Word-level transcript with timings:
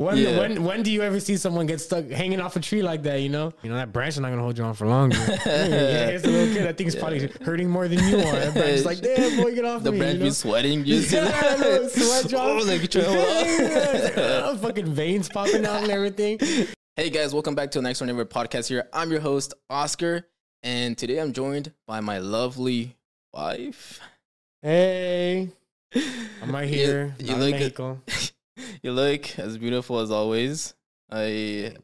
When 0.00 0.16
Yeah. 0.16 0.38
when 0.38 0.64
when 0.64 0.82
do 0.82 0.90
you 0.90 1.02
ever 1.02 1.20
see 1.20 1.36
someone 1.36 1.66
get 1.66 1.78
stuck 1.78 2.08
hanging 2.08 2.40
off 2.40 2.56
a 2.56 2.60
tree 2.60 2.80
like 2.80 3.02
that? 3.02 3.20
You 3.20 3.28
know, 3.28 3.52
you 3.62 3.68
know 3.68 3.76
that 3.76 3.92
branch 3.92 4.14
is 4.14 4.20
not 4.20 4.30
gonna 4.30 4.40
hold 4.40 4.56
you 4.56 4.64
on 4.64 4.72
for 4.72 4.86
long. 4.86 5.10
yeah, 5.46 6.06
it's 6.08 6.24
a 6.24 6.28
little 6.28 6.54
kid. 6.54 6.66
I 6.66 6.72
think 6.72 6.86
it's 6.86 6.96
probably 6.96 7.26
hurting 7.44 7.68
more 7.68 7.86
than 7.86 7.98
you 8.08 8.16
are. 8.16 8.32
That 8.32 8.54
branch 8.54 8.78
is 8.78 8.86
like, 8.86 9.02
damn 9.02 9.36
boy, 9.42 9.54
get 9.54 9.66
off 9.66 9.82
The 9.84 9.92
me. 9.92 9.98
branch 9.98 10.14
you 10.14 10.18
know? 10.20 10.24
be 10.24 10.30
sweating. 10.30 10.86
You 10.86 11.02
see 11.02 11.18
oh, 11.18 11.24
Yeah, 11.24 11.30
that? 11.30 11.52
I 11.52 11.62
know, 11.62 11.88
sweat 11.88 12.28
drop. 12.30 12.44
Oh, 12.46 12.56
like, 12.64 12.80
you 12.80 12.88
trying 12.88 13.04
to. 13.04 14.12
Yeah, 14.16 14.56
fucking 14.56 14.86
veins 14.86 15.28
popping 15.28 15.66
out 15.66 15.82
and 15.82 15.90
everything. 15.92 16.38
Hey 16.96 17.10
guys, 17.10 17.34
welcome 17.34 17.54
back 17.54 17.70
to 17.72 17.78
the 17.80 17.82
Next 17.82 17.98
Door 17.98 18.06
Neighbor 18.06 18.24
podcast 18.24 18.68
here. 18.68 18.88
I'm 18.94 19.10
your 19.10 19.20
host, 19.20 19.52
Oscar, 19.68 20.26
and 20.62 20.96
today 20.96 21.18
I'm 21.18 21.34
joined 21.34 21.72
by 21.86 22.00
my 22.00 22.20
lovely 22.20 22.96
wife. 23.34 24.00
Hey, 24.62 25.50
I'm 26.42 26.52
right 26.52 26.66
here. 26.70 27.14
You, 27.18 27.26
You, 27.26 27.32
you 27.34 27.38
look 27.38 27.50
look 27.50 27.60
Mexico. 27.60 28.00
you 28.82 28.92
look 28.92 29.38
as 29.38 29.58
beautiful 29.58 29.98
as 30.00 30.10
always. 30.10 30.74
I 31.10 31.74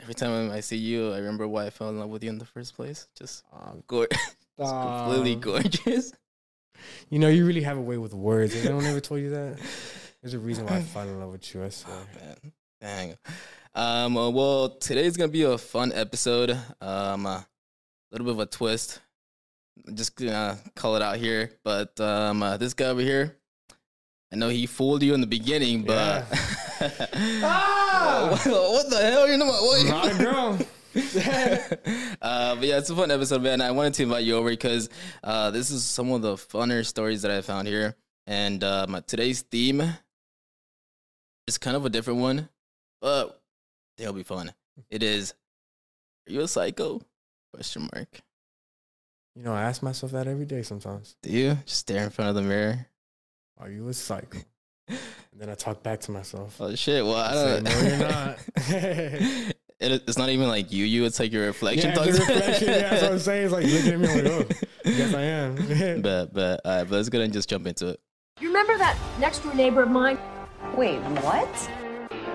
every 0.00 0.14
time 0.14 0.50
I 0.50 0.60
see 0.60 0.76
you, 0.76 1.12
I 1.12 1.18
remember 1.18 1.46
why 1.48 1.66
I 1.66 1.70
fell 1.70 1.88
in 1.90 1.98
love 1.98 2.10
with 2.10 2.22
you 2.24 2.30
in 2.30 2.38
the 2.38 2.44
first 2.44 2.74
place. 2.76 3.08
Just 3.18 3.44
Um, 3.52 3.82
go- 3.86 4.06
just 4.58 4.74
completely 4.74 5.34
um, 5.34 5.40
gorgeous. 5.40 6.12
You 7.08 7.18
know, 7.18 7.28
you 7.28 7.46
really 7.46 7.62
have 7.62 7.78
a 7.78 7.80
way 7.82 7.96
with 7.96 8.12
words. 8.14 8.54
Anyone 8.54 8.84
ever 8.84 9.00
told 9.00 9.20
you 9.20 9.30
that, 9.30 9.58
there's 10.22 10.34
a 10.34 10.38
reason 10.38 10.66
why 10.66 10.76
I 10.76 10.82
fell 10.82 11.02
in 11.08 11.18
love 11.20 11.32
with 11.32 11.54
you. 11.54 11.64
I 11.64 11.68
swear. 11.70 11.96
Oh, 11.96 12.18
man. 12.26 12.52
Dang. 12.80 13.14
Um, 13.74 14.16
uh, 14.16 14.30
well, 14.30 14.68
today's 14.70 15.16
gonna 15.16 15.32
be 15.32 15.42
a 15.42 15.56
fun 15.58 15.92
episode. 15.94 16.50
Um, 16.80 17.26
a 17.26 17.46
little 18.12 18.24
bit 18.26 18.32
of 18.32 18.38
a 18.40 18.46
twist. 18.46 19.00
I'm 19.88 19.96
just 19.96 20.14
gonna 20.16 20.58
call 20.76 20.94
it 20.96 21.02
out 21.02 21.16
here. 21.16 21.50
But 21.64 21.98
um, 22.00 22.42
uh, 22.42 22.56
this 22.56 22.74
guy 22.74 22.86
over 22.86 23.00
here, 23.00 23.36
I 24.34 24.36
know 24.36 24.48
he 24.48 24.66
fooled 24.66 25.04
you 25.04 25.14
in 25.14 25.20
the 25.20 25.28
beginning, 25.28 25.84
but 25.84 26.26
Ah! 27.40 28.30
what, 28.32 28.90
the 28.90 28.98
hell? 29.00 29.28
You 29.28 29.36
know 29.36 29.46
what? 29.46 29.86
Not 29.86 30.10
a 30.10 30.18
girl. 30.18 30.58
uh, 32.20 32.56
but 32.56 32.64
yeah, 32.64 32.78
it's 32.78 32.90
a 32.90 32.96
fun 32.96 33.12
episode, 33.12 33.42
man. 33.42 33.60
I 33.60 33.70
wanted 33.70 33.94
to 33.94 34.02
invite 34.02 34.24
you 34.24 34.34
over 34.34 34.50
because 34.50 34.88
uh, 35.22 35.52
this 35.52 35.70
is 35.70 35.84
some 35.84 36.10
of 36.10 36.22
the 36.22 36.34
funner 36.34 36.84
stories 36.84 37.22
that 37.22 37.30
I 37.30 37.42
found 37.42 37.68
here, 37.68 37.94
and 38.26 38.64
um, 38.64 39.00
today's 39.06 39.42
theme 39.42 39.80
is 41.46 41.56
kind 41.56 41.76
of 41.76 41.86
a 41.86 41.88
different 41.88 42.18
one, 42.18 42.48
but 43.00 43.40
they'll 43.98 44.12
be 44.12 44.24
fun. 44.24 44.52
It 44.90 45.04
is, 45.04 45.32
are 46.28 46.32
you 46.32 46.40
a 46.40 46.48
psycho? 46.48 47.00
Question 47.52 47.88
mark. 47.94 48.20
You 49.36 49.44
know, 49.44 49.54
I 49.54 49.62
ask 49.62 49.80
myself 49.80 50.10
that 50.10 50.26
every 50.26 50.44
day 50.44 50.62
sometimes. 50.62 51.14
Do 51.22 51.30
you 51.30 51.58
just 51.66 51.78
stare 51.78 52.02
in 52.02 52.10
front 52.10 52.30
of 52.30 52.34
the 52.34 52.42
mirror? 52.42 52.88
Are 53.58 53.70
you 53.70 53.88
a 53.88 53.94
psycho? 53.94 54.38
And 54.88 54.98
then 55.40 55.48
I 55.48 55.54
talk 55.54 55.82
back 55.82 56.00
to 56.00 56.10
myself. 56.10 56.60
Oh 56.60 56.74
shit! 56.74 57.04
Well, 57.04 57.14
I 57.14 57.30
I 57.30 57.34
don't. 57.34 57.64
no, 57.64 57.80
you're 57.80 57.98
not. 57.98 58.38
it, 58.56 59.54
it's 59.80 60.18
not 60.18 60.28
even 60.28 60.48
like 60.48 60.70
you. 60.72 60.84
You. 60.84 61.04
It's 61.04 61.18
like 61.18 61.32
your 61.32 61.46
reflection. 61.46 61.90
yeah, 61.90 62.02
it's 62.02 62.18
talks- 62.18 62.28
a 62.28 62.34
reflection. 62.34 62.68
Yeah, 62.68 62.90
that's 62.90 63.02
what 63.02 63.12
I'm 63.12 63.18
saying. 63.18 63.44
It's 63.44 63.52
like 63.52 63.66
looking 63.66 63.92
at 63.92 64.00
me 64.00 64.08
I'm 64.08 64.24
like, 64.24 64.66
oh, 64.84 64.90
yes, 64.90 65.14
I 65.14 65.22
am. 65.22 66.02
but 66.02 66.32
but 66.32 66.60
all 66.64 66.76
right, 66.76 66.84
but 66.84 66.96
let's 66.96 67.08
go 67.08 67.18
ahead 67.18 67.24
and 67.24 67.32
just 67.32 67.48
jump 67.48 67.66
into 67.66 67.88
it. 67.88 68.00
You 68.40 68.48
remember 68.48 68.76
that 68.78 68.98
next 69.18 69.40
door 69.40 69.54
neighbor 69.54 69.82
of 69.82 69.90
mine? 69.90 70.18
Wait, 70.76 70.98
what? 70.98 71.48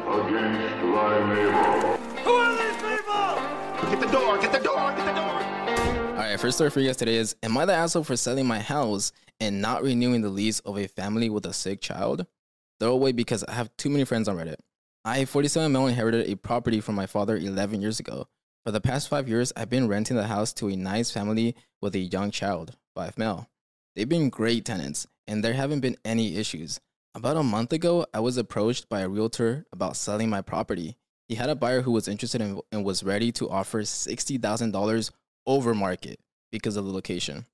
against 0.09 0.81
thy 0.81 1.34
neighbor. 1.34 1.97
Who 2.23 2.31
are 2.31 2.56
these 2.58 2.81
people? 2.81 3.90
Get 3.92 4.00
the 4.00 4.08
door, 4.08 4.38
get 4.40 4.52
the 4.52 4.59
door, 4.59 4.94
get 4.95 5.06
the 5.06 5.14
door. 5.14 6.09
All 6.09 6.25
right, 6.25 6.40
first 6.40 6.58
story 6.58 6.70
for 6.70 6.80
you 6.80 6.88
guys 6.88 6.97
today 6.97 7.16
is 7.16 7.36
Am 7.44 7.58
I 7.58 7.66
the 7.66 7.73
asshole 7.73 8.03
for 8.03 8.17
selling 8.17 8.45
my 8.47 8.59
house 8.59 9.12
and 9.40 9.62
not 9.62 9.84
renewing 9.84 10.22
the 10.22 10.30
lease 10.30 10.59
of 10.62 10.78
a 10.78 10.88
family 10.88 11.30
with 11.30 11.45
a 11.45 11.54
sick 11.54 11.82
child? 11.82 12.26
Throw 12.80 12.92
away 12.92 13.12
because 13.12 13.44
I 13.44 13.54
have 13.54 13.76
too 13.78 13.90
many 13.90 14.06
friends 14.06 14.28
on 14.28 14.38
Reddit. 14.38 14.59
I, 15.06 15.26
47 15.26 15.72
male, 15.72 15.88
inherited 15.88 16.30
a 16.30 16.36
property 16.36 16.81
from 16.81 16.96
my 16.96 17.06
father 17.06 17.36
11 17.36 17.81
years 17.81 18.00
ago. 18.00 18.28
For 18.66 18.72
the 18.72 18.81
past 18.81 19.08
five 19.08 19.30
years, 19.30 19.54
I've 19.56 19.70
been 19.70 19.88
renting 19.88 20.18
the 20.18 20.28
house 20.28 20.54
to 20.54 20.70
a 20.70 20.76
nice 20.76 21.12
family 21.12 21.56
with 21.81 21.96
a 21.96 22.00
young 22.00 22.31
child, 22.31 22.76
five 22.94 23.18
male. 23.18 23.50
They've 23.96 24.08
been 24.08 24.30
great 24.30 24.66
tenants, 24.66 25.08
and 25.28 25.44
there 25.44 25.53
haven't 25.53 25.80
been 25.80 25.97
any 26.03 26.36
issues. 26.36 26.80
About 27.16 27.38
a 27.38 27.44
month 27.44 27.74
ago, 27.74 28.06
I 28.13 28.19
was 28.19 28.38
approached 28.38 28.88
by 28.90 29.00
a 29.00 29.09
realtor 29.09 29.66
about 29.72 29.96
selling 29.96 30.30
my 30.30 30.42
property. 30.42 30.97
He 31.28 31.36
had 31.36 31.50
a 31.50 31.56
buyer 31.56 31.81
who 31.81 31.92
was 31.92 32.08
interested 32.08 32.42
in, 32.42 32.59
and 32.72 32.86
was 32.86 33.03
ready 33.03 33.31
to 33.34 33.50
offer 33.50 33.81
$60,000 33.81 35.12
over 35.47 35.74
market 35.74 36.19
because 36.52 36.75
of 36.75 36.86
the 36.86 36.92
location. 36.92 37.46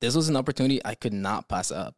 This 0.00 0.16
was 0.16 0.30
an 0.30 0.36
opportunity 0.36 0.80
I 0.82 0.94
could 0.94 1.12
not 1.12 1.48
pass 1.48 1.70
up. 1.70 1.94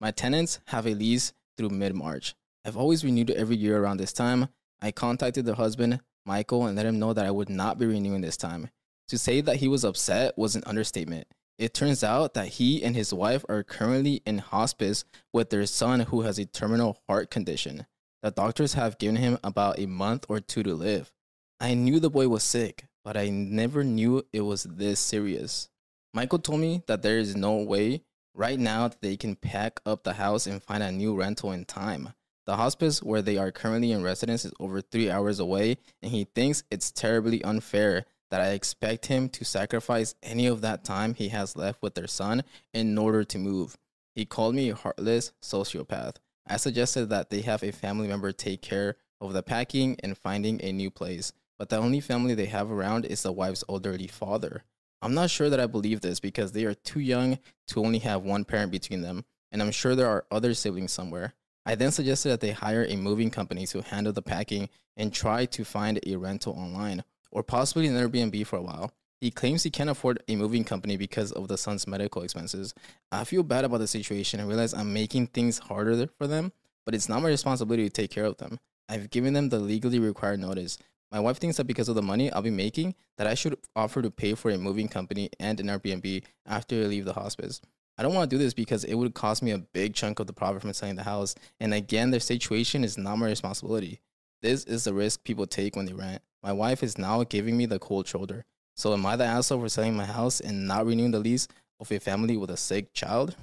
My 0.00 0.10
tenants 0.10 0.58
have 0.68 0.86
a 0.86 0.94
lease 0.94 1.34
through 1.58 1.68
mid 1.68 1.94
March. 1.94 2.34
I've 2.64 2.78
always 2.78 3.04
renewed 3.04 3.30
every 3.30 3.56
year 3.56 3.78
around 3.78 3.98
this 3.98 4.12
time. 4.12 4.48
I 4.80 4.90
contacted 4.90 5.44
the 5.44 5.54
husband, 5.54 6.00
Michael, 6.24 6.66
and 6.66 6.76
let 6.76 6.86
him 6.86 6.98
know 6.98 7.12
that 7.12 7.26
I 7.26 7.30
would 7.30 7.50
not 7.50 7.78
be 7.78 7.84
renewing 7.84 8.22
this 8.22 8.38
time. 8.38 8.70
To 9.08 9.18
say 9.18 9.42
that 9.42 9.56
he 9.56 9.68
was 9.68 9.84
upset 9.84 10.38
was 10.38 10.56
an 10.56 10.62
understatement. 10.64 11.26
It 11.58 11.74
turns 11.74 12.02
out 12.02 12.32
that 12.34 12.48
he 12.48 12.82
and 12.82 12.96
his 12.96 13.12
wife 13.12 13.44
are 13.48 13.62
currently 13.62 14.22
in 14.24 14.38
hospice 14.38 15.04
with 15.32 15.50
their 15.50 15.66
son 15.66 16.00
who 16.00 16.22
has 16.22 16.38
a 16.38 16.46
terminal 16.46 16.98
heart 17.06 17.30
condition. 17.30 17.86
The 18.22 18.30
doctors 18.30 18.74
have 18.74 18.98
given 18.98 19.16
him 19.16 19.38
about 19.44 19.78
a 19.78 19.86
month 19.86 20.24
or 20.28 20.40
two 20.40 20.62
to 20.62 20.74
live. 20.74 21.12
I 21.60 21.74
knew 21.74 22.00
the 22.00 22.08
boy 22.08 22.28
was 22.28 22.42
sick, 22.42 22.86
but 23.04 23.16
I 23.16 23.28
never 23.28 23.84
knew 23.84 24.24
it 24.32 24.40
was 24.40 24.62
this 24.62 25.00
serious. 25.00 25.68
Michael 26.14 26.38
told 26.38 26.60
me 26.60 26.82
that 26.86 27.02
there 27.02 27.18
is 27.18 27.34
no 27.34 27.56
way 27.56 28.02
right 28.34 28.58
now 28.58 28.88
that 28.88 29.00
they 29.00 29.16
can 29.16 29.34
pack 29.34 29.80
up 29.86 30.04
the 30.04 30.12
house 30.14 30.46
and 30.46 30.62
find 30.62 30.82
a 30.82 30.92
new 30.92 31.14
rental 31.14 31.52
in 31.52 31.64
time. 31.64 32.10
The 32.44 32.56
hospice 32.56 33.02
where 33.02 33.22
they 33.22 33.38
are 33.38 33.50
currently 33.50 33.92
in 33.92 34.02
residence 34.02 34.44
is 34.44 34.52
over 34.60 34.80
three 34.80 35.10
hours 35.10 35.38
away, 35.38 35.78
and 36.02 36.12
he 36.12 36.24
thinks 36.24 36.64
it's 36.70 36.90
terribly 36.90 37.42
unfair 37.44 38.04
that 38.30 38.40
I 38.40 38.48
expect 38.48 39.06
him 39.06 39.28
to 39.30 39.44
sacrifice 39.44 40.14
any 40.22 40.46
of 40.46 40.60
that 40.62 40.84
time 40.84 41.14
he 41.14 41.28
has 41.28 41.56
left 41.56 41.80
with 41.80 41.94
their 41.94 42.06
son 42.06 42.42
in 42.74 42.98
order 42.98 43.24
to 43.24 43.38
move. 43.38 43.78
He 44.14 44.26
called 44.26 44.54
me 44.54 44.70
a 44.70 44.74
heartless 44.74 45.32
sociopath. 45.42 46.16
I 46.46 46.56
suggested 46.56 47.06
that 47.10 47.30
they 47.30 47.42
have 47.42 47.62
a 47.62 47.72
family 47.72 48.08
member 48.08 48.32
take 48.32 48.60
care 48.60 48.96
of 49.20 49.32
the 49.32 49.42
packing 49.42 49.96
and 50.02 50.18
finding 50.18 50.62
a 50.62 50.72
new 50.72 50.90
place, 50.90 51.32
but 51.58 51.68
the 51.68 51.78
only 51.78 52.00
family 52.00 52.34
they 52.34 52.46
have 52.46 52.70
around 52.70 53.06
is 53.06 53.22
the 53.22 53.32
wife's 53.32 53.64
elderly 53.68 54.08
father. 54.08 54.64
I'm 55.02 55.14
not 55.14 55.30
sure 55.30 55.50
that 55.50 55.58
I 55.58 55.66
believe 55.66 56.00
this 56.00 56.20
because 56.20 56.52
they 56.52 56.64
are 56.64 56.74
too 56.74 57.00
young 57.00 57.40
to 57.68 57.84
only 57.84 57.98
have 57.98 58.22
one 58.22 58.44
parent 58.44 58.70
between 58.70 59.02
them, 59.02 59.24
and 59.50 59.60
I'm 59.60 59.72
sure 59.72 59.96
there 59.96 60.08
are 60.08 60.24
other 60.30 60.54
siblings 60.54 60.92
somewhere. 60.92 61.34
I 61.66 61.74
then 61.74 61.90
suggested 61.90 62.28
that 62.28 62.40
they 62.40 62.52
hire 62.52 62.86
a 62.88 62.96
moving 62.96 63.28
company 63.28 63.66
to 63.66 63.82
handle 63.82 64.12
the 64.12 64.22
packing 64.22 64.68
and 64.96 65.12
try 65.12 65.44
to 65.46 65.64
find 65.64 65.98
a 66.06 66.14
rental 66.16 66.54
online, 66.54 67.02
or 67.32 67.42
possibly 67.42 67.88
an 67.88 67.94
Airbnb 67.94 68.46
for 68.46 68.56
a 68.56 68.62
while. 68.62 68.92
He 69.20 69.32
claims 69.32 69.64
he 69.64 69.70
can't 69.70 69.90
afford 69.90 70.22
a 70.28 70.36
moving 70.36 70.62
company 70.62 70.96
because 70.96 71.32
of 71.32 71.48
the 71.48 71.58
son's 71.58 71.86
medical 71.86 72.22
expenses. 72.22 72.72
I 73.10 73.24
feel 73.24 73.42
bad 73.42 73.64
about 73.64 73.78
the 73.78 73.88
situation 73.88 74.38
and 74.38 74.48
realize 74.48 74.72
I'm 74.72 74.92
making 74.92 75.28
things 75.28 75.58
harder 75.58 76.06
for 76.18 76.28
them, 76.28 76.52
but 76.84 76.94
it's 76.94 77.08
not 77.08 77.22
my 77.22 77.28
responsibility 77.28 77.84
to 77.84 77.90
take 77.90 78.10
care 78.10 78.24
of 78.24 78.36
them. 78.38 78.58
I've 78.88 79.10
given 79.10 79.32
them 79.32 79.48
the 79.48 79.58
legally 79.58 79.98
required 79.98 80.40
notice. 80.40 80.78
My 81.12 81.20
wife 81.20 81.36
thinks 81.36 81.58
that 81.58 81.66
because 81.66 81.90
of 81.90 81.94
the 81.94 82.02
money 82.02 82.32
I'll 82.32 82.40
be 82.40 82.48
making, 82.48 82.94
that 83.18 83.26
I 83.26 83.34
should 83.34 83.58
offer 83.76 84.00
to 84.00 84.10
pay 84.10 84.34
for 84.34 84.50
a 84.50 84.56
moving 84.56 84.88
company 84.88 85.28
and 85.38 85.60
an 85.60 85.66
Airbnb 85.66 86.24
after 86.46 86.76
I 86.76 86.86
leave 86.86 87.04
the 87.04 87.12
hospice. 87.12 87.60
I 87.98 88.02
don't 88.02 88.14
want 88.14 88.30
to 88.30 88.34
do 88.34 88.42
this 88.42 88.54
because 88.54 88.84
it 88.84 88.94
would 88.94 89.12
cost 89.12 89.42
me 89.42 89.50
a 89.50 89.58
big 89.58 89.94
chunk 89.94 90.20
of 90.20 90.26
the 90.26 90.32
profit 90.32 90.62
from 90.62 90.72
selling 90.72 90.96
the 90.96 91.02
house. 91.02 91.34
And 91.60 91.74
again, 91.74 92.10
their 92.10 92.20
situation 92.20 92.82
is 92.82 92.96
not 92.96 93.18
my 93.18 93.26
responsibility. 93.26 94.00
This 94.40 94.64
is 94.64 94.84
the 94.84 94.94
risk 94.94 95.22
people 95.22 95.46
take 95.46 95.76
when 95.76 95.84
they 95.84 95.92
rent. 95.92 96.22
My 96.42 96.52
wife 96.52 96.82
is 96.82 96.96
now 96.96 97.22
giving 97.24 97.58
me 97.58 97.66
the 97.66 97.78
cold 97.78 98.08
shoulder. 98.08 98.46
So 98.74 98.94
am 98.94 99.04
I 99.04 99.16
the 99.16 99.24
asshole 99.24 99.60
for 99.60 99.68
selling 99.68 99.94
my 99.94 100.06
house 100.06 100.40
and 100.40 100.66
not 100.66 100.86
renewing 100.86 101.10
the 101.10 101.20
lease 101.20 101.46
of 101.78 101.92
a 101.92 102.00
family 102.00 102.38
with 102.38 102.48
a 102.48 102.56
sick 102.56 102.94
child? 102.94 103.36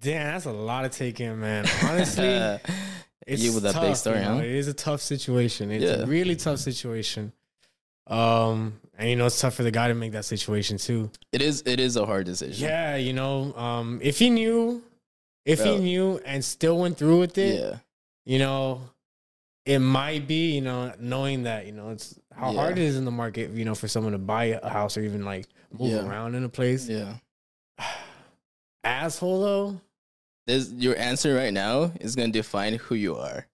Damn, 0.00 0.32
that's 0.32 0.44
a 0.46 0.52
lot 0.52 0.82
to 0.82 0.88
take 0.88 1.20
in, 1.20 1.40
man. 1.40 1.66
Honestly, 1.84 2.58
it's 3.26 3.42
you 3.42 3.52
with 3.52 3.62
that 3.64 3.72
tough, 3.74 3.82
big 3.82 3.96
story, 3.96 4.18
you 4.18 4.24
know? 4.24 4.34
huh? 4.36 4.42
It 4.42 4.50
is 4.50 4.68
a 4.68 4.74
tough 4.74 5.00
situation. 5.00 5.70
It's 5.70 5.84
Yeah. 5.84 6.02
a 6.02 6.06
really 6.06 6.36
tough 6.36 6.58
situation. 6.58 7.32
Um, 8.08 8.80
and 8.98 9.10
you 9.10 9.16
know, 9.16 9.26
it's 9.26 9.40
tough 9.40 9.54
for 9.54 9.62
the 9.64 9.70
guy 9.70 9.88
to 9.88 9.94
make 9.94 10.12
that 10.12 10.24
situation 10.24 10.78
too. 10.78 11.10
It 11.32 11.42
is. 11.42 11.62
It 11.66 11.80
is 11.80 11.96
a 11.96 12.06
hard 12.06 12.26
decision. 12.26 12.68
Yeah, 12.68 12.96
you 12.96 13.12
know, 13.12 13.52
um, 13.56 13.98
if 14.02 14.18
he 14.18 14.30
knew, 14.30 14.82
if 15.44 15.58
Bro. 15.60 15.74
he 15.76 15.80
knew 15.82 16.20
and 16.24 16.44
still 16.44 16.78
went 16.78 16.96
through 16.98 17.18
with 17.20 17.36
it, 17.38 17.58
Yeah. 17.60 17.78
you 18.24 18.38
know, 18.38 18.80
it 19.64 19.80
might 19.80 20.28
be, 20.28 20.52
you 20.54 20.60
know, 20.60 20.92
knowing 21.00 21.42
that, 21.42 21.66
you 21.66 21.72
know, 21.72 21.90
it's 21.90 22.14
how 22.32 22.52
Yeah. 22.52 22.58
hard 22.60 22.78
it 22.78 22.84
is 22.84 22.96
in 22.96 23.04
the 23.04 23.10
market, 23.10 23.50
you 23.50 23.64
know, 23.64 23.74
for 23.74 23.88
someone 23.88 24.12
to 24.12 24.18
buy 24.18 24.44
a 24.62 24.68
house 24.68 24.96
or 24.96 25.00
even 25.02 25.24
like 25.24 25.46
move 25.76 25.90
Yeah. 25.90 26.06
around 26.08 26.36
in 26.36 26.44
a 26.44 26.48
place. 26.48 26.88
Yeah. 26.88 27.16
Asshole 28.84 29.40
though. 29.42 29.80
This 30.46 30.70
your 30.72 30.96
answer 30.96 31.34
right 31.34 31.52
now 31.52 31.92
is 32.00 32.14
gonna 32.16 32.32
define 32.32 32.74
who 32.74 32.94
you 32.94 33.16
are. 33.16 33.46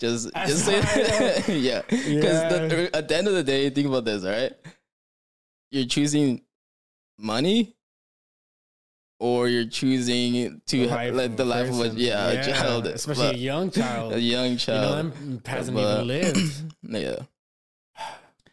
Just, 0.00 0.32
just 0.46 0.64
say, 0.64 0.78
yeah. 1.60 1.82
Because 1.88 2.08
Yeah. 2.08 2.72
Er, 2.72 2.88
at 2.94 3.06
the 3.06 3.16
end 3.16 3.28
of 3.28 3.34
the 3.34 3.42
day, 3.42 3.68
think 3.68 3.86
about 3.86 4.04
this, 4.06 4.24
all 4.24 4.30
right? 4.30 4.52
You're 5.70 5.84
choosing 5.84 6.40
money 7.18 7.76
or 9.18 9.48
you're 9.48 9.66
choosing 9.66 10.62
to 10.66 10.88
ha- 10.88 10.94
Life 10.96 11.14
let 11.14 11.30
of 11.32 11.36
the 11.36 11.44
life 11.44 11.68
of 11.68 11.78
a 11.80 11.82
person. 11.84 11.98
yeah, 11.98 12.28
a 12.28 12.42
child, 12.44 12.86
especially 12.86 13.26
a 13.26 13.32
young 13.34 13.70
child. 13.80 14.14
a 14.14 14.20
young 14.20 14.44
you 14.46 14.50
know, 14.52 14.56
child. 14.56 15.12
hasn't 15.46 15.76
But- 15.76 16.04
even 16.04 16.06
lived. 16.06 16.62
yeah, 16.82 16.98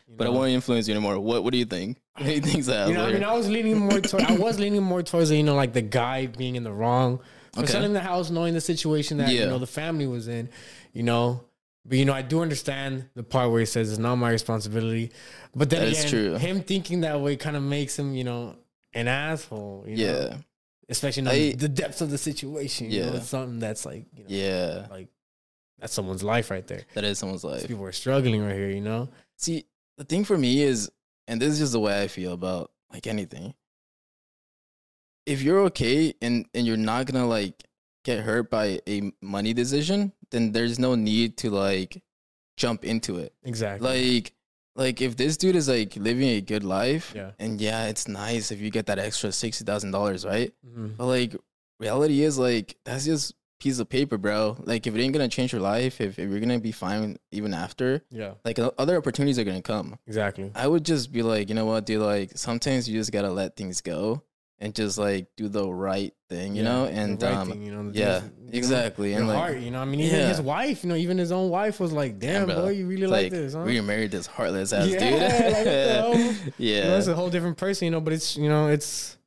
you 0.07 0.15
but 0.17 0.27
I 0.27 0.29
won't 0.29 0.49
influence 0.51 0.87
you 0.87 0.93
anymore. 0.93 1.17
What 1.19 1.43
What 1.43 1.53
do 1.53 1.57
you 1.57 1.65
think? 1.65 1.97
What 2.17 2.25
do 2.25 2.31
you 2.33 2.41
think's 2.41 2.67
that? 2.67 2.89
You 2.89 2.95
know, 2.95 3.05
I 3.05 3.13
mean, 3.13 3.23
I 3.23 3.33
was 3.33 3.47
leaning 3.47 3.77
more 3.79 4.01
toward. 4.01 4.23
I 4.23 4.35
was 4.35 4.59
leaning 4.59 4.83
more 4.83 5.01
towards 5.03 5.31
you 5.31 5.43
know, 5.43 5.55
like 5.55 5.71
the 5.73 5.81
guy 5.81 6.25
being 6.25 6.55
in 6.55 6.63
the 6.63 6.73
wrong 6.73 7.19
Okay. 7.63 7.71
selling 7.71 7.93
the 7.93 7.99
house, 8.01 8.29
knowing 8.29 8.53
the 8.53 8.61
situation 8.61 9.17
that 9.17 9.29
Yeah. 9.29 9.41
you 9.43 9.47
know 9.47 9.59
the 9.59 9.67
family 9.67 10.07
was 10.07 10.27
in. 10.27 10.49
You 10.93 11.03
know, 11.03 11.43
but 11.85 11.97
you 11.97 12.05
know, 12.05 12.13
I 12.13 12.21
do 12.21 12.41
understand 12.41 13.09
the 13.15 13.23
part 13.23 13.49
where 13.51 13.59
he 13.59 13.65
says 13.65 13.89
it's 13.89 13.99
not 13.99 14.15
my 14.15 14.31
responsibility. 14.31 15.11
But 15.55 15.69
then 15.69 15.91
That 15.91 16.05
again, 16.13 16.39
him 16.39 16.61
thinking 16.61 17.01
that 17.01 17.19
way 17.21 17.35
kind 17.35 17.55
of 17.55 17.63
makes 17.63 17.97
him, 17.97 18.13
you 18.15 18.23
know, 18.23 18.55
an 18.93 19.07
asshole. 19.07 19.85
You 19.87 19.95
know? 19.97 20.03
yeah, 20.03 20.37
especially 20.89 21.27
I- 21.29 21.55
the 21.55 21.69
depths 21.69 22.01
of 22.01 22.09
the 22.09 22.17
situation. 22.17 22.91
You 22.91 23.01
know, 23.01 23.11
Yeah. 23.11 23.17
it's 23.17 23.29
something 23.29 23.59
that's 23.59 23.85
like, 23.85 24.05
you 24.15 24.23
know, 24.23 24.29
yeah, 24.29 24.87
like 24.89 25.07
that's 25.79 25.93
someone's 25.93 26.23
life 26.23 26.49
right 26.51 26.65
there. 26.65 26.83
that 26.95 27.03
is 27.03 27.19
someone's 27.19 27.43
These 27.43 27.51
life. 27.51 27.67
people 27.67 27.85
are 27.85 27.91
struggling 27.91 28.43
right 28.43 28.55
here. 28.55 28.69
You 28.69 28.81
know, 28.81 29.09
See, 29.39 29.65
the 29.97 30.03
thing 30.03 30.23
for 30.25 30.35
me 30.37 30.63
is, 30.63 30.89
and 31.27 31.39
this 31.41 31.53
is 31.53 31.59
just 31.59 31.71
the 31.73 31.79
way 31.79 32.01
I 32.01 32.07
feel 32.07 32.33
about 32.33 32.71
like 32.91 33.05
anything. 33.07 33.53
If 35.27 35.41
you're 35.43 35.59
okay 35.69 36.13
and 36.21 36.45
and 36.53 36.65
you're 36.65 36.77
not 36.91 37.05
gonna 37.07 37.27
like 37.27 37.63
get 38.05 38.19
hurt 38.23 38.49
by 38.49 38.79
a 38.87 39.11
money 39.21 39.53
decision, 39.53 40.13
then 40.31 40.51
there's 40.53 40.79
no 40.79 40.95
need 40.95 41.37
to 41.43 41.49
like 41.49 42.01
jump 42.55 42.83
into 42.85 43.17
it. 43.17 43.33
exactly. 43.43 43.87
Like 43.87 44.33
like 44.75 45.01
if 45.01 45.17
this 45.17 45.37
dude 45.37 45.55
is 45.55 45.67
like 45.67 45.95
living 45.95 46.29
a 46.29 46.41
good 46.41 46.63
life, 46.63 47.11
Yeah. 47.15 47.31
and 47.39 47.59
yeah, 47.59 47.87
it's 47.87 48.07
nice 48.07 48.51
if 48.51 48.61
you 48.61 48.69
get 48.69 48.85
that 48.87 48.99
extra 48.99 49.31
sixty 49.31 49.65
thousand 49.65 49.91
dollars, 49.91 50.25
right? 50.25 50.53
Mhm. 50.65 50.95
But 50.97 51.07
like 51.07 51.35
reality 51.79 52.23
is 52.23 52.37
like 52.39 52.77
that's 52.85 53.05
just 53.05 53.33
piece 53.59 53.79
of 53.79 53.89
paper, 53.89 54.17
bro. 54.19 54.55
Like 54.63 54.85
if 54.87 54.95
it 54.95 55.01
ain't 55.01 55.13
gonna 55.13 55.27
change 55.27 55.51
your 55.51 55.61
life, 55.61 55.99
if, 55.99 56.19
if 56.19 56.29
you're 56.29 56.39
gonna 56.39 56.59
be 56.59 56.71
fine 56.71 57.17
even 57.31 57.53
after, 57.55 58.03
yeah, 58.11 58.35
like 58.45 58.59
other 58.77 58.95
opportunities 58.97 59.39
are 59.39 59.43
gonna 59.43 59.63
come. 59.63 59.97
exactly. 60.05 60.51
I 60.55 60.67
would 60.67 60.85
just 60.85 61.11
be 61.11 61.23
like, 61.23 61.49
you 61.49 61.55
know 61.55 61.65
what, 61.65 61.85
dude? 61.87 62.01
Like 62.01 62.31
sometimes 62.37 62.87
you 62.87 62.97
just 62.99 63.11
gotta 63.11 63.31
let 63.31 63.55
things 63.57 63.81
go 63.81 64.21
and 64.59 64.73
just 64.73 64.97
like 64.97 65.27
do 65.37 65.47
the 65.47 65.67
right 65.71 66.13
thing, 66.29 66.55
you 66.55 66.63
Yeah, 66.63 66.69
know? 66.69 66.85
And 66.85 67.21
right 67.21 67.33
um, 67.33 67.49
thing, 67.51 67.61
you 67.63 67.71
know, 67.71 67.91
yeah, 67.93 68.21
things- 68.21 68.31
you 68.39 68.51
know, 68.51 68.57
exactly. 68.57 69.09
Your 69.11 69.19
And 69.19 69.27
like, 69.27 69.37
heart, 69.37 69.57
you 69.59 69.71
know. 69.71 69.79
I 69.81 69.85
mean, 69.85 69.99
even 69.99 70.19
Yeah. 70.19 70.27
his 70.29 70.41
wife, 70.41 70.83
you 70.83 70.89
know, 70.89 70.95
even 70.95 71.17
his 71.17 71.31
own 71.31 71.49
wife 71.49 71.79
was 71.79 71.91
like, 71.91 72.17
"Damn, 72.19 72.45
bro, 72.47 72.55
boy, 72.63 72.69
you 72.69 72.87
really 72.87 73.07
like, 73.07 73.23
like 73.25 73.31
this, 73.33 73.53
huh?" 73.53 73.63
we 73.65 73.79
married 73.81 74.11
this 74.11 74.25
heartless 74.25 74.73
ass 74.73 74.87
Yeah, 74.87 74.99
dude. 74.99 75.21
like, 75.21 75.31
what 75.55 75.63
the 75.63 75.89
hell? 75.93 76.13
yeah, 76.57 76.75
You 76.77 76.83
know, 76.89 76.97
it's 76.97 77.07
a 77.07 77.13
whole 77.15 77.29
different 77.29 77.57
person, 77.57 77.85
you 77.85 77.91
know. 77.91 78.01
But 78.01 78.13
it's 78.13 78.35
you 78.37 78.49
know, 78.49 78.67
it's 78.67 79.17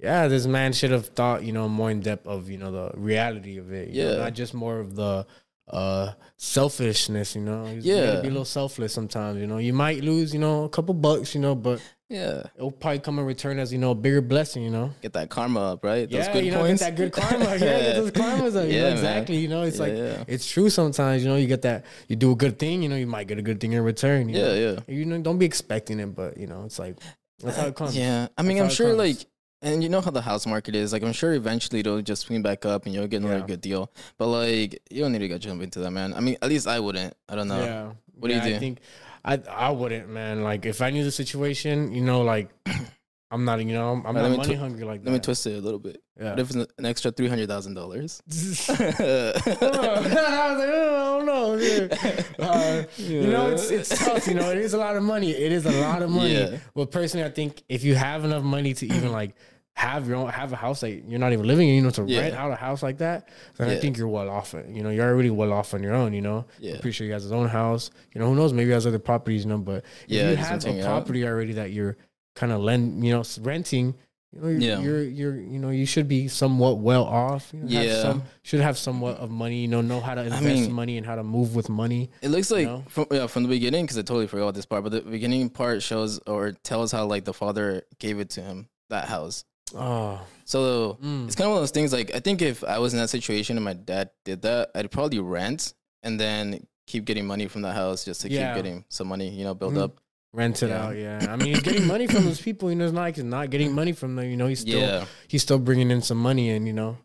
yeah. 0.00 0.28
This 0.28 0.46
man 0.46 0.72
should 0.72 0.90
have 0.90 1.06
thought, 1.06 1.44
you 1.44 1.52
know, 1.52 1.68
more 1.68 1.90
in 1.90 2.00
depth 2.00 2.26
of 2.26 2.50
you 2.50 2.58
know 2.58 2.70
the 2.72 2.90
reality 2.98 3.56
of 3.58 3.72
it. 3.72 3.88
you 3.90 4.04
know, 4.04 4.10
Yeah. 4.12 4.16
not 4.18 4.34
just 4.34 4.52
more 4.54 4.78
of 4.80 4.94
the 4.96 5.24
uh 5.68 6.12
selfishness. 6.36 7.34
You 7.34 7.42
know, 7.42 7.64
He's- 7.64 7.84
Yeah. 7.84 8.20
be 8.20 8.28
a 8.28 8.30
little 8.30 8.44
selfless 8.44 8.92
sometimes. 8.92 9.40
You 9.40 9.46
know, 9.46 9.58
you 9.58 9.72
might 9.72 10.02
lose, 10.04 10.32
you 10.34 10.40
know, 10.40 10.64
a 10.64 10.68
couple 10.68 10.94
bucks, 10.94 11.34
you 11.34 11.40
know, 11.40 11.54
but 11.54 11.80
yeah. 12.14 12.42
it'll 12.56 12.70
probably 12.70 13.00
come 13.00 13.18
in 13.18 13.24
return 13.24 13.58
as 13.58 13.72
you 13.72 13.78
know 13.78 13.90
a 13.90 13.94
bigger 13.94 14.20
blessing. 14.20 14.62
You 14.62 14.70
know. 14.70 14.90
Get 15.02 15.12
that 15.14 15.28
karma 15.30 15.72
up, 15.72 15.84
right? 15.84 16.08
Those 16.10 16.26
yeah, 16.26 16.32
good 16.32 16.44
you 16.44 16.50
know, 16.52 16.60
points. 16.60 16.82
get 16.82 16.90
that 16.90 16.96
good 16.96 17.12
karma. 17.12 17.44
Yeah, 17.52 17.58
get 17.58 17.94
those 17.96 18.10
karmas 18.12 18.56
up. 18.56 18.66
You 18.68 18.74
Yeah, 18.74 18.80
know, 18.82 18.88
man. 18.88 18.92
exactly. 18.92 19.36
You 19.36 19.48
know, 19.48 19.62
it's 19.62 19.78
like 19.78 19.92
Yeah. 19.94 20.24
it's 20.26 20.50
true 20.50 20.70
sometimes. 20.70 21.22
You 21.22 21.28
know, 21.30 21.36
you 21.36 21.46
get 21.46 21.62
that 21.62 21.84
you 22.08 22.16
do 22.16 22.32
a 22.32 22.36
good 22.36 22.58
thing. 22.58 22.82
You 22.82 22.88
know, 22.88 22.96
you 22.96 23.06
might 23.06 23.26
get 23.26 23.38
a 23.38 23.42
good 23.42 23.60
thing 23.60 23.72
in 23.72 23.82
return. 23.82 24.28
You 24.28 24.36
Yeah, 24.38 24.44
know? 24.48 24.54
yeah. 24.88 24.94
You 24.94 25.04
know, 25.04 25.18
don't 25.20 25.38
be 25.38 25.46
expecting 25.46 26.00
it, 26.00 26.14
but 26.14 26.36
you 26.38 26.46
know, 26.46 26.64
it's 26.64 26.78
like 26.78 26.96
that's 27.42 27.56
how 27.56 27.66
it 27.66 27.74
comes. 27.74 27.96
Yeah, 27.96 28.28
I 28.38 28.42
mean, 28.42 28.58
That's 28.58 28.70
I'm 28.70 28.74
sure, 28.74 28.94
like, 28.94 29.16
and 29.60 29.82
you 29.82 29.88
know 29.88 30.00
how 30.00 30.10
the 30.10 30.22
house 30.22 30.46
market 30.46 30.74
is. 30.74 30.92
Like, 30.92 31.02
I'm 31.02 31.12
sure 31.12 31.32
eventually 31.34 31.80
it'll 31.80 32.00
just 32.00 32.22
swing 32.26 32.42
back 32.42 32.64
up, 32.64 32.86
and 32.86 32.94
you'll 32.94 33.06
get 33.08 33.22
another 33.22 33.38
Yeah. 33.38 33.46
good 33.46 33.60
deal. 33.60 33.90
But 34.18 34.28
like, 34.28 34.80
you 34.90 35.02
don't 35.02 35.12
need 35.12 35.18
to 35.18 35.28
go 35.28 35.36
jump 35.38 35.62
into 35.62 35.80
that, 35.80 35.90
man. 35.90 36.14
I 36.14 36.20
mean, 36.20 36.36
at 36.40 36.48
least 36.48 36.66
I 36.68 36.78
wouldn't. 36.80 37.14
I 37.28 37.34
don't 37.34 37.48
know. 37.48 37.64
Yeah. 37.64 37.90
What 38.18 38.28
do 38.28 38.34
you 38.34 38.40
Yeah, 38.40 38.56
I 38.56 38.58
think 38.58 38.78
I 39.24 39.40
I 39.50 39.70
wouldn't, 39.70 40.08
man. 40.08 40.42
Like 40.42 40.66
if 40.66 40.82
I 40.82 40.90
knew 40.90 41.04
the 41.04 41.10
situation, 41.12 41.92
you 41.92 42.02
know, 42.02 42.22
like 42.22 42.50
I'm 43.30 43.44
not, 43.44 43.58
you 43.64 43.72
know, 43.72 43.92
I'm, 43.92 44.06
I'm 44.06 44.14
Let 44.14 44.28
not 44.28 44.36
money 44.36 44.54
tw- 44.54 44.58
hungry 44.58 44.84
like 44.84 45.00
Let 45.04 45.12
me 45.12 45.18
twist 45.18 45.46
it 45.46 45.56
a 45.56 45.60
little 45.60 45.80
bit. 45.80 46.02
Yeah. 46.20 46.30
What 46.30 46.40
if 46.40 46.50
it's 46.50 46.72
an 46.78 46.86
extra 46.86 47.10
three 47.10 47.26
hundred 47.28 47.48
thousand 47.48 47.74
dollars? 47.74 48.22
I 48.68 48.72
was 48.72 49.46
like, 49.46 49.62
oh, 49.62 51.14
I 51.14 51.16
don't 51.16 51.26
know. 51.26 51.54
Yeah. 51.56 52.22
Uh, 52.38 52.84
You 52.98 53.26
know, 53.28 53.48
it's 53.50 53.70
it's 53.70 53.88
tough. 54.04 54.26
You 54.28 54.34
know, 54.34 54.50
it 54.50 54.58
is 54.58 54.74
a 54.74 54.78
lot 54.78 54.96
of 54.96 55.02
money. 55.02 55.30
It 55.30 55.50
is 55.52 55.64
a 55.64 55.72
lot 55.80 56.02
of 56.02 56.10
money. 56.10 56.34
Yeah. 56.34 56.58
But 56.74 56.90
personally, 56.90 57.24
I 57.26 57.30
think 57.30 57.62
if 57.68 57.82
you 57.84 57.94
have 57.94 58.24
enough 58.24 58.42
money 58.44 58.74
to 58.74 58.86
even 58.86 59.12
like 59.12 59.34
have 59.76 60.06
your 60.06 60.16
own 60.16 60.28
have 60.28 60.52
a 60.52 60.56
house 60.56 60.80
that 60.80 60.90
you're 61.08 61.18
not 61.18 61.32
even 61.32 61.46
living 61.46 61.68
in, 61.68 61.74
you 61.74 61.82
know, 61.82 61.90
to 61.90 62.04
Yeah. 62.04 62.20
rent 62.20 62.34
out 62.34 62.50
a 62.52 62.54
house 62.56 62.82
like 62.82 62.98
that, 62.98 63.28
then 63.56 63.68
I 63.68 63.76
think 63.76 63.96
you're 63.98 64.08
well 64.08 64.30
off. 64.30 64.54
You 64.68 64.82
know, 64.82 64.90
you're 64.90 65.08
already 65.08 65.30
well 65.30 65.52
off 65.52 65.74
on 65.74 65.82
your 65.82 65.94
own. 65.94 66.12
You 66.14 66.20
know, 66.22 66.44
Yeah. 66.60 66.74
I'm 66.74 66.80
pretty 66.80 66.92
sure 66.92 67.06
he 67.06 67.12
has 67.12 67.24
his 67.24 67.32
own 67.32 67.48
house. 67.48 67.90
You 68.14 68.20
know, 68.20 68.28
who 68.28 68.36
knows? 68.36 68.52
Maybe 68.52 68.68
he 68.68 68.72
has 68.72 68.86
other 68.86 68.98
properties. 69.00 69.44
You 69.44 69.50
know, 69.50 69.58
but 69.58 69.78
if 69.78 69.84
Yeah, 70.08 70.30
you 70.30 70.36
have 70.36 70.64
a 70.64 70.68
it 70.78 70.80
out. 70.80 70.86
property 70.86 71.26
already 71.26 71.54
that 71.54 71.72
you're 71.72 71.96
kind 72.36 72.52
of 72.52 72.60
lend, 72.60 73.04
you 73.04 73.12
know, 73.12 73.24
renting. 73.40 73.94
You 74.32 74.40
know, 74.40 74.48
you're, 74.48 74.58
Yeah. 74.60 74.80
you're, 74.80 75.02
you're, 75.02 75.36
you 75.40 75.58
know, 75.58 75.70
you 75.70 75.86
should 75.86 76.08
be 76.08 76.26
somewhat 76.28 76.78
well 76.78 77.04
off. 77.04 77.50
You 77.52 77.60
know, 77.64 77.68
have 77.76 77.84
Yeah. 77.84 78.02
some, 78.02 78.22
should 78.42 78.60
have 78.60 78.78
somewhat 78.78 79.18
of 79.18 79.30
money. 79.30 79.58
You 79.62 79.68
know, 79.68 79.80
know 79.80 80.00
how 80.00 80.14
to 80.14 80.22
invest 80.22 80.44
mean- 80.44 80.72
money 80.72 80.96
and 80.98 81.06
how 81.06 81.16
to 81.16 81.22
move 81.24 81.54
with 81.56 81.68
money. 81.68 82.10
It 82.22 82.28
looks 82.30 82.50
like 82.50 82.66
know? 82.66 82.84
from 82.88 83.06
yeah 83.10 83.26
from 83.26 83.42
the 83.42 83.48
beginning 83.48 83.84
because 83.86 83.98
I 83.98 84.02
totally 84.02 84.26
forgot 84.28 84.54
this 84.54 84.66
part, 84.66 84.82
but 84.84 84.90
the 84.92 85.00
beginning 85.02 85.50
part 85.50 85.82
shows 85.82 86.18
or 86.26 86.52
tells 86.52 86.90
how 86.92 87.06
like 87.06 87.24
the 87.24 87.34
father 87.34 87.82
gave 87.98 88.18
it 88.20 88.30
to 88.30 88.40
him 88.40 88.68
that 88.90 89.06
house. 89.08 89.44
Oh, 89.74 90.20
So 90.44 90.98
Mm. 91.02 91.26
it's 91.26 91.34
kind 91.34 91.46
of 91.46 91.50
one 91.52 91.58
of 91.58 91.62
those 91.62 91.70
things. 91.70 91.92
Like 91.92 92.14
I 92.14 92.20
think 92.20 92.42
if 92.42 92.62
I 92.64 92.78
was 92.78 92.92
in 92.94 93.00
that 93.00 93.08
situation 93.10 93.56
and 93.56 93.64
my 93.64 93.72
dad 93.72 94.10
did 94.24 94.42
that, 94.42 94.70
I'd 94.74 94.90
probably 94.90 95.18
rent 95.20 95.74
and 96.02 96.20
then 96.20 96.66
keep 96.86 97.04
getting 97.06 97.26
money 97.26 97.48
from 97.48 97.62
the 97.62 97.72
house 97.72 98.04
just 98.04 98.20
to 98.22 98.30
Yeah. 98.30 98.48
keep 98.54 98.62
getting 98.62 98.84
some 98.88 99.08
money, 99.08 99.30
you 99.30 99.44
know, 99.44 99.54
build 99.54 99.74
Mhm. 99.74 99.82
up. 99.82 100.00
rent 100.36 100.64
it 100.64 100.68
Yeah. 100.70 100.84
out. 100.86 100.96
Yeah, 100.96 101.26
I 101.32 101.36
mean, 101.36 101.54
he's 101.54 101.60
getting 101.62 101.86
money 101.86 102.08
from 102.08 102.24
those 102.24 102.40
people. 102.40 102.68
You 102.68 102.74
know, 102.74 102.84
it's 102.86 102.92
not 102.92 103.02
like 103.02 103.14
he's 103.14 103.22
not 103.24 103.50
getting 103.50 103.72
money 103.72 103.92
from 103.92 104.16
them. 104.16 104.28
You 104.28 104.36
know, 104.36 104.48
he's 104.48 104.60
still 104.60 104.80
Yeah, 104.80 105.04
he's 105.28 105.42
still 105.42 105.60
bringing 105.60 105.92
in 105.92 106.02
some 106.02 106.18
money, 106.18 106.50
and 106.50 106.66
you 106.66 106.72
know, 106.72 106.96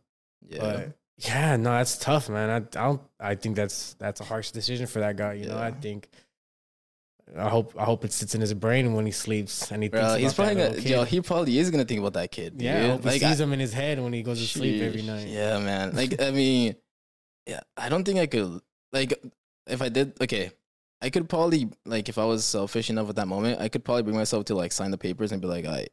yeah, 0.41 0.57
but 0.59 0.91
yeah, 1.17 1.55
no, 1.55 1.69
that's 1.73 1.95
tough, 1.99 2.27
man. 2.27 2.49
I, 2.49 2.55
I 2.55 2.59
don't. 2.59 3.01
I 3.19 3.35
think 3.35 3.55
that's 3.55 3.93
that's 3.99 4.19
a 4.19 4.23
harsh 4.23 4.49
decision 4.49 4.87
for 4.87 4.99
that 5.01 5.15
guy. 5.15 5.33
You 5.33 5.45
know, 5.45 5.59
I 5.59 5.69
think. 5.69 6.09
I 7.37 7.47
hope 7.49 7.75
I 7.77 7.83
hope 7.83 8.03
it 8.05 8.11
sits 8.13 8.33
in 8.35 8.41
his 8.41 8.53
brain 8.53 8.93
when 8.93 9.05
he 9.05 9.11
sleeps 9.11 9.71
and 9.71 9.83
he 9.83 9.89
thinks 9.89 10.01
bro. 10.01 10.07
about 10.09 10.19
He's 10.19 10.33
probably 10.33 10.55
that 10.55 10.75
gonna, 10.77 10.89
yo, 10.89 11.03
he 11.03 11.21
probably 11.21 11.57
is 11.59 11.69
gonna 11.69 11.85
think 11.85 11.99
about 11.99 12.13
that 12.13 12.31
kid. 12.31 12.55
yeah, 12.61 12.81
dude. 12.81 12.91
hope 12.91 13.03
he 13.03 13.19
sees 13.19 13.39
I- 13.39 13.43
him 13.43 13.53
in 13.53 13.59
his 13.59 13.73
head 13.73 14.01
when 14.01 14.13
he 14.13 14.23
goes 14.23 14.39
to 14.39 14.47
sleep 14.47 14.81
every 14.81 15.01
night. 15.03 15.27
Yeah, 15.27 15.59
man. 15.59 15.95
Like, 15.95 16.19
I 16.21 16.31
mean, 16.31 16.75
yeah, 17.45 17.59
I 17.77 17.89
don't 17.89 18.03
think 18.03 18.19
I 18.19 18.25
could. 18.27 18.59
Like, 18.91 19.13
if 19.67 19.81
I 19.81 19.89
did, 19.89 20.13
okay, 20.21 20.51
I 21.01 21.09
could 21.11 21.29
probably 21.29 21.69
like 21.85 22.09
if 22.09 22.17
I 22.17 22.25
was 22.25 22.43
selfish 22.45 22.89
enough 22.89 23.09
at 23.09 23.15
that 23.17 23.27
moment, 23.27 23.61
I 23.61 23.69
could 23.69 23.83
probably 23.83 24.03
bring 24.03 24.15
myself 24.17 24.45
to 24.45 24.55
like 24.55 24.71
sign 24.71 24.91
the 24.91 24.97
papers 24.97 25.31
and 25.31 25.41
be 25.41 25.47
like, 25.47 25.65
I, 25.65 25.87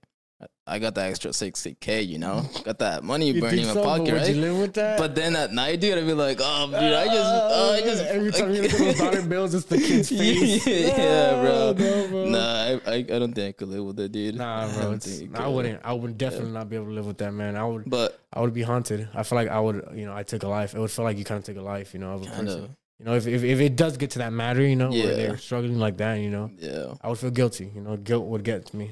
I 0.67 0.79
got 0.81 0.95
that 0.97 1.09
extra 1.09 1.33
sixty 1.33 1.75
k, 1.81 2.03
you 2.03 2.19
know, 2.19 2.43
got 2.65 2.79
that 2.81 3.03
money 3.05 3.41
burning 3.41 3.61
in 3.61 3.69
my 3.69 3.75
But 3.75 3.85
pocket, 3.85 4.03
would 4.13 4.13
right? 4.15 4.35
you 4.35 4.41
live 4.41 4.59
with 4.59 4.75
that? 4.75 4.99
But 4.99 5.15
then 5.15 5.35
at 5.37 5.53
night, 5.53 5.81
dude, 5.81 5.97
I'd 5.97 6.05
be 6.07 6.13
like, 6.13 6.39
oh, 6.43 6.67
dude, 6.67 6.75
I 6.75 7.05
just, 7.07 7.17
ah, 7.19 7.49
oh, 7.53 7.73
I 7.73 7.81
just 7.81 8.05
every 8.05 8.33
time 8.33 8.53
you 8.53 8.63
look 8.63 8.73
at 8.73 8.79
those 8.79 8.99
dollar 8.99 9.23
bills, 9.23 9.55
it's 9.55 9.65
the 9.65 9.79
kid's 9.89 10.09
face. 10.11 10.67
yeah, 10.67 11.41
bro. 11.41 11.75
Ah, 11.79 11.81
no, 11.81 12.09
bro. 12.09 12.25
Nah, 12.29 12.39
I, 12.65 12.81
I, 12.87 12.95
I 12.97 13.03
don't 13.03 13.33
think 13.33 13.49
I 13.49 13.53
could 13.53 13.69
live 13.69 13.85
with 13.85 14.01
it, 14.01 14.13
dude. 14.13 14.35
Nah, 14.35 14.71
bro. 14.75 14.83
don't 14.99 15.37
I 15.37 15.47
wouldn't. 15.49 15.81
I 15.85 15.93
would 15.95 16.19
definitely 16.19 16.51
not 16.53 16.69
be 16.69 16.77
able 16.77 16.87
to 16.87 16.93
live 16.93 17.07
with 17.07 17.19
that, 17.19 17.33
man. 17.33 17.57
I 17.57 17.65
would. 17.65 17.89
But 17.89 18.21
I 18.33 18.41
would 18.41 18.53
be 18.53 18.63
haunted. 18.63 19.09
I 19.15 19.23
feel 19.23 19.37
like 19.37 19.49
I 19.49 19.61
would. 19.61 19.89
You 19.95 20.05
know, 20.07 20.15
I 20.15 20.23
took 20.25 20.43
a 20.43 20.49
life. 20.49 20.75
It 20.75 20.81
would 20.81 20.91
feel 20.91 21.05
like 21.05 21.17
you 21.17 21.25
kind 21.25 21.39
of 21.39 21.45
took 21.45 21.57
a 21.57 21.63
life. 21.63 21.95
You 21.95 22.01
know, 22.01 22.11
of 22.13 22.23
a 22.23 22.27
kind 22.27 22.47
person. 22.47 22.65
of, 22.65 22.71
You 22.99 23.05
know, 23.07 23.15
if, 23.15 23.27
if 23.27 23.43
if 23.45 23.61
it 23.61 23.77
does 23.77 23.97
get 23.97 24.11
to 24.11 24.19
that 24.19 24.33
matter, 24.33 24.63
you 24.67 24.77
know, 24.77 24.91
Yeah. 24.93 25.05
where 25.05 25.15
they're 25.17 25.37
struggling 25.39 25.79
like 25.79 25.97
that, 25.99 26.17
you 26.17 26.29
know, 26.31 26.51
yeah. 26.59 26.95
I 27.01 27.09
would 27.09 27.19
feel 27.19 27.31
guilty. 27.31 27.71
You 27.75 27.81
know, 27.81 27.97
guilt 27.97 28.27
would 28.27 28.43
get 28.43 28.67
to 28.67 28.77
me. 28.77 28.91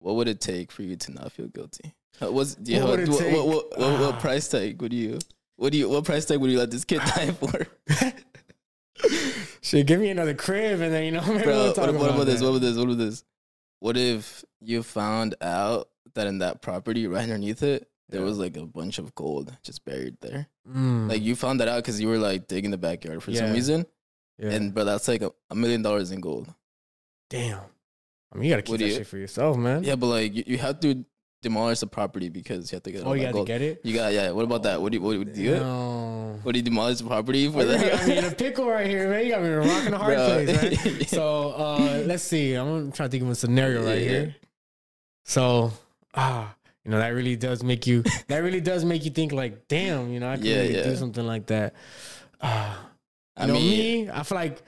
What 0.00 0.14
would 0.16 0.28
it 0.28 0.40
take 0.40 0.70
for 0.72 0.82
you 0.82 0.96
to 0.96 1.12
not 1.12 1.32
feel 1.32 1.48
guilty? 1.48 1.94
What's 2.20 2.54
do 2.54 2.72
you 2.72 2.82
What 2.84 2.98
have, 3.00 3.08
what, 3.08 3.20
what, 3.32 3.46
what, 3.46 3.78
what, 3.78 4.00
what 4.00 4.14
Ah. 4.14 4.20
price 4.20 4.48
tag 4.48 4.80
would 4.82 4.92
you? 4.92 5.18
What 5.56 5.72
do 5.72 5.78
you? 5.78 5.88
What 5.88 6.04
price 6.04 6.24
tag 6.24 6.38
would 6.38 6.50
you 6.50 6.58
let 6.58 6.70
this 6.70 6.84
kid 6.84 7.00
die 7.00 7.30
for? 7.32 7.66
Shit, 9.60 9.86
give 9.86 10.00
me 10.00 10.10
another 10.10 10.34
crib, 10.34 10.80
and 10.80 10.92
then 10.92 11.04
you 11.04 11.10
know, 11.12 11.20
maybe 11.26 11.44
Bro, 11.44 11.52
we'll 11.54 11.66
what, 11.68 11.74
talk 11.76 11.86
what 11.86 11.94
about 11.94 12.10
about 12.14 12.26
this? 12.26 12.40
What 12.42 12.48
about 12.48 12.60
this? 12.60 12.76
What 12.76 12.84
about 12.84 12.98
this? 12.98 13.24
What 13.80 13.96
if 13.96 14.44
you 14.60 14.82
found 14.82 15.34
out 15.40 15.88
that 16.14 16.26
in 16.26 16.38
that 16.38 16.62
property 16.62 17.06
right 17.06 17.22
underneath 17.22 17.62
it 17.62 17.88
there 18.08 18.20
Yeah. 18.20 18.26
was 18.26 18.38
like 18.38 18.56
a 18.56 18.64
bunch 18.66 18.98
of 18.98 19.14
gold 19.14 19.56
just 19.62 19.84
buried 19.84 20.16
there? 20.20 20.48
Mm, 20.68 21.08
Like 21.08 21.22
you 21.22 21.36
found 21.36 21.60
that 21.60 21.68
out 21.68 21.76
because 21.84 22.00
you 22.00 22.08
were 22.08 22.18
like 22.18 22.48
digging 22.48 22.70
the 22.72 22.78
backyard 22.78 23.22
for 23.22 23.32
some 23.32 23.52
reason, 23.52 23.86
yeah. 24.38 24.50
and 24.50 24.74
but 24.74 24.84
that's 24.84 25.06
like 25.06 25.22
a, 25.22 25.30
a 25.50 25.54
million 25.54 25.82
dollars 25.82 26.10
in 26.10 26.20
gold. 26.20 26.52
damn. 27.30 27.60
I 28.32 28.36
mean, 28.36 28.44
you 28.44 28.50
gotta 28.50 28.62
keep 28.62 28.70
What 28.72 28.80
that 28.80 28.86
you- 28.86 28.94
shit 28.94 29.06
for 29.06 29.18
yourself, 29.18 29.56
man. 29.56 29.82
Yeah, 29.84 29.96
but 29.96 30.06
like 30.06 30.34
you, 30.34 30.44
you 30.46 30.58
have 30.58 30.80
to 30.80 31.04
demolish 31.40 31.80
the 31.80 31.86
property 31.86 32.28
because 32.28 32.70
you 32.72 32.76
have 32.76 32.82
to 32.82 32.90
get 32.92 33.04
all 33.04 33.10
Oh, 33.10 33.14
you 33.14 33.20
that 33.22 33.26
got 33.26 33.30
to 33.30 33.34
gold. 33.38 33.46
get 33.46 33.62
it. 33.62 33.80
You 33.84 33.94
got 33.94 34.12
yeah. 34.12 34.30
What 34.32 34.44
about 34.44 34.64
that? 34.64 34.82
What 34.82 34.92
do 34.92 34.98
you 34.98 35.02
what 35.02 35.12
do 35.12 35.18
you 35.20 35.24
do? 35.24 35.54
It? 35.54 35.60
No. 35.60 36.38
What 36.42 36.52
do 36.52 36.58
you 36.58 36.64
demolish 36.64 36.98
the 36.98 37.04
property 37.04 37.48
for 37.50 37.62
You 37.62 37.76
got 37.78 38.06
me 38.06 38.18
in 38.18 38.24
that? 38.24 38.32
a 38.32 38.36
pickle 38.36 38.68
right 38.68 38.86
here, 38.86 39.08
man. 39.08 39.24
You 39.24 39.32
got 39.32 39.40
me 39.42 39.48
in 39.48 39.52
a 39.54 39.58
rock 39.60 39.84
and 39.86 39.94
a 39.94 39.98
hard 39.98 40.16
Bro. 40.16 40.44
place, 40.44 40.80
right? 40.88 41.08
So 41.08 41.50
uh, 41.52 42.02
let's 42.06 42.22
see. 42.22 42.54
I'm 42.54 42.92
trying 42.92 43.08
to 43.08 43.10
think 43.10 43.22
of 43.22 43.30
a 43.30 43.34
scenario 43.34 43.84
right 43.84 44.00
Yeah. 44.02 44.08
here. 44.08 44.36
So, 45.24 45.72
ah, 46.14 46.54
you 46.84 46.90
know 46.90 46.98
that 46.98 47.08
really 47.10 47.36
does 47.36 47.62
make 47.62 47.86
you 47.86 48.02
that 48.28 48.38
really 48.38 48.60
does 48.60 48.84
make 48.84 49.04
you 49.04 49.10
think 49.10 49.32
like, 49.32 49.68
damn, 49.68 50.10
you 50.10 50.20
know, 50.20 50.28
I 50.30 50.36
could 50.36 50.44
Yeah, 50.46 50.56
really 50.62 50.76
yeah. 50.76 50.82
do 50.84 50.96
something 50.96 51.26
like 51.26 51.46
that. 51.46 51.74
Uh, 52.40 52.74
I 53.36 53.42
you 53.42 53.46
know, 53.48 53.54
mean, 53.54 54.06
me, 54.06 54.10
I 54.10 54.22
feel 54.22 54.36
like 54.36 54.62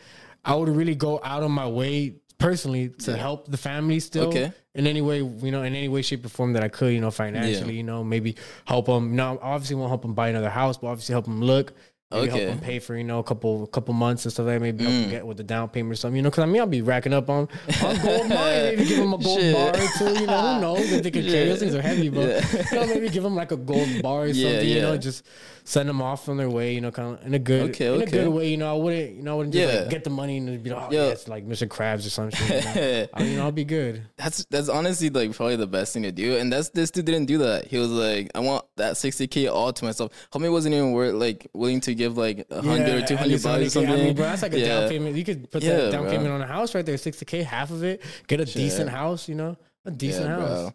I 0.45 0.55
would 0.55 0.69
really 0.69 0.95
go 0.95 1.21
out 1.23 1.43
of 1.43 1.51
my 1.51 1.67
way 1.67 2.17
personally 2.41 2.89
to 2.89 3.13
Yeah. 3.13 3.17
help 3.19 3.49
the 3.49 3.57
family 3.57 4.01
still 4.01 4.25
Okay. 4.29 4.51
in 4.75 4.87
any 4.89 5.01
way, 5.01 5.19
you 5.19 5.51
know, 5.53 5.63
in 5.63 5.75
any 5.77 5.87
way, 5.89 6.03
shape, 6.03 6.25
or 6.25 6.29
form 6.29 6.55
that 6.55 6.65
I 6.65 6.69
could, 6.69 6.93
you 6.93 7.01
know, 7.01 7.11
financially, 7.13 7.77
you 7.77 7.85
know, 7.85 8.03
maybe 8.03 8.35
help 8.65 8.87
them. 8.87 9.15
No, 9.15 9.39
obviously 9.41 9.77
won't 9.77 9.91
help 9.91 10.03
them 10.03 10.15
buy 10.15 10.29
another 10.31 10.51
house, 10.51 10.79
but 10.79 10.89
obviously 10.89 11.13
help 11.13 11.27
them 11.27 11.41
look. 11.41 11.73
Maybe 12.13 12.29
Okay. 12.29 12.41
help 12.47 12.51
them 12.51 12.59
pay 12.59 12.81
for 12.81 12.97
you 12.97 13.05
know 13.05 13.21
a 13.21 13.23
couple 13.23 13.69
couple 13.69 13.95
months 13.95 14.25
and 14.25 14.33
stuff 14.33 14.47
like 14.47 14.57
that. 14.57 14.61
Maybe 14.61 14.85
Mm. 14.85 15.11
get 15.11 15.25
with 15.27 15.37
the 15.37 15.45
down 15.45 15.69
payment 15.69 15.93
or 15.93 15.97
something. 15.97 16.17
You 16.17 16.23
know, 16.23 16.31
because 16.31 16.43
I 16.43 16.47
mean 16.47 16.61
I'll 16.61 16.67
be 16.67 16.83
racking 16.83 17.13
up 17.13 17.31
on 17.31 17.47
on 17.85 17.97
gold 18.03 18.29
mine. 18.29 18.63
Maybe 18.65 18.85
give 18.85 18.99
them 18.99 19.13
a 19.13 19.19
gold 19.19 19.39
Shit. 19.41 19.55
bar 19.55 19.69
or 19.69 19.89
two. 19.97 20.21
You 20.21 20.27
know, 20.27 20.41
who 20.55 20.61
knows 20.61 20.91
if 20.93 21.03
they 21.05 21.11
can 21.13 21.25
carry 21.25 21.49
those 21.49 21.61
things 21.61 21.73
are 21.75 21.81
heavy, 21.83 22.09
but 22.09 22.27
Yeah. 22.29 22.65
you 22.73 22.77
know, 22.81 22.87
maybe 22.95 23.09
give 23.11 23.23
them 23.23 23.37
like 23.37 23.53
a 23.53 23.57
gold 23.57 24.03
bar 24.03 24.23
or 24.23 24.27
Yeah, 24.27 24.49
something. 24.51 24.69
You 24.69 24.81
know, 24.81 24.97
just 24.97 25.25
send 25.63 25.89
them 25.89 26.03
off 26.03 26.29
on 26.29 26.37
their 26.37 26.51
way. 26.51 26.75
You 26.75 26.81
know, 26.81 26.91
kind 26.91 27.17
of 27.17 27.25
in 27.25 27.35
a 27.35 27.39
good 27.39 27.71
Okay, 27.71 27.95
in 27.95 28.03
a 28.03 28.07
good 28.07 28.29
way. 28.29 28.49
You 28.51 28.57
know, 28.57 28.75
I 28.75 28.77
wouldn't 28.77 29.15
you 29.15 29.23
know 29.23 29.35
I 29.35 29.37
wouldn't 29.37 29.55
just 29.55 29.73
Yeah. 29.73 29.81
like 29.83 29.91
get 29.91 30.03
the 30.03 30.11
money 30.11 30.39
and 30.39 30.61
be 30.65 30.71
like, 30.71 30.83
oh 30.83 30.93
Yeah. 30.93 31.05
yeah, 31.05 31.11
it's 31.13 31.29
like 31.29 31.47
Mr. 31.47 31.69
Krabs 31.69 32.05
or 32.05 32.11
something. 32.11 32.41
You 32.45 32.61
know? 32.65 33.07
I 33.15 33.23
mean, 33.23 33.39
I'll 33.39 33.53
be 33.53 33.65
good. 33.65 34.03
that's 34.17 34.45
that's 34.51 34.69
honestly 34.69 35.11
like 35.11 35.33
probably 35.37 35.55
the 35.55 35.69
best 35.69 35.93
thing 35.95 36.03
to 36.03 36.11
do. 36.11 36.37
And 36.39 36.53
that's 36.53 36.71
this 36.71 36.91
dude 36.91 37.05
didn't 37.05 37.27
do 37.27 37.39
that. 37.39 37.69
He 37.69 37.79
was 37.79 37.91
like, 37.91 38.33
I 38.35 38.41
want 38.41 38.65
that 38.79 38.95
60k 38.95 39.49
all 39.49 39.73
to 39.73 39.85
myself. 39.85 40.11
Homie 40.33 40.51
wasn't 40.51 40.75
even 40.75 40.91
worth 40.91 41.15
like 41.15 41.47
willing 41.55 41.81
to 41.83 41.95
give 42.01 42.17
like 42.17 42.47
a 42.51 42.63
hundred 42.63 42.89
or 42.95 42.99
Yeah, 43.01 43.07
two 43.07 43.15
at 43.15 43.21
hundred 43.21 43.43
bucks 43.43 43.47
or 43.47 43.51
100K. 43.51 43.71
something. 43.71 43.93
I 43.93 43.97
mean, 43.97 44.15
bro, 44.17 44.25
that's 44.27 44.43
like 44.43 44.53
a 44.55 44.59
Yeah. 44.61 44.69
down 44.81 44.89
payment. 44.89 45.17
You 45.17 45.25
could 45.25 45.51
put 45.51 45.63
Yeah, 45.63 45.77
that 45.77 45.93
down 45.93 46.03
bro. 46.05 46.11
payment 46.13 46.31
on 46.33 46.41
a 46.43 46.47
house 46.47 46.75
right 46.75 46.85
there, 46.87 46.97
sixty 46.97 47.25
k, 47.25 47.43
half 47.43 47.71
of 47.71 47.83
it. 47.85 48.03
Get 48.27 48.41
a 48.41 48.45
decent 48.45 48.91
house, 48.91 49.29
you 49.29 49.35
know, 49.35 49.57
a 49.85 49.91
decent 49.91 50.29
house. 50.29 50.63
bro. 50.63 50.75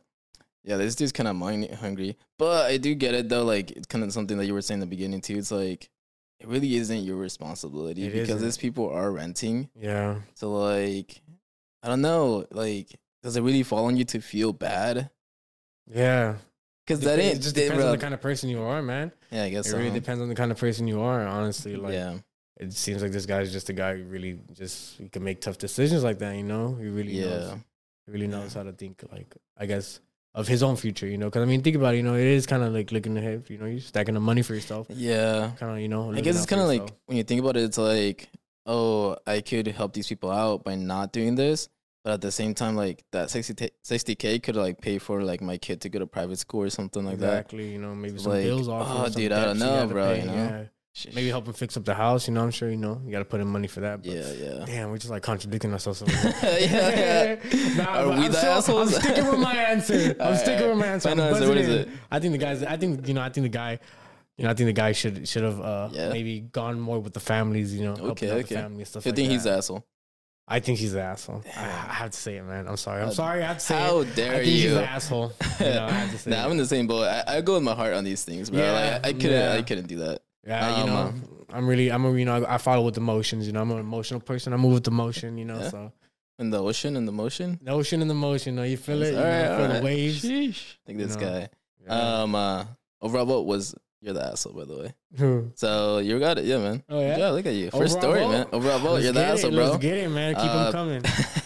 Yeah, 0.64 0.78
this 0.78 0.96
dude's 0.96 1.12
kind 1.12 1.28
of 1.28 1.36
money 1.36 1.68
hungry, 1.68 2.18
but 2.40 2.66
I 2.66 2.78
do 2.78 2.96
get 2.96 3.14
it 3.14 3.30
though. 3.30 3.44
Like, 3.44 3.70
it's 3.72 3.86
kind 3.88 4.04
of 4.04 4.12
something 4.14 4.38
that 4.38 4.46
you 4.46 4.54
were 4.54 4.62
saying 4.62 4.78
in 4.82 4.88
the 4.90 4.96
beginning 4.96 5.22
too. 5.22 5.38
It's 5.38 5.52
like 5.52 5.90
it 6.40 6.48
really 6.48 6.76
isn't 6.76 7.04
your 7.04 7.18
responsibility 7.18 8.06
It 8.06 8.12
because 8.14 8.30
isn't. 8.30 8.42
these 8.44 8.58
people 8.58 8.90
are 8.90 9.12
renting. 9.12 9.70
Yeah, 9.80 10.16
So 10.36 10.52
like, 10.52 11.22
I 11.84 11.88
don't 11.88 12.02
know. 12.02 12.46
Like, 12.52 12.96
does 13.24 13.38
it 13.38 13.42
really 13.42 13.64
fall 13.64 13.86
on 13.86 13.96
you 13.98 14.06
to 14.06 14.20
feel 14.22 14.54
bad? 14.54 15.10
yeah. 15.92 16.36
Because 16.86 17.00
that 17.00 17.18
ain't 17.18 17.38
it 17.38 17.42
just 17.42 17.56
depends 17.56 17.84
on 17.84 17.92
the 17.94 17.98
kind 17.98 18.14
of 18.14 18.22
person 18.22 18.48
you 18.48 18.62
are, 18.62 18.80
man. 18.84 19.12
Yeah, 19.36 19.44
I 19.44 19.50
guess 19.50 19.68
It 19.68 19.72
so. 19.72 19.78
really 19.78 19.90
huh? 19.90 19.96
depends 19.96 20.22
on 20.22 20.30
the 20.30 20.36
kind 20.36 20.52
of 20.52 20.58
person 20.58 20.88
you 20.88 21.02
are. 21.02 21.26
Honestly, 21.28 21.76
like 21.76 21.94
yeah, 21.94 22.18
it 22.58 22.74
seems 22.74 23.02
like 23.02 23.12
this 23.12 23.26
guy's 23.26 23.52
just 23.52 23.70
a 23.70 23.74
guy 23.74 23.98
who 23.98 24.04
really 24.06 24.40
just 24.54 24.98
he 24.98 25.10
can 25.10 25.24
make 25.24 25.42
tough 25.42 25.58
decisions 25.58 26.04
like 26.04 26.20
that. 26.20 26.36
You 26.36 26.44
know, 26.44 26.76
he 26.76 26.88
really 26.88 27.20
knows. 27.20 27.50
yeah, 27.50 27.58
He 28.06 28.12
really 28.12 28.28
knows 28.28 28.54
how 28.54 28.64
to 28.64 28.72
think. 28.72 29.04
Like 29.12 29.36
I 29.58 29.66
guess 29.66 30.00
of 30.34 30.48
his 30.48 30.64
own 30.64 30.76
future. 30.76 31.08
You 31.08 31.18
know, 31.18 31.28
because 31.28 31.44
I 31.44 31.46
mean, 31.46 31.62
think 31.62 31.76
about 31.76 31.94
it. 31.96 31.98
You 31.98 32.04
know, 32.04 32.16
it 32.16 32.28
is 32.28 32.46
kind 32.46 32.64
of 32.64 32.74
like 32.74 32.92
looking 32.92 33.18
ahead. 33.18 33.44
You 33.50 33.58
know, 33.58 33.66
you're 33.66 33.80
stacking 33.82 34.14
the 34.14 34.20
money 34.20 34.42
for 34.42 34.54
yourself. 34.56 34.88
yeah. 34.90 35.52
Kind 35.60 35.72
of, 35.74 35.80
you 35.80 35.88
know. 35.90 36.14
I 36.14 36.22
guess 36.22 36.38
it's 36.38 36.46
kind 36.46 36.62
of 36.62 36.68
like 36.68 36.90
when 37.08 37.18
you 37.18 37.24
think 37.24 37.42
about 37.42 37.58
it, 37.58 37.64
it's 37.64 37.78
like, 37.78 38.30
oh, 38.66 39.16
I 39.28 39.42
could 39.42 39.68
help 39.68 39.94
these 39.94 40.08
people 40.08 40.32
out 40.32 40.64
by 40.64 40.76
not 40.76 41.12
doing 41.14 41.36
this, 41.36 41.70
but 42.06 42.14
at 42.14 42.22
the 42.22 42.32
same 42.32 42.54
time, 42.54 42.76
like 42.76 43.04
that 43.12 43.32
60 43.32 44.16
k 44.16 44.40
could 44.40 44.56
like 44.56 44.80
pay 44.80 45.00
for 45.00 45.24
like 45.24 45.42
my 45.42 45.58
kid 45.58 45.82
to 45.82 45.90
go 45.90 45.98
to 46.00 46.06
private 46.08 46.38
school 46.38 46.62
or 46.62 46.70
something 46.70 47.04
like 47.04 47.18
that. 47.18 47.34
exactly. 47.34 47.72
You 47.74 47.80
know, 47.80 47.96
maybe 47.96 48.20
some 48.20 48.32
Like, 48.34 48.44
bills 48.44 48.68
off. 48.70 48.88
oh, 48.90 49.06
or 49.06 49.10
dude, 49.10 49.32
I 49.32 49.44
don't 49.46 49.58
know, 49.60 49.88
bro, 49.88 50.14
pay, 50.14 50.20
you 50.22 50.28
know? 50.28 50.34
yeah. 50.36 50.64
Maybe 51.14 51.28
help 51.28 51.46
him 51.48 51.54
fix 51.54 51.76
up 51.76 51.84
the 51.84 51.94
house. 51.96 52.26
You 52.28 52.34
know, 52.36 52.44
I'm 52.44 52.52
sure 52.52 52.70
you 52.70 52.78
know 52.78 53.02
you 53.04 53.12
got 53.12 53.20
to 53.20 53.26
put 53.26 53.42
in 53.42 53.48
money 53.48 53.68
for 53.68 53.82
that. 53.82 54.02
But 54.04 54.12
Yeah, 54.14 54.32
yeah. 54.32 54.66
Damn, 54.66 54.92
we're 54.92 54.98
just 54.98 55.10
like 55.10 55.24
contradicting 55.24 55.74
ourselves. 55.74 56.02
a 56.04 56.06
yeah. 56.62 57.36
Nah, 57.76 57.84
Are 58.04 58.08
we 58.10 58.14
I'm 58.14 58.32
the 58.32 58.38
still- 58.38 58.52
assholes? 58.54 58.96
I'm 58.96 59.02
sticking 59.02 59.28
with 59.28 59.40
my 59.40 59.56
answer. 59.56 59.94
I'm 59.96 60.22
Alright, 60.22 60.40
sticking 60.40 60.68
with 60.70 60.78
my 60.78 60.86
answer. 60.88 61.10
What 61.50 61.58
is 61.58 61.68
it? 61.68 61.90
I 62.12 62.20
think 62.20 62.32
the 62.32 62.38
guys. 62.38 62.64
I 62.64 62.78
think 62.78 63.06
you 63.08 63.14
know. 63.16 63.22
I 63.22 63.30
think 63.30 63.44
the 63.44 63.50
guy. 63.50 63.80
You 64.38 64.44
know, 64.46 64.52
I 64.52 64.54
think 64.54 64.68
the 64.68 64.74
guy 64.74 64.92
should 64.94 65.28
should 65.28 65.44
have 65.44 65.60
uh, 65.60 65.90
Yeah. 65.92 66.10
maybe 66.10 66.40
gone 66.42 66.80
more 66.80 67.00
with 67.00 67.14
the 67.14 67.20
families. 67.20 67.74
You 67.76 67.86
know, 67.88 67.96
Okay, 68.12 68.32
okay. 68.32 68.42
the 68.56 68.62
family 68.62 68.86
stuff 68.86 69.06
I 69.06 69.10
like 69.10 69.16
think 69.18 69.28
that. 69.30 69.34
he's 69.34 69.48
asshole. 69.48 69.86
I 70.48 70.60
think 70.60 70.78
he's 70.78 70.94
an 70.94 71.00
asshole. 71.02 71.44
I, 71.58 71.64
I 71.64 71.94
have 71.94 72.12
to 72.12 72.18
say 72.18 72.36
it, 72.38 72.44
man. 72.44 72.68
I'm 72.68 72.78
sorry. 72.78 73.02
I'm 73.02 73.08
Uh, 73.10 73.12
sorry. 73.12 73.44
I 73.44 73.48
have 73.48 73.58
to 73.58 73.66
say 73.66 73.80
how 73.80 74.00
it. 74.02 74.16
dare 74.16 74.32
I 74.34 74.36
think 74.38 74.48
he's 74.48 74.74
an 74.74 74.84
asshole. 74.84 75.34
You 75.60 75.66
know, 75.66 75.86
I 75.86 75.92
have 75.92 76.12
to 76.12 76.18
say 76.20 76.30
Nah, 76.32 76.42
it. 76.42 76.46
I'm 76.46 76.52
in 76.52 76.58
the 76.58 76.66
same 76.68 76.86
boat. 76.86 77.08
I, 77.08 77.38
I 77.38 77.42
go 77.42 77.56
with 77.56 77.64
my 77.64 77.74
heart 77.74 77.94
on 77.94 78.04
these 78.04 78.24
things, 78.24 78.50
bro. 78.50 78.60
Yeah, 78.60 78.72
like, 78.94 79.06
I 79.08 79.14
couldn't, 79.14 79.32
yeah. 79.32 79.54
I 79.54 79.62
couldn't 79.64 79.88
do 79.88 79.98
that. 79.98 80.22
Yeah, 80.46 80.78
you 80.78 80.84
Um, 80.84 80.90
know, 80.90 80.96
uh, 80.98 81.56
I'm 81.58 81.68
really, 81.68 81.92
I'm 81.92 82.06
a, 82.06 82.14
you 82.16 82.26
know, 82.26 82.46
I 82.48 82.58
follow 82.60 82.86
with 82.86 82.98
emotions. 82.98 83.48
You 83.48 83.54
know, 83.54 83.62
I'm 83.62 83.72
an 83.72 83.80
emotional 83.80 84.20
person. 84.20 84.54
I 84.54 84.58
move 84.58 84.74
with 84.74 84.88
emotion. 84.88 85.38
You 85.40 85.46
know, 85.46 85.60
Yeah. 85.60 85.70
so 85.70 85.92
In 86.38 86.52
the 86.52 86.62
ocean, 86.62 86.96
in 86.98 87.06
the 87.06 87.12
motion. 87.12 87.60
the 87.64 87.72
ocean 87.72 88.02
and 88.02 88.10
the 88.10 88.14
motion. 88.16 88.56
No, 88.56 88.64
you 88.64 88.78
feel 88.78 89.02
it. 89.02 89.14
You 89.14 89.18
All 89.18 89.24
right, 89.24 89.44
know, 89.46 89.58
feel 89.58 89.68
right. 89.68 89.78
the 89.80 89.86
waves. 89.86 90.24
Sheesh. 90.24 90.74
I 90.76 90.86
think 90.86 91.00
this 91.00 91.16
You 91.16 91.22
know, 91.22 91.48
guy. 91.88 92.22
Um, 92.22 92.36
uh, 92.36 92.66
overall 93.02 93.26
vote 93.26 93.46
was 93.48 93.74
you're 94.06 94.14
the 94.14 94.24
asshole, 94.26 94.54
by 94.54 94.66
the 94.66 94.78
way. 94.78 94.94
Who? 95.18 95.52
So 95.56 95.98
you 95.98 96.20
got 96.20 96.38
it, 96.38 96.46
yeah, 96.46 96.60
man. 96.60 96.84
Oh, 96.88 97.00
yeah? 97.02 97.18
yeah. 97.18 97.30
Look 97.32 97.46
at 97.48 97.54
you. 97.56 97.72
First 97.72 97.98
Overall 97.98 98.02
story, 98.02 98.20
vote? 98.22 98.32
man. 98.32 98.48
Overall 98.54 98.80
vote, 98.80 98.92
Let's 98.94 99.04
you're 99.06 99.14
the 99.14 99.26
asshole, 99.26 99.52
it. 99.52 99.56
bro. 99.56 99.66
Let's 99.72 99.78
get 99.82 99.98
it, 99.98 100.10
man. 100.10 100.36
Keep 100.36 100.44
Uh, 100.44 100.72
them 100.72 101.02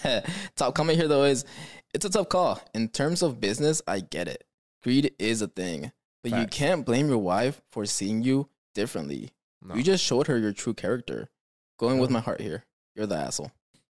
coming. 0.05 0.23
Top 0.55 0.75
comment 0.75 0.97
here 0.99 1.07
though 1.07 1.23
is 1.23 1.45
it's 1.93 2.05
a 2.05 2.09
tough 2.09 2.29
call. 2.29 2.61
In 2.73 2.89
terms 2.89 3.21
of 3.23 3.39
business, 3.39 3.81
I 3.87 4.01
get 4.01 4.27
it. 4.27 4.43
Greed 4.83 5.13
is 5.19 5.41
a 5.41 5.47
thing, 5.47 5.91
but 6.23 6.31
you 6.33 6.45
can't 6.47 6.85
blame 6.85 7.07
your 7.09 7.17
wife 7.17 7.61
for 7.71 7.85
seeing 7.85 8.21
you 8.23 8.49
differently. 8.75 9.31
No. 9.61 9.75
You 9.75 9.83
just 9.83 10.03
showed 10.03 10.27
her 10.27 10.37
your 10.37 10.53
true 10.53 10.73
character. 10.73 11.29
Going 11.77 11.99
with 11.99 12.09
my 12.09 12.19
heart 12.19 12.41
here. 12.41 12.65
You're 12.95 13.07
the 13.07 13.15
asshole. 13.15 13.51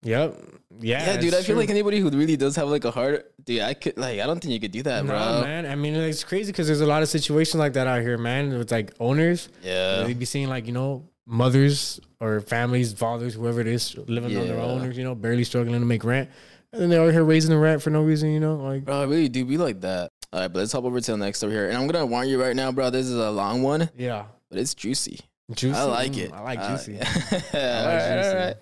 Yep. 0.02 0.37
Yeah. 0.80 1.04
Yeah, 1.07 1.16
dude. 1.21 1.35
I 1.35 1.38
feel 1.38 1.45
true. 1.47 1.54
like 1.57 1.71
anybody 1.71 2.00
who 2.00 2.09
really 2.11 2.37
does 2.37 2.57
have 2.57 2.69
like 2.69 2.85
a 2.85 2.90
heart, 2.90 3.33
dude. 3.45 3.61
I 3.61 3.75
could 3.75 3.99
like. 3.99 4.21
I 4.21 4.26
don't 4.26 4.40
think 4.40 4.54
you 4.54 4.61
could 4.61 4.71
do 4.73 4.83
that, 4.85 5.04
Nah, 5.04 5.40
bro. 5.40 5.42
man. 5.42 5.66
I 5.66 5.75
mean, 5.75 5.95
it's 5.95 6.25
crazy 6.25 6.52
because 6.52 6.66
there's 6.66 6.80
a 6.80 6.87
lot 6.87 7.02
of 7.02 7.09
situations 7.09 7.57
like 7.59 7.75
that 7.75 7.87
out 7.87 8.00
here, 8.00 8.16
man. 8.16 8.57
With 8.57 8.71
like 8.73 8.92
owners, 8.99 9.49
Yeah. 9.62 10.04
they 10.04 10.14
be 10.14 10.25
seeing 10.25 10.49
like 10.49 10.66
you 10.66 10.73
know 10.73 11.09
mothers 11.26 12.00
or 12.21 12.40
families, 12.40 12.92
fathers, 12.92 13.35
whoever 13.35 13.61
it 13.61 13.66
is, 13.66 13.97
living 14.09 14.37
on 14.37 14.47
their 14.47 14.57
Yeah. 14.57 14.62
own, 14.64 14.85
or, 14.87 14.90
you 14.90 15.04
know, 15.04 15.14
barely 15.14 15.45
struggling 15.45 15.78
to 15.80 15.87
make 15.87 16.02
rent, 16.04 16.28
and 16.73 16.83
then 16.83 16.90
they're 16.90 17.02
out 17.02 17.12
here 17.12 17.25
raising 17.25 17.50
the 17.50 17.59
rent 17.59 17.80
for 17.83 17.90
no 17.90 18.02
reason, 18.02 18.30
you 18.30 18.40
know, 18.40 18.57
like. 18.57 18.85
Bro, 18.85 19.02
I 19.02 19.04
really 19.04 19.28
do 19.28 19.45
be 19.45 19.57
like 19.57 19.80
that. 19.83 20.11
All 20.33 20.40
right, 20.40 20.49
but 20.49 20.59
let's 20.61 20.73
hop 20.73 20.85
over 20.85 21.00
to 21.00 21.11
the 21.12 21.16
next 21.19 21.42
over 21.45 21.52
here. 21.52 21.69
And 21.69 21.76
I'm 21.76 21.87
gonna 21.87 22.07
warn 22.07 22.28
you 22.28 22.40
right 22.40 22.54
now, 22.57 22.73
bro. 22.73 22.90
This 22.90 23.07
is 23.07 23.14
a 23.16 23.30
long 23.30 23.62
one, 23.62 23.90
Yeah, 23.97 24.25
but 24.49 24.59
it's 24.59 24.75
juicy. 24.75 25.21
Juicy. 25.54 25.78
I 25.78 25.85
like 25.85 26.12
Mm, 26.12 26.19
it. 26.19 26.33
I 26.33 26.40
like 26.42 26.59
Uh, 26.62 26.71
juicy. 26.76 26.95
all 26.95 27.02
right, 27.02 28.28
all 28.28 28.35
right. 28.35 28.57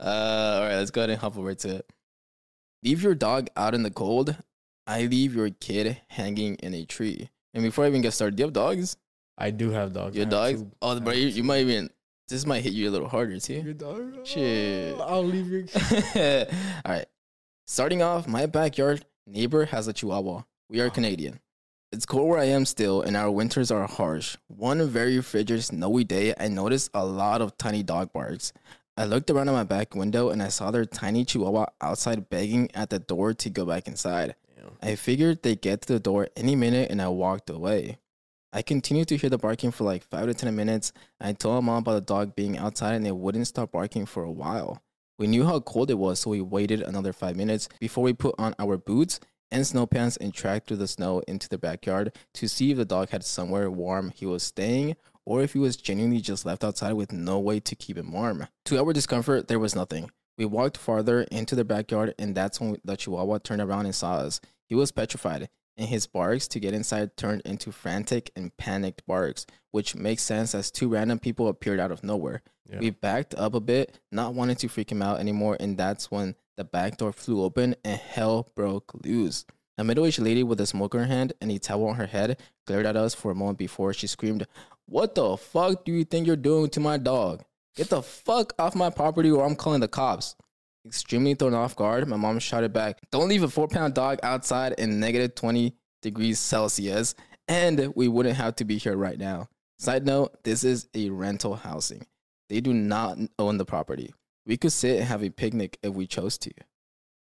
Uh, 0.00 0.04
all 0.56 0.60
right, 0.62 0.76
let's 0.76 0.90
go 0.90 1.00
ahead 1.02 1.10
and 1.10 1.20
hop 1.20 1.36
over 1.36 1.54
to 1.54 1.76
it. 1.76 1.86
Leave 2.82 3.02
your 3.02 3.14
dog 3.14 3.48
out 3.56 3.74
in 3.74 3.82
the 3.82 3.90
cold. 3.90 4.36
I 4.86 5.02
leave 5.06 5.34
your 5.34 5.50
kid 5.50 6.00
hanging 6.08 6.56
in 6.56 6.74
a 6.74 6.84
tree. 6.84 7.30
And 7.54 7.62
before 7.62 7.84
I 7.84 7.88
even 7.88 8.02
get 8.02 8.12
started, 8.12 8.36
do 8.36 8.40
you 8.42 8.46
have 8.46 8.52
dogs? 8.52 8.96
I 9.38 9.50
do 9.50 9.70
have 9.70 9.92
dogs. 9.92 10.16
Your 10.16 10.26
dogs? 10.26 10.64
Oh, 10.80 10.98
bro, 11.00 11.12
you, 11.12 11.28
you 11.28 11.44
might 11.44 11.60
even. 11.60 11.90
This 12.28 12.46
might 12.46 12.62
hit 12.62 12.72
you 12.72 12.88
a 12.88 12.92
little 12.92 13.08
harder 13.08 13.38
too. 13.38 13.60
Your 13.60 13.74
dog. 13.74 14.26
Shit. 14.26 14.94
Oh, 14.98 15.02
I'll 15.02 15.24
leave 15.24 15.48
your. 15.48 15.62
All 16.84 16.92
right. 16.92 17.06
Starting 17.66 18.02
off, 18.02 18.26
my 18.26 18.46
backyard 18.46 19.04
neighbor 19.26 19.66
has 19.66 19.86
a 19.88 19.92
chihuahua. 19.92 20.42
We 20.68 20.80
Oh. 20.80 20.86
are 20.86 20.90
Canadian. 20.90 21.40
It's 21.92 22.06
cold 22.06 22.30
where 22.30 22.38
I 22.38 22.46
am 22.46 22.64
still, 22.64 23.02
and 23.02 23.14
our 23.18 23.30
winters 23.30 23.70
are 23.70 23.86
harsh. 23.86 24.38
One 24.48 24.88
very 24.88 25.20
frigid, 25.20 25.62
snowy 25.62 26.04
day, 26.04 26.32
I 26.40 26.48
noticed 26.48 26.88
a 26.94 27.04
lot 27.04 27.42
of 27.42 27.58
tiny 27.58 27.82
dog 27.82 28.14
barks. 28.14 28.54
I 28.96 29.04
looked 29.04 29.28
around 29.28 29.50
at 29.50 29.52
my 29.52 29.64
back 29.64 29.94
window 29.94 30.30
and 30.30 30.42
I 30.42 30.48
saw 30.48 30.70
their 30.70 30.86
tiny 30.86 31.26
chihuahua 31.26 31.66
outside 31.82 32.30
begging 32.30 32.70
at 32.74 32.88
the 32.88 32.98
door 32.98 33.34
to 33.34 33.50
go 33.50 33.66
back 33.66 33.88
inside. 33.88 34.36
I 34.82 34.94
figured 34.94 35.42
they'd 35.42 35.60
get 35.60 35.82
to 35.82 35.92
the 35.92 36.00
door 36.00 36.28
any 36.34 36.56
minute 36.56 36.90
and 36.90 37.02
I 37.02 37.08
walked 37.08 37.50
away. 37.50 37.98
I 38.54 38.62
continued 38.62 39.08
to 39.08 39.18
hear 39.18 39.28
the 39.28 39.36
barking 39.36 39.70
for 39.70 39.84
like 39.84 40.02
5 40.04 40.28
to 40.28 40.34
10 40.34 40.56
minutes. 40.56 40.94
I 41.20 41.34
told 41.34 41.62
my 41.62 41.72
mom 41.72 41.82
about 41.82 41.94
the 41.94 42.00
dog 42.00 42.34
being 42.34 42.56
outside 42.56 42.94
and 42.94 43.06
it 43.06 43.16
wouldn't 43.16 43.48
stop 43.48 43.72
barking 43.72 44.06
for 44.06 44.24
a 44.24 44.32
while. 44.32 44.82
We 45.18 45.26
knew 45.26 45.44
how 45.44 45.60
cold 45.60 45.90
it 45.90 45.98
was, 45.98 46.20
so 46.20 46.30
we 46.30 46.40
waited 46.40 46.80
another 46.80 47.12
5 47.12 47.36
minutes 47.36 47.68
before 47.80 48.02
we 48.02 48.14
put 48.14 48.34
on 48.38 48.54
our 48.58 48.78
boots 48.78 49.20
and 49.52 49.66
snow 49.66 49.86
pants 49.86 50.16
and 50.16 50.34
tracked 50.34 50.66
through 50.66 50.78
the 50.78 50.88
snow 50.88 51.22
into 51.28 51.48
the 51.48 51.58
backyard 51.58 52.16
to 52.34 52.48
see 52.48 52.72
if 52.72 52.78
the 52.78 52.84
dog 52.84 53.10
had 53.10 53.22
somewhere 53.22 53.70
warm 53.70 54.10
he 54.10 54.26
was 54.26 54.42
staying 54.42 54.96
or 55.24 55.42
if 55.42 55.52
he 55.52 55.58
was 55.58 55.76
genuinely 55.76 56.20
just 56.20 56.44
left 56.44 56.64
outside 56.64 56.94
with 56.94 57.12
no 57.12 57.38
way 57.38 57.60
to 57.60 57.76
keep 57.76 57.96
him 57.96 58.10
warm. 58.10 58.48
To 58.64 58.78
our 58.80 58.92
discomfort, 58.92 59.46
there 59.46 59.60
was 59.60 59.76
nothing. 59.76 60.10
We 60.36 60.46
walked 60.46 60.78
farther 60.78 61.22
into 61.30 61.54
the 61.54 61.64
backyard, 61.64 62.14
and 62.18 62.34
that's 62.34 62.60
when 62.60 62.78
the 62.84 62.96
chihuahua 62.96 63.38
turned 63.38 63.62
around 63.62 63.84
and 63.84 63.94
saw 63.94 64.14
us. 64.14 64.40
He 64.66 64.74
was 64.74 64.90
petrified, 64.90 65.48
and 65.76 65.88
his 65.88 66.06
barks 66.06 66.48
to 66.48 66.58
get 66.58 66.74
inside 66.74 67.16
turned 67.16 67.42
into 67.44 67.70
frantic 67.70 68.30
and 68.34 68.56
panicked 68.56 69.06
barks, 69.06 69.46
which 69.70 69.94
makes 69.94 70.22
sense 70.22 70.54
as 70.54 70.70
two 70.70 70.88
random 70.88 71.18
people 71.18 71.48
appeared 71.48 71.78
out 71.78 71.92
of 71.92 72.02
nowhere. 72.02 72.42
Yeah. 72.68 72.78
We 72.80 72.90
backed 72.90 73.34
up 73.34 73.54
a 73.54 73.60
bit, 73.60 74.00
not 74.10 74.34
wanting 74.34 74.56
to 74.56 74.68
freak 74.68 74.90
him 74.90 75.02
out 75.02 75.20
anymore, 75.20 75.56
and 75.60 75.76
that's 75.76 76.10
when 76.10 76.34
the 76.56 76.64
back 76.64 76.98
door 76.98 77.12
flew 77.12 77.42
open 77.42 77.74
and 77.84 77.98
hell 77.98 78.50
broke 78.54 78.92
loose. 79.04 79.44
A 79.78 79.84
middle 79.84 80.04
aged 80.04 80.20
lady 80.20 80.42
with 80.42 80.60
a 80.60 80.66
smoke 80.66 80.94
in 80.94 81.00
her 81.00 81.06
hand 81.06 81.32
and 81.40 81.50
a 81.50 81.58
towel 81.58 81.88
on 81.88 81.96
her 81.96 82.06
head 82.06 82.38
glared 82.66 82.86
at 82.86 82.96
us 82.96 83.14
for 83.14 83.30
a 83.30 83.34
moment 83.34 83.58
before 83.58 83.92
she 83.92 84.06
screamed, 84.06 84.46
What 84.86 85.14
the 85.14 85.36
fuck 85.36 85.84
do 85.84 85.92
you 85.92 86.04
think 86.04 86.26
you're 86.26 86.36
doing 86.36 86.68
to 86.70 86.80
my 86.80 86.98
dog? 86.98 87.42
Get 87.74 87.88
the 87.88 88.02
fuck 88.02 88.52
off 88.58 88.74
my 88.74 88.90
property 88.90 89.30
or 89.30 89.44
I'm 89.44 89.56
calling 89.56 89.80
the 89.80 89.88
cops. 89.88 90.36
Extremely 90.84 91.34
thrown 91.34 91.54
off 91.54 91.74
guard, 91.76 92.06
my 92.06 92.16
mom 92.16 92.38
shouted 92.38 92.72
back, 92.72 92.98
Don't 93.10 93.28
leave 93.28 93.42
a 93.42 93.48
four 93.48 93.68
pound 93.68 93.94
dog 93.94 94.18
outside 94.22 94.74
in 94.78 95.00
negative 95.00 95.34
20 95.34 95.74
degrees 96.02 96.38
Celsius, 96.38 97.14
and 97.48 97.92
we 97.94 98.08
wouldn't 98.08 98.36
have 98.36 98.56
to 98.56 98.64
be 98.64 98.76
here 98.76 98.96
right 98.96 99.18
now. 99.18 99.48
Side 99.78 100.04
note, 100.04 100.44
this 100.44 100.64
is 100.64 100.88
a 100.94 101.08
rental 101.10 101.54
housing. 101.54 102.06
They 102.48 102.60
do 102.60 102.74
not 102.74 103.18
own 103.38 103.56
the 103.56 103.64
property. 103.64 104.12
We 104.46 104.56
could 104.56 104.72
sit 104.72 104.98
and 104.98 105.08
have 105.08 105.22
a 105.22 105.30
picnic 105.30 105.78
if 105.82 105.94
we 105.94 106.06
chose 106.06 106.38
to. 106.38 106.50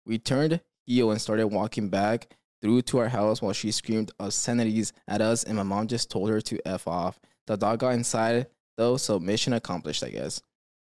We 0.07 0.19
turned 0.19 0.61
heel 0.87 1.11
and 1.11 1.21
started 1.21 1.49
walking 1.49 1.89
back 1.89 2.35
through 2.63 2.83
to 2.83 2.99
our 2.99 3.09
house 3.09 3.41
while 3.41 3.53
she 3.53 3.71
screamed 3.71 4.13
obscenities 4.19 4.93
at 5.07 5.21
us, 5.21 5.45
and 5.45 5.57
my 5.57 5.63
mom 5.63 5.87
just 5.87 6.11
told 6.11 6.31
her 6.31 6.41
to 6.41 6.67
F 6.67 6.87
off. 6.87 7.21
The 7.47 7.57
dog 7.57 7.81
got 7.81 7.95
inside, 7.95 8.47
though, 8.77 8.97
so 8.97 9.19
mission 9.19 9.53
accomplished, 9.53 10.03
I 10.03 10.11
guess. 10.11 10.43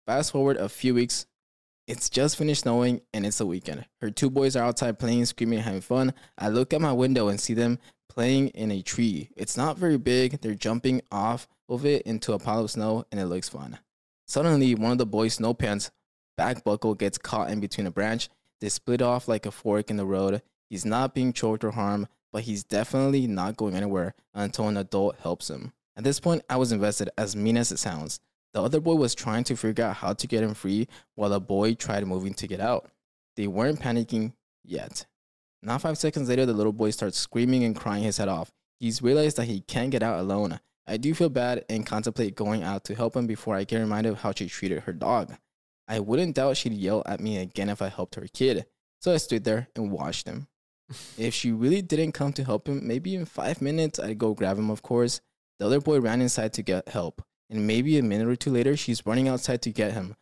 Fast 0.06 0.32
forward 0.32 0.58
a 0.58 0.70
few 0.70 0.96
weeks, 0.96 1.26
it's 1.90 2.10
just 2.10 2.38
finished 2.38 2.62
snowing 2.62 3.02
and 3.14 3.26
it's 3.26 3.40
a 3.40 3.46
weekend. 3.48 3.86
Her 4.00 4.12
two 4.12 4.30
boys 4.30 4.56
are 4.56 4.64
outside 4.64 5.00
playing, 5.00 5.26
screaming, 5.26 5.60
having 5.60 5.82
fun. 5.82 6.14
I 6.38 6.50
look 6.50 6.72
at 6.72 6.82
my 6.82 6.94
window 6.94 7.30
and 7.30 7.40
see 7.40 7.56
them 7.56 7.80
playing 8.10 8.50
in 8.50 8.72
a 8.72 8.84
tree. 8.84 9.30
It's 9.36 9.58
not 9.58 9.78
very 9.78 9.98
big. 9.98 10.40
They're 10.40 10.54
jumping 10.54 11.02
off 11.12 11.48
of 11.68 11.88
it 11.88 12.04
into 12.04 12.34
a 12.34 12.40
pile 12.40 12.64
of 12.64 12.70
snow 12.70 13.06
and 13.12 13.20
it 13.20 13.26
looks 13.26 13.50
fun. 13.50 13.80
Suddenly, 14.28 14.76
one 14.76 14.92
of 14.92 14.98
the 15.00 15.08
boys' 15.08 15.34
snow 15.34 15.56
pants 15.56 15.90
back 16.40 16.64
buckle 16.64 16.96
gets 16.96 17.18
caught 17.18 17.50
in 17.50 17.60
between 17.60 17.86
a 17.86 17.92
branch. 17.92 18.30
They 18.62 18.70
split 18.70 19.02
off 19.02 19.28
like 19.28 19.46
a 19.46 19.52
fork 19.52 19.90
in 19.90 19.98
the 19.98 20.06
road. 20.06 20.42
He's 20.70 20.86
not 20.86 21.14
being 21.14 21.34
choked 21.34 21.66
or 21.66 21.72
harmed, 21.72 22.08
but 22.32 22.44
he's 22.44 22.64
definitely 22.64 23.28
not 23.28 23.58
going 23.58 23.76
anywhere 23.76 24.16
until 24.34 24.70
an 24.70 24.78
adult 24.78 25.18
helps 25.20 25.50
him. 25.50 25.74
At 25.98 26.06
this 26.06 26.22
point, 26.22 26.44
I 26.50 26.56
was 26.56 26.72
invested, 26.72 27.10
as 27.18 27.36
mean 27.36 27.58
as 27.58 27.74
it 27.74 27.78
sounds. 27.78 28.22
The 28.54 28.64
other 28.64 28.80
boy 28.80 28.96
was 28.96 29.14
trying 29.14 29.44
to 29.44 29.58
figure 29.58 29.84
out 29.84 29.98
how 29.98 30.14
to 30.14 30.28
get 30.28 30.42
him 30.42 30.54
free 30.54 30.88
while 31.16 31.30
the 31.30 31.42
boy 31.42 31.74
tried 31.74 32.08
moving 32.08 32.34
to 32.36 32.48
get 32.48 32.62
out. 32.62 32.90
They 33.36 33.48
weren't 33.48 33.82
panicking 33.82 34.32
yet. 34.64 35.08
Not 35.62 35.82
five 35.82 35.98
seconds 35.98 36.30
later, 36.30 36.46
the 36.46 36.54
little 36.54 36.72
boy 36.72 36.92
starts 36.92 37.18
screaming 37.18 37.66
and 37.66 37.76
crying 37.76 38.04
his 38.04 38.16
head 38.16 38.30
off. 38.30 38.50
He's 38.80 39.02
realized 39.02 39.36
that 39.36 39.50
he 39.50 39.60
can't 39.60 39.92
get 39.92 40.04
out 40.04 40.20
alone. 40.20 40.62
I 40.88 40.96
do 40.96 41.14
feel 41.14 41.28
bad 41.28 41.66
and 41.70 41.86
contemplate 41.86 42.36
going 42.36 42.64
out 42.64 42.86
to 42.86 42.96
help 42.96 43.18
him 43.18 43.28
before 43.28 43.58
I 43.58 43.66
get 43.66 43.80
reminded 43.80 44.14
of 44.14 44.20
how 44.20 44.32
she 44.32 44.48
treated 44.48 44.84
her 44.84 44.94
dog. 44.94 45.36
I 45.90 46.00
wouldn't 46.00 46.36
doubt 46.36 46.56
she'd 46.56 46.74
yell 46.74 47.02
at 47.08 47.20
me 47.20 47.40
again 47.40 47.68
if 47.68 47.82
I 47.82 47.90
helped 47.90 48.16
her 48.16 48.28
kid. 48.32 48.68
So 49.02 49.12
I 49.12 49.18
stood 49.18 49.44
there 49.44 49.70
and 49.76 49.92
watched 49.92 50.28
him. 50.28 50.48
if 51.18 51.34
she 51.34 51.52
really 51.52 51.82
didn't 51.82 52.12
come 52.12 52.32
to 52.34 52.44
help 52.44 52.68
him, 52.68 52.88
maybe 52.88 53.16
in 53.16 53.26
five 53.26 53.62
minutes 53.62 54.00
I'd 54.00 54.20
go 54.20 54.36
grab 54.36 54.60
him, 54.60 54.70
of 54.70 54.84
course. 54.84 55.20
The 55.58 55.66
other 55.66 55.82
boy 55.82 56.00
ran 56.00 56.22
inside 56.22 56.54
to 56.54 56.62
get 56.62 56.90
help, 56.90 57.24
and 57.50 57.68
maybe 57.68 57.98
a 57.98 58.04
minute 58.04 58.28
or 58.28 58.36
two 58.36 58.52
later, 58.52 58.78
she's 58.78 59.06
running 59.06 59.28
outside 59.28 59.62
to 59.64 59.72
get 59.72 59.94
him. 59.94 60.16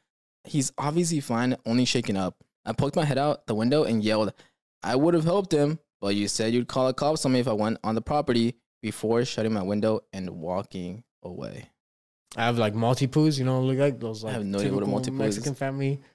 He's 0.45 0.71
obviously 0.77 1.19
fine, 1.19 1.57
only 1.65 1.85
shaken 1.85 2.15
up. 2.17 2.43
I 2.65 2.71
poked 2.71 2.95
my 2.95 3.05
head 3.05 3.17
out 3.17 3.45
the 3.45 3.55
window 3.55 3.83
and 3.83 4.03
yelled, 4.03 4.33
I 4.81 4.95
would 4.95 5.13
have 5.13 5.25
helped 5.25 5.51
him, 5.51 5.79
but 5.99 6.15
you 6.15 6.27
said 6.27 6.53
you'd 6.53 6.67
call 6.67 6.87
a 6.87 6.93
cops 6.93 7.25
on 7.25 7.33
me 7.33 7.39
if 7.39 7.47
I 7.47 7.53
went 7.53 7.79
on 7.83 7.95
the 7.95 8.01
property 8.01 8.55
before 8.81 9.25
shutting 9.25 9.53
my 9.53 9.63
window 9.63 10.01
and 10.13 10.29
walking 10.29 11.03
away. 11.23 11.69
I 12.35 12.43
have 12.45 12.57
like 12.57 12.73
Maltipoos, 12.73 13.39
you 13.39 13.45
know, 13.45 13.61
look 13.61 13.77
like 13.77 13.99
those 13.99 14.23
like 14.23 14.33
have 14.33 14.45
no 14.45 14.59
idea 14.59 14.73
what 14.73 14.83
a 14.83 14.85
Maltipoo 14.85 15.13
is. 15.13 15.37
Mexican 15.37 15.55
family. 15.55 16.01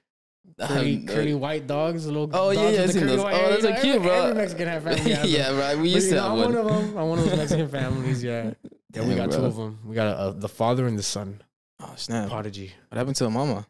Curly, 0.59 0.97
no- 0.97 1.13
curly 1.13 1.33
white 1.33 1.65
dogs, 1.67 2.05
little 2.05 2.29
Oh, 2.33 2.53
dogs 2.53 2.57
yeah, 2.57 2.69
yeah, 2.69 2.81
I've 2.81 2.87
the 2.87 2.93
seen 2.93 3.07
those. 3.07 3.19
Oh, 3.19 3.49
those 3.49 3.65
are 3.65 3.79
cute, 3.79 3.95
every, 3.95 4.07
bro. 4.07 4.13
Every 4.25 4.35
Mexican 4.35 4.67
have 4.67 4.83
family. 4.83 5.11
yeah, 5.31 5.57
right. 5.57 5.77
We 5.77 5.89
used 5.89 6.07
you 6.07 6.11
to 6.11 6.15
know, 6.17 6.23
have 6.23 6.31
I'm 6.33 6.37
one. 6.37 6.55
of 6.55 6.65
them. 6.65 6.97
I'm 6.97 7.09
one 7.09 7.19
of 7.19 7.25
those 7.25 7.37
Mexican 7.37 7.67
families. 7.79 8.23
Yeah, 8.23 8.51
yeah. 8.93 9.01
We 9.01 9.15
Damn, 9.15 9.29
got 9.29 9.31
two 9.31 9.45
of 9.45 9.55
them. 9.55 9.79
We 9.85 9.95
got 9.95 10.07
a, 10.07 10.27
a, 10.27 10.33
the 10.33 10.49
father 10.49 10.85
and 10.85 10.99
the 10.99 11.03
son. 11.03 11.41
Oh 11.81 11.93
snap! 11.95 12.29
What 12.29 12.45
happened 12.45 13.15
to 13.15 13.25
a 13.25 13.29
mama? 13.29 13.65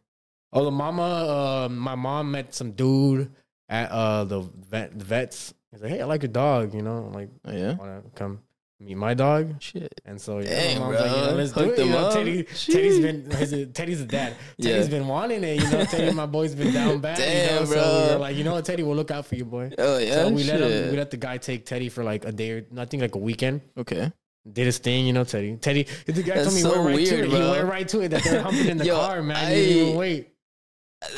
Oh, 0.51 0.65
the 0.65 0.71
mama. 0.71 1.03
Uh, 1.03 1.69
my 1.69 1.95
mom 1.95 2.31
met 2.31 2.53
some 2.53 2.71
dude 2.71 3.31
at 3.69 3.89
uh 3.91 4.23
the 4.25 4.41
vet. 4.41 4.97
The 4.97 5.05
vets. 5.05 5.53
He's 5.71 5.81
like, 5.81 5.91
hey, 5.91 6.01
I 6.01 6.05
like 6.05 6.23
your 6.23 6.31
dog. 6.31 6.73
You 6.73 6.81
know, 6.81 7.05
I'm 7.05 7.13
like, 7.13 7.29
Oh 7.45 7.51
yeah. 7.51 7.75
wanna 7.75 8.01
come 8.15 8.39
meet 8.84 8.98
my 8.98 9.13
dog? 9.13 9.62
Shit. 9.62 10.02
And 10.06 10.20
so 10.20 10.40
yeah, 10.40 10.50
Dang, 10.50 10.80
my 10.80 10.86
mom's 10.88 11.00
like, 11.00 11.12
you 11.12 11.18
know, 11.18 11.34
let's 11.36 11.52
do 11.52 11.72
it. 11.72 11.80
You 11.80 11.86
know. 11.90 12.12
Teddy, 12.12 12.44
Teddy's 12.44 13.00
been 13.00 13.32
his, 13.32 13.68
Teddy's 13.74 14.00
the 14.00 14.06
dad. 14.06 14.36
Yeah. 14.58 14.72
Teddy's 14.74 14.90
been 14.90 15.08
wanting 15.08 15.44
it. 15.44 15.62
You 15.63 15.70
know, 15.72 15.86
Teddy, 15.86 16.12
my 16.13 16.25
boy's 16.25 16.56
been 16.56 16.74
down 16.74 17.00
bad. 17.00 17.18
you 17.20 17.25
Damn, 17.25 17.56
know, 17.62 17.66
So 17.66 17.74
bro. 17.75 18.08
we 18.08 18.13
were 18.13 18.20
like, 18.20 18.36
you 18.36 18.44
know 18.44 18.54
what, 18.54 18.66
Teddy, 18.66 18.84
we'll 18.84 18.96
look 18.96 19.12
out 19.12 19.25
for 19.25 19.36
you, 19.36 19.46
boy. 19.46 19.72
Oh 19.78 19.98
yeah. 19.98 20.13
so 20.24 20.30
we 20.30 20.43
shit. 20.43 20.60
let 20.60 20.72
him. 20.72 20.91
We 20.91 20.98
let 20.98 21.12
the 21.12 21.17
guy 21.17 21.38
take 21.38 21.65
Teddy 21.65 21.89
for 21.89 22.04
like 22.04 22.26
a 22.26 22.32
day 22.32 22.52
or 22.52 22.65
I 22.78 22.86
think 22.86 23.02
like 23.02 23.15
a 23.15 23.19
weekend. 23.19 23.62
okay. 23.78 24.12
Did 24.52 24.65
his 24.65 24.78
thing, 24.78 25.08
you 25.08 25.13
know, 25.13 25.24
Teddy. 25.24 25.56
Teddy, 25.56 25.88
the 26.06 26.22
guy 26.22 26.36
That's 26.36 26.48
told 26.48 26.56
me 26.56 26.62
so 26.63 26.72
went 26.72 26.86
right 26.88 26.96
weird, 26.96 27.10
to 27.10 27.24
it. 27.24 27.30
He 27.30 27.50
went 27.50 27.69
right 27.69 27.88
to 27.88 28.02
it 28.02 28.10
that 28.10 28.24
they're 28.26 28.41
humping 28.41 28.67
in 28.67 28.78
the 28.78 28.86
Yo, 28.88 28.98
car, 28.98 29.22
man. 29.24 29.50
He 29.50 29.56
didn't 29.56 29.78
even 29.88 29.96
wait. 29.96 30.33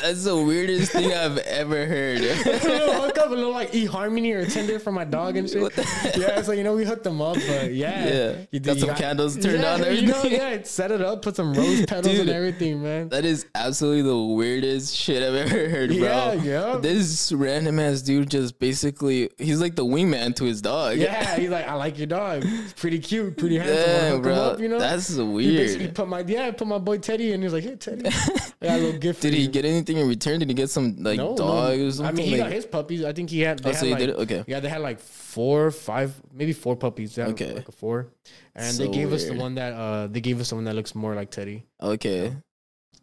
That's 0.02 0.24
the 0.24 0.36
weirdest 0.36 0.92
thing 0.92 1.12
I've 1.12 1.38
ever 1.38 1.86
heard. 1.86 2.18
a 2.20 2.24
little 2.24 2.94
hookup, 2.94 3.26
a 3.26 3.34
little 3.34 3.52
like 3.52 3.72
eHarmony 3.72 4.34
or 4.34 4.44
Tinder 4.46 4.78
for 4.78 4.92
my 4.92 5.04
dog 5.04 5.36
and 5.36 5.48
shit. 5.48 5.72
Yeah, 6.16 6.42
so 6.42 6.52
you 6.52 6.64
know 6.64 6.74
we 6.74 6.84
hooked 6.84 7.04
them 7.04 7.20
up, 7.20 7.34
but 7.34 7.72
yeah, 7.72 8.06
Yeah. 8.06 8.36
you 8.50 8.60
Got 8.60 8.78
some 8.78 8.94
candles 8.94 9.36
turned 9.36 9.62
yeah, 9.62 9.74
on 9.74 9.84
and 9.84 9.96
You 9.96 10.06
know, 10.08 10.22
yeah, 10.24 10.62
set 10.62 10.90
it 10.90 11.00
up, 11.00 11.22
put 11.22 11.36
some 11.36 11.52
rose 11.54 11.84
petals 11.88 12.06
Dude. 12.06 12.20
and 12.20 12.30
everything, 12.30 12.82
man. 12.82 13.08
That 13.10 13.24
is 13.24 13.46
absolutely 13.54 14.02
the 14.02 14.18
weirdest 14.18 14.94
shit 14.96 15.22
I've 15.22 15.34
ever 15.34 15.68
heard, 15.68 15.90
bro. 15.90 15.98
Yeah, 15.98 16.32
yeah. 16.34 16.78
This 16.80 17.32
random 17.32 17.78
ass 17.80 18.02
dude 18.02 18.30
just 18.30 18.58
basically 18.58 19.30
he's 19.38 19.60
like 19.60 19.76
the 19.76 19.84
wingman 19.84 20.34
to 20.36 20.44
his 20.44 20.60
dog. 20.62 20.96
Yeah, 20.98 21.36
he's 21.36 21.50
like, 21.50 21.66
I 21.68 21.74
like 21.74 21.98
your 21.98 22.06
dog. 22.06 22.42
It's 22.44 22.72
pretty 22.74 22.98
cute, 22.98 23.36
pretty 23.36 23.58
handsome. 23.58 24.14
Hook 24.14 24.22
bro. 24.22 24.34
up, 24.34 24.60
you 24.60 24.68
know? 24.68 24.78
That's 24.78 25.08
He 25.16 25.56
basically 25.56 25.88
put 25.88 26.08
my 26.08 26.20
yeah, 26.26 26.46
I 26.46 26.50
put 26.50 26.66
my 26.66 26.78
boy 26.78 26.98
Teddy, 26.98 27.32
and 27.32 27.42
he 27.42 27.46
was 27.46 27.52
like, 27.52 27.64
"Hey, 27.64 27.76
Teddy, 27.76 28.06
I 28.06 28.66
got 28.66 28.78
a 28.78 28.78
little 28.78 28.98
gift." 28.98 29.22
Did 29.22 29.34
he 29.34 29.42
you. 29.42 29.48
get 29.48 29.64
anything 29.76 29.98
in 29.98 30.08
return? 30.08 30.40
Did 30.40 30.48
he 30.48 30.54
get 30.54 30.70
some 30.70 30.96
like 31.02 31.18
no, 31.18 31.36
dog 31.36 31.78
no. 31.78 31.86
or 31.86 31.90
something? 31.92 32.06
I 32.06 32.12
mean, 32.12 32.26
he 32.26 32.32
like, 32.32 32.40
got 32.40 32.52
his 32.52 32.66
puppies. 32.66 33.04
I 33.04 33.12
think 33.12 33.30
he 33.30 33.40
had. 33.40 33.58
They 33.60 33.70
Oh, 33.70 33.72
had 33.72 33.80
so 33.80 33.86
like, 33.86 33.98
did 33.98 34.08
it? 34.10 34.16
Okay. 34.16 34.44
Yeah, 34.46 34.60
they 34.60 34.68
had 34.68 34.80
like 34.80 35.00
four, 35.00 35.70
five, 35.70 36.20
maybe 36.32 36.52
four 36.52 36.76
puppies. 36.76 37.14
They 37.14 37.22
had 37.22 37.32
Okay. 37.32 37.54
like 37.54 37.68
a 37.68 37.72
four, 37.72 38.08
and 38.54 38.66
they 38.78 38.86
So 38.86 38.92
gave 38.92 39.12
us 39.12 39.24
the 39.26 39.34
one 39.34 39.54
that 39.56 39.72
uh 39.74 40.06
they 40.08 40.20
gave 40.20 40.40
us 40.40 40.48
the 40.50 40.56
one 40.56 40.64
that 40.64 40.74
looks 40.74 40.94
more 40.94 41.14
like 41.14 41.30
Teddy. 41.30 41.64
okay. 41.80 42.34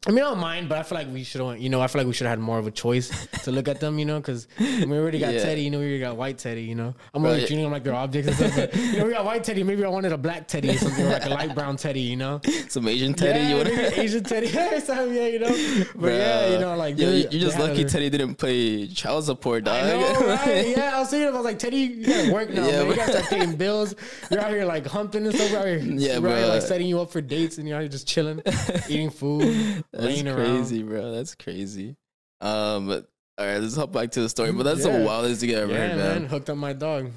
I 0.06 0.12
mean, 0.12 0.20
I 0.20 0.28
don't 0.32 0.40
mind, 0.40 0.68
but 0.68 0.78
I 0.78 0.84
feel 0.84 0.98
like 0.98 1.08
we 1.14 1.24
should, 1.24 1.40
you 1.62 1.70
know, 1.70 1.80
I 1.80 1.88
feel 1.88 2.02
like 2.02 2.08
we 2.08 2.14
should 2.14 2.28
have 2.28 2.34
had 2.38 2.40
more 2.40 2.60
of 2.60 2.68
a 2.68 2.72
choice 2.72 3.10
to 3.44 3.52
look 3.54 3.70
at 3.70 3.80
them, 3.80 3.98
you 3.98 4.04
know, 4.04 4.20
because 4.20 4.48
we 4.60 4.84
already 4.98 5.18
got 5.18 5.34
Yeah. 5.34 5.44
Teddy, 5.44 5.62
you 5.62 5.72
know, 5.72 5.80
we 5.80 5.86
already 5.86 6.00
got 6.02 6.18
white 6.18 6.38
Teddy, 6.38 6.64
you 6.64 6.76
know. 6.76 6.94
I'm 7.14 7.24
Right. 7.24 7.30
already 7.30 7.46
treating 7.46 7.64
them 7.64 7.72
like 7.72 7.86
they're 7.86 7.94
objects 7.96 8.28
and 8.28 8.36
stuff, 8.52 8.56
but 8.74 8.76
you 8.76 8.98
know, 9.00 9.06
we 9.06 9.14
got 9.14 9.24
white 9.24 9.46
Teddy. 9.46 9.64
Maybe 9.64 9.86
I 9.86 9.88
wanted 9.88 10.12
a 10.12 10.18
black 10.18 10.50
Teddy 10.50 10.72
or 10.72 10.78
something, 10.78 11.06
or 11.06 11.10
like 11.10 11.26
a 11.26 11.30
light 11.30 11.56
brown 11.56 11.78
Teddy, 11.78 12.02
you 12.02 12.18
know. 12.18 12.42
Some 12.68 12.86
Asian 12.90 13.14
Teddy. 13.14 13.40
yeah, 13.40 13.58
you 13.58 13.64
maybe 13.64 14.02
Asian 14.02 14.24
Teddy, 14.26 14.48
yeah, 14.54 14.80
so, 14.80 15.06
yeah, 15.06 15.28
you 15.28 15.40
know. 15.40 15.86
But 15.96 16.08
yeah, 16.12 16.50
you 16.52 16.60
know, 16.60 16.76
like 16.76 16.98
Yo, 17.00 17.10
you- 17.10 17.28
you're 17.32 17.42
just 17.42 17.58
lucky 17.58 17.86
Teddy 17.86 18.10
didn't 18.10 18.36
pay 18.36 18.88
child 18.88 19.24
support, 19.24 19.64
dog. 19.64 19.86
I 19.86 19.88
know, 19.98 20.28
right? 20.28 20.68
Yeah, 20.68 20.98
I 20.98 21.00
was 21.00 21.12
thinking, 21.12 21.30
I 21.30 21.32
was 21.32 21.46
like, 21.46 21.60
Teddy, 21.60 21.78
you 21.78 22.06
gotta 22.06 22.34
work 22.34 22.50
now, 22.50 22.68
Yeah, 22.68 22.80
man. 22.84 22.88
You 22.90 22.96
gotta 22.98 23.12
start 23.14 23.26
paying 23.30 23.56
bills. 23.56 23.96
You're 24.30 24.42
out 24.42 24.50
here 24.52 24.66
like 24.66 24.86
humping 24.86 25.26
and 25.28 25.34
stuff. 25.34 25.50
We're 25.54 25.60
out 25.60 25.66
here, 25.68 25.78
Yeah, 25.82 26.20
we're 26.20 26.28
out 26.30 26.36
here, 26.40 26.46
bro. 26.48 26.54
like 26.56 26.62
setting 26.62 26.88
you 26.88 27.00
up 27.00 27.10
for 27.10 27.22
dates, 27.22 27.58
and 27.58 27.70
you're 27.70 27.78
out 27.78 27.82
here 27.82 27.90
just 27.90 28.06
chilling, 28.06 28.42
eating 28.90 29.10
food, 29.10 29.86
That's 29.94 30.06
laying 30.06 30.28
around. 30.28 30.58
crazy, 30.58 30.84
bro. 30.84 31.12
That's 31.12 31.36
crazy. 31.36 31.96
Um, 32.42 32.88
but, 32.88 33.08
all 33.38 33.46
right, 33.46 33.60
let's 33.62 33.76
hop 33.76 33.92
back 33.94 34.12
to 34.12 34.22
the 34.22 34.30
story. 34.30 34.52
But 34.52 34.64
that's 34.64 34.84
the 34.84 34.90
wildest 35.06 35.42
thing 35.42 35.52
I've 35.52 35.64
ever 35.64 35.72
Yeah, 35.74 35.88
heard, 35.88 35.98
man. 35.98 36.22
man. 36.24 36.26
Hooked 36.30 36.50
up 36.50 36.58
my 36.58 36.74
dog. 36.74 37.12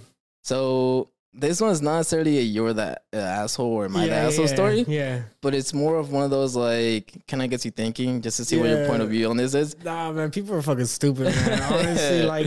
So 0.44 1.10
this 1.32 1.60
one's 1.60 1.82
not 1.82 1.96
necessarily 1.96 2.38
a 2.38 2.42
you're 2.42 2.72
that 2.74 3.04
uh, 3.12 3.16
asshole 3.18 3.66
or 3.66 3.88
my 3.88 4.06
the 4.06 4.12
asshole 4.14 4.46
yeah, 4.46 4.54
story, 4.54 4.84
Yeah. 4.88 5.22
but 5.42 5.54
it's 5.54 5.74
more 5.74 5.98
of 5.98 6.12
one 6.12 6.24
of 6.24 6.30
those 6.30 6.54
like, 6.56 7.12
can 7.26 7.40
I 7.40 7.46
get 7.46 7.64
you 7.64 7.70
thinking 7.70 8.20
just 8.22 8.36
to 8.38 8.44
see 8.44 8.58
what 8.58 8.68
your 8.68 8.86
point 8.86 9.02
of 9.02 9.10
view 9.10 9.28
on 9.28 9.36
this 9.36 9.54
is? 9.54 9.76
Nah, 9.82 10.12
man. 10.12 10.30
People 10.30 10.54
are 10.54 10.62
fucking 10.62 10.86
stupid, 10.86 11.24
man. 11.34 11.62
Honestly, 11.72 12.22
like, 12.22 12.46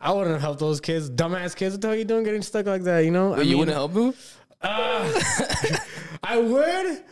I 0.00 0.12
wouldn't 0.12 0.32
have 0.32 0.40
helped 0.42 0.60
those 0.60 0.80
kids, 0.80 1.10
dumbass 1.10 1.56
kids. 1.56 1.74
What 1.74 1.80
the 1.80 1.88
hell 1.88 1.96
you 1.96 2.04
doing 2.04 2.24
getting 2.24 2.42
stuck 2.42 2.66
like 2.66 2.82
that? 2.82 3.00
You 3.00 3.10
know? 3.10 3.30
Wait, 3.32 3.46
you 3.46 3.58
wouldn't 3.58 3.74
help 3.76 3.92
him? 3.92 4.14
Uh, 4.60 5.20
I 6.22 6.38
would. 6.38 7.04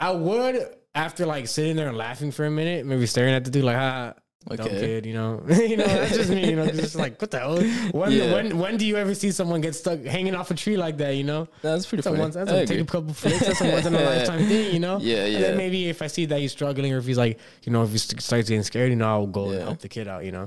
I 0.00 0.10
would 0.10 0.74
after 0.96 1.26
like 1.26 1.46
sitting 1.46 1.76
there 1.76 1.88
and 1.88 1.96
laughing 1.96 2.32
for 2.32 2.44
a 2.46 2.50
minute, 2.50 2.84
maybe 2.86 3.06
staring 3.06 3.34
at 3.34 3.44
the 3.44 3.50
dude 3.50 3.64
like, 3.64 3.76
ah, 3.76 4.14
dumb 4.48 4.66
Okay. 4.66 4.78
kid, 4.80 5.06
you 5.06 5.12
know. 5.14 5.42
you 5.48 5.76
know, 5.76 5.84
that's 5.86 6.16
just 6.16 6.30
me. 6.30 6.48
You 6.50 6.56
know, 6.56 6.66
just 6.66 6.94
like 6.94 7.20
what 7.20 7.30
the 7.32 7.38
hell? 7.40 7.60
When 7.92 8.12
Yeah. 8.12 8.32
when 8.32 8.58
when 8.58 8.76
do 8.76 8.86
you 8.86 8.96
ever 8.96 9.14
see 9.14 9.30
someone 9.32 9.60
get 9.60 9.74
stuck 9.74 10.00
hanging 10.04 10.34
off 10.36 10.50
a 10.50 10.54
tree 10.54 10.76
like 10.76 10.96
that? 10.98 11.16
You 11.16 11.24
know. 11.24 11.48
That's 11.62 11.84
pretty 11.86 12.02
That's 12.02 12.06
a 12.06 12.10
funny. 12.10 12.20
once, 12.22 12.34
that's 12.36 12.50
I 12.50 12.56
a, 12.58 12.66
take 12.66 12.80
a 12.80 12.84
couple 12.84 13.12
flicks. 13.12 13.40
That's 13.46 13.60
a 13.60 13.70
once 13.72 13.86
in 13.86 13.94
a 13.94 14.00
lifetime 14.00 14.46
thing, 14.46 14.72
you 14.72 14.80
know. 14.80 14.98
Yeah, 15.00 15.24
And 15.24 15.32
yeah. 15.32 15.40
then 15.40 15.56
maybe 15.56 15.88
if 15.88 16.00
I 16.00 16.06
see 16.06 16.26
that 16.26 16.38
he's 16.40 16.52
struggling, 16.52 16.92
or 16.94 16.98
if 16.98 17.06
he's 17.06 17.18
like, 17.18 17.38
you 17.64 17.72
know, 17.72 17.82
if 17.82 17.90
he 17.92 17.98
starts 17.98 18.48
getting 18.48 18.62
scared, 18.62 18.90
you 18.90 18.96
know, 18.96 19.08
I'll 19.08 19.26
go 19.26 19.50
and 19.50 19.62
help 19.62 19.80
the 19.80 19.88
kid 19.88 20.08
out. 20.08 20.24
You 20.24 20.32
know. 20.32 20.46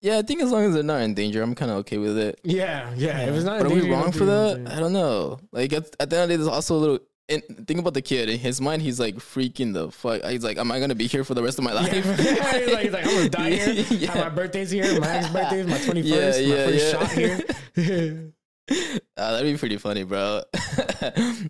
Yeah, 0.00 0.18
I 0.18 0.22
think 0.22 0.42
as 0.42 0.52
long 0.52 0.64
as 0.66 0.74
they're 0.74 0.82
not 0.82 1.00
in 1.00 1.14
danger, 1.14 1.42
I'm 1.42 1.54
kind 1.54 1.70
of 1.70 1.78
okay 1.78 1.96
with 1.98 2.16
it. 2.18 2.38
Yeah, 2.44 2.92
yeah. 2.94 3.22
If 3.22 3.34
it's 3.34 3.44
not, 3.44 3.62
But 3.62 3.72
are 3.72 3.74
we 3.74 3.90
wrong 3.90 4.12
for 4.12 4.26
that? 4.26 4.70
I 4.70 4.78
don't 4.78 4.92
know. 4.92 5.40
Like 5.50 5.72
at, 5.72 5.96
at 5.98 6.10
the 6.10 6.16
end 6.16 6.22
of 6.24 6.28
the 6.28 6.34
day, 6.34 6.36
there's 6.36 6.46
also 6.48 6.76
a 6.76 6.82
little. 6.84 6.98
And 7.28 7.42
think 7.66 7.80
about 7.80 7.94
the 7.94 8.02
kid. 8.02 8.28
In 8.28 8.38
his 8.38 8.60
mind, 8.60 8.82
he's 8.82 9.00
like 9.00 9.14
freaking 9.16 9.72
the 9.72 9.90
fuck. 9.90 10.22
He's 10.24 10.44
like, 10.44 10.58
"Am 10.58 10.70
I 10.70 10.78
gonna 10.78 10.94
be 10.94 11.06
here 11.06 11.24
for 11.24 11.32
the 11.32 11.42
rest 11.42 11.56
of 11.58 11.64
my 11.64 11.72
life?" 11.72 11.90
Yeah, 11.92 12.02
he's, 12.02 12.72
like, 12.72 12.82
he's 12.82 12.92
like, 12.92 13.06
I'm 13.06 13.14
gonna 13.14 13.28
die 13.30 13.50
here. 13.50 13.84
Yeah. 13.98 14.10
Have 14.12 14.24
my 14.24 14.28
birthday's 14.28 14.70
here. 14.70 15.00
My 15.00 15.30
birthday 15.32 15.60
is 15.60 15.66
my 15.66 15.78
21st. 15.78 16.04
Yeah, 16.04 16.66
my 16.66 16.72
first 16.72 16.84
yeah. 16.84 16.90
shot 16.92 17.12
here. 17.12 18.32
Uh, 19.16 19.32
that'd 19.32 19.52
be 19.52 19.58
pretty 19.58 19.76
funny, 19.76 20.04
bro. 20.04 20.42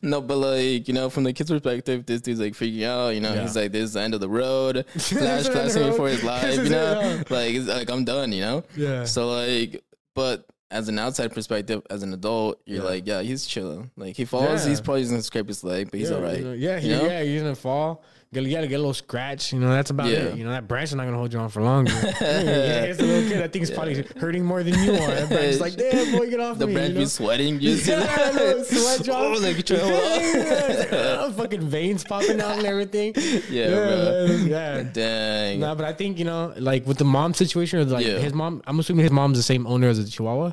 no, 0.02 0.20
but 0.20 0.36
like 0.36 0.88
you 0.88 0.94
know, 0.94 1.08
from 1.10 1.22
the 1.24 1.32
kid's 1.32 1.50
perspective, 1.50 2.04
this 2.06 2.20
dude's 2.20 2.40
like 2.40 2.54
freaking 2.54 2.84
out. 2.84 3.10
You 3.14 3.20
know, 3.20 3.32
Yeah. 3.34 3.42
he's 3.42 3.56
like, 3.56 3.72
"This 3.72 3.84
is 3.84 3.92
the 3.94 4.00
end 4.00 4.14
of 4.14 4.20
the 4.20 4.28
road." 4.28 4.84
Flash 4.92 5.12
is 5.12 5.18
the 5.18 5.28
end 5.30 5.46
of 5.46 5.52
blasting 5.52 5.82
the 5.86 5.92
for 5.92 6.08
his 6.08 6.22
life. 6.24 6.56
You 6.56 6.70
know, 6.70 7.22
like 7.30 7.54
it's 7.54 7.66
like 7.68 7.88
I'm 7.90 8.04
done. 8.04 8.32
You 8.32 8.40
know. 8.40 8.64
yeah. 8.76 9.04
So 9.04 9.28
like, 9.30 9.82
but 10.14 10.44
as 10.70 10.88
an 10.88 10.98
outside 10.98 11.32
perspective, 11.32 11.82
as 11.90 12.02
an 12.02 12.12
adult, 12.12 12.60
you're 12.66 12.82
Yeah. 12.82 12.88
like, 12.88 13.06
yeah, 13.06 13.22
he's 13.22 13.46
chilling. 13.46 13.90
Like 13.96 14.16
he 14.16 14.24
falls, 14.24 14.64
he's 14.64 14.80
probably 14.80 15.02
just 15.02 15.12
gonna 15.12 15.22
scrape 15.22 15.46
his 15.48 15.62
leg, 15.62 15.90
but 15.90 16.00
he's 16.00 16.10
yeah, 16.10 16.16
all 16.16 16.22
right. 16.22 16.40
Yeah, 16.58 16.80
he, 16.80 16.88
you 16.90 16.96
know? 16.96 17.06
yeah, 17.06 17.22
he's 17.22 17.42
gonna 17.42 17.54
fall. 17.54 18.02
Get, 18.34 18.44
yeah, 18.44 18.60
get 18.66 18.74
a 18.74 18.78
little 18.78 18.92
scratch. 18.92 19.52
You 19.52 19.60
know, 19.60 19.70
that's 19.70 19.90
about 19.90 20.08
Yeah. 20.08 20.18
it. 20.24 20.36
You 20.36 20.44
know, 20.44 20.50
that 20.50 20.68
branch 20.68 20.90
is 20.90 20.94
not 20.96 21.04
gonna 21.04 21.16
hold 21.16 21.32
you 21.32 21.38
on 21.38 21.48
for 21.48 21.62
long. 21.62 21.86
yeah, 22.20 22.82
it's 22.84 23.00
a 23.00 23.04
little 23.04 23.30
kid. 23.30 23.42
I 23.42 23.48
think 23.48 23.62
it's 23.62 23.70
probably 23.70 24.04
hurting 24.18 24.44
more 24.44 24.62
than 24.62 24.74
you 24.82 24.92
are. 24.92 25.06
That 25.14 25.28
branch 25.28 25.44
is 25.54 25.60
like, 25.60 25.76
damn, 25.76 26.12
boy, 26.18 26.28
get 26.28 26.40
off 26.40 26.58
The 26.58 26.66
me. 26.66 26.72
branch 26.74 26.92
you 26.94 26.98
be 27.00 27.06
sweating, 27.06 27.60
just 27.60 27.86
Yeah, 27.86 28.00
know, 28.34 28.62
sweat 28.64 29.02
drop. 29.04 29.20
Oh, 29.24 29.38
like 29.40 29.64
trying 29.64 29.80
to 29.80 29.86
hold 29.86 29.94
on. 29.94 30.20
yeah, 30.20 30.86
yeah, 30.92 31.30
fucking 31.32 31.62
veins 31.68 32.04
popping 32.04 32.40
out 32.40 32.58
and 32.58 32.66
everything. 32.66 33.14
Yeah, 33.48 33.68
bro. 33.70 34.26
yeah. 34.44 34.82
Dang. 34.82 35.60
No, 35.60 35.74
but 35.74 35.84
I 35.86 35.92
think 35.92 36.18
you 36.18 36.24
know, 36.24 36.52
like 36.58 36.86
with 36.86 36.98
the 36.98 37.04
mom 37.04 37.32
situation, 37.34 37.78
or 37.78 37.84
like 37.84 38.04
Yeah. 38.04 38.18
his 38.18 38.32
mom. 38.34 38.62
I'm 38.66 38.78
assuming 38.80 39.04
his 39.04 39.12
mom's 39.12 39.36
the 39.38 39.42
same 39.42 39.66
owner 39.66 39.88
as 39.88 40.02
the 40.04 40.10
Chihuahua, 40.10 40.52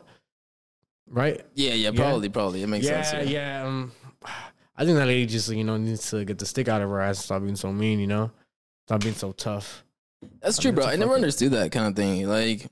right? 1.07 1.41
yeah, 1.55 1.73
yeah, 1.73 1.91
probably, 1.91 2.29
probably. 2.29 2.61
It 2.63 2.67
makes 2.67 2.85
yeah, 2.85 3.01
sense. 3.01 3.29
yeah. 3.29 3.65
Um, 3.65 3.91
I 4.81 4.85
think 4.85 4.97
that 4.97 5.05
lady 5.05 5.27
just 5.27 5.47
you 5.49 5.63
know 5.63 5.77
needs 5.77 6.09
to 6.09 6.25
get 6.25 6.39
the 6.39 6.45
stick 6.47 6.67
out 6.67 6.81
of 6.81 6.89
her 6.89 7.01
ass. 7.01 7.17
and 7.17 7.23
Stop 7.25 7.43
being 7.43 7.55
so 7.55 7.71
mean. 7.71 7.99
You 7.99 8.07
know, 8.07 8.31
stop 8.87 9.01
being 9.01 9.13
so 9.13 9.31
tough. 9.31 9.83
That's 10.41 10.57
I 10.57 10.61
true, 10.63 10.71
bro. 10.71 10.85
I 10.85 10.95
never 10.95 11.13
understood 11.13 11.51
that 11.51 11.71
kind 11.71 11.85
of 11.85 11.95
thing. 11.95 12.27
Like, 12.27 12.65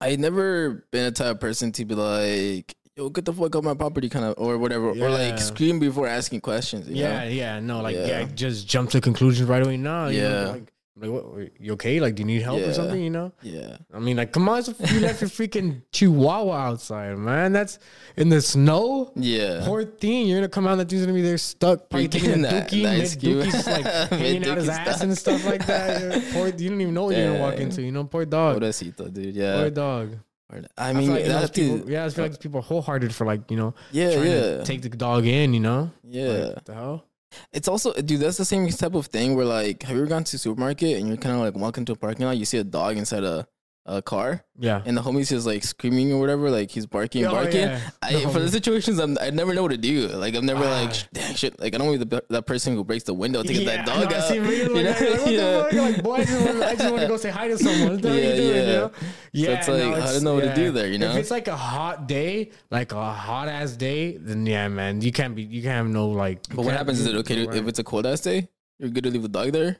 I 0.00 0.16
never 0.16 0.84
been 0.90 1.06
a 1.06 1.10
type 1.12 1.28
of 1.36 1.40
person 1.40 1.72
to 1.72 1.84
be 1.86 1.94
like, 1.94 2.74
"Yo, 2.96 3.08
get 3.08 3.24
the 3.24 3.32
fuck 3.32 3.56
off 3.56 3.64
my 3.64 3.72
property," 3.74 4.08
kind 4.10 4.24
of, 4.26 4.34
or 4.38 4.58
whatever, 4.58 4.90
or 4.90 5.08
like 5.10 5.38
scream 5.38 5.78
before 5.78 6.06
asking 6.06 6.40
questions. 6.42 6.88
you 6.88 6.96
Yeah, 6.96 7.20
know? 7.24 7.30
yeah. 7.30 7.60
No, 7.60 7.80
like 7.80 7.96
Yeah. 7.96 8.06
yeah. 8.06 8.24
just 8.34 8.66
jump 8.68 8.90
to 8.90 9.00
conclusions 9.00 9.48
right 9.48 9.62
away. 9.64 9.76
No, 9.78 10.08
you 10.08 10.20
know, 10.20 10.28
Yeah. 10.44 10.48
like, 10.50 10.72
like 11.00 11.10
what? 11.10 11.24
You 11.58 11.72
okay? 11.72 11.98
Like, 11.98 12.14
do 12.14 12.20
you 12.22 12.26
need 12.26 12.42
help 12.42 12.60
Yeah. 12.60 12.66
or 12.66 12.72
something? 12.74 13.00
You 13.02 13.10
know. 13.10 13.32
yeah. 13.42 13.78
I 13.94 13.98
mean, 13.98 14.16
like, 14.18 14.32
come 14.32 14.48
on, 14.48 14.60
a- 14.60 14.92
you 14.92 15.00
left 15.00 15.20
your 15.22 15.30
freaking 15.30 15.82
Chihuahua 15.92 16.52
outside, 16.68 17.16
man. 17.18 17.52
That's 17.52 17.78
in 18.16 18.28
the 18.28 18.40
snow. 18.42 19.12
Yeah. 19.16 19.62
Poor 19.64 19.84
thing, 19.84 20.26
you're 20.26 20.38
gonna 20.38 20.48
come 20.48 20.66
out. 20.66 20.76
That 20.76 20.88
dude's 20.88 21.04
gonna 21.06 21.14
be 21.16 21.22
there 21.22 21.38
stuck, 21.38 21.88
probably 21.88 22.08
Freaking 22.08 22.12
taking 22.12 22.44
a 22.44 22.48
that- 22.48 22.70
dookie, 22.70 22.82
nice 22.82 23.16
dookie's 23.16 23.66
like 23.66 23.84
hanging 24.10 24.46
out 24.46 24.58
his 24.58 24.66
Mid-dookie 24.66 24.86
ass 24.86 25.00
and 25.02 25.16
stuff 25.18 25.44
like 25.46 25.66
that. 25.66 26.00
Yeah, 26.00 26.32
Poor, 26.32 26.48
you 26.48 26.68
don't 26.68 26.80
even 26.80 26.94
know 26.94 27.04
what 27.04 27.16
you're 27.16 27.28
gonna 27.32 27.40
walk 27.40 27.54
into. 27.58 27.82
You 27.82 27.92
know, 27.92 28.04
poor 28.04 28.24
dog. 28.26 28.60
Pobrecito, 28.60 29.12
dude. 29.12 29.34
Yeah. 29.34 29.56
Poor 29.60 29.70
dog. 29.70 30.16
I 30.52 30.88
I 30.90 30.92
mean, 30.92 31.04
feel 31.06 31.14
like 31.14 31.24
that 31.26 31.54
people, 31.54 31.78
dude- 31.78 31.88
yeah, 31.88 32.04
I 32.04 32.08
feel 32.10 32.24
like 32.24 32.40
people 32.40 32.58
are 32.58 32.62
wholehearted 32.62 33.14
for 33.14 33.24
like 33.24 33.50
you 33.52 33.56
know 33.56 33.72
yeah, 33.92 34.10
yeah, 34.10 34.40
to 34.58 34.62
take 34.64 34.82
the 34.82 34.88
dog 34.88 35.24
in. 35.24 35.54
You 35.54 35.60
know, 35.60 35.90
yeah. 36.02 36.26
Like, 36.28 36.54
what 36.56 36.64
the 36.64 36.74
hell. 36.74 37.04
It's 37.52 37.68
also, 37.68 37.92
dude, 37.94 38.20
that's 38.20 38.36
the 38.38 38.44
same 38.44 38.68
type 38.68 38.94
of 38.94 39.06
thing 39.06 39.36
where, 39.36 39.46
like, 39.46 39.82
have 39.84 39.96
you 39.96 40.02
ever 40.02 40.08
gone 40.08 40.24
to 40.24 40.38
supermarket 40.38 40.98
and 40.98 41.08
you're 41.08 41.16
kind 41.16 41.34
of 41.34 41.40
like 41.42 41.54
walking 41.54 41.84
to 41.86 41.92
a 41.92 41.96
parking 41.96 42.26
lot, 42.26 42.36
you 42.36 42.44
see 42.44 42.58
a 42.58 42.64
dog 42.64 42.96
inside 42.96 43.24
a, 43.24 43.46
a 43.86 44.02
car, 44.02 44.44
Yeah. 44.58 44.82
and 44.84 44.96
the 44.96 45.00
homie's 45.00 45.32
is 45.32 45.46
like 45.46 45.64
screaming 45.64 46.12
or 46.12 46.20
whatever, 46.20 46.50
like 46.50 46.70
he's 46.70 46.86
barking, 46.86 47.24
Oh, 47.26 47.30
barking. 47.32 47.62
yeah. 47.62 47.80
I, 48.02 48.12
The 48.12 48.28
for 48.28 48.38
the 48.38 48.48
situations, 48.48 48.98
I'm, 49.00 49.16
I 49.20 49.30
never 49.30 49.54
know 49.54 49.62
what 49.62 49.70
to 49.72 49.78
do. 49.78 50.06
Like, 50.08 50.34
I'm 50.36 50.44
never 50.46 50.60
like, 50.64 50.90
Ah. 50.92 51.06
dang 51.12 51.34
shit. 51.34 51.58
Like, 51.58 51.74
I 51.74 51.78
don't 51.78 51.86
want 51.88 51.98
to 52.00 52.06
be 52.06 52.16
the, 52.16 52.24
that 52.28 52.46
person 52.46 52.74
who 52.76 52.84
breaks 52.84 53.04
the 53.04 53.14
window 53.14 53.42
to 53.42 53.52
get 53.52 53.64
that 53.64 53.86
dog 53.86 54.12
out. 54.12 54.28
see 54.28 54.34
you 54.36 54.42
know? 54.68 54.74
like, 54.74 55.00
what 55.00 55.24
the 55.24 55.32
Yeah. 55.32 55.62
fuck? 55.62 55.72
Like, 55.72 56.02
boy, 56.04 56.14
I 56.14 56.24
just, 56.24 56.44
want, 56.46 56.62
I 56.62 56.74
just 56.76 56.90
want 56.90 57.02
to 57.02 57.08
go 57.08 57.16
say 57.16 57.30
hi 57.30 57.48
to 57.48 57.58
someone. 57.58 57.92
What 57.94 58.02
the 58.02 58.08
hell 58.10 58.18
Yeah, 58.20 58.24
you 58.28 58.36
doing, 58.36 58.54
yeah. 58.54 58.60
you 58.60 58.76
know? 58.76 58.90
So 58.92 59.06
Yeah, 59.32 59.50
it's 59.58 59.68
like, 59.68 59.82
I 59.82 60.12
don't 60.12 60.24
know 60.24 60.34
what 60.34 60.44
to 60.44 60.54
do 60.54 60.70
there, 60.72 60.86
you 60.88 60.98
know? 60.98 61.10
If 61.10 61.16
it's 61.16 61.30
like 61.30 61.48
a 61.48 61.56
hot 61.56 62.06
day, 62.06 62.50
like 62.70 62.92
a 62.92 63.12
hot 63.12 63.48
ass 63.48 63.72
day, 63.72 64.18
then 64.18 64.44
yeah, 64.46 64.68
man, 64.68 65.00
you 65.00 65.10
can't 65.10 65.34
be, 65.34 65.42
you 65.42 65.62
can't 65.62 65.74
have 65.76 65.88
no 65.88 66.08
like. 66.10 66.42
But 66.54 66.64
what 66.64 66.74
happens 66.74 67.00
is 67.00 67.06
it 67.06 67.14
okay 67.16 67.46
to, 67.46 67.50
if 67.56 67.66
it's 67.66 67.78
a 67.78 67.84
cold 67.84 68.06
ass 68.06 68.20
day? 68.20 68.48
You're 68.78 68.90
good 68.90 69.04
to 69.04 69.10
leave 69.10 69.22
the 69.22 69.28
dog 69.28 69.52
there? 69.52 69.78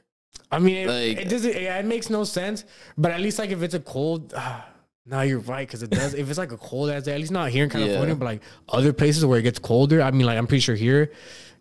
I 0.51 0.59
mean, 0.59 0.77
it, 0.77 0.87
like- 0.87 1.25
it 1.25 1.29
doesn't. 1.29 1.53
Yeah, 1.61 1.79
it 1.79 1.85
makes 1.85 2.09
no 2.09 2.23
sense. 2.23 2.65
But 2.97 3.11
at 3.11 3.21
least 3.21 3.39
like 3.39 3.49
if 3.51 3.61
it's 3.61 3.73
a 3.75 3.79
cold. 3.79 4.33
Uh, 4.43 4.61
no, 5.07 5.21
you're 5.21 5.39
right 5.39 5.67
because 5.67 5.81
it 5.81 5.89
does. 5.89 6.13
if 6.13 6.29
it's 6.29 6.37
like 6.37 6.51
a 6.51 6.57
cold 6.57 6.91
ass 6.91 7.03
day, 7.03 7.13
at 7.13 7.19
least 7.19 7.31
not 7.31 7.49
here 7.49 7.63
in 7.63 7.71
California, 7.71 8.09
Yeah. 8.09 8.13
but 8.13 8.25
like 8.25 8.41
other 8.69 8.93
places 8.93 9.25
where 9.25 9.39
it 9.39 9.41
gets 9.41 9.57
colder. 9.57 9.99
I 9.99 10.11
mean, 10.11 10.27
like 10.27 10.37
I'm 10.37 10.45
pretty 10.45 10.61
sure 10.61 10.75
here, 10.75 11.11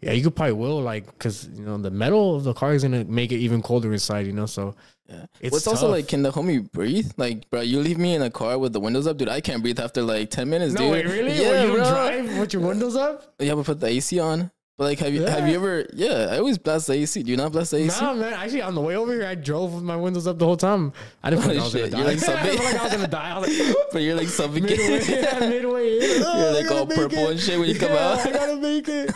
yeah, 0.02 0.12
you 0.12 0.22
could 0.22 0.36
probably 0.36 0.52
will 0.52 0.82
like 0.82 1.06
because 1.06 1.48
you 1.54 1.64
know 1.64 1.78
the 1.78 1.90
metal 1.90 2.36
of 2.36 2.44
the 2.44 2.52
car 2.52 2.74
is 2.74 2.82
gonna 2.82 3.04
make 3.04 3.32
it 3.32 3.36
even 3.38 3.62
colder 3.62 3.94
inside. 3.94 4.26
You 4.26 4.32
know, 4.34 4.44
so 4.44 4.74
Yeah. 5.08 5.24
It's 5.40 5.52
What's 5.52 5.66
also 5.66 5.88
like, 5.88 6.06
can 6.06 6.22
the 6.22 6.30
homie 6.30 6.70
breathe? 6.70 7.12
Like, 7.16 7.48
bro, 7.50 7.62
you 7.62 7.80
leave 7.80 7.96
me 7.96 8.14
in 8.14 8.20
a 8.20 8.30
car 8.30 8.58
with 8.58 8.74
the 8.74 8.78
windows 8.80 9.06
up, 9.06 9.16
dude. 9.16 9.30
I 9.30 9.40
can't 9.40 9.62
breathe 9.62 9.80
after 9.80 10.02
like 10.02 10.28
10 10.30 10.48
minutes, 10.50 10.74
no 10.74 10.80
dude. 10.82 10.92
wait, 10.92 11.06
really? 11.06 11.40
Yeah, 11.42 11.50
When 11.62 11.68
you 11.68 11.74
bro. 11.76 11.84
drive 11.90 12.38
with 12.38 12.52
your 12.52 12.62
windows 12.62 12.94
up? 12.94 13.34
Yeah, 13.38 13.54
but 13.54 13.64
put 13.64 13.80
the 13.80 13.86
AC 13.88 14.20
on. 14.20 14.50
But 14.80 14.86
like, 14.86 14.98
have 15.00 15.12
you 15.12 15.24
have 15.24 15.46
you 15.46 15.56
ever? 15.56 15.84
Yeah, 15.92 16.28
I 16.30 16.38
always 16.38 16.56
blast 16.56 16.86
the 16.86 16.94
AC. 16.94 17.22
Do 17.22 17.30
you 17.30 17.36
not 17.36 17.52
blast 17.52 17.72
the 17.72 17.76
AC? 17.76 18.00
Nah, 18.00 18.14
man. 18.14 18.32
Actually, 18.32 18.62
on 18.62 18.74
the 18.74 18.80
way 18.80 18.96
over 18.96 19.12
here, 19.12 19.26
I 19.26 19.34
drove 19.34 19.74
with 19.74 19.82
my 19.82 19.94
windows 19.94 20.26
up 20.26 20.38
the 20.38 20.46
whole 20.46 20.56
time. 20.56 20.94
I 21.22 21.28
didn't 21.28 21.42
feel 21.42 21.50
like 21.52 21.60
I 21.60 21.64
was 21.64 21.74
Oh, 21.74 21.78
Shit, 21.80 21.90
gonna 21.90 22.04
you're 22.04 22.14
die. 22.16 22.26
like 22.26 22.28
I 22.40 22.42
didn't 22.46 22.58
feel 22.58 22.62
something- 22.62 22.72
like 22.72 22.80
I 22.80 22.84
was 22.84 22.92
gonna 22.94 23.08
die. 23.08 23.30
I 23.30 23.38
was 23.38 23.58
like, 23.68 23.76
But 23.92 23.98
you're 24.00 24.14
like 24.14 24.28
suffocating. 24.28 24.88
midway, 24.88 25.20
yeah, 25.20 25.38
midway. 25.50 25.98
in. 25.98 26.22
Oh, 26.24 26.40
You're 26.40 26.62
like 26.62 26.70
all 26.70 26.86
purple 26.86 27.18
it. 27.18 27.30
and 27.32 27.40
shit 27.40 27.58
when 27.60 27.68
you 27.68 27.74
come 27.78 27.90
Yeah, 27.92 28.08
out. 28.08 28.26
I 28.26 28.32
gotta 28.32 28.56
make 28.56 28.88
it. 28.88 29.14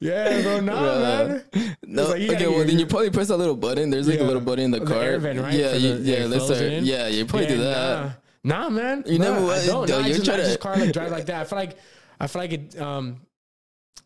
yeah, 0.00 0.42
bro. 0.42 0.58
Nah, 0.60 0.72
Bruh. 0.82 1.00
man. 1.54 1.76
No, 1.86 2.08
like, 2.08 2.22
okay, 2.28 2.48
well 2.48 2.64
then 2.64 2.78
you 2.80 2.86
probably 2.86 3.10
press 3.10 3.28
that 3.28 3.36
little 3.36 3.54
button. 3.54 3.90
There's 3.90 4.08
like 4.08 4.18
a 4.18 4.24
little 4.24 4.42
button 4.42 4.64
in 4.64 4.70
the 4.72 4.80
The 4.80 4.86
car. 4.86 5.00
air 5.00 5.18
vent, 5.20 5.38
right? 5.38 5.54
Yeah, 5.54 5.74
you, 5.74 5.94
yeah. 6.02 6.26
Let's 6.26 6.44
start. 6.46 6.60
Yeah, 6.60 7.06
you 7.06 7.24
probably 7.24 7.46
do 7.46 7.58
that. 7.58 8.18
Nah, 8.42 8.68
man. 8.68 9.04
You 9.06 9.20
nah, 9.20 9.34
never 9.34 9.46
I 9.52 9.64
don't. 9.64 9.88
Nah, 9.88 9.96
I 9.98 10.00
You're 10.06 10.08
just, 10.16 10.24
trying 10.24 10.38
to- 10.38 10.44
just 10.44 10.58
car 10.58 10.76
like 10.76 10.92
drive 10.92 11.12
like 11.12 11.26
that. 11.26 11.42
I 11.42 11.44
feel 11.44 11.58
like 11.58 11.78
I 12.18 12.26
feel 12.26 12.42
like 12.42 12.52
it. 12.52 12.80
Um, 12.80 13.20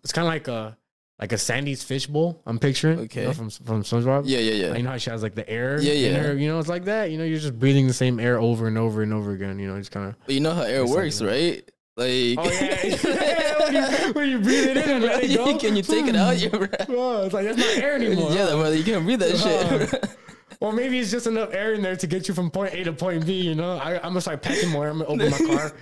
it's 0.03 0.13
kind 0.13 0.27
of 0.27 0.33
like 0.33 0.49
a 0.49 0.77
like 1.19 1.33
a 1.33 1.39
Sandy's 1.39 1.83
fishbowl. 1.85 2.41
I'm 2.47 2.59
picturing. 2.59 2.99
you 2.99 3.05
Okay. 3.05 3.25
know, 3.25 3.33
from 3.33 3.51
from 3.51 3.83
SpongeBob. 3.83 4.23
Yeah, 4.25 4.39
yeah, 4.39 4.53
Like, 4.53 4.61
yeah. 4.73 4.77
you 4.79 4.83
know 4.85 4.91
how 4.91 4.97
she 4.97 5.11
has 5.11 5.23
like 5.23 5.35
the 5.35 5.49
air. 5.49 5.81
Yeah, 5.81 5.93
in 5.93 6.15
yeah. 6.15 6.19
her, 6.23 6.35
you 6.35 6.49
know, 6.49 6.59
it's 6.59 6.69
like 6.69 6.85
that. 6.87 7.11
You 7.11 7.19
know, 7.19 7.25
you're 7.25 7.39
just 7.39 7.59
breathing 7.59 7.87
the 7.87 7.93
same 7.93 8.19
air 8.19 8.39
over 8.41 8.67
and 8.69 8.79
over 8.79 9.03
and 9.03 9.13
over 9.13 9.33
again. 9.33 9.59
You 9.59 9.69
know, 9.69 9.79
just 9.79 9.91
kind 9.91 10.07
of. 10.09 10.15
You 10.33 10.41
know 10.41 10.55
how 10.55 10.63
air 10.63 10.87
works, 10.87 11.21
like- 11.21 11.31
right? 11.31 11.71
Like, 11.97 12.39
Oh 12.39 12.51
yeah. 12.51 13.55
when, 13.61 13.75
you, 13.75 14.13
when 14.15 14.29
you 14.31 14.39
breathe 14.41 14.69
it 14.69 14.77
in 14.79 14.89
and 14.91 15.05
let 15.05 15.23
it 15.25 15.37
go. 15.37 15.59
can 15.59 15.77
you 15.77 15.83
take 15.83 16.07
it 16.07 16.17
out? 16.17 16.35
Hmm. 16.37 16.41
You're 16.53 16.61
right. 16.63 16.87
Oh, 16.89 17.25
it's 17.25 17.35
like 17.35 17.45
that's 17.45 17.59
not 17.59 17.77
air 17.77 17.97
anymore. 17.97 18.31
Yeah, 18.33 18.47
brother, 18.53 18.75
you 18.77 18.85
can't 18.85 19.05
breathe 19.05 19.21
that 19.21 19.37
shit. 19.37 20.19
Or 20.61 20.73
maybe 20.73 20.99
it's 20.99 21.11
just 21.11 21.27
enough 21.27 21.53
air 21.53 21.73
in 21.75 21.83
there 21.83 21.97
to 21.97 22.07
get 22.07 22.29
you 22.29 22.35
from 22.35 22.51
point 22.51 22.75
A 22.75 22.85
to 22.85 22.93
point 22.93 23.25
B. 23.27 23.33
You 23.41 23.55
know, 23.55 23.77
I, 23.79 23.97
I'm 23.97 24.11
gonna 24.11 24.21
start 24.23 24.41
packing 24.43 24.69
more. 24.71 24.89
I'm 24.89 24.99
gonna 24.99 25.11
open 25.11 25.31
my 25.31 25.57
car. 25.57 25.73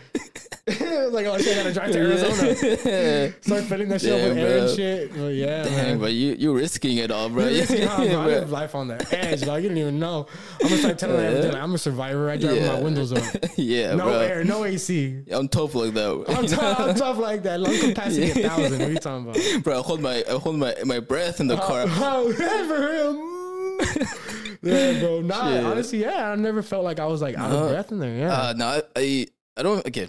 like, 1.12 1.27
oh 1.27 1.38
shit, 1.38 1.57
I 1.59 1.62
gotta 1.62 1.72
drive 1.74 1.92
to 1.92 1.98
Arizona. 1.98 3.33
Start 3.42 3.64
filling 3.64 3.88
that 3.88 4.01
shit 4.01 4.12
up 4.12 4.18
Damn, 4.20 4.29
with 4.29 4.38
air 4.38 4.59
and 4.59 4.77
shit. 4.77 5.16
Well, 5.16 5.31
yeah, 5.31 5.62
Dang, 5.64 5.72
man. 5.74 5.98
but 5.98 6.12
you 6.12 6.35
you 6.38 6.55
risking 6.55 6.98
it 6.98 7.11
all, 7.11 7.29
bro. 7.29 7.44
You're 7.48 7.61
risking- 7.61 7.85
nah, 7.85 7.96
bro, 7.96 8.07
I 8.20 8.27
live 8.27 8.51
life 8.61 8.74
on 8.74 8.88
the 8.88 9.16
edge, 9.18 9.42
dog. 9.42 9.62
You 9.62 9.68
don't 9.68 9.79
even 9.79 9.98
know. 9.98 10.27
I'm 10.62 10.68
gonna 10.68 10.81
start 10.81 10.98
telling 10.98 11.16
Yeah. 11.20 11.29
everything. 11.29 11.53
Like, 11.53 11.62
I'm 11.62 11.74
a 11.74 11.79
survivor. 11.79 12.31
I 12.31 12.37
drive 12.37 12.53
with 12.57 12.66
my 12.66 12.81
windows 12.81 13.12
up. 13.12 13.22
yeah, 13.57 13.94
No 13.94 14.05
bro. 14.05 14.18
air, 14.20 14.44
no 14.44 14.64
AC. 14.64 15.24
I'm 15.31 15.48
tough 15.48 15.74
like 15.74 15.94
that. 15.94 16.24
I'm, 16.29 16.46
tough, 16.46 16.81
I'm 16.81 16.94
tough 16.94 17.18
like 17.18 17.42
that. 17.44 17.61
Lung 17.61 17.79
capacity 17.79 18.31
a 18.31 18.35
thousand. 18.48 18.79
What 18.79 18.88
are 18.88 18.92
you 18.92 18.98
talking 18.98 19.31
about? 19.31 19.62
bro, 19.64 19.79
I 19.79 19.83
hold 19.83 20.01
my 20.01 20.24
I 20.29 20.33
hold 20.38 20.57
my 20.57 20.74
my 20.85 21.01
breath 21.01 21.40
in 21.40 21.46
the 21.46 21.57
car. 21.57 21.85
Oh, 21.88 22.33
for 22.33 22.81
real. 22.81 23.14
Mm. 23.14 24.59
yeah, 24.62 25.01
bro. 25.01 25.20
Nah, 25.22 25.48
Shit. 25.53 25.64
honestly, 25.64 26.01
yeah. 26.03 26.31
I 26.31 26.35
never 26.37 26.62
felt 26.62 26.85
like 26.85 26.98
I 26.98 27.07
was 27.07 27.22
like 27.22 27.37
out 27.37 27.51
No. 27.51 27.64
of 27.64 27.70
breath 27.70 27.92
in 27.92 27.98
there. 27.98 28.16
Yeah. 28.16 28.33
Uh, 28.33 28.53
no, 28.57 28.66
I, 28.66 28.83
I 28.96 29.27
I 29.57 29.62
don't. 29.62 29.87
Okay, 29.87 30.09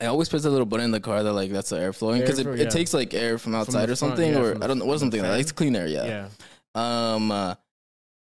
I 0.00 0.06
always 0.06 0.28
press 0.28 0.44
a 0.44 0.50
little 0.50 0.66
button 0.66 0.86
in 0.86 0.90
the 0.90 1.00
car 1.00 1.22
that 1.22 1.32
like 1.32 1.50
that's 1.52 1.70
the 1.70 1.76
air 1.78 1.92
flowing 1.92 2.20
because 2.20 2.38
it, 2.38 2.46
Airflow, 2.46 2.58
it 2.58 2.70
takes 2.70 2.92
like 2.94 3.14
air 3.14 3.38
from 3.38 3.54
outside 3.54 3.84
or 3.84 3.96
front, 3.96 3.98
something, 3.98 4.32
yeah, 4.32 4.40
or 4.40 4.54
I 4.62 4.66
don't 4.66 4.78
know, 4.78 4.84
from 4.84 4.88
what 4.88 5.00
something 5.00 5.20
like 5.22 5.30
that. 5.30 5.40
It's 5.40 5.52
clean 5.52 5.76
air, 5.76 5.86
yeah. 5.86 6.28
yeah. 6.74 7.14
Um, 7.14 7.30
uh, 7.30 7.54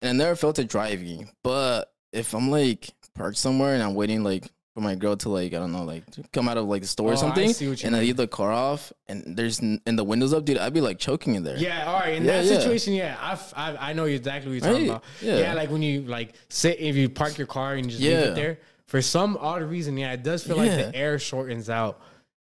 and 0.01 0.11
I 0.23 0.25
never 0.25 0.37
felt 0.37 0.59
it 0.59 0.69
driving, 0.69 1.29
but 1.43 1.93
if 2.13 2.35
I'm 2.35 2.51
like 2.51 2.91
parked 3.15 3.37
somewhere 3.37 3.75
and 3.75 3.83
I'm 3.83 3.95
waiting 3.95 4.23
like 4.25 4.45
for 4.75 4.81
my 4.81 4.95
girl 4.95 5.17
to 5.17 5.29
like 5.29 5.53
I 5.53 5.59
don't 5.59 5.73
know 5.73 5.83
like 5.85 6.05
come 6.33 6.49
out 6.49 6.57
of 6.57 6.67
like 6.67 6.83
the 6.83 6.89
store 6.89 7.11
Oh, 7.11 7.15
or 7.15 7.17
something, 7.17 7.53
see 7.53 7.69
what 7.69 7.83
you 7.83 7.87
and 7.89 7.97
I 7.97 8.01
leave 8.01 8.17
the 8.17 8.29
car 8.29 8.51
off 8.53 8.93
and 9.09 9.37
there's 9.37 9.61
n- 9.61 9.81
and 9.87 9.99
the 9.99 10.05
windows 10.05 10.33
up, 10.33 10.45
dude, 10.45 10.57
I'd 10.57 10.73
be 10.73 10.81
like 10.81 10.99
choking 10.99 11.35
in 11.35 11.43
there. 11.43 11.57
Yeah, 11.59 11.85
all 11.91 11.99
right. 12.01 12.15
In 12.15 12.25
Yeah, 12.25 12.41
that 12.41 12.45
yeah. 12.47 12.59
situation, 12.59 12.95
yeah, 12.95 13.17
I've, 13.21 13.53
I've, 13.57 13.77
I 13.81 13.93
know 13.93 14.05
exactly 14.05 14.51
what 14.53 14.55
you're 14.63 14.73
talking 14.73 14.89
Right, 14.89 14.97
about. 14.97 15.05
yeah. 15.21 15.39
Yeah. 15.41 15.55
like 15.55 15.71
when 15.71 15.83
you 15.83 16.03
like 16.03 16.35
sit, 16.49 16.79
if 16.81 16.95
you 16.97 17.11
park 17.11 17.37
your 17.37 17.49
car 17.49 17.75
and 17.75 17.85
you 17.87 17.91
just 17.91 18.03
leave 18.03 18.13
it 18.19 18.35
there, 18.37 18.59
for 18.89 19.01
some 19.01 19.39
odd 19.41 19.63
reason, 19.63 19.97
yeah, 19.97 20.13
it 20.13 20.23
does 20.25 20.43
feel 20.43 20.57
like 20.57 20.71
the 20.71 20.95
air 20.95 21.19
shortens 21.19 21.71
out. 21.71 22.01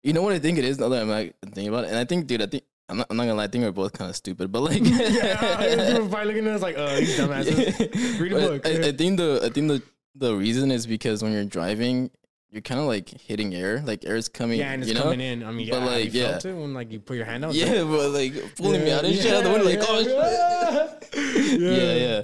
You 0.03 0.15
know 0.15 0.23
what 0.23 0.33
I 0.33 0.39
think 0.39 0.57
it 0.57 0.65
is 0.65 0.79
now 0.79 0.89
that 0.89 1.03
I'm 1.03 1.09
like 1.11 1.35
thinking 1.45 1.69
about 1.69 1.85
it, 1.85 1.89
and 1.89 1.99
I 1.99 2.05
think, 2.07 2.27
dude, 2.27 2.41
I 2.41 2.47
think. 2.47 2.65
I'm 2.89 2.97
not, 2.97 3.07
I'm 3.09 3.17
not 3.17 3.23
gonna 3.23 3.35
lie. 3.37 3.45
I 3.45 3.47
think 3.47 3.63
we're 3.63 3.71
both 3.71 3.93
kind 3.93 4.11
of 4.11 4.17
stupid, 4.17 4.51
but 4.51 4.63
like, 4.63 4.81
yeah, 4.85 5.93
people 5.93 6.09
probably 6.09 6.25
looking 6.25 6.49
at 6.49 6.57
us 6.57 6.61
like, 6.61 6.75
oh, 6.77 6.97
these 6.97 7.17
dumbasses. 7.17 8.19
Read 8.21 8.33
a 8.33 8.35
But 8.35 8.65
book. 8.65 8.67
I. 8.67 8.89
I 8.89 8.93
think 8.93 9.17
the 9.17 9.41
I 9.45 9.49
think 9.49 9.69
the 9.69 9.83
the 10.17 10.35
reason 10.35 10.73
is 10.73 10.89
because 10.89 11.23
when 11.23 11.31
you're 11.31 11.45
driving, 11.45 12.11
you're 12.51 12.63
kind 12.63 12.81
of 12.81 12.87
like 12.87 13.09
hitting 13.09 13.55
air, 13.55 13.81
like 13.87 14.05
air 14.05 14.17
is 14.17 14.29
coming. 14.29 14.59
yeah, 14.59 14.73
and 14.73 14.83
it's 14.83 14.89
you 14.89 14.97
know? 14.99 15.05
coming 15.05 15.21
in. 15.21 15.45
I 15.45 15.53
mean, 15.53 15.69
yeah, 15.69 15.79
But, 15.79 15.87
like, 15.87 16.05
have 16.07 16.15
you 16.15 16.23
felt 16.23 16.45
yeah. 16.45 16.51
it 16.51 16.55
when 16.57 16.75
like 16.75 16.91
you 16.91 16.99
put 16.99 17.17
your 17.17 17.27
hand 17.27 17.45
out. 17.45 17.55
Yeah, 17.55 17.85
but 17.85 18.11
like 18.11 18.57
pulling 18.57 18.83
me 18.83 18.91
out 18.91 19.05
and 19.05 19.15
shit 19.15 19.33
out 19.33 19.45
the 19.45 19.51
window, 19.51 19.67
like 19.67 19.79
oh 19.83 21.01
shit. 21.13 21.61
yeah, 21.61 21.71
Yeah, 21.71 21.95
yeah. 21.95 22.23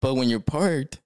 But 0.00 0.14
when 0.14 0.28
you're 0.28 0.38
parked, 0.38 1.00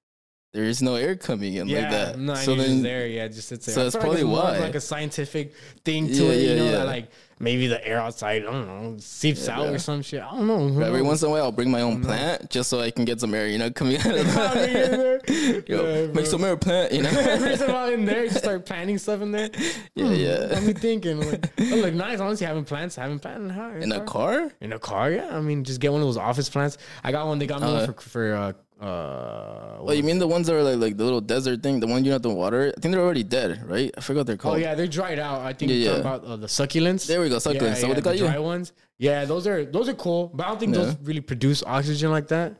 there 0.52 0.64
is 0.64 0.80
no 0.82 0.94
air 0.94 1.14
coming 1.14 1.54
in 1.54 1.68
Yeah, 1.68 1.80
like 1.80 1.90
that. 1.90 2.18
no, 2.18 2.34
so 2.34 2.54
then 2.54 2.82
there, 2.82 3.06
yeah, 3.06 3.28
just 3.28 3.48
sits 3.48 3.66
there. 3.66 3.74
so 3.74 3.82
that's 3.84 3.94
like 3.94 4.00
probably 4.02 4.20
it's 4.22 4.26
of 4.26 4.32
why. 4.32 4.58
like 4.58 4.74
a 4.74 4.80
scientific 4.80 5.52
thing 5.84 6.06
to 6.08 6.12
Yeah, 6.24 6.30
it, 6.30 6.40
you 6.42 6.48
yeah, 6.48 6.54
know, 6.56 6.64
yeah. 6.64 6.70
that 6.72 6.86
like 6.86 7.10
maybe 7.38 7.66
the 7.68 7.86
air 7.86 8.00
outside, 8.00 8.42
I 8.42 8.50
don't 8.50 8.66
know, 8.66 8.96
seeps 8.98 9.46
Yeah, 9.46 9.60
out 9.60 9.66
or 9.68 9.78
some 9.78 10.00
shit. 10.02 10.22
I 10.22 10.30
don't 10.30 10.46
know. 10.46 10.80
Every 10.84 11.02
once 11.02 11.22
in 11.22 11.28
a 11.28 11.30
while, 11.32 11.44
I'll 11.44 11.52
bring 11.52 11.70
my 11.70 11.82
own 11.82 12.02
plant 12.02 12.50
just 12.50 12.68
so 12.70 12.80
I 12.80 12.90
can 12.90 13.04
get 13.04 13.20
some 13.20 13.32
air, 13.34 13.46
you 13.46 13.58
know, 13.58 13.70
coming 13.70 13.96
out 13.98 14.06
of 14.06 14.12
the 14.26 15.64
Yo, 15.68 15.84
Yeah, 15.84 16.06
make 16.06 16.14
bro. 16.14 16.24
some 16.24 16.42
air 16.44 16.56
plant, 16.56 16.92
you 16.92 17.02
know. 17.04 17.10
Every 17.10 17.56
time 17.56 17.74
I'm 17.76 17.92
in 17.92 18.04
there, 18.06 18.24
you 18.24 18.30
start 18.30 18.64
planting 18.66 18.98
stuff 18.98 19.20
in 19.20 19.30
there. 19.32 19.50
yeah, 19.94 20.10
yeah. 20.12 20.46
Got 20.48 20.62
me 20.64 20.72
thinking, 20.72 21.20
like, 21.30 21.52
oh, 21.60 21.76
look 21.76 21.94
nice. 21.94 22.20
Honestly, 22.20 22.46
having 22.46 22.64
plants, 22.64 22.96
having 22.96 23.18
plants 23.18 23.40
in, 23.40 23.50
a- 23.50 23.76
In 23.84 23.92
a 23.92 24.00
car? 24.04 24.50
In 24.62 24.72
a 24.72 24.78
car, 24.78 25.10
yeah. 25.12 25.36
I 25.36 25.40
mean, 25.40 25.62
just 25.62 25.78
get 25.80 25.92
one 25.92 26.00
of 26.00 26.06
those 26.08 26.16
office 26.16 26.48
plants. 26.48 26.78
I 27.04 27.12
got 27.12 27.26
one. 27.26 27.38
They 27.38 27.46
got 27.46 27.60
me 27.60 27.68
Uh, 27.68 27.74
one 27.74 27.86
for 27.92 28.00
for 28.00 28.34
uh 28.34 28.52
uh. 28.80 29.76
Oh, 29.80 29.92
you 29.92 30.02
mean 30.02 30.18
the 30.18 30.26
ones 30.28 30.46
that 30.46 30.54
are 30.54 30.62
like 30.62 30.76
like 30.78 30.96
the 30.96 31.04
little 31.04 31.20
desert 31.20 31.62
thing, 31.62 31.80
the 31.80 31.86
one 31.86 32.04
you 32.04 32.10
don't 32.10 32.22
have 32.22 32.22
to 32.22 32.28
water? 32.30 32.72
I 32.76 32.80
think 32.80 32.92
they're 32.94 33.02
already 33.04 33.24
dead, 33.24 33.62
right? 33.68 33.90
I 33.96 34.00
forgot 34.00 34.26
they're 34.26 34.36
called. 34.36 34.56
Oh 34.56 34.58
yeah, 34.58 34.74
they're 34.74 34.86
dried 34.86 35.18
out. 35.18 35.40
I 35.40 35.52
think 35.52 35.70
Yeah, 35.70 35.76
you're 35.76 35.86
talking 36.02 36.04
yeah. 36.04 36.14
about 36.16 36.24
uh, 36.30 36.36
the 36.36 36.46
succulents. 36.46 37.06
There 37.06 37.20
we 37.20 37.28
go, 37.28 37.36
succulents. 37.36 37.60
Yeah, 37.62 37.72
Is 37.72 37.80
that 37.80 37.88
what 37.88 37.96
they 37.96 38.02
call 38.02 38.12
the 38.12 38.18
you? 38.18 38.24
dry 38.26 38.38
ones. 38.38 38.72
Yeah, 38.98 39.24
those 39.24 39.46
are 39.46 39.64
those 39.64 39.88
are 39.88 39.94
cool, 39.94 40.28
but 40.34 40.46
I 40.46 40.48
don't 40.50 40.60
think 40.60 40.74
Yeah. 40.74 40.82
those 40.82 40.96
really 41.02 41.20
produce 41.20 41.62
oxygen 41.64 42.10
like 42.10 42.28
that. 42.28 42.56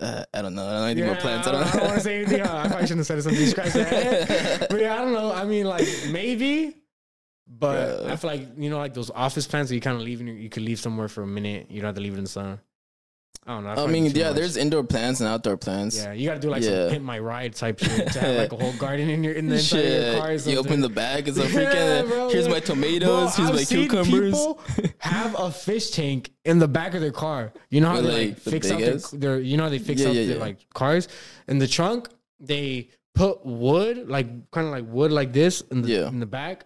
Uh, 0.00 0.24
I 0.34 0.42
don't 0.42 0.54
know. 0.54 0.66
I 0.66 0.70
don't 0.72 0.80
know 0.80 0.84
anything 0.86 1.04
Yeah, 1.04 1.10
about 1.12 1.22
plants. 1.22 1.46
I 1.46 1.50
I 1.50 1.52
don't, 1.62 1.72
don't, 1.72 1.82
want 1.84 1.94
to 1.94 2.00
say 2.00 2.16
anything. 2.22 2.40
I 2.42 2.66
probably 2.66 2.86
shouldn't 2.88 2.98
have 2.98 3.06
said 3.06 3.22
something. 3.22 3.46
Scratch 3.46 3.72
that. 3.74 4.66
but 4.70 4.80
yeah, 4.80 4.94
I 4.94 4.98
don't 4.98 5.12
know. 5.12 5.32
I 5.32 5.44
mean, 5.44 5.66
like 5.66 5.86
maybe, 6.10 6.74
but 7.46 8.00
Bruh. 8.04 8.10
I 8.10 8.16
feel 8.16 8.30
like 8.30 8.48
you 8.58 8.70
know, 8.70 8.78
like 8.78 8.92
those 8.94 9.10
office 9.10 9.46
plants 9.46 9.68
that 9.68 9.74
you 9.76 9.80
kind 9.80 9.96
of 9.96 10.02
leave 10.02 10.20
in. 10.20 10.26
your- 10.26 10.36
You 10.36 10.48
could 10.50 10.64
leave 10.64 10.80
somewhere 10.80 11.06
for 11.08 11.22
a 11.22 11.26
minute. 11.26 11.70
You 11.70 11.80
don't 11.80 11.88
have 11.88 11.94
to 11.94 12.00
leave 12.00 12.14
it 12.14 12.18
in 12.18 12.24
the 12.24 12.30
sun. 12.30 12.60
I 13.46 13.54
don't 13.54 13.64
know. 13.64 13.84
I 13.84 13.86
mean, 13.88 14.06
yeah, 14.06 14.28
much. 14.28 14.36
there's 14.36 14.56
indoor 14.56 14.82
plants 14.84 15.20
and 15.20 15.28
outdoor 15.28 15.58
plants. 15.58 15.96
Yeah, 15.98 16.12
you 16.12 16.26
got 16.26 16.34
to 16.34 16.40
do 16.40 16.48
like 16.48 16.62
Yeah. 16.62 16.84
some 16.84 16.90
pimp 16.92 17.04
my 17.04 17.18
ride 17.18 17.54
type 17.54 17.78
shit 17.78 18.10
to 18.12 18.20
have 18.20 18.36
like 18.36 18.52
a 18.52 18.56
whole 18.56 18.72
garden 18.78 19.10
in 19.10 19.22
your 19.22 19.34
in 19.34 19.48
the 19.48 19.56
inside 19.56 19.84
of 19.84 20.02
your 20.14 20.18
car. 20.20 20.32
You 20.32 20.58
open 20.58 20.80
the 20.80 20.88
bag, 20.88 21.28
it's 21.28 21.36
a 21.36 21.42
Yeah, 21.42 21.48
freaking. 21.48 22.08
bro, 22.08 22.28
here's 22.30 22.48
my 22.48 22.60
tomatoes. 22.60 23.36
Bro, 23.36 23.44
here's 23.46 23.50
I've 23.50 23.54
my 23.54 23.64
cucumbers. 23.64 24.32
People 24.32 24.60
have 24.98 25.38
a 25.38 25.50
fish 25.50 25.90
tank 25.90 26.30
in 26.46 26.58
the 26.58 26.68
back 26.68 26.94
of 26.94 27.02
their 27.02 27.12
car. 27.12 27.52
You 27.68 27.82
know 27.82 27.88
how 27.88 27.96
With, 27.96 28.06
they 28.06 28.26
like, 28.28 28.42
the 28.42 28.50
fix 28.50 28.70
out 28.70 28.80
their, 28.80 28.96
their 29.12 29.40
you 29.40 29.58
know 29.58 29.64
how 29.64 29.68
they 29.68 29.78
fix 29.78 30.00
Yeah, 30.00 30.08
out 30.08 30.14
yeah, 30.14 30.26
their 30.26 30.36
yeah. 30.36 30.42
like 30.42 30.70
cars 30.72 31.08
in 31.46 31.58
the 31.58 31.68
trunk. 31.68 32.08
They 32.40 32.88
put 33.14 33.44
wood 33.44 34.08
like 34.08 34.50
kind 34.52 34.66
of 34.66 34.72
like 34.72 34.86
wood 34.88 35.12
like 35.12 35.34
this 35.34 35.60
in 35.70 35.82
the 35.82 35.88
Yeah. 35.88 36.08
in 36.08 36.18
the 36.18 36.26
back, 36.26 36.64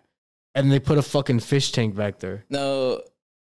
and 0.54 0.70
they 0.70 0.78
put 0.78 0.96
a 0.96 1.02
fucking 1.02 1.40
fish 1.40 1.72
tank 1.72 1.96
back 1.96 2.20
there. 2.20 2.44
Now, 2.48 3.00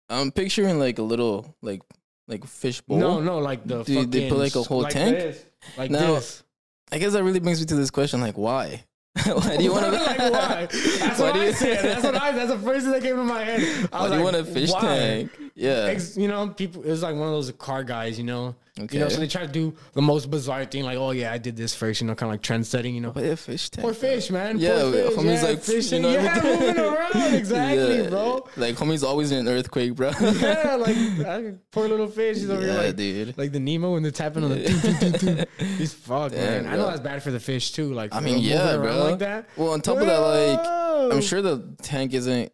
I'm 0.10 0.32
picturing 0.32 0.78
like 0.78 1.00
a 1.00 1.04
little 1.04 1.56
like 1.63 1.82
like 2.27 2.45
fish 2.45 2.81
bowl. 2.81 2.97
No, 2.97 3.19
no, 3.19 3.39
like 3.39 3.65
the 3.65 3.83
Dude, 3.83 4.12
they 4.12 4.29
put, 4.29 4.38
like, 4.39 4.55
a 4.55 4.63
whole 4.63 4.86
tank? 4.86 5.15
this, 5.17 5.45
like 5.77 5.91
No. 5.91 6.15
this. 6.15 6.43
I 6.91 6.97
guess 6.99 7.13
that 7.13 7.23
really 7.23 7.39
brings 7.39 7.59
me 7.59 7.65
to 7.67 7.75
this 7.75 7.89
question: 7.91 8.21
like, 8.21 8.38
why? 8.38 8.83
why 9.25 9.57
do 9.57 9.63
you 9.63 9.71
want 9.71 9.86
to? 9.86 9.91
like 10.03 10.17
why? 10.19 10.67
That's 10.71 11.19
Why 11.19 11.31
what 11.31 11.36
I 11.36 11.45
you- 11.45 11.53
said. 11.53 11.83
That's 11.86 12.03
what 12.03 12.15
I. 12.15 12.31
That's 12.31 12.51
the 12.51 12.59
first 12.59 12.83
thing 12.83 12.93
that 12.93 13.01
came 13.03 13.15
to 13.15 13.23
my 13.23 13.43
head. 13.43 13.89
I 13.91 13.97
Why 13.97 14.01
was 14.03 14.12
do 14.12 14.17
you 14.17 14.23
like, 14.23 14.33
want 14.33 14.47
a 14.47 14.51
fish 14.51 14.71
why? 14.71 14.81
tank? 14.81 15.31
Yeah. 15.56 15.86
Ex- 15.89 16.18
you 16.18 16.28
know, 16.28 16.48
people. 16.50 16.84
It 16.84 16.89
was 16.89 17.04
like 17.04 17.16
one 17.16 17.28
of 17.28 17.34
those 17.34 17.52
car 17.52 17.84
guys. 17.84 18.18
You 18.18 18.24
know. 18.26 18.56
Okay. 18.80 18.98
You 18.98 19.04
know, 19.04 19.10
so 19.10 19.20
they 19.20 19.28
try 19.28 19.46
to 19.46 19.52
do 19.52 19.76
the 19.94 20.02
most 20.02 20.32
bizarre 20.32 20.66
thing, 20.66 20.84
like, 20.84 20.98
oh 20.98 21.12
yeah, 21.12 21.32
I 21.32 21.38
did 21.38 21.56
this 21.56 21.76
first. 21.76 22.02
You 22.02 22.08
know, 22.08 22.16
kind 22.16 22.30
of 22.32 22.34
like 22.34 22.42
trend 22.42 22.66
setting. 22.66 22.96
You 22.96 23.02
know, 23.02 23.12
Why 23.12 23.22
a 23.22 23.36
fish 23.36 23.70
tank? 23.70 23.84
poor 23.84 23.92
bro? 23.94 24.00
fish, 24.02 24.32
man. 24.32 24.58
Yeah, 24.58 24.82
poor 24.82 24.92
fish. 24.94 25.13
homie's 25.13 25.42
yeah, 25.44 25.48
like, 25.48 25.62
fishing. 25.62 26.04
you 26.04 26.10
know, 26.10 26.24
yeah, 26.24 26.42
moving 26.44 26.78
around. 26.80 27.34
Exactly, 27.36 27.98
Yeah. 28.02 28.10
bro. 28.10 28.48
Like, 28.58 28.76
homie's 28.76 29.04
always 29.04 29.32
in 29.32 29.46
an 29.46 29.48
earthquake, 29.48 29.94
bro. 29.94 30.10
Yeah, 30.22 30.76
like 30.80 30.98
I- 30.98 31.54
poor 31.72 31.88
little 31.88 32.08
fish. 32.08 32.38
He's 32.38 32.50
over 32.50 32.63
here 32.63 32.74
like, 32.74 32.96
dude. 32.96 33.38
like 33.38 33.52
the 33.52 33.60
Nemo 33.60 33.94
when 33.94 34.02
they're 34.02 34.12
tapping 34.12 34.44
on 34.44 34.50
the. 34.50 34.56
doo, 34.66 34.80
doo, 34.82 35.12
doo, 35.20 35.36
doo. 35.36 35.44
He's 35.78 35.94
fucked, 35.94 36.34
Damn, 36.34 36.63
man. 36.63 36.74
I 36.74 36.76
know 36.76 36.84
bro. 36.86 36.89
that's 36.89 37.02
bad 37.02 37.22
for 37.22 37.30
the 37.30 37.39
fish 37.39 37.74
too. 37.74 37.94
Like, 37.94 38.16
I 38.16 38.22
mean, 38.22 38.39
yeah, 38.39 38.76
bro. 38.78 39.04
Like 39.04 39.20
that. 39.20 39.50
Well, 39.56 39.70
on 39.74 39.82
top 39.82 40.00
of 40.00 40.08
that, 40.08 40.18
like, 40.18 41.13
I'm 41.13 41.22
sure 41.22 41.44
the 41.44 41.76
tank 41.84 42.16
isn't. 42.16 42.52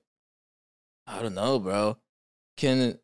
I 1.07 1.21
don't 1.21 1.33
know, 1.35 1.59
bro. 1.59 1.97
Can 2.59 2.99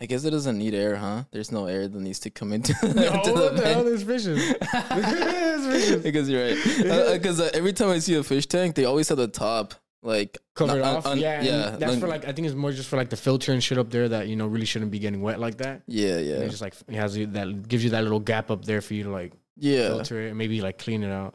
I 0.00 0.06
guess 0.06 0.24
it 0.24 0.30
doesn't 0.30 0.56
need 0.56 0.72
air, 0.72 0.96
huh? 0.96 1.24
There's 1.32 1.52
no 1.52 1.66
air 1.66 1.86
that 1.88 2.00
needs 2.00 2.20
to 2.20 2.30
come 2.30 2.52
into, 2.52 2.72
No, 2.82 2.88
into 2.88 3.32
what 3.32 3.56
the 3.56 3.60
the 3.62 3.68
hell? 3.74 3.84
There's 3.84 4.02
fishes. 4.02 4.38
There's 4.90 5.66
fishes. 5.66 6.02
because 6.02 6.28
you're 6.30 6.46
right. 6.54 7.12
Because 7.18 7.40
uh, 7.40 7.50
every 7.52 7.72
time 7.72 7.90
I 7.90 7.98
see 7.98 8.14
a 8.14 8.22
fish 8.22 8.46
tank, 8.46 8.76
they 8.76 8.84
always 8.84 9.08
have 9.10 9.18
the 9.18 9.28
top 9.28 9.74
like 10.02 10.38
covered 10.54 10.80
un- 10.82 10.96
off. 10.96 11.06
un- 11.06 11.18
yeah, 11.18 11.42
yeah, 11.42 11.50
yeah. 11.50 11.76
That's 11.76 11.92
un- 11.94 12.00
for 12.00 12.06
like 12.08 12.24
I 12.26 12.32
think 12.32 12.46
it's 12.46 12.54
more 12.56 12.72
just 12.72 12.88
for 12.88 12.96
like 12.96 13.10
the 13.10 13.16
filter 13.16 13.52
and 13.52 13.62
shit 13.62 13.76
up 13.78 13.90
there 13.90 14.08
that 14.08 14.28
you 14.28 14.36
know 14.36 14.46
really 14.46 14.64
shouldn't 14.64 14.90
be 14.90 14.98
getting 15.00 15.20
wet 15.20 15.38
like 15.40 15.58
that. 15.58 15.82
yeah, 15.86 16.16
And 16.16 16.26
yeah, 16.26 16.34
It 16.36 16.48
just 16.50 16.62
like 16.62 16.74
it 16.88 16.94
has 16.94 17.16
you, 17.16 17.26
that 17.26 17.68
gives 17.68 17.84
you 17.84 17.90
that 17.90 18.02
little 18.02 18.20
gap 18.20 18.50
up 18.50 18.64
there 18.64 18.80
for 18.80 18.94
you 18.94 19.02
to 19.04 19.10
like 19.10 19.32
yeah. 19.56 19.88
filter 19.88 20.22
it 20.24 20.28
and 20.28 20.38
maybe 20.38 20.62
like 20.62 20.78
clean 20.78 21.02
it 21.02 21.10
out. 21.12 21.34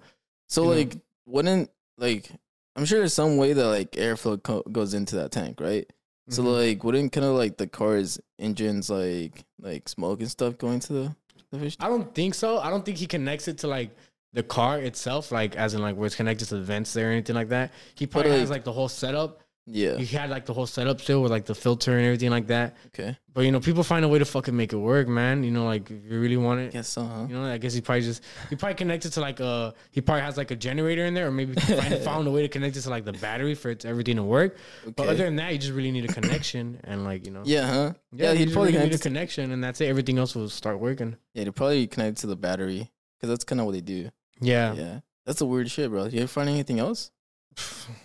So 0.49 0.63
you 0.63 0.69
know. 0.69 0.75
like, 0.77 0.97
wouldn't 1.27 1.69
like 1.99 2.31
I'm 2.75 2.85
sure 2.85 2.99
there's 2.99 3.13
some 3.13 3.37
way 3.37 3.53
that 3.53 3.67
like 3.67 3.91
airflow 3.91 4.41
co- 4.41 4.63
goes 4.71 4.93
into 4.95 5.17
that 5.17 5.31
tank, 5.31 5.59
right? 5.61 5.87
So 6.29 6.41
Mhm. 6.43 6.53
like, 6.55 6.83
wouldn't 6.83 7.11
kind 7.11 7.25
of 7.25 7.35
like 7.35 7.57
the 7.57 7.67
car's 7.67 8.19
engines 8.39 8.89
like 8.89 9.45
like 9.61 9.87
smoke 9.87 10.21
and 10.21 10.29
stuff 10.29 10.57
going 10.57 10.79
to 10.81 10.93
the, 10.93 11.15
the 11.51 11.59
fish? 11.59 11.77
I 11.79 11.87
don't 11.87 12.13
think 12.15 12.33
so. 12.33 12.59
I 12.59 12.69
don't 12.69 12.83
think 12.83 12.97
he 12.97 13.05
connects 13.07 13.47
it 13.47 13.59
to 13.59 13.67
like 13.67 13.95
the 14.33 14.43
car 14.43 14.79
itself, 14.79 15.31
like 15.31 15.55
as 15.55 15.73
in 15.75 15.81
like 15.81 15.95
where 15.95 16.07
it's 16.07 16.15
connected 16.15 16.45
to 16.49 16.55
the 16.55 16.61
vents 16.63 16.93
there 16.93 17.09
or 17.09 17.11
anything 17.11 17.35
like 17.35 17.49
that. 17.49 17.71
He 17.95 18.07
probably 18.07 18.31
like- 18.31 18.39
has 18.41 18.49
like 18.49 18.63
the 18.63 18.73
whole 18.73 18.89
setup. 18.89 19.41
Yeah. 19.67 19.97
He 19.97 20.05
had 20.05 20.29
like 20.29 20.45
the 20.45 20.53
whole 20.53 20.67
setup 20.67 21.01
still 21.01 21.23
with 21.23 21.31
like 21.31 21.45
the 21.45 21.55
filter 21.55 21.97
and 21.97 22.05
everything 22.05 22.29
like 22.29 22.47
that. 22.47 22.75
Okay. 22.87 23.17
But 23.33 23.41
you 23.45 23.51
know, 23.51 23.59
people 23.59 23.83
find 23.83 24.05
a 24.05 24.07
way 24.07 24.19
to 24.19 24.25
fucking 24.25 24.55
make 24.55 24.73
it 24.73 24.77
work, 24.77 25.07
man. 25.07 25.43
You 25.43 25.49
know, 25.51 25.65
like 25.65 25.89
if 25.89 26.05
you 26.05 26.19
really 26.19 26.37
want 26.37 26.59
it. 26.59 26.71
Guess 26.71 26.87
so, 26.89 27.03
huh? 27.03 27.25
You 27.27 27.35
know, 27.35 27.45
I 27.45 27.57
guess 27.57 27.73
he 27.73 27.81
probably 27.81 28.01
just 28.01 28.23
he 28.49 28.55
probably 28.55 28.75
connected 28.75 29.11
to 29.13 29.21
like 29.21 29.39
a 29.39 29.73
he 29.91 30.01
probably 30.01 30.21
has 30.21 30.37
like 30.37 30.51
a 30.51 30.55
generator 30.55 31.05
in 31.05 31.13
there, 31.15 31.27
or 31.27 31.31
maybe 31.31 31.59
he 31.59 31.73
find, 31.75 31.95
found 32.03 32.27
a 32.27 32.31
way 32.31 32.43
to 32.43 32.47
connect 32.47 32.77
it 32.77 32.81
to 32.81 32.89
like 32.91 33.05
the 33.05 33.13
battery 33.13 33.55
for 33.55 33.71
it 33.71 33.79
to, 33.81 33.87
everything 33.87 34.17
to 34.17 34.23
work. 34.23 34.57
But 34.95 35.07
other 35.07 35.23
than 35.25 35.35
that, 35.37 35.51
you 35.51 35.57
just 35.57 35.73
really 35.73 35.91
need 35.91 36.05
a 36.07 36.13
connection 36.13 36.79
and 36.83 37.03
like 37.03 37.25
you 37.25 37.31
know, 37.31 37.41
Yeah, 37.43 37.67
huh? 37.67 37.93
yeah, 38.13 38.31
Yeah, 38.31 38.37
he'd 38.37 38.53
probably 38.53 38.73
really 38.73 38.85
need 38.89 38.95
a 38.95 38.99
connection, 38.99 39.51
and 39.51 39.63
that's 39.63 39.81
it. 39.81 39.87
Everything 39.87 40.19
else 40.19 40.35
will 40.35 40.47
start 40.49 40.79
working. 40.79 41.15
yeah, 41.33 41.43
he'd 41.43 41.55
probably 41.55 41.87
connect 41.87 42.17
to 42.19 42.27
the 42.27 42.35
battery 42.35 42.91
because 43.17 43.29
that's 43.29 43.43
kind 43.43 43.59
of 43.59 43.65
what 43.65 43.73
they 43.73 43.81
do. 43.81 44.09
Yeah, 44.39 44.73
Yeah, 44.75 44.99
that's 45.25 45.41
a 45.41 45.45
weird 45.45 45.71
shit, 45.71 45.89
bro. 45.89 46.05
You 46.05 46.19
ever 46.19 46.27
find 46.27 46.49
anything 46.49 46.77
else? 46.79 47.09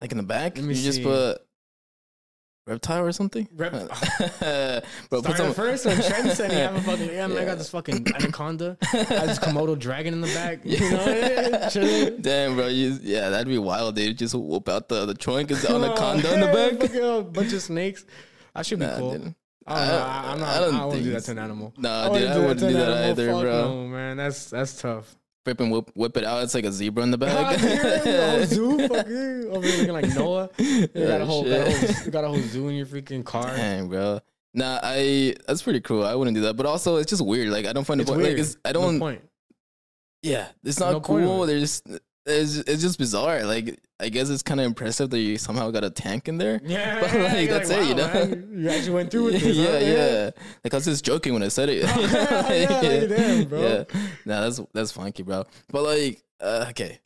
Like 0.00 0.12
in 0.12 0.16
the 0.18 0.22
back, 0.24 0.56
Let 0.56 0.62
you 0.62 0.68
me 0.68 0.74
just 0.74 1.02
put 1.02 1.38
reptile 2.66 3.04
or 3.04 3.12
something. 3.12 3.48
Rep- 3.54 3.72
bro, 5.10 5.22
put 5.22 5.36
some 5.36 5.52
first 5.52 5.86
on 5.86 5.96
trends, 5.96 6.40
and 6.40 6.52
you 6.52 6.58
have 6.58 6.76
a 6.76 6.80
fucking 6.82 7.06
yeah, 7.08 7.26
man, 7.26 7.38
I 7.38 7.44
got 7.44 7.58
this 7.58 7.70
fucking 7.70 8.06
anaconda, 8.14 8.76
I 8.92 8.96
have 8.96 9.26
this 9.26 9.38
Komodo 9.38 9.78
dragon 9.78 10.14
in 10.14 10.20
the 10.20 10.28
back. 10.28 10.60
You 10.64 10.78
know, 10.90 11.68
chilling. 11.70 12.22
Damn, 12.22 12.54
bro. 12.56 12.68
You, 12.68 12.98
yeah, 13.02 13.28
that'd 13.30 13.46
be 13.48 13.58
wild, 13.58 13.96
dude. 13.96 14.16
Just 14.18 14.34
whoop 14.34 14.68
out 14.68 14.88
the, 14.88 15.04
the 15.06 15.14
trunk 15.14 15.50
and 15.50 15.64
anaconda 15.64 16.32
in 16.32 16.40
the 16.40 16.46
Yeah, 16.46 16.52
back. 16.70 16.80
fucking 16.80 17.04
a 17.04 17.22
bunch 17.22 17.52
of 17.52 17.60
snakes. 17.62 18.04
That 18.54 18.64
should 18.66 18.78
be 18.78 18.86
Nah, 18.86 18.96
cool. 18.98 19.12
dude. 19.18 19.34
I 19.66 19.78
don't 19.78 19.88
know. 19.88 19.94
I- 19.98 20.00
I, 20.28 20.32
I'm 20.32 20.40
not. 20.40 20.48
I 20.48 20.56
I 20.56 20.60
don't 20.60 20.70
don't, 20.72 20.78
want 20.80 20.90
to 20.90 20.94
think 20.96 21.04
do 21.04 21.12
that 21.12 21.22
to 21.24 21.30
an 21.32 21.38
animal. 21.38 21.74
Nah, 21.76 22.08
wouldn't 22.10 22.20
dude, 22.28 22.30
I 22.36 22.38
wouldn't 22.40 22.60
to 22.60 22.68
do 22.68 22.74
an 22.74 22.80
that 22.80 22.88
animal. 22.88 23.10
either, 23.10 23.32
Fuck 23.32 23.40
bro. 23.42 23.68
No, 23.68 23.88
man, 23.88 24.16
that's 24.16 24.50
that's 24.50 24.80
tough. 24.80 25.14
Rip 25.50 25.58
and 25.58 25.72
whip, 25.72 25.90
whip 25.94 26.16
it 26.16 26.22
out. 26.22 26.44
It's 26.44 26.54
like 26.54 26.64
a 26.64 26.70
zebra 26.70 27.02
in 27.02 27.10
the 27.10 27.18
yeah, 27.18 27.56
the 28.38 28.46
zoo, 28.46 28.86
fuck 28.86 29.08
you. 29.08 29.50
Over 29.50 29.66
here 29.66 29.78
looking 29.78 29.92
like 29.92 30.14
Noah. 30.14 30.48
You 30.58 30.86
got 30.86 30.94
Yeah, 30.94 31.16
a 31.16 31.18
oh, 31.22 31.24
whole, 31.26 31.42
got 31.44 31.66
a 31.66 31.70
whole, 31.72 32.04
you 32.04 32.10
got 32.12 32.24
a 32.24 32.28
whole 32.28 32.38
zoo 32.40 32.68
in 32.68 32.76
your 32.76 32.86
freaking 32.86 33.24
car. 33.24 33.48
Dang, 33.56 33.88
bro. 33.88 34.20
Nah, 34.54 34.78
I 34.80 35.34
that's 35.48 35.60
pretty 35.62 35.80
cool. 35.80 36.04
I 36.06 36.14
wouldn't 36.14 36.36
do 36.36 36.42
that, 36.42 36.54
but 36.54 36.66
also 36.66 36.98
it's 36.98 37.10
just 37.10 37.24
weird. 37.26 37.48
Like 37.48 37.66
I 37.66 37.72
don't 37.72 37.82
find 37.82 38.00
It's 38.00 38.08
the 38.08 38.14
point. 38.14 38.22
weird. 38.26 38.38
Like 38.38 38.46
it's, 38.46 38.56
I 38.64 38.70
don't. 38.70 39.00
point. 39.00 39.22
yeah, 40.22 40.46
it's 40.62 40.78
not 40.78 40.92
No 40.92 41.00
cool. 41.00 41.46
There's 41.46 41.82
it's 42.30 42.56
it's 42.58 42.82
just 42.82 42.98
bizarre. 42.98 43.44
Like 43.44 43.78
I 43.98 44.08
guess 44.08 44.30
it's 44.30 44.42
kind 44.42 44.60
of 44.60 44.66
impressive 44.66 45.10
that 45.10 45.18
you 45.18 45.36
somehow 45.38 45.70
got 45.70 45.84
a 45.84 45.90
tank 45.90 46.28
in 46.28 46.38
there. 46.38 46.60
Yeah, 46.64 47.00
But, 47.00 47.12
like, 47.14 47.48
that's 47.50 47.68
it, 47.70 47.86
you 47.88 47.94
know? 47.94 48.06
man, 48.12 48.48
you 48.56 48.68
actually 48.70 48.90
went 48.94 49.10
through 49.10 49.24
with 49.24 49.40
this. 49.42 49.56
yeah, 49.56 49.66
huh? 49.72 49.78
yeah. 49.78 50.30
Like 50.64 50.72
I 50.74 50.76
was 50.76 50.84
just 50.86 51.04
joking 51.04 51.32
when 51.34 51.42
I 51.42 51.48
said 51.48 51.68
it. 51.68 51.82
Yeah, 51.84 52.46
like, 52.48 53.08
damn, 53.08 53.44
bro. 53.48 53.60
Yeah. 53.60 53.84
Nah, 54.24 54.40
that's 54.42 54.60
that's 54.72 54.92
funky, 54.92 55.22
bro. 55.22 55.44
But 55.70 55.82
like, 55.82 56.22
uh, 56.40 56.66
okay. 56.70 57.00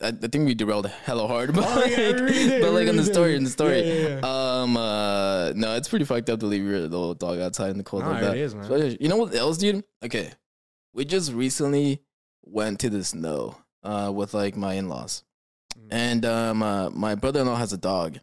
I, 0.00 0.08
I 0.08 0.10
think 0.12 0.46
we 0.46 0.54
derailed 0.54 0.86
hella 0.86 1.28
hard, 1.28 1.54
but 1.54 1.64
Oh, 1.64 1.84
yeah, 1.84 2.08
like, 2.08 2.16
really 2.20 2.32
did, 2.32 2.62
but 2.62 2.72
like 2.72 2.88
on 2.88 2.96
the 2.96 3.04
story, 3.04 3.32
did. 3.32 3.36
in 3.36 3.44
the 3.44 3.50
story, 3.50 3.80
Yeah, 3.82 3.94
yeah, 3.94 4.20
yeah. 4.24 4.60
um, 4.62 4.76
uh, 4.76 5.52
no, 5.54 5.76
it's 5.76 5.88
pretty 5.88 6.06
fucked 6.06 6.28
up 6.30 6.40
to 6.40 6.46
leave 6.46 6.64
your 6.64 6.80
little 6.80 7.14
dog 7.14 7.38
outside 7.38 7.70
in 7.70 7.78
the 7.78 7.84
cold 7.84 8.02
Nah, 8.02 8.10
like 8.10 8.22
it 8.22 8.26
that. 8.26 8.36
is, 8.36 8.54
man. 8.54 8.64
Especially- 8.64 8.96
You 9.00 9.08
know 9.08 9.16
what 9.18 9.34
else, 9.34 9.58
dude? 9.58 9.84
Okay, 10.04 10.32
we 10.92 11.04
just 11.04 11.32
recently 11.32 12.02
went 12.42 12.80
to 12.80 12.90
the 12.90 13.04
snow, 13.04 13.56
uh, 13.82 14.10
with 14.14 14.34
like 14.34 14.56
my 14.56 14.74
in 14.74 14.88
laws, 14.88 15.24
Mm. 15.76 15.88
and 15.90 16.24
um, 16.26 16.62
uh, 16.62 16.90
my 16.90 17.14
brother 17.14 17.40
in 17.40 17.46
law 17.46 17.56
has 17.56 17.72
a 17.72 17.78
dog. 17.78 18.18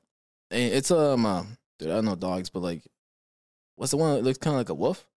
And 0.52 0.72
It's 0.74 0.92
um, 0.92 1.26
uh, 1.26 1.44
dude, 1.80 1.90
I 1.90 1.96
don't 1.96 2.06
know 2.06 2.16
dogs, 2.16 2.50
but 2.52 2.60
like, 2.62 2.84
what's 3.76 3.90
the 3.92 3.98
one 3.98 4.14
that 4.16 4.24
looks 4.24 4.38
kind 4.38 4.54
of 4.54 4.60
like 4.60 4.70
a 4.70 4.74
wolf? 4.76 5.08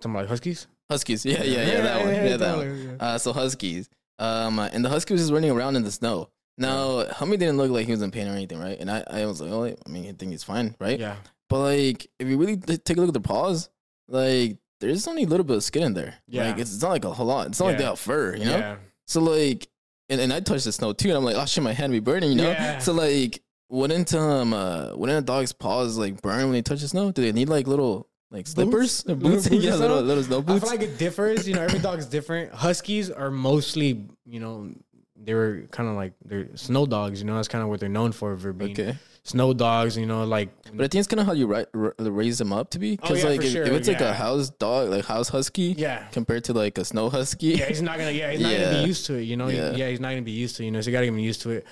Talking 0.00 0.16
about 0.16 0.28
huskies. 0.28 0.66
Huskies, 0.90 1.24
yeah, 1.24 1.42
yeah, 1.42 1.66
yeah, 1.66 1.80
that 1.82 2.04
one, 2.04 2.14
yeah, 2.14 2.36
that 2.36 2.56
one. 2.56 2.96
yeah. 3.00 3.06
Uh, 3.06 3.18
so 3.18 3.32
huskies. 3.32 3.88
Um, 4.18 4.58
uh, 4.58 4.68
and 4.72 4.84
the 4.84 4.88
husky 4.88 5.14
was 5.14 5.22
just 5.22 5.32
running 5.32 5.50
around 5.50 5.76
in 5.76 5.82
the 5.84 5.90
snow. 5.90 6.30
Now, 6.56 7.04
Hummy 7.06 7.36
didn't 7.36 7.56
look 7.56 7.70
like 7.70 7.86
he 7.86 7.92
was 7.92 8.02
in 8.02 8.10
pain 8.10 8.28
or 8.28 8.32
anything, 8.32 8.60
right? 8.60 8.78
And 8.78 8.90
I, 8.90 9.02
I 9.10 9.26
was 9.26 9.40
like, 9.40 9.50
oh, 9.50 9.64
I 9.64 9.88
mean, 9.90 10.04
I 10.08 10.12
think 10.12 10.30
he's 10.32 10.44
fine, 10.44 10.76
right? 10.78 10.98
Yeah. 11.00 11.16
But 11.48 11.58
like, 11.60 12.06
if 12.18 12.28
you 12.28 12.38
really 12.38 12.56
take 12.56 12.96
a 12.96 13.00
look 13.00 13.08
at 13.08 13.14
the 13.14 13.20
paws, 13.20 13.70
like, 14.08 14.58
there's 14.80 15.08
only 15.08 15.24
a 15.24 15.26
little 15.26 15.44
bit 15.44 15.56
of 15.56 15.64
skin 15.64 15.82
in 15.82 15.94
there. 15.94 16.14
Yeah. 16.28 16.46
Like, 16.48 16.58
it's, 16.58 16.72
it's 16.72 16.82
not 16.82 16.90
like 16.90 17.04
a 17.04 17.12
whole 17.12 17.26
lot. 17.26 17.48
It's 17.48 17.58
not 17.60 17.66
like 17.66 17.78
they 17.78 17.84
have 17.84 17.98
fur, 17.98 18.36
you 18.36 18.44
know? 18.44 18.56
Yeah. 18.58 18.76
So 19.06 19.20
like, 19.20 19.68
and, 20.08 20.20
and 20.20 20.32
I 20.32 20.40
touched 20.40 20.64
the 20.64 20.72
snow 20.72 20.92
too, 20.92 21.08
and 21.08 21.16
I'm 21.16 21.24
like, 21.24 21.36
oh 21.36 21.44
shit, 21.46 21.62
my 21.64 21.72
hand 21.72 21.92
be 21.92 22.00
burning, 22.00 22.30
you 22.30 22.36
know? 22.36 22.50
Yeah. 22.50 22.78
So 22.78 22.92
like, 22.92 23.42
wouldn't 23.70 24.14
um 24.14 24.52
uh 24.52 24.94
wouldn't 24.94 25.18
a 25.18 25.22
dog's 25.22 25.52
paws 25.52 25.96
like 25.98 26.20
burn 26.22 26.44
when 26.44 26.52
they 26.52 26.62
touch 26.62 26.80
the 26.80 26.88
snow? 26.88 27.10
Do 27.12 27.22
they 27.22 27.32
need 27.32 27.48
like 27.48 27.66
little 27.66 28.08
like 28.30 28.46
slippers? 28.46 29.04
Little 29.06 29.22
Boots? 29.30 29.48
boots 29.48 29.64
or 29.64 29.66
yeah, 29.66 29.74
little 29.76 30.00
little 30.02 30.22
snow 30.22 30.38
I 30.38 30.40
boots. 30.42 30.60
feel 30.64 30.70
like 30.70 30.82
it 30.82 30.98
differs. 30.98 31.48
You 31.48 31.54
know, 31.54 31.62
every 31.62 31.78
dog's 31.78 32.06
different. 32.06 32.52
Huskies 32.52 33.10
are 33.10 33.30
mostly, 33.30 34.06
you 34.26 34.40
know, 34.40 34.70
they 35.16 35.34
were 35.34 35.62
kind 35.70 35.88
of 35.88 35.96
like 35.96 36.12
they're 36.24 36.48
snow 36.56 36.84
dogs. 36.86 37.20
You 37.20 37.26
know, 37.26 37.36
that's 37.36 37.48
kind 37.48 37.62
of 37.62 37.68
what 37.70 37.80
they're 37.80 37.88
known 37.88 38.12
for 38.12 38.36
for 38.36 38.52
being 38.52 38.72
okay, 38.72 38.96
snow 39.24 39.52
dogs. 39.54 39.96
You 39.96 40.06
know, 40.06 40.24
like 40.24 40.50
but 40.72 40.84
I 40.84 40.88
think 40.88 41.00
it's 41.00 41.08
kind 41.08 41.20
of 41.20 41.26
how 41.26 41.32
you 41.32 41.46
ri- 41.46 41.66
r- 41.74 41.94
raise 41.98 42.38
them 42.38 42.52
up 42.52 42.70
to 42.70 42.78
be. 42.78 42.92
Because 42.96 43.10
Oh, 43.24 43.28
yeah, 43.28 43.30
like 43.32 43.40
for 43.40 43.46
if, 43.46 43.52
sure, 43.52 43.62
if 43.64 43.72
it's 43.72 43.88
like 43.88 44.00
a 44.00 44.12
house 44.12 44.50
dog, 44.50 44.90
like 44.90 45.04
house 45.04 45.28
husky, 45.28 45.74
yeah. 45.78 46.04
compared 46.12 46.44
to 46.44 46.52
like 46.52 46.78
a 46.78 46.84
snow 46.84 47.08
husky, 47.10 47.48
Yeah, 47.48 47.66
he's 47.66 47.82
not 47.82 47.98
gonna. 47.98 48.10
Yeah, 48.10 48.30
he's 48.32 48.40
not 48.40 48.52
gonna 48.52 48.82
be 48.82 48.86
used 48.88 49.06
to 49.06 49.14
it. 49.14 49.22
You 49.22 49.36
know. 49.36 49.48
Yeah. 49.48 49.72
Yeah. 49.74 49.88
he's 49.90 50.00
not 50.00 50.10
gonna 50.10 50.22
be 50.22 50.32
used 50.32 50.56
to. 50.56 50.62
it, 50.62 50.66
You 50.66 50.72
know, 50.72 50.80
so 50.80 50.90
you 50.90 50.92
gotta 50.92 51.06
get 51.06 51.12
him 51.12 51.18
used 51.18 51.42
to 51.42 51.50
it. 51.50 51.66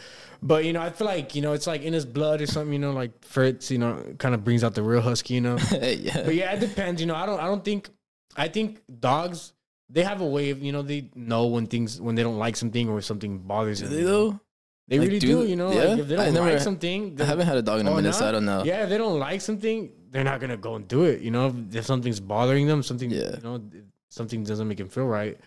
But 0.45 0.65
you 0.65 0.73
know, 0.73 0.83
I 0.83 0.91
feel 0.91 1.07
like 1.07 1.35
you 1.35 1.43
know, 1.43 1.53
it's 1.53 1.67
like 1.67 1.83
in 1.83 1.93
his 1.93 2.05
blood 2.05 2.41
or 2.41 2.47
something. 2.47 2.73
You 2.73 2.79
know, 2.81 2.93
like 2.93 3.25
Fritz. 3.25 3.71
You 3.71 3.79
know, 3.79 4.03
kind 4.19 4.35
of 4.35 4.43
brings 4.45 4.65
out 4.65 4.75
the 4.75 4.83
real 4.83 5.01
husky. 5.01 5.35
You 5.35 5.41
know. 5.43 5.59
yeah, 5.73 6.23
But 6.25 6.35
yeah, 6.35 6.53
it 6.53 6.61
depends. 6.61 7.01
You 7.01 7.07
know, 7.07 7.15
I 7.15 7.27
don't. 7.27 7.39
I 7.41 7.45
don't 7.45 7.65
think. 7.65 7.89
I 8.37 8.49
think 8.49 8.81
dogs. 9.01 9.53
They 9.91 10.03
have 10.05 10.21
a 10.23 10.27
way 10.27 10.51
of. 10.51 10.63
You 10.63 10.73
know, 10.73 10.83
they 10.83 11.11
know 11.15 11.47
when 11.47 11.67
things 11.67 12.01
when 12.01 12.15
they 12.15 12.23
don't 12.23 12.39
like 12.39 12.57
something 12.57 12.89
or 12.89 13.01
something 13.03 13.39
bothers 13.39 13.81
do 13.81 13.87
them. 13.87 13.95
they 13.95 14.01
you 14.01 14.07
know? 14.09 14.31
though? 14.31 14.41
They 14.89 14.99
Like, 14.99 15.07
really 15.09 15.19
do- 15.21 15.43
do. 15.43 15.49
You 15.49 15.57
know, 15.57 15.71
yeah? 15.73 15.85
like 15.85 15.99
if 16.01 16.09
they 16.09 16.17
don't 16.17 16.25
don't 16.27 16.35
never- 16.35 16.51
like 16.53 16.61
something, 16.61 17.21
I 17.21 17.25
haven't 17.25 17.47
had 17.47 17.57
a 17.57 17.63
dog 17.63 17.81
in 17.81 17.87
a 17.87 17.91
Oh, 17.93 17.97
minute, 17.97 18.15
so? 18.15 18.27
I 18.29 18.33
don't 18.33 18.45
know. 18.45 18.65
Yeah, 18.65 18.83
if 18.85 18.89
they 18.91 18.99
don't 18.99 19.19
like 19.19 19.41
something, 19.41 19.93
they're 20.11 20.25
not 20.25 20.41
gonna 20.41 20.57
go 20.57 20.75
and 20.75 20.87
do 20.89 21.05
it. 21.05 21.21
You 21.23 21.31
know, 21.31 21.55
if 21.73 21.87
something's 21.87 22.21
bothering 22.21 22.67
them, 22.67 22.83
something, 22.83 23.11
Yeah. 23.11 23.37
you 23.37 23.43
know, 23.43 23.63
something 24.11 24.43
doesn't 24.45 24.67
make 24.69 24.79
them 24.79 24.89
feel 24.89 25.07
right. 25.07 25.39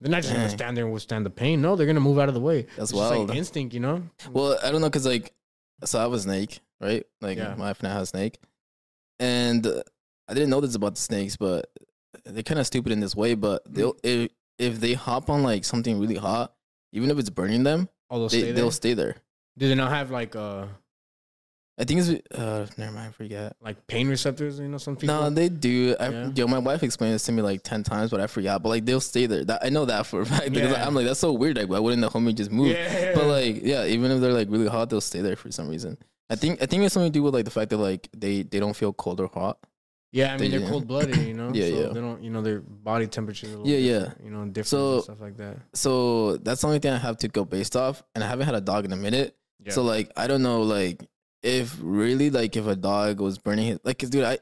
They're 0.00 0.10
not 0.10 0.22
just 0.22 0.34
gonna 0.34 0.48
stand 0.50 0.76
there 0.76 0.84
and 0.84 0.92
withstand 0.92 1.24
the 1.24 1.30
pain. 1.30 1.60
No, 1.62 1.76
they're 1.76 1.86
gonna 1.86 2.00
move 2.00 2.18
out 2.18 2.28
of 2.28 2.34
the 2.34 2.40
way. 2.40 2.62
That's 2.62 2.90
It's 2.90 2.92
just 2.92 2.94
wild. 2.94 3.28
like 3.28 3.38
instinct, 3.38 3.74
you 3.74 3.80
know. 3.80 4.02
Well, 4.30 4.58
I 4.62 4.70
don't 4.72 4.80
know, 4.80 4.90
cause 4.90 5.06
like, 5.06 5.32
so 5.84 5.98
I 5.98 6.02
have 6.02 6.12
a 6.12 6.18
snake, 6.18 6.60
right? 6.80 7.06
Like 7.20 7.38
Yeah. 7.38 7.54
my 7.54 7.66
wife 7.68 7.82
now 7.82 7.92
has 7.94 8.02
a 8.04 8.06
snake, 8.06 8.38
and 9.18 9.66
uh, 9.66 9.82
I 10.28 10.34
didn't 10.34 10.50
know 10.50 10.60
this 10.60 10.74
about 10.74 10.94
the 10.94 11.00
snakes, 11.00 11.36
but 11.36 11.70
they're 12.24 12.42
kind 12.42 12.60
of 12.60 12.66
stupid 12.66 12.92
in 12.92 13.00
this 13.00 13.14
way. 13.14 13.34
But 13.34 13.64
Mm-hmm. 13.64 13.74
they'll 13.74 13.96
if 14.02 14.30
if 14.58 14.80
they 14.80 14.92
hop 14.94 15.30
on 15.30 15.42
like 15.42 15.64
something 15.64 15.98
really 15.98 16.16
hot, 16.16 16.54
even 16.92 17.10
if 17.10 17.18
it's 17.18 17.30
burning 17.30 17.62
them, 17.62 17.88
All 18.10 18.18
those 18.20 18.32
they 18.32 18.38
stay 18.40 18.46
there. 18.46 18.54
they'll 18.54 18.70
stay 18.70 18.94
there. 18.94 19.16
Do 19.56 19.68
they 19.68 19.74
not 19.74 19.90
have 19.90 20.10
like 20.10 20.34
uh 20.36 20.66
I 21.78 21.84
think 21.84 22.00
it's 22.00 22.34
uh 22.38 22.66
never 22.76 22.92
mind, 22.92 23.08
I 23.08 23.12
forget. 23.12 23.56
like 23.62 23.86
pain 23.86 24.08
receptors? 24.08 24.58
You 24.60 24.68
know, 24.68 24.76
some 24.76 24.96
people. 24.96 25.14
No, 25.18 25.30
they 25.30 25.48
do. 25.48 25.96
I, 25.98 26.08
Yeah. 26.10 26.30
Yo, 26.34 26.46
my 26.46 26.58
wife 26.58 26.82
explained 26.82 27.14
this 27.14 27.22
to 27.24 27.32
me 27.32 27.40
like 27.40 27.62
ten 27.62 27.82
times, 27.82 28.10
but 28.10 28.20
I 28.20 28.26
forgot. 28.26 28.62
But 28.62 28.68
like 28.68 28.84
they'll 28.84 29.00
stay 29.00 29.24
there. 29.24 29.44
That, 29.46 29.64
I 29.64 29.70
know 29.70 29.86
that 29.86 30.04
for 30.06 30.20
a 30.20 30.26
fact. 30.26 30.50
Because 30.52 30.72
Yeah. 30.72 30.86
I'm 30.86 30.94
like, 30.94 31.06
that's 31.06 31.20
so 31.20 31.32
weird. 31.32 31.56
Like, 31.56 31.70
why 31.70 31.78
wouldn't 31.78 32.02
the 32.02 32.10
homie 32.10 32.34
just 32.34 32.50
move? 32.50 32.68
yeah, 32.76 33.12
But 33.14 33.26
like, 33.26 33.60
yeah, 33.62 33.86
even 33.86 34.10
if 34.10 34.20
they're 34.20 34.32
like 34.34 34.48
really 34.50 34.68
hot, 34.68 34.90
they'll 34.90 35.00
stay 35.00 35.22
there 35.22 35.36
for 35.36 35.50
some 35.50 35.68
reason. 35.68 35.96
I 36.28 36.34
think 36.36 36.62
I 36.62 36.66
think 36.66 36.82
it's 36.84 36.92
something 36.92 37.10
to 37.12 37.18
do 37.18 37.22
with 37.22 37.32
like 37.34 37.46
the 37.46 37.50
fact 37.50 37.70
that 37.70 37.78
like 37.78 38.08
they 38.14 38.42
they 38.42 38.60
don't 38.60 38.76
feel 38.76 38.92
cold 38.92 39.18
or 39.20 39.28
hot. 39.28 39.58
Yeah. 40.12 40.34
I 40.34 40.38
mean, 40.38 40.50
they- 40.50 40.58
they're 40.58 40.68
cold 40.68 40.86
blooded. 40.92 41.16
You 41.16 41.34
know. 41.34 41.50
Yeah, 41.54 41.68
so 41.68 41.80
yeah. 41.80 41.86
They 41.92 42.00
don't. 42.00 42.22
You 42.22 42.30
know, 42.30 42.42
their 42.42 42.60
body 42.60 43.06
temperature. 43.06 43.46
Is 43.46 43.54
a 43.54 43.58
little 43.58 43.72
Yeah, 43.72 43.78
yeah. 43.78 44.12
You 44.24 44.30
know, 44.30 44.44
different 44.46 44.66
So- 44.66 44.94
and 44.94 45.02
stuff 45.04 45.20
like 45.20 45.36
that. 45.38 45.56
So 45.74 46.36
that's 46.38 46.60
the 46.62 46.66
only 46.66 46.78
thing 46.80 46.92
I 46.92 46.98
have 46.98 47.16
to 47.18 47.28
go 47.28 47.44
based 47.44 47.76
off, 47.76 48.02
and 48.14 48.22
I 48.24 48.28
haven't 48.28 48.46
had 48.46 48.54
a 48.54 48.60
dog 48.60 48.84
in 48.84 48.92
a 48.92 48.96
minute. 48.96 49.36
Yeah. 49.64 49.72
So 49.72 49.82
like, 49.82 50.10
I 50.16 50.26
don't 50.26 50.42
know 50.42 50.62
like 50.62 51.06
if 51.42 51.76
really 51.80 52.30
like 52.30 52.56
if 52.56 52.66
a 52.66 52.76
dog 52.76 53.20
was 53.20 53.38
burning 53.38 53.66
his 53.66 53.78
like, 53.84 53.98
'cause, 53.98 54.10
dude, 54.10 54.24
I 54.24 54.38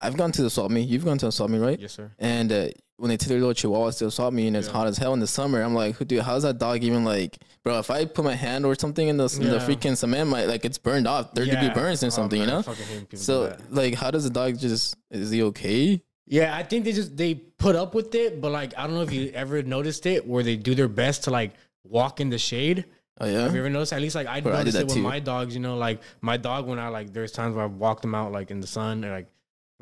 I've 0.00 0.16
gone 0.16 0.32
to 0.32 0.42
the 0.42 0.50
swap 0.50 0.70
meet. 0.70 0.88
You've 0.88 1.04
gone 1.04 1.18
to 1.18 1.26
the 1.26 1.32
swap 1.32 1.48
meet, 1.50 1.58
right? 1.60 1.78
yes, 1.78 1.92
sir. 1.92 2.10
And 2.18 2.50
uh, 2.50 2.68
when 3.02 3.08
they 3.08 3.16
take 3.16 3.30
their 3.30 3.40
little 3.40 3.52
chihuahuas 3.52 3.98
to 3.98 4.04
the 4.04 4.10
swap 4.12 4.32
meet 4.32 4.46
and 4.46 4.56
it's 4.56 4.68
Yeah. 4.68 4.74
hot 4.74 4.86
as 4.86 4.96
hell 4.96 5.12
in 5.12 5.18
the 5.18 5.26
summer, 5.26 5.60
I'm 5.60 5.74
like, 5.74 5.98
dude, 6.06 6.22
how's 6.22 6.44
that 6.44 6.58
dog 6.58 6.84
even 6.84 7.04
like, 7.04 7.36
bro? 7.64 7.80
If 7.80 7.90
I 7.90 8.04
put 8.04 8.24
my 8.24 8.34
hand 8.36 8.64
or 8.64 8.76
something 8.76 9.08
in 9.08 9.16
the 9.16 9.24
in 9.40 9.50
the 9.50 9.58
freaking 9.58 9.96
cement, 9.96 10.30
my 10.30 10.44
like 10.44 10.64
it's 10.64 10.78
burned 10.78 11.08
off, 11.08 11.32
third 11.34 11.48
degree 11.50 11.66
Yeah. 11.66 11.74
burns 11.74 12.04
or 12.04 12.06
Oh, 12.06 12.10
something, 12.10 12.38
man, 12.38 12.48
you 12.48 12.54
know? 12.54 12.62
fucking 12.62 12.86
hate 12.86 12.98
people 13.00 13.08
do 13.10 13.16
So 13.16 13.56
like, 13.70 13.94
how 13.94 14.12
does 14.12 14.22
the 14.22 14.30
dog 14.30 14.56
just 14.56 14.96
is 15.10 15.30
he 15.32 15.42
okay? 15.42 16.00
Yeah, 16.28 16.56
I 16.56 16.62
think 16.62 16.84
they 16.84 16.92
just 16.92 17.16
they 17.16 17.34
put 17.34 17.74
up 17.74 17.92
with 17.92 18.14
it, 18.14 18.40
but 18.40 18.52
like 18.52 18.72
I 18.78 18.86
don't 18.86 18.94
know 18.94 19.02
if 19.02 19.12
you 19.12 19.32
ever 19.34 19.64
noticed 19.64 20.06
it 20.06 20.24
where 20.24 20.44
they 20.44 20.54
do 20.56 20.76
their 20.76 20.86
best 20.88 21.24
to 21.24 21.30
like 21.32 21.54
walk 21.82 22.20
in 22.20 22.30
the 22.30 22.38
shade. 22.38 22.84
Oh 23.20 23.26
yeah, 23.26 23.42
Have 23.42 23.52
you 23.54 23.60
ever 23.60 23.68
noticed? 23.68 23.92
At 23.92 24.00
least 24.00 24.14
like 24.14 24.28
I 24.28 24.40
Bro, 24.40 24.52
I 24.52 24.58
noticed 24.58 24.78
it 24.78 24.86
with 24.86 24.94
too. 24.94 25.02
my 25.02 25.18
dogs. 25.18 25.54
You 25.54 25.60
know, 25.60 25.76
like 25.76 26.00
my 26.20 26.36
dog 26.36 26.68
when 26.68 26.78
I 26.78 26.86
like 26.88 27.12
there's 27.12 27.32
times 27.32 27.56
where 27.56 27.64
I've 27.64 27.74
walked 27.74 28.02
them 28.02 28.14
out 28.14 28.30
like 28.30 28.52
in 28.52 28.60
the 28.60 28.66
sun 28.68 29.02
and 29.02 29.12
like 29.12 29.26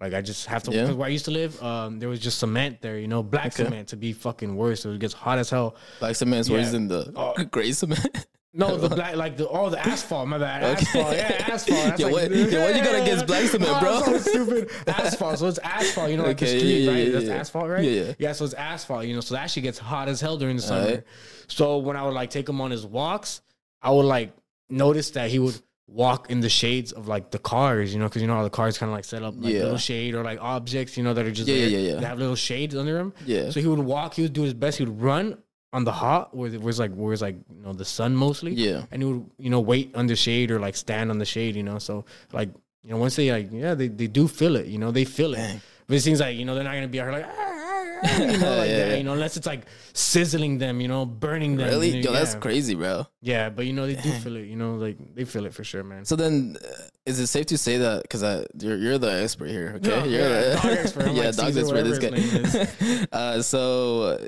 like 0.01 0.15
I 0.15 0.23
just 0.23 0.47
have 0.47 0.63
to 0.65 0.73
Yeah. 0.73 0.93
where 0.93 1.07
I 1.07 1.11
used 1.11 1.27
to 1.27 1.31
live, 1.31 1.63
um, 1.63 1.99
there 1.99 2.09
was 2.09 2.21
just 2.21 2.39
cement 2.39 2.81
there. 2.81 2.99
You 2.99 3.09
know, 3.09 3.23
black 3.23 3.47
Okay. 3.55 3.65
cement 3.65 3.89
to 3.89 3.97
be 3.97 4.13
fucking 4.13 4.57
worse. 4.57 4.81
So 4.83 4.91
it 4.93 4.99
gets 5.01 5.15
hot 5.15 5.39
as 5.39 5.51
hell. 5.51 5.77
black 5.99 6.17
cement 6.17 6.41
is 6.41 6.51
worse 6.51 6.67
Yeah. 6.67 6.73
than 6.73 6.89
the 6.89 7.13
Oh. 7.17 7.35
gray 7.51 7.73
cement. 7.73 8.27
No, 8.53 8.77
the 8.77 8.89
black 8.97 9.15
like 9.15 9.37
the 9.37 9.47
oh 9.49 9.71
the 9.71 9.79
asphalt. 9.79 10.27
My 10.27 10.39
bad, 10.39 10.65
Okay. 10.65 10.73
asphalt. 10.87 11.13
Yeah, 11.17 11.45
asphalt. 11.55 11.85
That's 11.85 12.01
Yo, 12.01 12.07
like, 12.09 12.15
what- 12.31 12.31
yo, 12.33 12.63
what 12.65 12.75
you 12.77 12.83
got 12.83 13.01
against 13.03 13.27
black 13.27 13.45
cement, 13.45 13.71
Oh, 13.73 13.81
bro? 13.81 13.97
I'm 13.99 14.05
so 14.05 14.19
stupid. 14.19 14.71
Asphalt. 14.89 15.39
So 15.39 15.47
it's 15.47 15.59
asphalt. 15.59 16.11
You 16.11 16.17
know, 16.17 16.25
like 16.25 16.37
Okay, 16.43 16.53
the 16.55 16.59
street, 16.59 16.71
yeah, 16.81 16.91
yeah, 16.91 16.91
right? 16.99 17.07
yeah, 17.07 17.13
That's 17.13 17.25
yeah. 17.27 17.35
asphalt, 17.37 17.69
right? 17.69 17.85
Yeah, 17.85 17.91
yeah. 18.03 18.13
Yeah. 18.19 18.33
So 18.33 18.45
it's 18.47 18.55
asphalt. 18.55 19.05
You 19.07 19.15
know, 19.15 19.21
so 19.21 19.35
that 19.35 19.43
actually 19.45 19.63
gets 19.63 19.79
hot 19.79 20.09
as 20.09 20.21
hell 20.21 20.37
during 20.37 20.57
the 20.57 20.63
summer. 20.63 20.81
Alright. 20.85 21.05
So 21.47 21.79
when 21.79 21.97
I 21.97 22.05
would 22.05 22.15
like 22.15 22.31
take 22.31 22.49
him 22.49 22.61
on 22.61 22.71
his 22.73 22.85
walks, 22.85 23.43
I 23.83 23.91
would 23.93 24.07
like 24.07 24.33
notice 24.69 25.11
that 25.11 25.31
he 25.31 25.39
would 25.39 25.61
walk 25.93 26.31
in 26.31 26.41
the 26.41 26.49
shades 26.49 26.93
of 26.93 27.09
like 27.09 27.31
the 27.31 27.39
cars, 27.39 27.93
you 27.93 27.99
know, 27.99 28.07
because 28.07 28.23
you 28.23 28.29
know 28.29 28.37
how 28.37 28.43
the 28.45 28.51
cars 28.51 28.79
kind 28.79 28.91
of 28.91 28.95
like 28.97 29.05
set 29.05 29.23
up 29.23 29.35
like 29.37 29.53
Yeah. 29.53 29.63
little 29.65 29.77
shade 29.79 30.15
or 30.15 30.23
like 30.23 30.39
objects, 30.41 30.97
you 30.97 31.03
know, 31.03 31.13
that 31.15 31.27
are 31.27 31.31
just 31.33 31.49
Yeah, 31.49 31.57
there. 31.57 31.69
yeah, 31.69 31.79
yeah. 31.79 31.95
They 32.01 32.07
have 32.07 32.19
little 32.19 32.37
shades 32.37 32.75
under 32.77 32.93
them. 32.95 33.13
Yeah. 33.27 33.51
So 33.51 33.61
he 33.61 33.67
would 33.67 33.81
walk. 33.81 34.15
He 34.15 34.23
would 34.23 34.33
do 34.33 34.43
his 34.43 34.55
best. 34.55 34.79
He 34.79 34.85
would 34.85 35.01
run 35.03 35.39
on 35.73 35.85
the 35.85 35.93
hot 35.93 36.37
where 36.37 36.53
it 36.53 36.61
was 36.61 36.79
like 36.79 36.93
where 36.95 37.13
it's 37.13 37.23
like 37.23 37.37
you 37.57 37.63
know 37.63 37.73
the 37.73 37.85
sun 37.85 38.15
mostly. 38.15 38.53
Yeah. 38.55 38.85
And 38.91 39.03
he 39.03 39.09
would 39.13 39.25
you 39.39 39.51
know 39.51 39.61
wait 39.61 39.91
under 39.95 40.15
shade 40.17 40.51
or 40.51 40.59
like 40.61 40.77
stand 40.77 41.11
on 41.11 41.19
the 41.19 41.25
shade. 41.25 41.57
You 41.57 41.63
know, 41.65 41.79
so 41.79 42.05
like 42.33 42.51
you 42.85 42.91
know 42.91 42.97
once 42.97 43.17
they 43.17 43.31
like 43.33 43.49
yeah 43.53 43.75
they, 43.75 43.89
they 43.89 44.07
do 44.07 44.29
feel 44.29 44.55
it. 44.57 44.67
You 44.67 44.79
know 44.79 44.91
they 44.93 45.05
feel 45.05 45.35
it. 45.35 45.39
Dang. 45.39 45.61
But 45.89 45.97
it 45.97 46.01
seems 46.03 46.21
like 46.21 46.37
you 46.37 46.45
know 46.45 46.55
they're 46.55 46.63
not 46.65 46.75
gonna 46.75 46.87
be 46.89 47.01
out 47.01 47.05
here 47.05 47.13
like. 47.13 47.27
"Ah, 47.29 47.35
ah, 47.37 47.49
ah," 47.53 47.60
You 48.21 48.39
know, 48.39 48.57
like 48.57 48.69
Yeah, 48.71 48.77
that, 48.79 48.89
yeah. 48.91 48.95
you 48.97 49.05
know, 49.05 49.13
unless 49.13 49.37
it's 49.37 49.47
like 49.47 49.67
sizzling 49.93 50.59
them, 50.59 50.81
you 50.81 50.89
know, 50.89 51.05
burning 51.07 51.57
them. 51.57 51.69
Really? 51.69 51.89
you 51.97 52.03
know, 52.03 52.11
Yo, 52.11 52.13
that's 52.13 52.35
yeah. 52.35 52.41
crazy, 52.41 52.75
bro. 52.75 53.07
Yeah, 53.21 53.51
but 53.51 53.67
you 53.67 53.73
know, 53.73 53.87
they 53.87 53.95
do 53.97 54.11
feel 54.13 54.37
it. 54.37 54.47
You 54.47 54.57
know, 54.57 54.75
like 54.75 54.97
they 55.15 55.25
feel 55.25 55.45
it 55.47 55.55
for 55.55 55.65
sure, 55.65 55.83
man. 55.85 56.05
So 56.05 56.17
then, 56.17 56.57
uh, 56.65 56.83
is 57.07 57.19
it 57.19 57.27
safe 57.29 57.47
to 57.47 57.59
say 57.59 57.79
that 57.79 58.03
because 58.03 58.23
you're 58.61 58.77
you're 58.77 58.99
the 58.99 59.13
expert 59.23 59.49
here? 59.49 59.75
Okay, 59.77 59.89
No, 59.89 60.05
you're 60.05 60.21
yeah, 60.21 60.41
the 60.41 60.55
dog 60.63 60.73
expert. 60.79 61.07
I'm 61.09 61.17
yeah, 61.17 61.25
like 61.27 61.37
dog 61.37 61.57
expert. 61.57 61.83
This 61.85 61.99
guy. 61.99 63.07
uh, 63.13 63.43
so, 63.43 64.03
uh, 64.03 64.19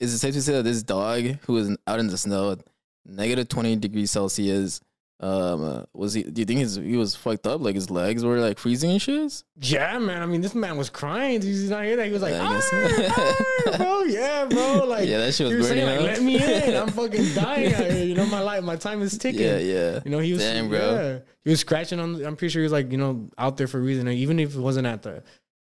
is 0.00 0.14
it 0.14 0.18
safe 0.18 0.34
to 0.34 0.42
say 0.42 0.52
that 0.54 0.62
this 0.64 0.82
dog 0.82 1.22
who 1.46 1.56
is 1.58 1.76
out 1.86 2.00
in 2.00 2.06
the 2.08 2.18
snow, 2.18 2.56
negative 3.04 3.48
twenty 3.48 3.76
degrees 3.76 4.10
Celsius, 4.10 4.80
um, 5.20 5.64
uh, 5.64 5.82
was 5.94 6.14
he? 6.14 6.22
Do 6.22 6.40
you 6.40 6.44
think 6.46 6.60
his 6.60 6.76
he 6.76 6.96
was 6.96 7.16
fucked 7.16 7.46
up? 7.46 7.60
Like 7.60 7.74
his 7.74 7.90
legs 7.90 8.24
were 8.24 8.38
like 8.38 8.58
freezing 8.58 8.92
and 8.92 9.02
shit? 9.02 9.42
Yeah, 9.60 9.98
man. 9.98 10.22
I 10.22 10.26
mean, 10.26 10.42
this 10.42 10.54
man 10.54 10.76
was 10.76 10.90
crying. 10.90 11.42
He's 11.42 11.68
not 11.70 11.82
here. 11.84 11.96
That 11.96 12.06
he 12.06 12.12
was 12.12 12.22
like, 12.22 12.34
Yeah, 12.34 12.48
"Ah, 12.48 13.36
ah, 13.66 13.76
bro, 13.76 14.02
yeah, 14.04 14.44
bro. 14.44 14.84
Like, 14.86 15.08
Yeah, 15.08 15.18
that 15.18 15.34
shit 15.34 15.48
was 15.48 15.56
was 15.56 15.68
saying, 15.68 15.84
burning 15.84 16.06
like, 16.06 16.16
let 16.16 16.22
me 16.22 16.68
in. 16.68 16.76
I'm 16.82 16.88
fucking 16.88 17.34
dying 17.34 17.74
out 17.74 17.90
here. 17.90 18.04
You 18.04 18.14
know, 18.14 18.26
my 18.26 18.40
life, 18.40 18.62
my 18.62 18.76
time 18.76 19.02
is 19.02 19.18
ticking. 19.18 19.40
Yeah, 19.40 19.58
yeah. 19.58 20.00
You 20.04 20.10
know, 20.12 20.20
he 20.20 20.32
was, 20.32 20.42
Damn, 20.42 20.68
bro. 20.68 20.78
yeah, 20.78 21.18
he 21.44 21.50
was 21.50 21.60
scratching 21.60 21.98
on. 21.98 22.24
I'm 22.24 22.36
pretty 22.36 22.52
sure 22.52 22.62
he 22.62 22.64
was 22.64 22.72
like, 22.72 22.92
you 22.92 22.98
know, 22.98 23.28
out 23.36 23.56
there 23.56 23.66
for 23.66 23.78
a 23.78 23.82
reason. 23.82 24.06
Even 24.08 24.38
if 24.38 24.54
it 24.54 24.60
wasn't 24.60 24.86
at 24.86 25.02
the, 25.02 25.24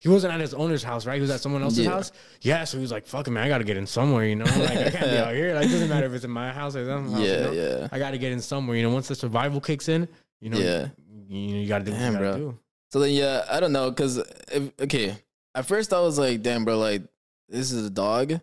he 0.05 0.11
wasn't 0.11 0.35
at 0.35 0.39
his 0.41 0.53
owner's 0.53 0.83
house, 0.85 1.07
right? 1.07 1.15
He 1.15 1.23
was 1.23 1.31
at 1.31 1.41
someone 1.41 1.63
else's 1.63 1.87
Yeah. 1.87 1.93
house. 1.93 2.13
Yeah, 2.43 2.65
so 2.65 2.77
he 2.77 2.83
was 2.83 2.93
like, 2.93 3.07
"Fuck 3.07 3.27
it, 3.27 3.31
man, 3.31 3.43
I 3.43 3.49
gotta 3.49 3.65
get 3.65 3.79
in 3.79 3.87
somewhere." 3.87 4.27
You 4.27 4.37
know, 4.37 4.45
like 4.45 4.77
I 4.77 4.91
can't 4.91 5.11
be 5.11 5.17
out 5.25 5.35
here. 5.35 5.55
Like, 5.55 5.65
it 5.67 5.71
doesn't 5.71 5.89
matter 5.89 6.05
if 6.07 6.13
it's 6.13 6.25
in 6.27 6.31
my 6.31 6.53
house 6.53 6.77
or 6.77 6.85
someone's 6.87 7.13
house. 7.15 7.23
you 7.23 7.27
Yeah, 7.33 7.41
know? 7.41 7.53
yeah. 7.53 7.89
I 7.91 7.99
gotta 7.99 8.19
get 8.19 8.31
in 8.33 8.41
somewhere. 8.43 8.77
You 8.77 8.83
know, 8.83 8.91
once 8.91 9.09
the 9.09 9.15
survival 9.15 9.63
kicks 9.63 9.89
in, 9.89 10.07
you 10.43 10.51
know, 10.51 10.59
Yeah. 10.59 10.89
you, 11.27 11.39
you, 11.41 11.55
know, 11.55 11.61
you 11.63 11.69
gotta 11.69 11.85
do 11.87 11.93
what 11.93 11.99
Damn, 11.99 12.13
you 12.13 12.19
gotta 12.21 12.37
bro. 12.39 12.51
do. 12.51 12.59
So 12.93 13.01
then, 13.01 13.13
yeah, 13.15 13.47
I 13.51 13.59
don't 13.61 13.73
know, 13.73 13.91
cause 13.93 14.19
if, 14.53 14.71
okay, 14.83 15.17
at 15.55 15.65
first 15.65 15.93
I 15.95 16.01
was 16.01 16.19
like, 16.19 16.43
damn, 16.43 16.67
bro, 16.67 16.79
like 16.79 17.03
this 17.49 17.73
is 17.73 17.87
a 17.87 17.91
dog 17.91 18.41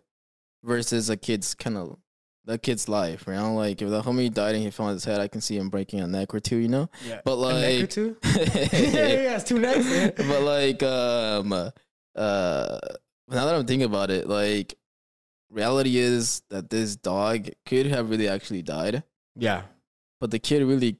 versus 0.63 1.10
a 1.12 1.15
kid's 1.15 1.54
kind 1.54 1.78
of 1.78 1.97
that 2.45 2.63
kid's 2.63 2.89
life, 2.89 3.25
you 3.27 3.34
know. 3.34 3.54
Like 3.56 3.82
if 3.82 3.89
the 3.89 4.01
homie 4.01 4.34
died 4.34 4.56
and 4.56 4.63
he 4.63 4.71
fell 4.71 4.88
on 4.88 4.93
his 4.93 5.06
head, 5.06 5.19
I 5.19 5.27
can 5.27 5.41
see 5.41 5.58
him 5.58 5.69
breaking 5.69 5.99
a 5.99 6.08
neck 6.08 6.34
or 6.34 6.39
two, 6.39 6.58
you 6.58 6.67
know. 6.67 6.89
Yeah, 7.08 7.21
But 7.23 7.38
a 7.38 7.54
neck 7.62 7.75
or 7.75 7.80
like, 7.82 7.89
two. 7.89 8.17
yeah, 8.23 9.08
yeah, 9.08 9.36
it's 9.36 9.43
two 9.43 9.60
necks. 9.60 9.86
man. 9.86 10.13
but 10.17 10.41
like, 10.41 10.82
um, 10.84 11.54
uh, 11.54 11.71
now 12.15 13.45
that 13.45 13.56
I'm 13.56 13.65
thinking 13.65 13.84
about 13.86 14.10
it, 14.12 14.27
like, 14.27 14.75
reality 15.49 15.97
is 15.97 16.41
that 16.49 16.69
this 16.69 16.95
dog 16.95 17.49
could 17.65 17.86
have 17.88 18.10
really 18.10 18.27
actually 18.27 18.62
died, 18.62 19.04
Yeah, 19.36 19.63
but 20.19 20.32
the 20.32 20.39
kid 20.39 20.63
really, 20.63 20.97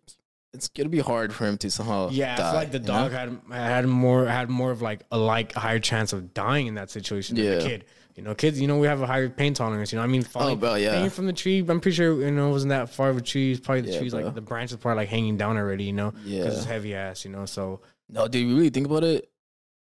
it's 0.54 0.68
gonna 0.68 0.90
be 0.90 1.00
hard 1.00 1.34
for 1.34 1.46
him 1.48 1.58
to 1.60 1.72
somehow. 1.72 2.10
yeah. 2.12 2.34
I 2.34 2.38
die, 2.38 2.44
feel 2.52 2.60
like 2.60 2.72
the 2.72 2.78
you 2.80 2.84
know? 2.86 3.10
dog 3.10 3.12
had 3.14 3.40
had 3.52 3.86
more 3.88 4.26
had 4.26 4.50
more 4.50 4.72
of 4.72 4.82
like 4.82 5.02
a 5.12 5.18
like 5.18 5.54
higher 5.54 5.80
chance 5.80 6.12
of 6.14 6.34
dying 6.34 6.68
in 6.68 6.76
that 6.76 6.90
situation 6.90 7.36
than 7.36 7.46
Yeah. 7.46 7.56
the 7.56 7.62
kid. 7.64 7.86
You 8.22 8.28
know, 8.28 8.36
kids. 8.36 8.62
You 8.62 8.68
know, 8.68 8.78
we 8.78 8.86
have 8.86 9.02
a 9.02 9.08
higher 9.08 9.30
pain 9.30 9.56
tolerance. 9.56 9.92
You 9.92 9.98
know, 9.98 10.04
I 10.04 10.08
mean, 10.08 10.22
oh, 10.22 10.30
falling, 10.30 10.54
Oh, 10.54 10.56
bro, 10.56 10.76
yeah. 10.76 10.94
hanging 10.94 11.10
from 11.10 11.26
the 11.26 11.34
tree. 11.34 11.58
I'm 11.68 11.80
pretty 11.82 11.96
sure 11.96 12.22
you 12.24 12.30
know 12.30 12.50
it 12.50 12.52
wasn't 12.52 12.70
that 12.70 12.90
far 12.90 13.10
of 13.10 13.18
a 13.18 13.22
tree. 13.22 13.54
It's 13.54 13.60
probably 13.60 13.82
the 13.82 13.94
Yeah, 13.94 13.98
trees 13.98 14.12
bro. 14.14 14.22
like 14.22 14.36
the 14.36 14.42
branches 14.42 14.78
probably 14.78 14.98
like 14.98 15.10
hanging 15.10 15.38
down 15.38 15.58
already. 15.58 15.86
You 15.86 15.94
know, 15.94 16.14
Yeah. 16.24 16.44
because 16.44 16.58
it's 16.60 16.66
heavy 16.68 16.94
ass. 16.94 17.26
You 17.26 17.32
know, 17.32 17.46
so 17.48 17.80
No, 18.10 18.28
dude, 18.28 18.48
you 18.48 18.56
really 18.56 18.70
think 18.70 18.86
about 18.86 19.04
it. 19.04 19.28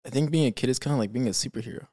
I 0.06 0.08
think 0.10 0.30
being 0.30 0.46
a 0.46 0.50
kid 0.50 0.70
is 0.70 0.78
kind 0.78 0.94
of 0.94 0.98
like 0.98 1.12
being 1.12 1.26
a 1.26 1.30
superhero. 1.32 1.86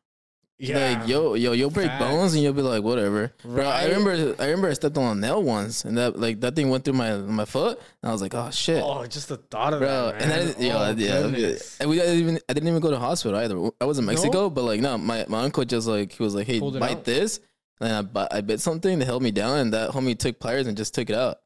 Yeah. 0.62 1.00
Like 1.00 1.08
yo, 1.08 1.36
yo, 1.36 1.54
you'll 1.54 1.70
break 1.70 1.88
Facts. 1.88 2.04
bones 2.04 2.34
and 2.34 2.44
you'll 2.44 2.52
be 2.52 2.62
like, 2.62 2.84
whatever. 2.84 3.32
Bro, 3.46 3.66
I 3.66 3.86
remember, 3.86 4.36
I 4.40 4.46
remember 4.48 4.68
I 4.68 4.74
stepped 4.74 4.98
on 4.98 5.18
a 5.18 5.20
nail 5.20 5.42
once, 5.42 5.86
and 5.86 5.98
that 5.98 6.20
like 6.20 6.42
that 6.42 6.54
thing 6.56 6.70
went 6.70 6.84
through 6.84 6.96
my 6.96 7.16
my 7.16 7.46
foot, 7.46 7.80
and 8.04 8.10
I 8.10 8.12
was 8.12 8.22
like, 8.22 8.36
oh 8.36 8.52
shit, 8.52 8.84
Oh, 8.84 9.06
just 9.06 9.30
the 9.30 9.38
thought 9.38 9.72
of 9.74 9.80
bro. 9.80 10.08
that, 10.12 10.22
and 10.22 10.30
man. 10.30 10.40
I 10.40 10.44
didn't, 10.44 10.62
yo, 10.62 10.78
Oh, 10.78 10.94
yeah, 10.98 11.56
and 11.80 11.90
we 11.90 11.96
didn't 11.96 12.20
even 12.20 12.40
I 12.50 12.54
didn't 12.54 12.68
even 12.68 12.82
go 12.82 12.92
to 12.92 13.00
hospital 13.00 13.40
either. 13.40 13.70
I 13.80 13.86
was 13.86 14.00
in 14.00 14.06
Mexico, 14.06 14.50
but 14.50 14.64
like 14.66 14.82
no, 14.82 14.98
my 14.98 15.26
my 15.30 15.44
uncle 15.44 15.64
just 15.64 15.88
like 15.88 16.12
he 16.12 16.22
was 16.24 16.36
like, 16.36 16.46
hey, 16.48 16.60
Pulled 16.60 16.78
bite 16.78 17.06
this, 17.06 17.40
and 17.80 17.94
I 17.94 18.02
bit, 18.02 18.28
I 18.30 18.42
bit 18.42 18.60
something 18.60 19.00
that 19.00 19.06
held 19.06 19.24
me 19.24 19.32
down, 19.32 19.60
and 19.60 19.74
that 19.74 19.92
homie 19.92 20.20
took 20.20 20.40
pliers 20.42 20.68
and 20.68 20.76
just 20.76 20.94
took 20.94 21.10
it 21.10 21.16
out. 21.16 21.38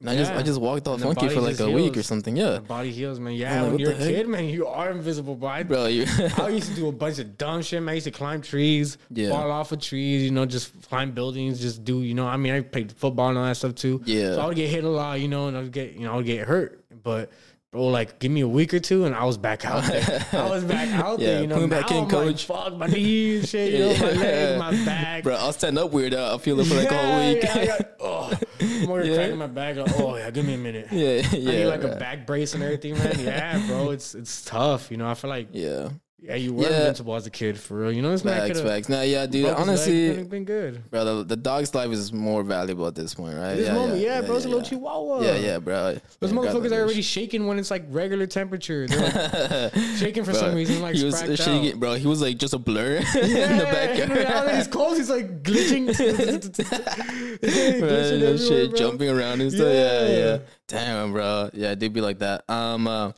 And 0.00 0.08
I 0.10 0.14
just 0.14 0.30
I 0.32 0.42
just 0.42 0.60
walked 0.60 0.86
all 0.86 0.96
funky 0.96 1.28
for 1.28 1.40
like 1.40 1.58
a 1.58 1.68
week 1.68 1.90
or 1.90 1.94
heals. 1.94 2.06
something. 2.06 2.34
The 2.34 2.40
Yeah, 2.40 2.58
body 2.60 2.92
heals, 2.92 3.18
man. 3.18 3.32
Yeah, 3.34 3.62
like, 3.62 3.70
when 3.72 3.80
you're 3.80 3.90
a 3.90 3.94
the 3.94 4.04
heck? 4.04 4.14
kid, 4.14 4.28
man, 4.28 4.44
you 4.44 4.64
are 4.68 4.92
invisible, 4.92 5.34
bro. 5.34 5.48
I, 5.48 5.62
bro, 5.64 5.86
you. 5.86 6.06
I 6.38 6.48
used 6.60 6.68
to 6.70 6.74
do 6.76 6.86
a 6.86 6.92
bunch 6.92 7.18
of 7.18 7.36
dumb 7.36 7.62
shit, 7.62 7.82
man. 7.82 7.90
I 7.90 7.94
used 7.94 8.04
to 8.04 8.12
climb 8.12 8.40
trees, 8.40 8.96
Yeah. 9.10 9.30
fall 9.30 9.50
off 9.50 9.72
of 9.72 9.80
trees, 9.80 10.22
you 10.22 10.30
know, 10.30 10.46
just 10.46 10.70
climb 10.88 11.10
buildings, 11.10 11.60
just 11.60 11.82
do, 11.82 12.02
you 12.02 12.14
know. 12.14 12.28
I 12.28 12.36
mean, 12.36 12.52
I 12.52 12.60
played 12.60 12.92
football 12.92 13.30
and 13.30 13.38
all 13.38 13.44
that 13.46 13.56
stuff 13.56 13.74
too. 13.74 14.00
Yeah. 14.04 14.34
So 14.34 14.42
I 14.42 14.46
would 14.46 14.56
get 14.56 14.68
hit 14.70 14.84
a 14.84 14.88
lot, 14.88 15.18
you 15.20 15.26
know, 15.26 15.48
and 15.48 15.56
I 15.56 15.62
would 15.62 15.72
get, 15.72 15.94
you 15.94 16.04
know, 16.04 16.12
I 16.12 16.16
would 16.18 16.26
get 16.26 16.46
hurt. 16.46 16.84
But 17.02 17.30
bro, 17.72 17.86
like, 17.88 18.18
give 18.18 18.30
me 18.32 18.40
a 18.40 18.48
week 18.48 18.72
or 18.74 18.80
two, 18.80 19.04
and 19.04 19.14
I 19.14 19.24
was 19.24 19.36
back 19.38 19.64
out 19.64 19.84
there. 19.84 20.26
I 20.32 20.48
was 20.50 20.64
back 20.64 20.88
out 21.04 21.18
Yeah, 21.20 21.26
there, 21.32 21.40
you 21.42 21.46
know. 21.46 21.60
me 21.60 21.66
back 21.66 21.90
Now 21.90 21.98
in, 21.98 22.04
I'm 22.04 22.10
coach. 22.10 22.48
Like, 22.48 22.64
Fuck 22.64 22.76
my 22.76 22.86
knees, 22.86 23.48
shit, 23.50 23.72
you 23.72 23.78
know, 23.80 23.94
my 23.98 24.10
legs, 24.12 24.58
my 24.58 24.84
back. 24.84 25.22
Bro, 25.24 25.36
I'll 25.36 25.52
stand 25.52 25.78
up 25.78 25.90
weird. 25.92 26.14
I'll 26.14 26.38
feel 26.38 26.58
it 26.60 26.66
for 26.66 26.74
like 26.74 26.90
a 26.90 26.96
whole 26.96 27.26
week. 27.28 27.42
yeah, 27.42 27.54
I 27.54 27.66
got- 27.66 27.80
oh, 28.00 28.38
I'm 28.60 28.90
already 28.90 29.08
Yeah. 29.10 29.16
cracking 29.16 29.36
my 29.38 29.46
back. 29.46 29.76
Like, 29.76 30.00
oh 30.00 30.16
yeah, 30.16 30.30
give 30.30 30.46
me 30.46 30.54
a 30.54 30.58
minute. 30.58 30.88
yeah, 30.90 31.20
yeah. 31.32 31.50
I 31.50 31.54
need 31.54 31.64
like 31.66 31.80
bro. 31.82 31.92
a 31.92 31.96
back 31.96 32.26
brace 32.26 32.54
and 32.54 32.62
everything, 32.62 32.94
man. 32.98 33.18
Yeah, 33.20 33.66
bro, 33.66 33.90
it's 33.90 34.14
it's 34.14 34.44
tough. 34.44 34.90
You 34.90 34.96
know, 34.96 35.08
I 35.08 35.14
feel 35.14 35.30
like 35.30 35.48
yeah. 35.52 35.90
Yeah, 36.20 36.34
you 36.34 36.52
were 36.52 36.64
Yeah. 36.64 36.78
invincible 36.78 37.14
as 37.14 37.26
a 37.26 37.30
kid 37.30 37.58
for 37.58 37.76
real. 37.78 37.92
You 37.92 38.02
know, 38.02 38.10
this 38.10 38.24
man 38.24 38.40
Facts, 38.48 38.58
have 38.58 38.68
facts. 38.68 38.88
Nah, 38.88 39.02
yeah, 39.02 39.24
dude. 39.26 39.46
Honestly, 39.46 40.22
been 40.24 40.44
good. 40.44 40.90
bro, 40.90 41.04
the, 41.04 41.24
the 41.24 41.36
dog's 41.36 41.72
life 41.74 41.90
is 41.90 42.12
more 42.12 42.42
valuable 42.42 42.86
at 42.88 42.94
this 42.96 43.14
point, 43.14 43.36
right? 43.36 43.54
This 43.54 43.68
yeah, 43.68 43.74
moment, 43.74 44.00
yeah, 44.00 44.20
yeah, 44.20 44.26
bro, 44.26 44.36
it's 44.36 44.44
a 44.44 44.48
little 44.48 44.62
yeah. 44.64 44.68
chihuahua. 44.68 45.20
Yeah, 45.22 45.36
yeah, 45.36 45.58
bro. 45.58 45.92
Those 46.18 46.32
Yeah, 46.32 46.36
God 46.42 46.46
motherfuckers 46.46 46.72
are 46.72 46.80
already 46.82 47.02
shaking 47.02 47.46
when 47.46 47.58
it's 47.58 47.70
like 47.70 47.84
regular 47.88 48.26
temperature. 48.26 48.86
They're 48.88 48.98
like 49.00 49.74
shaking 49.96 50.24
for 50.24 50.32
Bro, 50.32 50.40
some 50.40 50.54
reason, 50.54 50.82
like 50.82 50.96
he 50.96 51.04
was 51.04 51.18
shaking, 51.20 51.72
out. 51.74 51.78
bro. 51.80 51.94
He 51.94 52.06
was 52.08 52.20
like 52.20 52.36
just 52.38 52.52
a 52.52 52.58
blur 52.58 52.96
in 52.96 53.04
the 53.04 53.28
Yeah, 53.28 53.72
backyard. 53.72 54.28
now 54.28 54.48
he's 54.56 54.66
cold, 54.66 54.96
he's 54.96 55.10
like 55.10 55.42
glitching. 55.44 55.88
Glitching 57.38 58.48
shit 58.48 58.70
bro. 58.70 58.78
jumping 58.78 59.08
around 59.08 59.40
and 59.40 59.52
stuff. 59.52 59.72
Yeah. 59.72 60.06
Yeah. 60.08 60.16
yeah, 60.18 60.38
Damn, 60.66 61.12
bro. 61.12 61.50
Yeah, 61.52 61.74
did 61.74 61.92
be 61.92 62.00
like 62.00 62.18
that. 62.18 62.44
Um, 62.48 62.86
uh, 62.86 63.12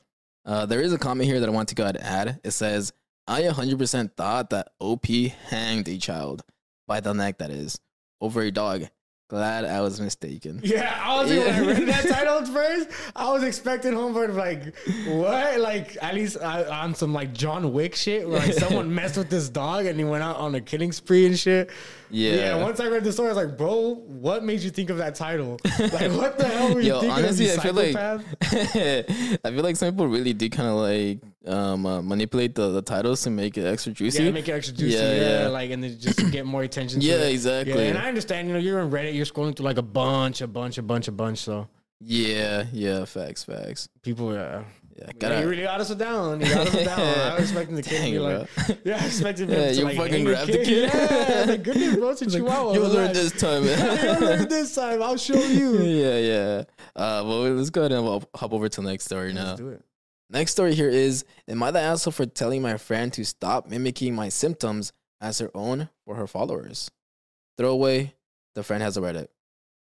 uh, 0.47 0.67
there 0.67 0.81
is 0.81 0.93
a 0.93 0.99
comment 0.99 1.29
here 1.29 1.41
that 1.41 1.49
I 1.49 1.53
want 1.53 1.69
to 1.71 1.75
go 1.75 1.85
ahead 1.85 1.97
and 1.97 2.05
add. 2.07 2.41
It 2.45 2.51
says, 2.53 2.93
"I 3.27 3.43
100% 3.43 4.17
thought 4.17 4.51
that 4.51 4.69
OP 4.81 5.07
hanged 5.49 5.89
a 5.89 5.99
child 5.99 6.43
by 6.87 7.01
the 7.01 7.13
neck. 7.13 7.39
That 7.39 7.51
is 7.51 7.79
over 8.21 8.43
a 8.43 8.51
dog. 8.51 8.85
Glad 9.29 9.65
I 9.65 9.81
was 9.81 10.01
mistaken." 10.01 10.61
Yeah, 10.65 10.99
I 11.01 11.23
was 11.23 11.31
when 11.31 11.39
I 11.41 11.45
Yeah. 11.45 11.61
read 11.67 11.89
that 11.89 12.09
title 12.09 12.45
first. 12.47 12.89
I 13.15 13.31
was 13.31 13.45
expecting 13.45 13.93
to 13.93 14.01
like, 14.33 14.75
what? 15.07 15.61
Like 15.61 15.97
at 16.03 16.15
least 16.15 16.37
uh, 16.39 16.65
on 16.71 16.95
some 16.95 17.13
like 17.13 17.33
John 17.33 17.73
Wick 17.73 17.95
shit, 17.95 18.29
where 18.29 18.41
like 18.41 18.55
someone 18.65 18.93
messed 18.95 19.17
with 19.17 19.31
this 19.31 19.49
dog 19.49 19.87
and 19.87 19.99
he 19.99 20.05
went 20.05 20.25
out 20.25 20.37
on 20.37 20.55
a 20.57 20.61
killing 20.61 20.91
spree 20.93 21.27
and 21.27 21.39
shit. 21.39 21.71
Yeah. 22.11 22.35
Yeah. 22.35 22.63
Once 22.63 22.81
I 22.81 22.89
read 22.89 23.05
the 23.05 23.13
story, 23.13 23.31
I 23.31 23.33
was 23.35 23.45
like, 23.47 23.57
bro, 23.57 23.95
what 23.95 24.43
made 24.45 24.61
you 24.61 24.71
think 24.71 24.91
of 24.91 24.99
that 24.99 25.15
title? 25.15 25.59
Like, 25.79 26.13
what 26.13 26.37
the 26.39 26.47
hell 26.47 26.75
were 26.75 26.81
you 26.81 26.89
Yo, 26.89 27.01
thinking? 27.01 27.19
honestly, 27.25 27.53
I 27.53 27.57
feel 27.57 27.73
like? 27.75 27.97
I 29.45 29.51
feel 29.51 29.63
like 29.63 29.77
some 29.77 29.93
people 29.93 30.07
really 30.09 30.33
do 30.33 30.49
kind 30.51 30.69
of 30.69 30.77
like 30.77 31.21
um, 31.47 31.87
uh, 31.87 32.03
manipulate 32.03 32.55
the, 32.55 32.71
the 32.71 32.83
titles 32.83 33.23
to 33.23 33.31
make 33.31 33.57
it 33.57 33.65
extra 33.65 33.93
juicy. 33.93 34.25
Yeah, 34.25 34.31
make 34.31 34.49
it 34.49 34.53
extra 34.53 34.75
juicy. 34.77 34.97
Yeah, 34.97 35.13
Yeah, 35.15 35.41
yeah. 35.43 35.49
like 35.49 35.71
and 35.71 35.83
then 35.83 35.99
just 35.99 36.19
get 36.33 36.47
more 36.47 36.63
attention. 36.63 37.01
to 37.01 37.07
Yeah, 37.07 37.17
exactly. 37.25 37.75
Yeah, 37.75 37.91
and 37.91 37.99
I 37.99 38.09
understand. 38.09 38.49
You 38.49 38.55
know, 38.55 38.61
you're 38.61 38.81
on 38.81 38.91
Reddit. 38.91 39.15
You're 39.15 39.27
scrolling 39.27 39.57
through 39.57 39.67
like 39.67 39.79
a 39.79 39.83
bunch, 39.83 40.41
a 40.41 40.47
bunch, 40.47 40.79
a 40.79 40.83
bunch, 40.83 41.09
a 41.09 41.13
bunch. 41.13 41.39
So 41.39 41.69
yeah, 42.01 42.65
yeah, 42.73 43.05
facts, 43.05 43.45
facts. 43.45 43.89
people, 44.03 44.31
uh, 44.31 44.63
Yeah, 45.01 45.07
Yeah, 45.07 45.13
gotta. 45.19 45.41
you 45.41 45.49
really 45.49 45.63
got 45.63 45.81
us 45.81 45.95
down. 45.95 46.41
You 46.41 46.47
got 46.55 46.67
us 46.67 46.85
down. 46.85 47.01
I 47.01 47.35
was 47.37 47.43
expecting 47.45 47.77
the 47.77 47.83
kid 47.83 48.05
to 48.05 48.11
be 48.11 48.19
bro. 48.19 48.47
like, 48.69 48.81
yeah, 48.85 48.99
I 49.03 49.07
expected 49.07 49.49
him 49.49 49.61
Yeah, 49.61 49.69
to 49.69 49.75
you 49.75 49.85
like 49.85 49.97
fucking 49.97 50.13
hang 50.13 50.25
the 50.25 50.53
the 50.53 50.65
kid. 50.65 50.93
Yeah, 50.93 51.45
like 51.49 51.63
goodness, 51.63 51.97
bro, 51.97 52.09
it's 52.11 52.23
a 52.23 52.27
chihuahua. 52.31 52.73
You'll 52.75 52.89
learn 52.91 53.13
this 53.13 53.33
time, 53.33 53.65
You'll 53.65 54.21
learn 54.21 54.49
this 54.49 54.75
time. 54.75 55.03
I'll 55.03 55.17
show 55.17 55.35
you. 55.43 55.79
yeah, 55.83 56.19
yeah. 56.19 56.63
Uh, 56.95 57.23
well, 57.27 57.41
let's 57.55 57.71
go 57.71 57.81
ahead 57.83 57.93
and 57.93 58.07
hop- 58.07 58.29
hop 58.37 58.53
over 58.53 58.69
to 58.69 58.81
the 58.83 58.89
next 58.89 59.07
story 59.07 59.33
now. 59.33 59.45
Let's 59.49 59.61
do 59.61 59.69
it. 59.71 59.83
Next 60.29 60.53
story 60.53 60.75
here 60.75 60.89
is 60.91 61.25
Am 61.49 61.63
I 61.63 61.71
the 61.71 61.81
asshole 61.81 62.13
for 62.13 62.27
telling 62.27 62.63
my 62.63 62.77
friend 62.77 63.13
to 63.15 63.25
stop 63.25 63.69
mimicking 63.69 64.15
my 64.15 64.29
symptoms 64.29 64.93
as 65.21 65.39
her 65.39 65.51
own 65.55 65.89
for 66.05 66.15
her 66.17 66.27
followers? 66.27 66.91
Throwaway, 67.57 68.15
the 68.55 68.63
friend 68.63 68.83
has 68.83 68.97
a 68.97 69.01
Reddit. 69.01 69.29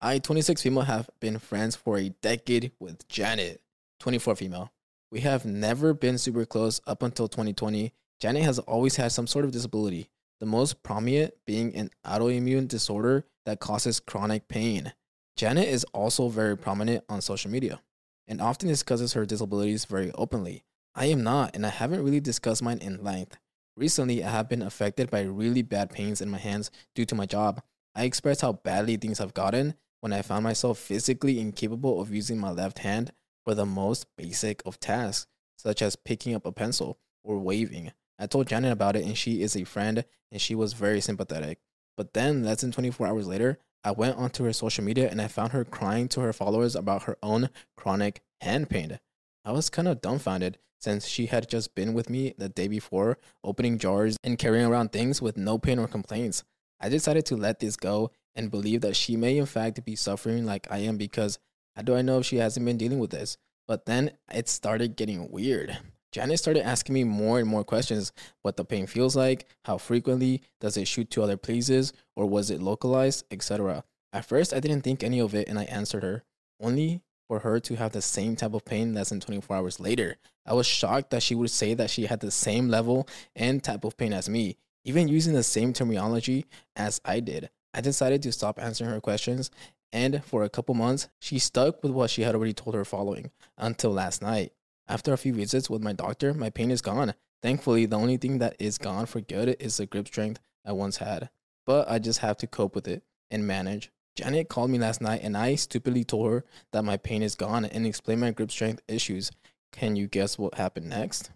I, 0.01 0.18
26 0.18 0.62
female, 0.62 0.83
have 0.85 1.09
been 1.21 1.39
friends 1.39 1.77
for 1.77 1.99
a 1.99 2.09
decade 2.09 2.73
with 2.81 3.07
Janet, 3.09 3.61
24 4.01 4.35
female. 4.37 4.73
We 5.12 5.20
have 5.20 5.44
never 5.44 5.92
been 5.92 6.18
super 6.18 6.44
close 6.44 6.80
up 6.86 7.02
until 7.02 7.26
2020. 7.26 7.92
Janet 8.20 8.44
has 8.44 8.61
always 8.61 8.94
had 8.94 9.11
some 9.11 9.26
sort 9.26 9.44
of 9.44 9.50
disability, 9.50 10.08
the 10.38 10.46
most 10.46 10.84
prominent 10.84 11.34
being 11.44 11.74
an 11.74 11.90
autoimmune 12.06 12.68
disorder 12.68 13.24
that 13.44 13.58
causes 13.58 13.98
chronic 13.98 14.46
pain. 14.46 14.92
Janet 15.36 15.66
is 15.66 15.82
also 15.92 16.28
very 16.28 16.56
prominent 16.56 17.02
on 17.08 17.20
social 17.22 17.50
media 17.50 17.80
and 18.28 18.40
often 18.40 18.68
discusses 18.68 19.14
her 19.14 19.26
disabilities 19.26 19.84
very 19.84 20.12
openly. 20.12 20.62
I 20.94 21.06
am 21.06 21.24
not, 21.24 21.56
and 21.56 21.66
I 21.66 21.70
haven't 21.70 22.04
really 22.04 22.20
discussed 22.20 22.62
mine 22.62 22.78
in 22.78 23.02
length. 23.02 23.36
Recently, 23.76 24.22
I 24.22 24.30
have 24.30 24.48
been 24.48 24.62
affected 24.62 25.11
by 25.11 25.22
really 25.22 25.62
bad 25.62 25.90
pains 25.90 26.20
in 26.20 26.30
my 26.30 26.38
hands 26.38 26.70
due 26.94 27.04
to 27.06 27.16
my 27.16 27.26
job. 27.26 27.62
I 27.96 28.04
expressed 28.04 28.42
how 28.42 28.52
badly 28.52 28.96
things 28.96 29.18
have 29.18 29.34
gotten 29.34 29.74
when 30.02 30.12
I 30.12 30.22
found 30.22 30.44
myself 30.44 30.78
physically 30.78 31.40
incapable 31.40 32.00
of 32.00 32.14
using 32.14 32.38
my 32.38 32.50
left 32.50 32.78
hand 32.78 33.12
for 33.45 33.55
the 33.55 33.66
most 33.66 34.07
basic 34.16 34.62
of 34.66 34.80
tasks, 34.80 35.26
such 35.57 35.82
as 35.82 35.97
picking 35.97 36.34
up 36.34 36.47
a 36.47 36.53
pencil 36.53 36.99
or 37.24 37.38
waving. 37.38 37.93
I 38.18 38.26
told 38.26 38.49
Janet 38.49 38.72
about 38.72 38.97
it, 38.97 39.05
and 39.05 39.16
she 39.16 39.43
is 39.43 39.57
a 39.57 39.64
friend, 39.64 40.05
and 40.30 40.41
she 40.41 40.55
was 40.55 40.74
very 40.74 41.01
sympathetic. 41.01 41.59
But 41.97 42.14
then, 42.14 42.45
less 42.45 42.61
than 42.61 42.72
24 42.72 43.07
hours 43.07 43.26
later, 43.26 43.59
I 43.82 43.93
went 43.93 44.18
onto 44.18 44.45
her 44.45 44.53
social 44.53 44.84
media 44.84 45.09
and 45.11 45.22
I 45.22 45.28
found 45.28 45.53
her 45.53 45.64
crying 45.64 46.09
to 46.09 46.20
her 46.20 46.34
followers 46.34 46.76
about 46.76 47.05
her 47.05 47.16
own 47.22 47.49
chronic 47.76 48.22
hand 48.41 48.68
pain. 48.68 49.01
I 49.45 49.53
was 49.53 49.70
kind 49.70 49.88
of 49.88 50.03
dumbfounded 50.03 50.59
since 50.78 51.07
she 51.07 51.26
had 51.26 51.49
just 51.49 51.74
been 51.74 51.95
with 51.95 52.11
me 52.11 52.34
the 52.36 52.49
day 52.49 52.68
before, 52.68 53.18
opening 53.43 53.78
jars 53.78 54.16
and 54.22 54.38
carrying 54.38 54.66
around 54.66 54.93
things 54.93 55.22
with 55.22 55.36
no 55.36 55.59
pain 55.59 55.78
or 55.78 55.86
complaints. 55.86 56.45
I 56.78 56.88
decided 56.88 57.26
to 57.26 57.36
let 57.36 57.61
this 57.61 57.76
go 57.76 58.11
and 58.34 58.51
believe 58.51 58.80
that 58.82 58.97
she 58.97 59.16
may, 59.16 59.36
in 59.36 59.47
fact, 59.47 59.84
be 59.84 59.97
suffering 59.97 60.47
like 60.47 60.66
I 60.70 60.78
am 60.78 60.97
because 60.97 61.38
how 61.81 61.85
do 61.85 61.95
I 61.95 62.03
know 62.03 62.18
if 62.18 62.26
she 62.26 62.37
hasn't 62.37 62.66
been 62.66 62.76
dealing 62.76 62.99
with 62.99 63.09
this? 63.09 63.39
But 63.66 63.87
then 63.87 64.11
it 64.31 64.51
started 64.51 64.97
getting 64.97 65.31
weird. 65.31 65.78
Janice 66.12 66.43
started 66.43 66.66
asking 66.66 66.93
me 66.93 67.05
more 67.05 67.39
and 67.39 67.49
more 67.49 67.64
questions 67.64 68.12
what 68.43 68.59
the 68.59 68.66
pain 68.66 68.87
feels 68.87 69.16
like, 69.16 69.47
how 69.64 69.78
frequently, 69.78 70.43
does 70.61 70.76
it 70.76 70.87
shoot 70.87 71.09
to 71.12 71.22
other 71.22 71.39
places, 71.39 71.95
or 72.16 72.26
was 72.26 72.51
it 72.51 72.61
localized, 72.61 73.24
etc. 73.31 73.83
At 74.12 74.26
first, 74.26 74.53
I 74.53 74.61
didn't 74.61 74.83
think 74.83 75.03
any 75.03 75.20
of 75.20 75.35
it 75.35 75.49
and 75.49 75.59
I 75.59 75.64
answered 75.64 76.03
her, 76.03 76.22
only 76.61 77.01
for 77.26 77.39
her 77.39 77.59
to 77.61 77.76
have 77.76 77.93
the 77.93 78.03
same 78.03 78.37
type 78.37 78.53
of 78.53 78.66
pain 78.66 78.93
less 78.93 79.09
than 79.09 79.20
24 79.20 79.57
hours 79.57 79.81
later. 79.81 80.18
I 80.45 80.53
was 80.53 80.66
shocked 80.66 81.09
that 81.12 81.22
she 81.22 81.35
would 81.35 81.51
say 81.51 81.72
that 81.72 81.89
she 81.89 82.05
had 82.05 82.20
the 82.20 82.31
same 82.31 82.68
level 82.68 83.09
and 83.35 83.64
type 83.64 83.85
of 83.85 83.97
pain 83.97 84.12
as 84.12 84.28
me, 84.28 84.59
even 84.85 85.09
using 85.09 85.33
the 85.33 85.43
same 85.43 85.72
terminology 85.72 86.45
as 86.76 87.01
I 87.07 87.20
did. 87.20 87.49
I 87.73 87.81
decided 87.81 88.23
to 88.23 88.33
stop 88.33 88.59
answering 88.59 88.91
her 88.91 89.01
questions, 89.01 89.51
and 89.93 90.25
for 90.25 90.43
a 90.43 90.49
couple 90.49 90.75
months, 90.75 91.09
she 91.18 91.39
stuck 91.39 91.83
with 91.83 91.93
what 91.93 92.11
she 92.11 92.23
had 92.23 92.35
already 92.35 92.53
told 92.53 92.75
her 92.75 92.85
following 92.85 93.31
until 93.59 93.91
last 93.91 94.23
night. 94.23 94.53
After 94.89 95.12
a 95.12 95.18
few 95.18 95.33
visits 95.33 95.71
with 95.71 95.83
my 95.83 95.93
doctor, 95.93 96.35
my 96.35 96.51
pain 96.51 96.71
is 96.71 96.83
gone. 96.83 97.14
Thankfully, 97.43 97.87
the 97.87 97.97
only 97.97 98.16
thing 98.16 98.39
that 98.39 98.57
is 98.59 98.77
gone 98.77 99.07
for 99.07 99.21
good 99.21 99.57
is 99.61 99.77
the 99.77 99.87
grip 99.87 100.09
strength 100.09 100.41
I 100.64 100.73
once 100.73 100.99
had. 100.99 101.31
But 101.64 101.89
I 101.91 101.99
just 101.99 102.18
have 102.18 102.37
to 102.39 102.47
cope 102.47 102.75
with 102.75 102.89
it 102.89 103.03
and 103.31 103.47
manage. 103.47 103.91
Janet 104.16 104.49
called 104.49 104.71
me 104.71 104.79
last 104.79 105.01
night 105.01 105.21
and 105.23 105.37
I 105.37 105.55
stupidly 105.55 106.05
told 106.05 106.31
her 106.31 106.45
that 106.73 106.85
my 106.85 106.97
pain 106.97 107.23
is 107.23 107.37
gone 107.37 107.64
and 107.64 107.87
explained 107.87 108.21
my 108.21 108.33
grip 108.33 108.51
strength 108.51 108.83
issues. 108.89 109.31
Can 109.73 109.97
you 109.97 110.09
guess 110.09 110.37
what 110.37 110.55
happened 110.55 110.89
next? 110.89 111.31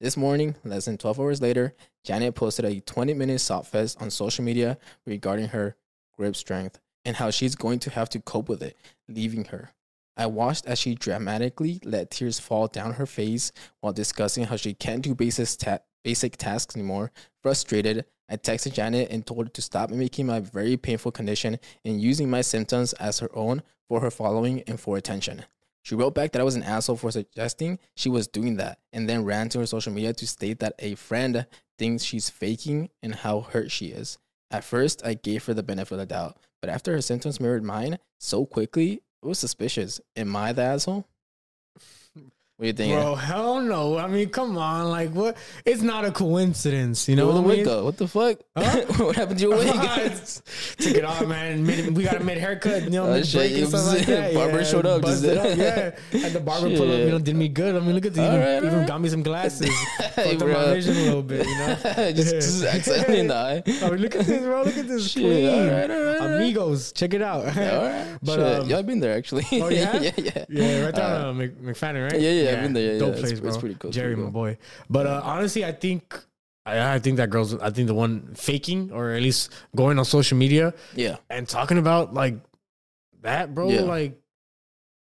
This 0.00 0.16
morning, 0.16 0.54
less 0.64 0.84
than 0.84 0.96
12 0.96 1.18
hours 1.18 1.42
later, 1.42 1.74
Janet 2.04 2.36
posted 2.36 2.64
a 2.64 2.80
20 2.80 3.14
minute 3.14 3.40
soft 3.40 3.72
fest 3.72 4.00
on 4.00 4.10
social 4.10 4.44
media 4.44 4.78
regarding 5.04 5.48
her 5.48 5.74
grip 6.16 6.36
strength 6.36 6.78
and 7.04 7.16
how 7.16 7.30
she's 7.30 7.56
going 7.56 7.80
to 7.80 7.90
have 7.90 8.08
to 8.10 8.20
cope 8.20 8.48
with 8.48 8.62
it, 8.62 8.76
leaving 9.08 9.46
her. 9.46 9.70
I 10.16 10.26
watched 10.26 10.66
as 10.66 10.78
she 10.78 10.94
dramatically 10.94 11.80
let 11.84 12.12
tears 12.12 12.38
fall 12.38 12.68
down 12.68 12.92
her 12.94 13.06
face 13.06 13.50
while 13.80 13.92
discussing 13.92 14.44
how 14.44 14.54
she 14.54 14.72
can't 14.72 15.02
do 15.02 15.16
basic, 15.16 15.48
ta- 15.58 15.78
basic 16.04 16.36
tasks 16.36 16.76
anymore. 16.76 17.10
Frustrated, 17.42 18.04
I 18.28 18.36
texted 18.36 18.74
Janet 18.74 19.10
and 19.10 19.26
told 19.26 19.46
her 19.46 19.52
to 19.52 19.62
stop 19.62 19.90
making 19.90 20.26
my 20.26 20.38
very 20.38 20.76
painful 20.76 21.10
condition 21.10 21.58
and 21.84 22.00
using 22.00 22.30
my 22.30 22.42
symptoms 22.42 22.92
as 22.94 23.18
her 23.18 23.30
own 23.34 23.64
for 23.88 24.00
her 24.00 24.12
following 24.12 24.62
and 24.68 24.78
for 24.78 24.96
attention. 24.96 25.44
She 25.88 25.94
wrote 25.94 26.14
back 26.14 26.32
that 26.32 26.40
I 26.42 26.44
was 26.44 26.54
an 26.54 26.64
asshole 26.64 26.96
for 26.96 27.10
suggesting 27.10 27.78
she 27.94 28.10
was 28.10 28.28
doing 28.28 28.56
that 28.56 28.78
and 28.92 29.08
then 29.08 29.24
ran 29.24 29.48
to 29.48 29.60
her 29.60 29.64
social 29.64 29.90
media 29.90 30.12
to 30.12 30.26
state 30.26 30.58
that 30.58 30.74
a 30.80 30.96
friend 30.96 31.46
thinks 31.78 32.04
she's 32.04 32.28
faking 32.28 32.90
and 33.02 33.14
how 33.14 33.40
hurt 33.40 33.70
she 33.70 33.86
is. 33.86 34.18
At 34.50 34.64
first, 34.64 35.00
I 35.02 35.14
gave 35.14 35.46
her 35.46 35.54
the 35.54 35.62
benefit 35.62 35.94
of 35.94 36.00
the 36.00 36.04
doubt, 36.04 36.36
but 36.60 36.68
after 36.68 36.92
her 36.92 37.00
symptoms 37.00 37.40
mirrored 37.40 37.64
mine 37.64 37.98
so 38.20 38.44
quickly, 38.44 39.00
it 39.22 39.26
was 39.26 39.38
suspicious. 39.38 39.98
Am 40.14 40.36
I 40.36 40.52
the 40.52 40.60
asshole? 40.60 41.06
What 42.58 42.64
do 42.64 42.66
you 42.66 42.72
think? 42.72 42.92
Bro, 42.92 43.14
hell 43.14 43.60
no. 43.60 43.98
I 43.98 44.08
mean, 44.08 44.30
come 44.30 44.58
on. 44.58 44.90
Like, 44.90 45.10
what? 45.10 45.36
It's 45.64 45.80
not 45.80 46.04
a 46.04 46.10
coincidence. 46.10 47.08
You 47.08 47.14
know 47.14 47.30
the 47.30 47.40
what 47.40 47.52
I 47.52 47.54
mean? 47.54 47.64
go? 47.64 47.84
What 47.84 47.96
the 47.98 48.08
fuck? 48.08 48.38
Huh? 48.56 48.80
what 49.04 49.14
happened 49.14 49.38
to 49.38 49.46
your 49.46 49.56
wig? 49.56 49.68
Took 50.78 50.94
it 50.96 51.04
off, 51.04 51.24
man. 51.24 51.64
Mid, 51.64 51.96
we 51.96 52.02
got 52.02 52.16
a 52.16 52.24
mid 52.24 52.36
haircut, 52.38 52.82
you 52.82 52.90
know, 52.90 53.06
Oh, 53.12 53.22
shit, 53.22 53.52
and 53.52 53.68
stuff 53.68 53.86
like 53.86 54.06
that. 54.06 54.34
barber 54.34 54.58
yeah, 54.58 54.64
showed 54.64 54.86
up, 54.86 55.04
it 55.06 55.38
up, 55.38 55.56
yeah. 55.56 56.24
And 56.24 56.34
the 56.34 56.40
barber 56.40 56.66
pulled 56.76 56.90
up, 56.90 56.98
you 56.98 57.10
know, 57.12 57.20
did 57.20 57.36
me 57.36 57.46
good. 57.48 57.76
I 57.76 57.78
mean, 57.78 57.94
look 57.94 58.06
at 58.06 58.14
this. 58.14 58.24
Even, 58.26 58.40
Alright, 58.40 58.56
even 58.56 58.70
alright. 58.70 58.88
got 58.88 59.00
me 59.02 59.08
some 59.08 59.22
glasses. 59.22 59.70
Hey, 60.16 60.36
Fucked 60.36 60.42
up 60.42 60.48
my 60.48 60.64
vision 60.74 60.96
a 60.96 61.00
little 61.02 61.22
bit, 61.22 61.46
you 61.46 61.58
know. 61.58 61.76
just, 62.10 62.34
just 62.34 62.64
accidentally 62.64 63.20
in 63.20 63.28
the 63.28 63.36
eye. 63.36 63.62
I 63.84 63.90
mean, 63.90 64.00
look 64.00 64.16
at 64.16 64.26
this, 64.26 64.42
bro. 64.42 64.62
Look 64.64 64.76
at 64.76 64.88
this. 64.88 65.08
Shit, 65.12 65.22
Clean. 65.22 65.48
alright, 65.48 65.88
alright, 65.92 66.16
alright. 66.22 66.40
Amigos, 66.40 66.90
check 66.90 67.14
it 67.14 67.22
out. 67.22 67.44
All 67.44 67.52
right. 67.52 68.18
But, 68.20 68.34
Shit. 68.34 68.60
um, 68.62 68.68
yeah, 68.68 68.78
I've 68.78 68.86
been 68.86 68.98
there 68.98 69.16
actually. 69.16 69.46
Oh, 69.52 69.68
yeah? 69.68 69.96
yeah, 70.00 70.10
yeah. 70.16 70.44
Yeah, 70.48 70.84
right 70.86 70.94
down 70.94 71.12
Uh, 71.12 71.28
uh, 71.28 71.32
McFadden, 71.62 72.10
right? 72.10 72.20
yeah, 72.20 72.30
yeah, 72.30 72.47
I've 72.56 72.62
been 72.62 72.72
there, 72.72 72.92
yeah, 72.94 72.98
dope 72.98 73.08
yeah, 73.14 73.18
it's- 73.18 73.20
place, 73.30 73.40
bro. 73.40 73.48
it's 73.48 73.58
pretty 73.58 73.74
cool, 73.76 73.90
Jerry, 73.90 74.14
pretty 74.14 74.22
my 74.26 74.30
boy. 74.30 74.58
But 74.90 75.06
uh, 75.06 75.20
honestly, 75.24 75.64
I 75.64 75.72
think 75.72 76.18
I, 76.66 76.94
I 76.94 76.98
think 76.98 77.16
that 77.18 77.30
girl's. 77.30 77.54
I 77.54 77.70
think 77.70 77.86
the 77.88 77.94
one 77.94 78.34
faking 78.34 78.92
or 78.92 79.10
at 79.12 79.22
least 79.22 79.52
going 79.74 79.98
on 79.98 80.04
social 80.04 80.36
media 80.36 80.74
Yeah. 80.94 81.16
and 81.30 81.48
talking 81.48 81.78
about 81.78 82.12
like 82.14 82.34
that, 83.22 83.54
bro. 83.54 83.70
Yeah. 83.70 83.80
Like, 83.82 84.20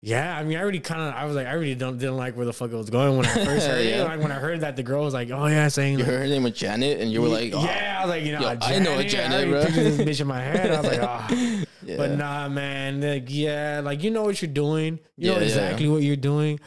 yeah. 0.03 0.35
I 0.37 0.43
mean, 0.43 0.57
I 0.57 0.63
already 0.63 0.81
kind 0.81 1.03
of. 1.03 1.13
I 1.15 1.27
was 1.27 1.37
like, 1.37 1.47
I 1.47 1.53
really 1.53 1.75
don't 1.75 1.99
didn't 1.99 2.17
like 2.17 2.35
where 2.37 2.47
the 2.47 2.53
fuck 2.55 2.73
it 2.73 2.77
was 2.77 2.89
going 2.89 3.17
when 3.19 3.27
I 3.27 3.35
first 3.45 3.67
heard 3.67 3.85
Yeah. 3.85 4.03
it. 4.03 4.05
Like 4.05 4.21
when 4.21 4.33
I 4.33 4.37
heard 4.39 4.61
that 4.63 4.77
the 4.77 4.83
girl 4.83 5.05
was 5.05 5.13
like, 5.13 5.31
oh 5.31 5.47
yeah, 5.47 5.69
saying. 5.69 5.93
You 5.95 5.99
like, 5.99 6.07
heard 6.07 6.21
her 6.21 6.27
name 6.29 6.45
was 6.45 6.55
Janet, 6.55 7.01
and 7.01 7.13
you 7.13 7.21
were 7.21 7.29
like, 7.29 7.53
oh, 7.55 7.63
yeah, 7.63 7.99
I 8.01 8.07
was 8.07 8.11
like, 8.11 8.25
you 8.25 8.33
know, 8.33 8.41
Yo, 8.41 8.49
I 8.63 8.79
know 8.79 8.99
a 8.99 9.05
Janet, 9.05 9.47
I 9.47 9.51
bro. 9.51 9.65
pictured 9.65 9.85
this 9.85 9.99
bitch 9.99 10.21
in 10.23 10.27
my 10.29 10.41
head. 10.41 10.71
I 10.71 10.81
was 10.81 10.91
like, 10.91 11.03
ah. 11.03 11.29
yeah. 11.85 11.97
But 11.99 12.13
nah, 12.13 12.49
man. 12.49 13.03
Like, 13.03 13.27
yeah, 13.29 13.83
like 13.85 14.03
you 14.03 14.11
know 14.11 14.23
what 14.23 14.41
you're 14.41 14.51
doing. 14.51 14.99
You 15.19 15.27
know 15.29 15.33
Yeah, 15.35 15.39
yeah. 15.41 15.45
exactly 15.45 15.89
what 15.89 16.03
you're 16.03 16.17
doing. 16.17 16.59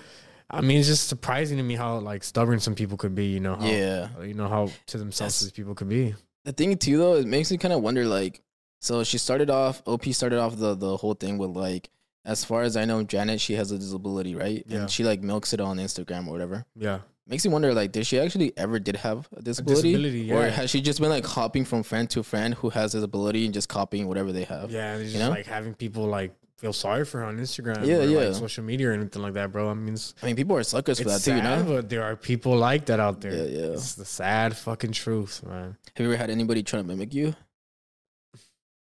I 0.54 0.62
mean, 0.62 0.78
it's 0.80 0.88
just 0.88 1.08
surprising 1.08 1.58
to 1.58 1.64
me 1.64 1.76
how 1.76 1.98
like 1.98 2.24
stubborn 2.24 2.60
some 2.60 2.76
people 2.76 2.96
could 2.98 3.16
be. 3.16 3.26
You 3.28 3.40
know 3.40 3.56
how, 3.56 3.66
Yeah. 3.66 4.08
you 4.22 4.34
know 4.34 4.48
how 4.48 4.70
to 4.88 4.98
themselves 4.98 5.40
these 5.42 5.52
people 5.52 5.74
could 5.76 5.90
be. 5.90 6.14
the 6.46 6.52
thing 6.54 6.78
too, 6.78 6.98
though, 6.98 7.16
it 7.16 7.26
makes 7.26 7.50
me 7.52 7.58
kind 7.58 7.74
of 7.74 7.82
wonder. 7.82 8.06
Like, 8.06 8.42
so 8.80 9.04
she 9.04 9.18
started 9.18 9.50
off. 9.50 9.82
Op 9.86 10.06
started 10.14 10.40
off 10.40 10.58
the 10.58 10.76
the 10.76 10.98
whole 10.98 11.14
thing 11.16 11.38
with 11.38 11.52
like, 11.52 11.90
as 12.26 12.44
far 12.46 12.62
as 12.64 12.78
I 12.78 12.86
know, 12.86 13.04
Janet 13.04 13.42
she 13.42 13.54
has 13.56 13.72
a 13.72 13.78
disability, 13.78 14.36
right? 14.36 14.64
Yeah. 14.68 14.82
And 14.82 14.90
she 14.92 15.04
like 15.04 15.22
milks 15.22 15.54
it 15.54 15.60
on 15.62 15.78
Instagram 15.78 16.28
or 16.28 16.32
whatever. 16.32 16.66
Yeah, 16.76 17.00
Makes 17.26 17.46
me 17.46 17.52
wonder, 17.54 17.74
like, 17.74 17.94
did 17.94 18.06
she 18.06 18.20
actually 18.20 18.52
ever 18.58 18.80
did 18.80 18.98
have 18.98 19.30
a 19.36 19.42
disability, 19.42 19.94
disability, 19.94 20.32
or 20.34 20.50
has 20.50 20.70
she 20.70 20.82
just 20.82 21.00
been 21.00 21.10
like 21.10 21.26
hopping 21.26 21.64
from 21.64 21.82
friend 21.84 22.10
to 22.12 22.22
friend 22.22 22.54
who 22.56 22.70
has 22.70 22.92
this 22.92 23.02
ability 23.04 23.46
and 23.46 23.54
just 23.54 23.70
copying 23.70 24.08
whatever 24.10 24.32
they 24.34 24.44
have? 24.44 24.70
yeah. 24.72 24.94
And 24.94 25.02
it's 25.02 25.14
You 25.14 25.20
just 25.20 25.30
know? 25.30 25.36
like 25.36 25.46
having 25.48 25.74
people 25.74 26.06
like 26.06 26.34
feel 26.64 26.72
sorry 26.72 27.04
for 27.04 27.20
her 27.20 27.26
on 27.26 27.38
Instagram. 27.38 27.86
Yeah, 27.86 27.98
or, 27.98 28.04
yeah. 28.06 28.20
Like, 28.20 28.36
social 28.36 28.64
media 28.64 28.90
or 28.90 28.94
anything 28.94 29.22
like 29.22 29.34
that, 29.34 29.52
bro. 29.52 29.70
I 29.70 29.74
mean, 29.74 29.98
I 30.22 30.26
mean, 30.26 30.38
people 30.38 30.56
are 30.56 30.64
suckers 30.64 30.98
for 30.98 31.10
that 31.10 31.16
it's 31.16 31.26
too, 31.26 31.36
you 31.36 31.42
know. 31.42 31.62
but 31.68 31.90
there 31.90 32.04
are 32.04 32.16
people 32.16 32.56
like 32.56 32.86
that 32.86 33.02
out 33.02 33.20
there. 33.20 33.34
Yeah, 33.34 33.44
yeah. 33.44 33.74
It's 33.74 33.96
the 33.96 34.06
sad 34.06 34.56
fucking 34.56 34.94
truth, 34.94 35.44
man. 35.46 35.76
Have 35.96 36.06
you 36.06 36.14
ever 36.14 36.16
had 36.16 36.30
anybody 36.30 36.64
try 36.64 36.80
to 36.80 36.88
mimic 36.88 37.14
you? 37.14 37.36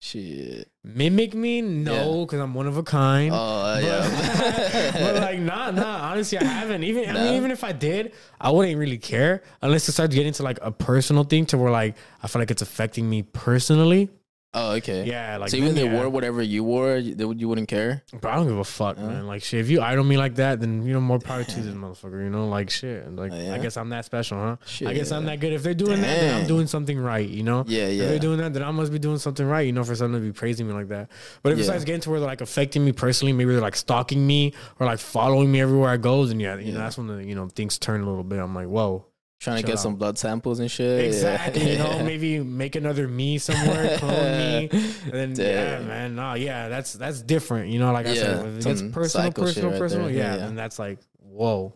Shit. 0.01 0.67
Mimic 0.83 1.33
me? 1.33 1.61
No, 1.61 2.25
because 2.25 2.41
I'm 2.41 2.53
one 2.53 2.67
of 2.67 2.75
a 2.75 2.83
kind. 2.83 3.31
Oh 3.33 3.37
uh, 3.37 3.75
but, 3.75 3.83
yeah. 3.85 4.91
but 4.99 5.15
like, 5.21 5.39
nah, 5.51 5.71
nah. 5.71 6.11
Honestly, 6.11 6.39
I 6.39 6.43
haven't. 6.43 6.83
Even 6.83 7.09
I 7.09 7.13
mean, 7.13 7.35
even 7.35 7.51
if 7.51 7.63
I 7.63 7.71
did, 7.71 8.11
I 8.41 8.51
wouldn't 8.51 8.77
really 8.77 8.97
care 8.97 9.43
unless 9.61 9.87
it 9.87 9.93
starts 9.93 10.13
getting 10.13 10.33
to 10.33 10.43
like 10.43 10.59
a 10.61 10.71
personal 10.71 11.23
thing 11.23 11.45
to 11.47 11.57
where 11.57 11.71
like 11.71 11.95
I 12.21 12.27
feel 12.27 12.41
like 12.41 12.51
it's 12.51 12.63
affecting 12.63 13.09
me 13.09 13.21
personally. 13.21 14.09
Oh 14.53 14.71
okay. 14.73 15.05
Yeah, 15.05 15.37
like 15.37 15.49
so 15.49 15.57
even 15.57 15.69
if 15.69 15.75
then, 15.75 15.85
they 15.85 15.91
yeah. 15.91 15.97
wore 15.99 16.09
whatever 16.09 16.41
you 16.41 16.63
wore, 16.63 16.97
you, 16.97 17.15
they 17.15 17.25
would- 17.25 17.39
you 17.39 17.47
wouldn't 17.47 17.67
care. 17.67 18.03
But 18.19 18.29
I 18.31 18.35
don't 18.35 18.47
give 18.47 18.57
a 18.57 18.63
fuck, 18.63 18.97
man. 18.97 19.25
Like 19.27 19.43
shit, 19.43 19.59
if 19.61 19.69
you 19.69 19.81
idol 19.81 20.03
me 20.03 20.17
like 20.17 20.35
that, 20.35 20.59
then 20.59 20.85
you 20.85 20.93
know 20.93 20.99
more 21.01 21.19
power 21.19 21.43
to 21.43 21.59
this 21.61 21.73
motherfucker. 21.73 22.23
You 22.23 22.29
know, 22.29 22.47
like 22.47 22.69
shit. 22.69 23.09
Like 23.15 23.31
Oh, 23.31 23.35
yeah? 23.41 23.53
I 23.55 23.57
guess 23.59 23.77
I'm 23.77 23.89
that 23.89 24.05
special, 24.05 24.37
huh? 24.37 24.57
I 24.85 24.93
guess 24.93 25.11
I'm 25.11 25.23
Shit. 25.23 25.25
that 25.27 25.39
good. 25.39 25.53
If 25.53 25.63
they're 25.63 25.73
doing 25.73 26.01
that, 26.01 26.19
then 26.19 26.41
I'm 26.41 26.47
doing 26.47 26.67
something 26.67 26.99
right. 26.99 27.27
You 27.27 27.43
know? 27.43 27.63
Yeah, 27.67 27.87
yeah. 27.87 28.03
If 28.03 28.09
they're 28.09 28.19
doing 28.19 28.37
that, 28.39 28.53
then 28.53 28.63
I 28.63 28.71
must 28.71 28.91
be 28.91 28.99
doing 28.99 29.17
something 29.17 29.45
right. 29.45 29.61
You 29.65 29.71
know, 29.71 29.83
for 29.83 29.95
someone 29.95 30.19
to 30.21 30.25
be 30.27 30.33
praising 30.33 30.67
me 30.67 30.73
like 30.73 30.89
that. 30.89 31.09
But 31.43 31.53
if 31.53 31.59
it 31.59 31.63
starts 31.63 31.83
getting 31.85 32.01
to 32.01 32.09
where 32.09 32.19
they're 32.19 32.27
like 32.29 32.41
affecting 32.41 32.83
me 32.83 32.91
personally, 32.91 33.33
maybe 33.33 33.51
they're 33.53 33.61
like 33.61 33.75
stalking 33.75 34.25
me 34.27 34.53
or 34.79 34.85
like 34.85 34.99
following 34.99 35.51
me 35.51 35.61
everywhere 35.61 35.89
I 35.89 35.97
go, 35.97 36.25
then 36.25 36.39
yeah, 36.39 36.57
you 36.57 36.73
know, 36.73 36.79
that's 36.79 36.97
when 36.97 37.07
the 37.07 37.23
you 37.23 37.35
know 37.35 37.47
things 37.47 37.77
turn 37.79 38.01
a 38.01 38.05
little 38.05 38.23
bit. 38.23 38.39
I'm 38.39 38.53
like, 38.53 38.67
whoa. 38.67 39.05
Trying 39.41 39.59
to 39.63 39.67
get 39.67 39.79
some 39.79 39.95
blood 39.95 40.19
samples 40.19 40.59
and 40.59 40.69
shit. 40.69 41.01
Yeah. 41.01 41.07
Exactly. 41.07 41.71
You 41.71 41.77
know, 41.79 42.03
maybe 42.05 42.39
make 42.39 42.75
another 42.75 43.07
me 43.07 43.39
somewhere, 43.39 43.97
clone 43.97 44.37
me. 44.37 44.69
And 44.71 45.11
then 45.11 45.35
yeah, 45.35 45.79
man. 45.79 46.15
No, 46.15 46.35
yeah, 46.35 46.69
that's 46.69 46.93
that's 46.93 47.23
different. 47.23 47.69
You 47.71 47.79
know, 47.79 47.91
like 47.91 48.05
I 48.05 48.13
said, 48.13 48.37
Yeah, 48.37 48.49
if 48.51 48.57
it 48.59 48.63
gets 48.63 48.81
personal, 48.93 49.31
personal, 49.31 49.71
right 49.71 49.79
personal, 49.79 50.05
there. 50.09 50.15
yeah, 50.15 50.23
Yeah, 50.23 50.31
yeah. 50.35 50.45
then 50.45 50.55
that's 50.55 50.77
like, 50.77 50.99
whoa. 51.17 51.73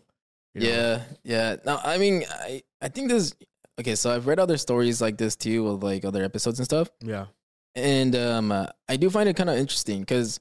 you 0.54 0.62
know? 0.62 0.68
Yeah, 0.70 1.02
yeah. 1.24 1.56
No, 1.66 1.80
I 1.84 1.98
mean, 1.98 2.24
I 2.30 2.62
I 2.82 2.88
think 2.90 3.10
there's 3.10 3.34
Okay, 3.80 3.96
so 3.96 4.14
I've 4.14 4.28
read 4.28 4.40
other 4.40 4.58
stories 4.58 5.02
like 5.02 5.18
this 5.18 5.36
too, 5.36 5.64
with 5.64 5.84
like 5.84 6.06
other 6.06 6.24
episodes 6.24 6.60
and 6.60 6.66
stuff, 6.66 6.90
Yeah. 7.02 7.26
and 7.74 8.16
um, 8.16 8.52
uh, 8.52 8.68
I 8.88 8.96
do 8.96 9.10
find 9.10 9.28
it 9.28 9.36
kind 9.36 9.50
of 9.50 9.58
interesting 9.58 10.02
because 10.02 10.40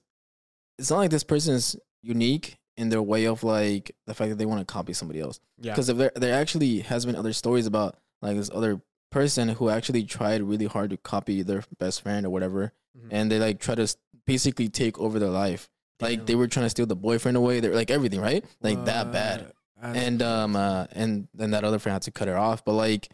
it's 0.78 0.90
not 0.90 0.98
like 0.98 1.10
this 1.10 1.24
person 1.24 1.54
is 1.54 1.74
unique 2.02 2.58
in 2.76 2.88
their 2.88 3.02
way 3.02 3.26
of 3.26 3.42
like 3.44 3.94
the 4.06 4.14
fact 4.14 4.30
that 4.30 4.36
they 4.36 4.46
want 4.46 4.60
to 4.60 4.72
copy 4.72 4.92
somebody 4.92 5.20
else. 5.20 5.40
Yeah. 5.60 5.72
Because 5.72 5.88
if 5.88 5.96
there 5.96 6.12
there 6.14 6.34
actually 6.34 6.80
has 6.80 7.06
been 7.06 7.16
other 7.16 7.32
stories 7.32 7.66
about 7.66 7.96
like 8.22 8.36
this 8.36 8.50
other 8.52 8.80
person 9.10 9.48
who 9.50 9.68
actually 9.68 10.02
tried 10.04 10.42
really 10.42 10.66
hard 10.66 10.90
to 10.90 10.96
copy 10.96 11.42
their 11.42 11.62
best 11.78 12.02
friend 12.02 12.26
or 12.26 12.30
whatever, 12.30 12.72
Mhm. 12.98 13.08
and 13.10 13.30
they 13.30 13.38
like 13.38 13.60
try 13.60 13.74
to 13.76 13.86
basically 14.26 14.68
take 14.68 14.98
over 14.98 15.18
their 15.18 15.28
life. 15.30 15.68
Like 16.00 16.26
they 16.26 16.34
were 16.34 16.48
trying 16.48 16.66
to 16.66 16.70
steal 16.70 16.86
the 16.86 16.96
boyfriend 16.96 17.36
away. 17.36 17.60
They're 17.60 17.74
like 17.74 17.90
everything, 17.90 18.20
right? 18.20 18.44
Like 18.60 18.84
that 18.86 19.12
bad. 19.12 19.52
And 19.80 20.22
um 20.22 20.56
uh 20.56 20.86
and 20.92 21.28
then 21.34 21.50
that 21.52 21.62
other 21.64 21.78
friend 21.78 21.94
had 21.94 22.02
to 22.02 22.10
cut 22.10 22.26
her 22.28 22.36
off. 22.36 22.64
But 22.64 22.72
like 22.72 23.08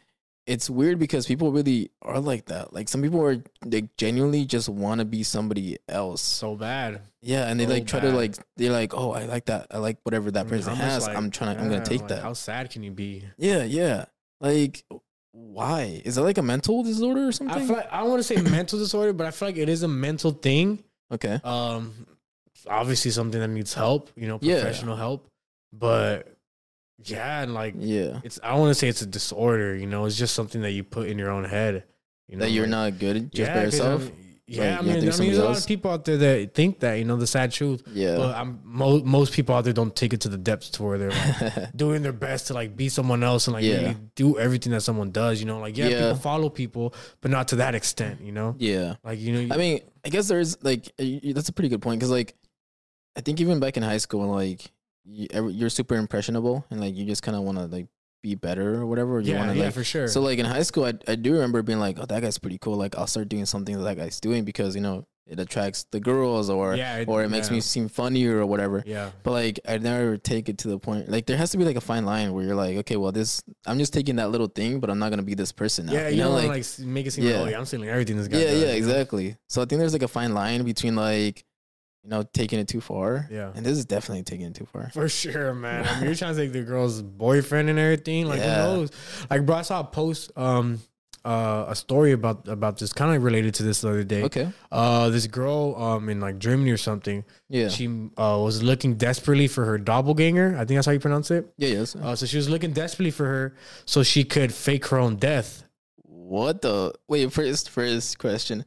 it's 0.46 0.68
weird 0.70 0.98
because 0.98 1.26
people 1.26 1.52
really 1.52 1.90
are 2.02 2.18
like 2.20 2.46
that. 2.46 2.72
Like 2.72 2.88
some 2.88 3.02
people 3.02 3.22
are 3.24 3.42
they 3.64 3.88
genuinely 3.96 4.44
just 4.44 4.68
want 4.68 4.98
to 5.00 5.04
be 5.04 5.22
somebody 5.22 5.78
else. 5.88 6.22
so 6.22 6.56
bad. 6.56 7.02
Yeah, 7.22 7.46
and 7.46 7.60
they 7.60 7.66
so 7.66 7.72
like 7.72 7.86
try 7.86 8.00
to 8.00 8.10
like 8.12 8.36
they're 8.56 8.72
like, 8.72 8.94
oh, 8.94 9.12
I 9.12 9.26
like 9.26 9.46
that. 9.46 9.66
I 9.70 9.78
like 9.78 9.98
whatever 10.04 10.30
that 10.30 10.40
I 10.40 10.42
mean, 10.44 10.50
person 10.50 10.72
much, 10.72 10.80
has. 10.82 11.06
like, 11.06 11.16
I'm 11.16 11.30
trying. 11.30 11.56
to 11.56 11.62
I'm 11.62 11.68
gonna 11.70 11.84
take 11.84 12.00
like, 12.00 12.08
that. 12.08 12.22
How 12.22 12.32
sad 12.32 12.70
can 12.70 12.82
you 12.82 12.90
be? 12.90 13.24
Yeah, 13.36 13.62
yeah. 13.64 14.06
Like, 14.40 14.84
why? 15.32 16.00
Is 16.04 16.14
that 16.16 16.22
like 16.22 16.38
a 16.38 16.42
mental 16.42 16.82
disorder 16.82 17.28
or 17.28 17.32
something? 17.32 17.56
I 17.62 17.66
feel 17.66 17.76
like 17.76 17.92
I 17.92 18.00
don't 18.00 18.10
want 18.10 18.20
to 18.20 18.24
say 18.24 18.40
mental 18.50 18.78
disorder, 18.78 19.12
but 19.12 19.26
I 19.26 19.30
feel 19.30 19.48
like 19.48 19.58
it 19.58 19.68
is 19.68 19.82
a 19.82 19.88
mental 19.88 20.30
thing. 20.32 20.82
okay. 21.12 21.38
Um, 21.44 22.06
obviously 22.68 23.10
something 23.10 23.40
that 23.40 23.48
needs 23.48 23.74
help. 23.74 24.10
You 24.16 24.26
know, 24.28 24.38
Yeah. 24.42 24.60
professional 24.60 24.96
help. 24.96 25.26
But 25.72 26.34
yeah, 27.04 27.42
and 27.42 27.54
like 27.54 27.74
Yeah. 27.78 28.20
it's 28.24 28.38
I 28.42 28.54
want 28.54 28.70
to 28.70 28.74
say 28.74 28.88
it's 28.88 29.02
a 29.02 29.06
disorder. 29.06 29.74
You 29.76 29.86
know, 29.86 30.04
it's 30.06 30.16
just 30.16 30.34
something 30.34 30.62
that 30.62 30.72
you 30.72 30.84
put 30.84 31.08
in 31.08 31.18
your 31.18 31.30
own 31.30 31.44
head. 31.44 31.84
You 32.28 32.36
know, 32.36 32.44
That 32.44 32.50
you're 32.52 32.64
like- 32.66 32.70
not 32.94 32.98
good 33.00 33.32
just 33.32 33.50
by 33.52 33.64
'cause, 33.64 33.74
yourself. 33.74 34.10
yeah, 34.46 34.70
Like, 34.70 34.78
I 34.78 34.82
mean, 34.82 34.90
I 34.90 34.94
mean, 34.94 35.04
there's 35.04 35.38
a 35.38 35.44
lot 35.44 35.56
of 35.58 35.66
people 35.66 35.90
out 35.90 36.04
there 36.04 36.16
that 36.16 36.54
think 36.54 36.78
that. 36.80 36.94
You 36.94 37.04
know, 37.04 37.16
the 37.16 37.26
sad 37.26 37.50
truth. 37.52 37.82
yeah. 37.92 38.16
But 38.16 38.36
I'm 38.36 38.60
mo- 38.64 39.02
most 39.02 39.32
people 39.32 39.54
out 39.56 39.64
there 39.64 39.72
don't 39.72 39.94
take 39.96 40.12
it 40.12 40.20
to 40.22 40.28
the 40.28 40.38
depths 40.38 40.70
to 40.70 40.82
where 40.84 40.96
they're 40.98 41.10
like 41.10 41.72
doing 41.76 42.02
their 42.02 42.12
best 42.12 42.46
to 42.48 42.54
like 42.54 42.76
be 42.76 42.88
someone 42.88 43.22
else 43.24 43.46
and 43.48 43.54
like 43.54 43.64
Yeah. 43.64 43.76
really 43.82 43.96
do 44.14 44.38
everything 44.38 44.72
that 44.72 44.82
someone 44.82 45.10
does. 45.10 45.40
You 45.40 45.46
know, 45.46 45.58
like 45.58 45.76
yeah, 45.76 45.88
Yeah. 45.88 45.98
people 46.00 46.16
follow 46.18 46.48
people, 46.50 46.94
but 47.20 47.30
not 47.32 47.48
to 47.48 47.56
that 47.56 47.74
extent. 47.74 48.20
You 48.22 48.32
know, 48.32 48.54
yeah. 48.58 48.94
like 49.04 49.18
you 49.18 49.32
know, 49.46 49.54
I 49.54 49.58
mean, 49.58 49.80
I 50.04 50.08
guess 50.08 50.28
there's 50.28 50.62
like 50.62 50.92
y- 50.98 51.20
y- 51.24 51.32
that's 51.32 51.48
a 51.48 51.52
pretty 51.52 51.68
good 51.68 51.82
point 51.82 51.98
because 51.98 52.10
like 52.10 52.34
I 53.16 53.22
think 53.22 53.40
even 53.40 53.58
back 53.58 53.76
in 53.76 53.82
high 53.82 53.98
school, 53.98 54.28
like 54.28 54.70
you, 55.04 55.48
you're 55.48 55.70
super 55.70 55.96
impressionable 55.96 56.64
and 56.70 56.80
like 56.80 56.94
you 56.94 57.04
just 57.06 57.22
kind 57.22 57.36
of 57.36 57.42
want 57.42 57.58
to 57.58 57.66
like 57.66 57.86
be 58.22 58.34
better 58.34 58.74
or 58.76 58.86
whatever. 58.86 59.16
Or 59.16 59.20
you 59.20 59.32
yeah, 59.32 59.38
want 59.38 59.52
to 59.52 59.56
yeah, 59.58 59.64
like. 59.66 59.74
for 59.74 59.84
sure. 59.84 60.08
So 60.08 60.20
like 60.20 60.38
in 60.38 60.44
high 60.46 60.62
school, 60.62 60.84
I 60.84 60.92
I 61.08 61.14
do 61.14 61.32
remember 61.32 61.62
being 61.62 61.78
like, 61.80 61.98
oh, 61.98 62.06
that 62.06 62.20
guy's 62.22 62.38
pretty 62.38 62.58
cool. 62.58 62.76
Like 62.76 62.96
I'll 62.96 63.06
start 63.06 63.28
doing 63.28 63.46
something 63.46 63.76
that 63.78 63.84
that 63.84 63.96
guy's 63.96 64.20
doing 64.20 64.44
because 64.44 64.74
you 64.74 64.82
know 64.82 65.06
it 65.26 65.38
attracts 65.38 65.84
the 65.92 66.00
girls 66.00 66.50
or 66.50 66.74
Yeah, 66.74 66.96
it- 66.96 67.08
or 67.08 67.22
it 67.22 67.28
makes 67.30 67.48
yeah. 67.48 67.54
me 67.54 67.60
seem 67.60 67.88
funnier 67.88 68.38
or 68.38 68.46
whatever. 68.46 68.82
yeah, 68.84 69.10
But 69.22 69.30
like 69.30 69.60
I 69.66 69.78
never 69.78 70.16
take 70.16 70.48
it 70.48 70.58
to 70.58 70.68
the 70.68 70.78
point. 70.78 71.08
Like 71.08 71.26
there 71.26 71.36
has 71.36 71.50
to 71.52 71.56
be 71.58 71.64
like 71.64 71.76
a 71.76 71.80
fine 71.80 72.04
line 72.04 72.32
where 72.32 72.44
you're 72.44 72.56
like, 72.56 72.76
okay, 72.78 72.96
well 72.96 73.12
this 73.12 73.40
I'm 73.64 73.78
just 73.78 73.92
taking 73.92 74.16
that 74.16 74.30
little 74.32 74.48
thing, 74.48 74.80
but 74.80 74.90
I'm 74.90 74.98
not 74.98 75.10
gonna 75.10 75.22
be 75.22 75.34
this 75.34 75.52
person 75.52 75.86
now. 75.86 75.92
yeah, 75.92 76.08
you, 76.08 76.16
know, 76.16 76.24
don't 76.34 76.48
like, 76.48 76.48
like 76.48 76.86
make 76.86 77.06
it 77.06 77.12
seem 77.12 77.24
yeah. 77.24 77.38
like 77.38 77.46
oh 77.46 77.50
yeah, 77.50 77.58
I'm 77.58 77.64
stealing 77.64 77.88
everything 77.88 78.16
this 78.16 78.26
guy. 78.28 78.38
yeah, 78.38 78.44
does, 78.46 78.54
yeah, 78.54 78.60
you 78.60 78.66
know? 78.72 78.76
exactly. 78.78 79.36
So 79.48 79.62
I 79.62 79.66
think 79.66 79.78
there's 79.78 79.92
like 79.92 80.02
a 80.02 80.08
fine 80.08 80.34
line 80.34 80.64
between 80.64 80.96
like, 80.96 81.44
you 82.02 82.10
know, 82.10 82.22
taking 82.32 82.58
it 82.58 82.68
too 82.68 82.80
far. 82.80 83.28
Yeah. 83.30 83.52
And 83.54 83.64
this 83.64 83.76
is 83.76 83.84
definitely 83.84 84.22
taking 84.22 84.46
it 84.46 84.54
too 84.54 84.66
far. 84.66 84.90
For 84.92 85.08
sure, 85.08 85.52
man. 85.54 85.86
I 85.86 85.94
mean, 85.96 86.04
you're 86.04 86.14
trying 86.22 86.34
to 86.34 86.40
take 86.40 86.52
the 86.52 86.62
girl's 86.62 87.02
boyfriend 87.02 87.68
and 87.68 87.78
everything. 87.78 88.26
Like, 88.26 88.40
Yeah. 88.40 88.66
who 88.66 88.76
knows? 88.76 88.90
Like, 89.30 89.44
bro, 89.44 89.56
I 89.56 89.62
saw 89.62 89.80
a 89.80 89.84
post, 89.84 90.32
um, 90.36 90.80
uh, 91.22 91.66
a 91.68 91.76
story 91.76 92.12
about 92.12 92.48
about 92.48 92.78
this, 92.78 92.94
kind 92.94 93.14
of 93.14 93.22
related 93.22 93.52
to 93.52 93.62
this 93.62 93.82
the 93.82 93.90
other 93.90 94.04
day. 94.04 94.22
Okay. 94.22 94.48
Uh, 94.72 95.10
this 95.10 95.26
girl, 95.26 95.74
um, 95.76 96.08
in 96.08 96.18
like 96.18 96.38
Germany 96.38 96.70
or 96.70 96.78
something, 96.78 97.22
Yeah. 97.50 97.68
she 97.68 97.86
uh 98.16 98.40
was 98.42 98.62
looking 98.62 98.94
desperately 98.94 99.46
for 99.46 99.66
her 99.66 99.76
doppelganger. 99.76 100.54
I 100.56 100.60
think 100.64 100.78
that's 100.78 100.86
how 100.86 100.92
you 100.92 101.00
pronounce 101.00 101.30
it. 101.30 101.52
yeah. 101.58 101.68
Yes. 101.68 101.94
Uh, 101.94 102.16
so 102.16 102.24
she 102.24 102.38
was 102.38 102.48
looking 102.48 102.72
desperately 102.72 103.10
for 103.10 103.26
her 103.26 103.54
so 103.84 104.02
she 104.02 104.24
could 104.24 104.54
fake 104.54 104.86
her 104.86 104.96
own 104.98 105.16
death 105.16 105.64
What 106.02 106.62
the? 106.62 106.94
Wait, 107.06 107.30
first, 107.32 107.68
first 107.68 108.18
question. 108.18 108.64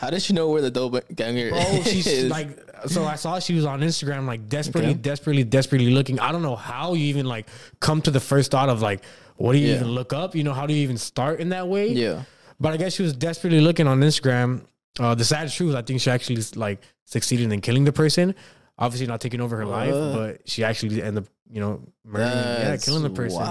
How 0.00 0.08
did 0.08 0.22
she 0.22 0.32
know 0.32 0.48
where 0.48 0.62
the 0.62 0.70
doppelganger 0.70 1.50
Bro, 1.50 1.82
she's 1.84 2.06
is? 2.06 2.30
like, 2.30 2.48
so 2.86 3.04
I 3.04 3.16
saw 3.16 3.38
she 3.38 3.54
was 3.54 3.66
on 3.66 3.80
Instagram, 3.80 4.26
like 4.26 4.48
desperately, 4.48 4.92
Okay. 4.92 4.98
desperately, 5.00 5.44
desperately 5.44 5.90
looking. 5.90 6.18
I 6.18 6.32
don't 6.32 6.40
know 6.42 6.56
how 6.56 6.94
you 6.94 7.04
even 7.06 7.26
like 7.26 7.48
come 7.80 8.00
to 8.02 8.10
the 8.10 8.20
first 8.20 8.50
thought 8.50 8.70
of 8.70 8.80
like, 8.80 9.02
what 9.36 9.52
do 9.52 9.58
you 9.58 9.68
Yeah. 9.68 9.74
even 9.76 9.88
look 9.88 10.12
up? 10.14 10.34
You 10.34 10.42
know, 10.42 10.54
how 10.54 10.66
do 10.66 10.72
you 10.72 10.80
even 10.82 10.96
start 10.96 11.40
in 11.40 11.50
that 11.50 11.68
way? 11.68 11.88
yeah. 11.92 12.22
But 12.58 12.72
I 12.72 12.76
guess 12.78 12.94
she 12.94 13.02
was 13.02 13.12
desperately 13.14 13.60
looking 13.60 13.86
on 13.86 14.00
Instagram. 14.00 14.62
Uh, 14.98 15.14
the 15.14 15.24
sad 15.24 15.50
truth, 15.50 15.74
I 15.74 15.82
think 15.82 16.00
she 16.00 16.10
actually 16.10 16.42
like 16.56 16.80
succeeded 17.04 17.52
in 17.52 17.60
killing 17.60 17.84
the 17.84 17.92
person. 17.92 18.34
Obviously, 18.78 19.06
not 19.06 19.20
taking 19.20 19.40
over 19.42 19.56
her 19.58 19.66
life, 19.66 19.92
but 19.92 20.48
she 20.48 20.64
actually 20.64 21.02
ended 21.02 21.24
up, 21.24 21.30
you 21.50 21.60
know, 21.60 21.82
murdering, 22.04 22.30
yeah, 22.32 22.76
killing 22.78 23.02
the 23.02 23.10
person. 23.10 23.44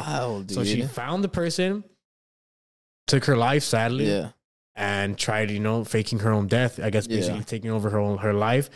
Dude. 0.48 0.52
So 0.56 0.64
she 0.64 0.82
found 0.82 1.24
the 1.24 1.30
person, 1.30 1.84
took 3.08 3.26
her 3.26 3.38
life, 3.38 3.64
sadly, 3.64 4.08
yeah. 4.10 4.30
And 4.80 5.18
tried, 5.18 5.52
you 5.52 5.60
know, 5.60 5.84
faking 5.84 6.20
her 6.20 6.32
own 6.32 6.48
death. 6.48 6.80
I 6.82 6.90
guess 6.90 7.06
Yeah. 7.08 7.18
basically 7.18 7.44
taking 7.44 7.70
over 7.70 7.90
her 7.92 8.00
own 8.00 8.18
her 8.20 8.34
life. 8.34 8.70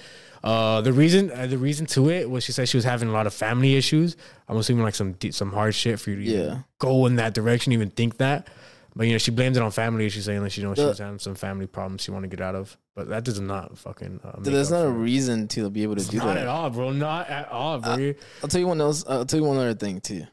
Uh, 0.44 0.82
the 0.82 0.92
reason, 0.92 1.32
uh, 1.32 1.48
the 1.48 1.58
reason 1.58 1.86
to 1.86 2.10
it 2.10 2.30
was 2.30 2.44
she 2.44 2.52
said 2.52 2.68
she 2.68 2.76
was 2.76 2.84
having 2.84 3.08
a 3.08 3.14
lot 3.14 3.26
of 3.26 3.34
family 3.34 3.76
issues. 3.78 4.18
I'm 4.50 4.58
assuming 4.58 4.84
like 4.84 4.96
some 4.96 5.16
some 5.32 5.54
hard 5.54 5.74
shit 5.74 6.00
for 6.02 6.10
you 6.12 6.18
to 6.18 6.24
Yeah. 6.24 6.58
go 6.80 7.06
in 7.06 7.16
that 7.16 7.34
direction, 7.34 7.72
even 7.72 7.90
think 7.90 8.18
that. 8.18 8.50
But 8.96 9.08
you 9.08 9.14
know, 9.14 9.18
she 9.18 9.32
blames 9.32 9.58
it 9.58 9.64
on 9.64 9.72
family 9.72 10.06
issues, 10.06 10.26
saying 10.26 10.44
that 10.44 10.56
you 10.58 10.64
know 10.64 10.76
she 10.76 10.84
was 10.86 11.00
having 11.00 11.18
some 11.18 11.34
family 11.34 11.66
problems 11.66 12.02
she 12.04 12.12
wanted 12.12 12.30
to 12.30 12.36
get 12.38 12.46
out 12.46 12.54
of. 12.56 12.78
But 12.96 13.08
that 13.10 13.24
does 13.24 13.40
not 13.40 13.76
fucking. 13.78 14.20
Uh, 14.24 14.34
There's 14.42 14.70
not 14.70 14.86
a 14.86 14.90
reason 14.92 15.48
to 15.48 15.70
be 15.72 15.82
able 15.82 15.96
to 15.96 16.06
do 16.06 16.18
Not 16.18 16.28
that. 16.36 16.38
at 16.40 16.48
all, 16.48 16.70
bro. 16.70 16.92
Not 16.92 17.28
at 17.30 17.50
all, 17.50 17.80
bro. 17.80 18.14
I'll 18.44 18.50
tell 18.50 18.60
you 18.62 18.68
one 18.68 18.82
else. 18.82 19.04
I'll 19.08 19.26
tell 19.26 19.40
you 19.40 19.46
one 19.48 19.58
other 19.58 19.74
thing 19.74 20.00
too. 20.02 20.28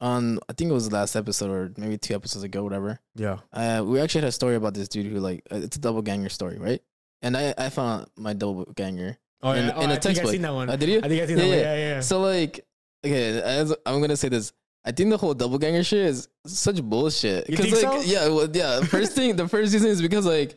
On 0.00 0.38
I 0.48 0.52
think 0.52 0.70
it 0.70 0.74
was 0.74 0.88
the 0.90 0.94
last 0.94 1.16
episode 1.16 1.50
or 1.50 1.72
maybe 1.78 1.96
two 1.96 2.14
episodes 2.14 2.44
ago, 2.44 2.62
whatever. 2.62 3.00
yeah. 3.14 3.38
Uh, 3.52 3.82
we 3.84 3.98
actually 3.98 4.20
had 4.22 4.28
a 4.28 4.32
story 4.32 4.54
about 4.56 4.74
this 4.74 4.88
dude 4.88 5.06
who 5.06 5.18
like 5.20 5.42
uh, 5.50 5.56
it's 5.56 5.76
a 5.76 5.80
double 5.80 6.02
ganger 6.02 6.28
story, 6.28 6.58
right? 6.58 6.82
And 7.22 7.34
I 7.36 7.54
I 7.56 7.70
found 7.70 8.08
my 8.16 8.34
double 8.34 8.64
ganger. 8.76 9.16
Oh 9.42 9.52
In- 9.52 9.66
yeah. 9.66 9.80
in 9.80 9.90
oh, 9.90 9.92
a 9.92 9.96
I 9.96 9.98
think 9.98 10.18
I 10.18 10.24
seen 10.24 10.42
that 10.42 10.52
one. 10.52 10.68
Uh, 10.68 10.76
did 10.76 10.88
you? 10.90 10.98
I 11.02 11.08
think 11.08 11.22
I 11.22 11.26
seen 11.26 11.36
that 11.36 11.44
Yeah, 11.46 11.48
one. 11.48 11.58
yeah. 11.58 11.74
Yeah, 11.74 11.76
yeah. 11.76 11.94
yeah. 11.94 12.00
So 12.00 12.20
like, 12.20 12.66
okay, 13.04 13.40
as, 13.40 13.74
I'm 13.86 14.00
gonna 14.02 14.16
say 14.18 14.28
this. 14.28 14.52
I 14.84 14.92
think 14.92 15.10
the 15.10 15.16
whole 15.16 15.32
double 15.34 15.58
ganger 15.58 15.82
shit 15.82 15.98
is 16.06 16.28
such 16.46 16.82
bullshit. 16.82 17.48
You 17.50 17.56
think 17.56 17.72
like, 17.72 17.80
so? 17.80 18.00
yeah, 18.02 18.28
well, 18.28 18.48
yeah. 18.52 18.82
First 18.82 19.12
thing, 19.16 19.34
the 19.34 19.48
first 19.48 19.72
reason 19.72 19.90
is 19.90 20.00
because 20.02 20.26
like, 20.26 20.56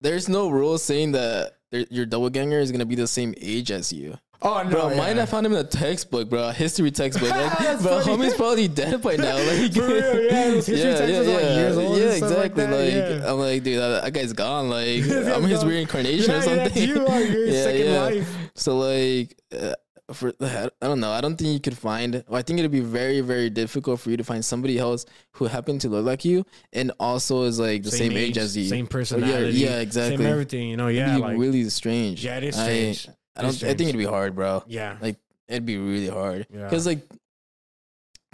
there's 0.00 0.28
no 0.28 0.48
rule 0.48 0.76
saying 0.78 1.12
that 1.12 1.58
your 1.90 2.04
double 2.06 2.28
ganger 2.30 2.58
is 2.58 2.72
gonna 2.72 2.84
be 2.84 2.96
the 2.96 3.06
same 3.06 3.34
age 3.40 3.70
as 3.70 3.92
you. 3.92 4.18
Oh 4.42 4.62
no, 4.64 4.70
Bro, 4.70 4.90
yeah. 4.90 4.96
mine 4.96 5.18
I 5.18 5.26
found 5.26 5.46
him 5.46 5.52
in 5.52 5.58
a 5.58 5.64
textbook, 5.64 6.28
bro, 6.28 6.48
a 6.48 6.52
history 6.52 6.90
textbook. 6.90 7.30
Like, 7.30 7.58
bro, 7.58 8.00
funny. 8.00 8.04
homie's 8.24 8.34
probably 8.34 8.68
dead 8.68 9.00
by 9.02 9.16
now. 9.16 9.36
Like, 9.46 9.72
For 9.72 9.86
real, 9.86 10.22
yeah, 10.24 10.48
those 10.50 10.66
history 10.66 10.92
textbooks 10.94 11.28
are, 11.28 11.32
like, 11.34 11.56
years 11.56 11.76
old 11.78 11.98
Yeah, 11.98 12.04
and 12.08 12.16
stuff 12.16 12.30
like 12.36 12.50
exactly. 12.52 12.64
that, 12.66 13.10
Like, 13.10 13.22
yeah. 13.22 13.30
I'm 13.32 13.38
like, 13.38 13.62
dude, 13.62 13.78
that, 13.80 14.02
that 14.04 14.12
guy's 14.12 14.32
gone. 14.32 14.70
Like, 14.70 15.04
Yeah, 15.04 15.34
I'm 15.34 15.42
his 15.44 15.60
dog. 15.60 15.68
reincarnation 15.70 16.30
yeah, 16.30 16.38
or 16.38 16.42
something. 16.42 16.72
Yeah, 16.74 16.94
you 16.94 17.06
are 17.06 17.20
your 17.20 17.46
Yeah, 17.46 17.62
second 17.64 17.86
yeah. 17.86 18.00
life. 18.02 18.36
So 18.54 18.78
like, 18.78 19.36
uh, 19.58 19.74
for 20.12 20.32
I 20.40 20.68
don't 20.82 21.00
know. 21.00 21.10
I 21.12 21.20
don't 21.22 21.36
think 21.36 21.52
you 21.54 21.60
could 21.60 21.78
find. 21.78 22.22
Well, 22.28 22.38
I 22.38 22.42
think 22.42 22.58
it'd 22.58 22.70
be 22.70 22.80
very, 22.80 23.20
very 23.22 23.48
difficult 23.48 24.00
for 24.00 24.10
you 24.10 24.16
to 24.18 24.24
find 24.24 24.44
somebody 24.44 24.78
else 24.78 25.06
who 25.32 25.46
happened 25.46 25.80
to 25.82 25.88
look 25.88 26.04
like 26.04 26.24
you 26.24 26.44
and 26.72 26.92
also 27.00 27.44
is 27.44 27.58
like 27.58 27.82
the 27.82 27.90
same, 27.90 28.12
age, 28.12 28.36
as 28.36 28.54
you. 28.56 28.64
same 28.66 28.86
So, 28.86 28.90
personality, 28.90 29.52
yeah, 29.58 29.70
yeah, 29.70 29.80
exactly. 29.80 30.18
same 30.18 30.26
everything. 30.26 30.68
You 30.68 30.76
know, 30.76 30.88
It'd 30.88 30.96
yeah, 30.98 31.14
be 31.14 31.20
like 31.22 31.38
really 31.38 31.64
strange. 31.70 32.24
yeah, 32.24 32.36
it 32.38 32.44
is 32.44 32.56
strange. 32.56 33.08
I, 33.08 33.12
It 33.36 33.42
don't. 33.42 33.62
I 33.64 33.68
think 33.74 33.80
it'd 33.88 33.96
be 33.98 34.04
hard, 34.04 34.34
bro. 34.34 34.62
yeah, 34.66 34.96
Like 35.00 35.16
it'd 35.48 35.66
be 35.66 35.78
really 35.78 36.08
hard. 36.08 36.46
Yeah. 36.52 36.64
Because 36.64 36.86
like, 36.86 37.00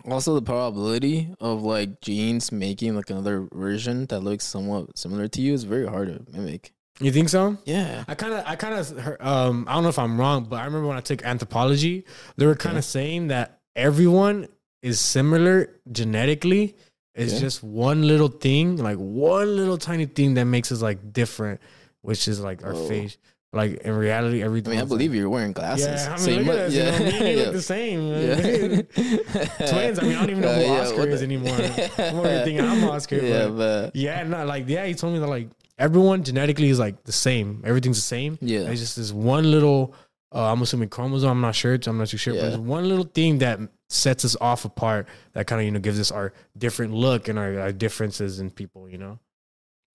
also 0.05 0.35
the 0.35 0.43
probability 0.43 1.35
of 1.41 1.63
like 1.63 2.01
genes 2.01 2.53
making 2.53 2.95
like 2.97 3.11
another 3.11 3.47
version 3.53 4.07
that 4.07 4.21
looks 4.21 4.45
somewhat 4.45 4.97
similar 4.97 5.29
to 5.29 5.41
you 5.41 5.53
is 5.55 5.65
very 5.65 5.87
hard 5.87 6.09
to 6.09 6.33
mimic. 6.37 6.73
you 7.01 7.11
think 7.13 7.29
so? 7.29 7.57
Yeah. 7.65 8.05
I 8.09 8.15
kind 8.15 8.33
of, 8.35 8.45
I 8.47 8.57
kind 8.57 8.75
of, 8.75 9.17
um, 9.21 9.67
I 9.69 9.75
don't 9.75 9.83
know 9.83 9.89
if 9.89 9.99
I'm 9.99 10.19
wrong, 10.19 10.45
but 10.45 10.57
I 10.57 10.65
remember 10.65 10.87
when 10.89 10.97
I 10.97 11.01
took 11.01 11.25
anthropology, 11.25 12.05
they 12.37 12.47
were 12.47 12.55
kind 12.55 12.79
of 12.79 12.85
saying 12.85 13.29
that 13.29 13.61
everyone 13.77 14.49
is 14.83 15.01
similar 15.01 15.75
genetically. 15.91 16.77
It's 17.15 17.35
Yeah. 17.35 17.41
just 17.41 17.65
one 17.65 18.07
little 18.07 18.29
thing, 18.29 18.77
like 18.77 18.97
one 18.99 19.57
little 19.57 19.79
tiny 19.79 20.07
thing 20.07 20.35
that 20.35 20.45
makes 20.45 20.71
us 20.71 20.81
like 20.81 21.13
different, 21.13 21.61
which 22.03 22.29
is 22.29 22.41
like 22.41 22.65
our 22.65 22.75
Whoa. 22.75 22.89
face. 22.89 23.19
Like 23.53 23.79
in 23.81 23.95
reality, 23.97 24.43
I 24.43 24.45
everything. 24.45 24.73
mean, 24.73 24.81
I 24.81 24.85
believe 24.85 25.15
you're 25.15 25.31
wearing 25.31 25.53
glasses. 25.53 25.87
Yeah, 25.87 26.07
I 26.07 26.09
mean, 26.11 26.19
so 26.19 26.31
you 26.31 26.41
look 26.41 26.59
at 26.59 26.67
us. 26.67 26.75
You 26.75 26.85
know, 26.85 26.99
me 26.99 27.05
and 27.05 27.13
you 27.29 27.37
yeah. 27.39 27.45
look 27.45 27.53
the 27.61 27.63
same. 27.63 28.09
Yeah. 28.13 29.69
Twins. 29.71 29.99
I 29.99 30.03
mean, 30.03 30.17
I 30.17 30.21
don't 30.21 30.31
even 30.31 30.41
know 30.43 30.49
Uh, 30.49 30.55
who 30.55 30.61
yeah, 30.65 30.81
Oscar 30.81 30.99
what 30.99 31.09
is 31.09 31.21
the- 31.21 31.25
anymore. 31.27 31.57
I'm 31.57 32.17
already 32.19 32.45
thinking 32.45 32.61
I'm 32.67 32.85
Oscar. 32.85 33.17
Yeah, 33.17 33.47
but 33.49 33.57
but 33.93 33.97
yeah, 33.97 34.23
no, 34.25 34.45
like 34.45 34.69
yeah, 34.69 34.85
he 34.85 34.95
told 34.95 35.15
me 35.15 35.19
that 35.21 35.27
like 35.29 35.49
everyone 35.79 36.25
genetically 36.25 36.69
is 36.69 36.79
like 36.79 37.03
the 37.05 37.13
same. 37.13 37.63
Everything's 37.65 37.97
the 37.97 38.03
same. 38.03 38.39
Yeah. 38.43 38.69
It's 38.71 38.81
just 38.81 38.97
this 38.97 39.13
one 39.13 39.51
little. 39.51 39.95
Uh, 40.31 40.53
I'm 40.53 40.61
assuming 40.61 40.91
chromosome. 40.91 41.31
I'm 41.31 41.41
not 41.41 41.55
sure. 41.55 41.79
I'm 41.87 41.97
not 41.97 42.09
too 42.09 42.19
sure. 42.19 42.35
But 42.35 42.41
Yeah. 42.43 42.49
it's 42.49 42.59
one 42.59 42.87
little 42.87 43.07
thing 43.07 43.39
that 43.39 43.61
sets 43.89 44.27
us 44.27 44.37
off 44.43 44.67
apart. 44.67 45.09
That 45.33 45.47
kind 45.47 45.59
of 45.63 45.65
you 45.65 45.71
know 45.71 45.81
gives 45.81 45.99
us 45.99 46.13
our 46.13 46.35
different 46.59 46.93
look 46.93 47.29
and 47.29 47.39
our, 47.39 47.59
our 47.61 47.73
differences 47.73 48.39
in 48.41 48.51
people. 48.51 48.91
You 48.91 48.99
know. 48.99 49.19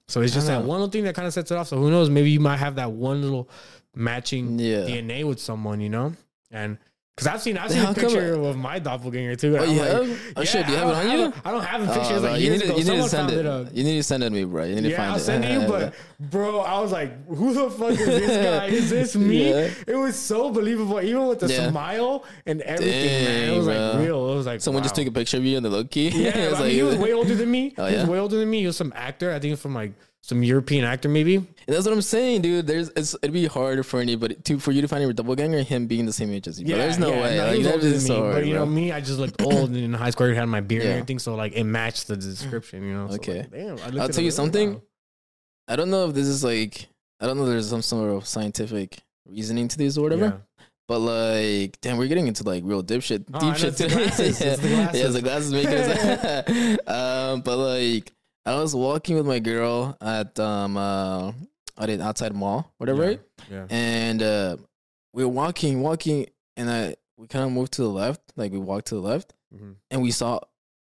So 0.07 0.21
it's 0.21 0.33
just 0.33 0.47
that 0.47 0.63
one 0.63 0.79
little 0.79 0.91
thing 0.91 1.05
that 1.05 1.15
kind 1.15 1.27
of 1.27 1.33
sets 1.33 1.51
it 1.51 1.57
off. 1.57 1.67
So 1.67 1.77
who 1.77 1.89
knows? 1.89 2.09
Maybe 2.09 2.29
you 2.29 2.39
might 2.39 2.57
have 2.57 2.75
that 2.75 2.91
one 2.91 3.21
little 3.21 3.49
matching 3.95 4.59
yeah. 4.59 4.81
DNA 4.81 5.23
with 5.23 5.39
someone, 5.39 5.81
you 5.81 5.89
know? 5.89 6.13
And 6.51 6.77
because 7.15 7.27
I've 7.27 7.41
seen 7.43 7.57
I've 7.59 7.69
seen 7.71 7.85
a 7.85 7.93
picture 7.93 8.33
of 8.33 8.57
my 8.57 8.79
doppelganger 8.79 9.35
too. 9.35 9.55
Oh, 9.57 9.63
you 9.63 9.79
like, 9.79 9.91
have? 9.91 10.19
Oh, 10.35 10.43
shit, 10.43 10.65
do 10.65 10.71
you 10.71 10.77
have 10.79 10.89
it 10.89 10.91
I 10.93 10.99
on 11.01 11.05
don't 11.07 11.19
you? 11.19 11.25
have 11.31 11.43
don't 11.43 11.63
have 11.63 11.81
a 11.81 11.91
Oh, 11.91 11.93
picture. 11.95 12.13
was 12.13 12.21
bro, 12.23 12.31
like 12.31 12.41
you 12.41 12.49
need, 12.49 12.61
to- 12.61 12.67
you 12.67 12.73
need 12.73 12.85
to 13.03 13.09
send 13.09 13.31
it. 13.31 13.45
it. 13.45 13.73
You 13.73 13.83
need 13.83 13.97
to 13.97 14.03
send 14.03 14.23
it 14.23 14.29
to 14.29 14.35
me, 14.35 14.43
bro. 14.45 14.63
You 14.63 14.75
need 14.75 14.81
to 14.81 14.89
Yeah, 14.89 14.97
find 14.97 15.11
I'll 15.11 15.17
it. 15.17 15.19
send 15.19 15.45
it 15.45 15.47
to 15.49 15.61
you, 15.61 15.67
but 15.67 15.93
bro, 16.19 16.61
I 16.61 16.79
was 16.79 16.91
like, 16.91 17.27
who 17.27 17.53
the 17.53 17.69
fuck 17.69 17.91
is 17.91 17.97
this 18.05 18.43
guy? 18.59 18.65
Is 18.67 18.89
this 18.89 19.15
me? 19.15 19.49
Yeah. 19.51 19.69
It 19.85 19.95
was 19.95 20.17
so 20.17 20.49
believable, 20.49 20.99
even 21.01 21.27
with 21.27 21.39
the 21.39 21.47
Yeah. 21.49 21.69
smile 21.69 22.25
and 22.47 22.61
everything, 22.63 22.95
man. 23.25 23.43
It 23.43 23.45
Dang, 23.47 23.57
was 23.57 23.67
like 23.67 23.99
real. 23.99 24.31
It 24.31 24.35
was 24.35 24.45
like 24.47 24.61
someone 24.61 24.81
just 24.81 24.95
took 24.95 25.05
a 25.07 25.11
picture 25.11 25.37
of 25.37 25.45
you 25.45 25.57
in 25.57 25.61
the 25.63 25.69
low 25.69 25.83
key. 25.83 26.09
Yeah, 26.23 26.53
I 26.55 26.61
mean, 26.63 26.71
he 26.71 26.81
was 26.83 26.95
way 26.97 27.13
older 27.13 27.35
than 27.35 27.51
me. 27.51 27.73
Oh, 27.77 27.85
he 27.85 27.93
was 27.95 28.03
yeah? 28.05 28.09
way 28.09 28.17
older 28.19 28.37
than 28.37 28.49
me. 28.49 28.61
He 28.61 28.65
was 28.65 28.77
some 28.77 28.91
actor. 28.95 29.31
I 29.31 29.39
think 29.39 29.53
it's 29.53 29.61
from 29.61 29.75
like 29.75 29.93
some 30.25 30.41
European 30.41 30.85
actor, 30.85 31.09
maybe. 31.09 31.35
And 31.35 31.47
that's 31.67 31.85
what 31.85 31.93
I'm 31.93 32.01
saying, 32.01 32.41
dude. 32.43 32.65
There's 32.65 32.89
it's, 32.95 33.13
it'd 33.15 33.33
be 33.33 33.45
hard 33.45 33.85
for 33.85 33.99
anybody 33.99 34.35
to 34.35 34.57
for 34.57 34.71
you 34.71 34.81
to 34.81 34.87
find 34.87 35.01
your 35.03 35.11
double 35.11 35.35
ganger 35.35 35.61
him 35.63 35.85
being 35.85 36.05
the 36.05 36.13
same 36.13 36.31
age 36.31 36.47
as 36.47 36.59
you. 36.59 36.65
Yeah, 36.65 36.77
there's 36.77 36.97
no 36.97 37.11
way. 37.11 37.35
No, 37.37 37.45
like, 37.71 37.81
than 37.81 37.91
me, 37.91 37.99
so 37.99 38.21
hard, 38.23 38.33
but 38.35 38.45
you 38.47 38.53
know 38.53 38.65
me, 38.65 38.91
I 38.93 39.01
just 39.01 39.19
looked 39.19 39.41
old 39.41 39.69
and 39.69 39.77
in 39.77 39.93
high 39.93 40.09
school. 40.11 40.31
I 40.31 40.33
had 40.33 40.47
my 40.47 40.61
beard 40.61 40.83
and 40.83 40.91
everything, 40.93 41.19
so 41.19 41.35
like 41.35 41.53
it 41.53 41.65
matched 41.65 42.07
the 42.07 42.15
description. 42.15 42.83
You 42.83 42.93
know. 42.93 43.07
So, 43.09 43.15
Okay. 43.15 43.39
like, 43.39 43.51
damn, 43.51 43.77
I 43.79 44.01
I'll 44.01 44.09
tell 44.09 44.23
you 44.23 44.31
something. 44.31 44.75
wow. 44.75 44.81
I 45.67 45.75
don't 45.75 45.89
know 45.89 46.07
if 46.07 46.15
this 46.15 46.27
is 46.27 46.43
like 46.43 46.87
I 47.19 47.27
don't 47.27 47.37
know. 47.37 47.43
if 47.43 47.49
There's 47.49 47.69
some 47.69 47.81
sort 47.81 48.09
of 48.11 48.25
scientific 48.25 48.99
reasoning 49.25 49.67
to 49.69 49.77
this 49.77 49.97
or 49.97 50.03
whatever. 50.03 50.25
Yeah. 50.25 50.65
But 50.87 50.99
like, 50.99 51.79
damn, 51.81 51.97
we're 51.97 52.07
getting 52.09 52.27
into 52.27 52.43
like 52.43 52.63
real 52.65 52.83
dipshit, 52.83 53.25
Oh, 53.33 53.39
deep 53.39 53.55
shit 53.55 53.69
it's 53.69 53.77
the 53.77 53.87
today. 53.87 54.03
glasses, 54.03 54.41
it's 54.41 54.61
the 54.61 54.67
yeah, 54.69 54.91
glasses. 54.91 55.13
the 55.13 55.21
glasses 55.21 55.53
making 55.53 55.73
us. 55.73 56.77
um, 56.87 57.41
but 57.41 57.57
like, 57.57 58.11
I 58.45 58.55
was 58.55 58.75
walking 58.75 59.15
with 59.15 59.25
my 59.25 59.39
girl 59.39 59.97
at 60.01 60.37
um 60.39 60.77
uh 60.77 61.31
at 61.77 61.89
an 61.89 62.01
outside 62.01 62.33
mall, 62.33 62.71
whatever, 62.77 63.11
Yeah. 63.11 63.17
Yeah. 63.49 63.65
And 63.69 64.21
uh, 64.21 64.57
we 65.13 65.23
were 65.23 65.29
walking, 65.31 65.81
walking, 65.81 66.27
and 66.55 66.69
I 66.69 66.95
we 67.17 67.27
kind 67.27 67.45
of 67.45 67.51
moved 67.51 67.73
to 67.73 67.81
the 67.81 67.89
left, 67.89 68.21
like 68.35 68.51
we 68.51 68.57
walked 68.59 68.87
to 68.87 68.95
the 68.95 69.01
left, 69.01 69.33
Mhm. 69.55 69.75
and 69.91 70.01
we 70.01 70.11
saw 70.11 70.39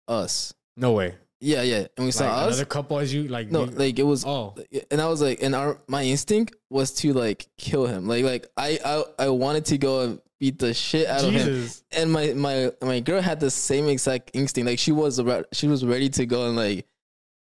us. 0.08 0.54
No 0.76 0.92
way. 0.92 1.14
Yeah, 1.40 1.62
yeah, 1.62 1.86
and 1.96 2.06
we 2.06 2.12
saw 2.12 2.24
Like 2.24 2.32
us. 2.32 2.46
another 2.48 2.64
couple 2.64 2.98
as 2.98 3.12
you 3.12 3.28
like. 3.28 3.50
No, 3.50 3.64
you- 3.64 3.70
like 3.72 3.98
it 3.98 4.02
was 4.04 4.24
oh, 4.24 4.54
and 4.90 5.00
I 5.00 5.08
was 5.08 5.20
like, 5.22 5.42
and 5.42 5.54
our 5.54 5.78
my 5.86 6.02
instinct 6.02 6.54
was 6.70 6.92
to 7.00 7.12
like 7.12 7.46
kill 7.58 7.86
him. 7.86 8.06
Like 8.08 8.24
like 8.24 8.46
I 8.56 8.78
I, 8.84 9.04
I 9.26 9.28
wanted 9.28 9.64
to 9.66 9.78
go 9.78 10.00
and 10.02 10.20
beat 10.40 10.58
the 10.58 10.72
shit 10.74 11.06
out 11.06 11.24
of 11.24 11.32
him. 11.32 11.46
Jesus. 11.46 11.84
And 11.92 12.10
my 12.12 12.32
my 12.34 12.72
my 12.82 13.00
girl 13.00 13.20
had 13.20 13.40
the 13.40 13.50
same 13.50 13.88
exact 13.88 14.30
instinct. 14.34 14.66
Like 14.68 14.78
she 14.78 14.92
was 14.92 15.18
about 15.18 15.46
she 15.52 15.68
was 15.68 15.84
ready 15.84 16.08
to 16.10 16.24
go 16.26 16.46
and 16.48 16.56
like, 16.56 16.86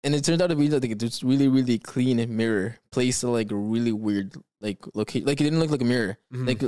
and 0.05 0.15
it 0.15 0.25
turned 0.25 0.41
out 0.43 0.49
to 0.49 0.57
be 0.57 0.69
like 0.69 0.99
this 0.99 1.23
really 1.23 1.49
really 1.49 1.79
clean 1.79 2.25
mirror 2.37 2.77
placed 2.93 3.25
at 3.25 3.31
like 3.31 3.51
a 3.51 3.57
really 3.57 3.93
weird 3.93 4.35
like 4.61 4.79
location. 4.95 5.27
Like 5.27 5.41
it 5.41 5.45
didn't 5.45 5.61
look 5.61 5.71
like 5.71 5.83
a 5.83 5.85
mirror. 5.85 6.19
Mhm. 6.33 6.47
Like 6.47 6.63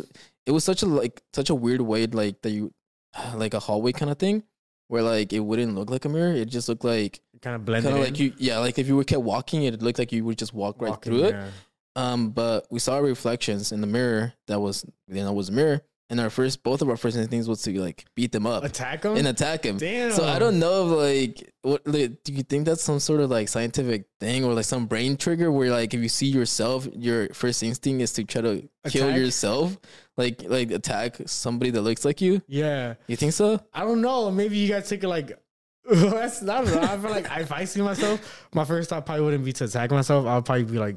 it 0.47 0.51
was 0.51 0.65
such 0.65 0.83
a 0.83 0.87
like 0.87 1.23
such 1.33 1.51
a 1.51 1.55
weird 1.55 1.81
way 1.81 2.07
like 2.07 2.43
that 2.43 2.51
you 2.51 2.73
like 3.35 3.55
a 3.55 3.61
hallway 3.61 3.93
kind 3.93 4.11
of 4.11 4.19
thing. 4.19 4.43
Where 4.89 5.03
like 5.03 5.33
it 5.33 5.39
wouldn't 5.39 5.77
look 5.77 5.89
like 5.89 6.05
a 6.05 6.09
mirror, 6.09 6.33
it 6.33 6.47
just 6.47 6.69
looked 6.69 6.83
like 6.83 7.21
kind 7.43 7.55
of 7.55 7.65
blended 7.65 7.93
kind 7.93 8.03
of 8.03 8.09
like 8.09 8.19
you, 8.19 8.35
yeah, 8.39 8.59
like 8.59 8.77
if 8.77 8.89
you 8.89 8.97
were 8.97 9.05
kept 9.05 9.23
walking, 9.23 9.63
it 9.63 9.81
looked 9.81 10.01
like 10.01 10.11
you 10.11 10.25
would 10.25 10.37
just 10.37 10.53
walk 10.53 10.83
right 10.83 10.91
walking, 10.91 11.13
through 11.13 11.25
it. 11.27 11.31
yeah. 11.31 11.49
Um, 11.95 12.31
but 12.31 12.67
we 12.71 12.81
saw 12.81 12.99
reflections 12.99 13.71
in 13.71 13.81
the 13.83 13.87
mirror 13.87 14.33
that 14.49 14.59
was 14.59 14.85
you 15.07 15.23
know 15.23 15.33
was 15.33 15.49
a 15.49 15.53
mirror, 15.53 15.83
and 16.11 16.21
our 16.21 16.29
first 16.29 16.63
both 16.63 16.83
of 16.83 16.89
our 16.89 16.97
first 16.97 17.17
instincts 17.17 17.49
was 17.49 17.63
to 17.63 17.81
like 17.81 18.05
beat 18.15 18.33
them 18.33 18.47
up 18.47 18.65
Attack 18.65 19.03
them, 19.03 19.17
and 19.17 19.27
attack 19.27 19.65
him. 19.65 19.79
Damn. 19.79 20.11
So 20.13 20.25
I 20.25 20.39
don't 20.39 20.59
know 20.59 20.87
if 20.87 20.99
like 20.99 21.53
what 21.63 21.87
like, 21.87 22.23
do 22.25 22.33
you 22.33 22.43
think 22.43 22.67
that's 22.67 22.83
some 22.83 23.01
sort 23.01 23.21
of 23.21 23.31
like 23.31 23.49
scientific 23.49 24.07
thing 24.19 24.45
or 24.45 24.53
like 24.53 24.65
some 24.65 24.87
brain 24.87 25.17
trigger 25.17 25.51
where 25.51 25.71
like 25.71 25.95
if 25.95 26.01
you 26.01 26.09
see 26.09 26.27
yourself, 26.27 26.87
your 26.95 27.29
first 27.29 27.63
instinct 27.63 28.03
is 28.03 28.13
to 28.15 28.25
try 28.25 28.43
to 28.43 28.69
kill 28.89 29.17
yourself, 29.17 29.79
like 30.17 30.43
like 30.47 30.71
attack 30.71 31.17
somebody 31.27 31.71
that 31.71 31.83
looks 31.83 32.05
like 32.05 32.21
you. 32.21 32.43
Yeah. 32.47 32.95
You 33.07 33.17
think 33.17 33.33
so? 33.33 33.61
I 33.73 33.85
don't 33.85 34.03
know. 34.03 34.31
Maybe 34.31 34.59
you 34.59 34.69
guys 34.69 34.89
take 34.89 35.03
it 35.05 35.09
like 35.09 35.39
That's 35.91 36.43
not. 36.43 36.67
I 36.69 36.99
feel 36.99 37.11
like 37.11 37.27
if 37.39 37.53
I 37.53 37.65
see 37.65 37.83
myself, 37.83 38.47
my 38.55 38.65
first 38.65 38.91
thought 38.91 39.07
probably 39.07 39.25
wouldn't 39.25 39.45
be 39.45 39.53
to 39.55 39.65
attack 39.65 39.91
myself. 39.91 40.27
I'll 40.27 40.43
probably 40.43 40.65
be 40.65 40.79
like, 40.79 40.97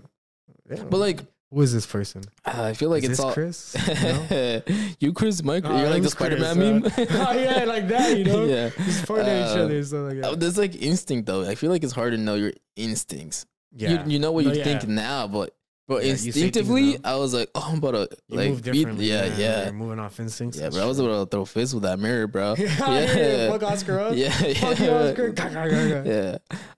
"Damn, 0.68 0.90
But 0.90 0.98
like, 0.98 1.20
who 1.54 1.62
is 1.62 1.72
this 1.74 1.86
person? 1.86 2.24
I 2.46 2.74
feel 2.74 2.90
like 2.90 3.04
is 3.04 3.12
it's 3.12 3.20
all 3.20 3.34
Chris? 3.34 3.76
You 3.88 3.94
know? 3.96 4.62
you, 5.00 5.14
Chris, 5.14 5.44
Mike. 5.44 5.64
Oh, 5.66 5.78
You're 5.78 5.90
like 5.90 6.02
the 6.04 6.10
Spider? 6.10 6.38
Man 6.40 6.58
meme. 6.58 6.86
Uh, 6.86 6.90
oh 6.98 7.32
yeah, 7.34 7.64
like 7.66 7.88
that. 7.90 8.18
You 8.18 8.26
know, 8.26 8.44
yeah. 8.56 8.70
just 8.86 9.06
pointing 9.06 9.28
at 9.30 9.52
each 9.52 9.58
Uh, 9.58 9.64
other 9.64 9.84
stuff 9.84 10.00
like 10.08 10.18
Oh, 10.24 10.32
that. 10.32 10.40
There's 10.40 10.58
like 10.58 10.76
instinct 10.82 11.28
though. 11.28 11.48
I 11.48 11.56
feel 11.56 11.70
like 11.70 11.84
it's 11.84 11.94
hard 11.94 12.12
to 12.14 12.18
know 12.18 12.36
your 12.36 12.54
instincts. 12.76 13.46
Yeah, 13.76 14.04
You, 14.06 14.14
you 14.14 14.20
know 14.20 14.32
what 14.32 14.46
No, 14.46 14.52
you 14.52 14.58
yeah. 14.60 14.64
think 14.64 14.88
now, 14.88 15.28
but 15.28 15.56
but 15.88 16.04
Yeah, 16.04 16.12
you 16.12 16.16
say 16.18 16.24
things 16.32 16.36
instinctively. 16.38 16.98
I 17.04 17.16
was 17.18 17.34
like, 17.34 17.50
oh, 17.56 17.68
I'm 17.72 17.78
about 17.80 17.92
to 17.92 18.18
You 18.30 18.38
like, 18.38 18.50
move 18.52 18.64
beat- 18.64 18.88
yeah, 19.00 19.26
yeah, 19.38 19.64
You're 19.66 19.74
moving 19.74 20.00
off 20.00 20.20
instincts. 20.20 20.58
yeah, 20.58 20.70
bro. 20.70 20.82
I 20.82 20.86
was 20.86 20.98
about 21.00 21.24
to 21.24 21.36
throw 21.36 21.44
fists 21.46 21.74
with 21.74 21.84
that 21.84 22.00
mirror, 22.00 22.26
bro. 22.28 22.56
yeah, 22.58 22.68
yeah. 23.16 23.50
Fuck 23.52 23.64
Oscar 23.64 24.00
up. 24.00 24.16
yeah, 24.16 24.32
yeah, 24.46 24.54
Fuck 24.54 24.80
you, 24.80 24.92
Oscar. 24.92 26.04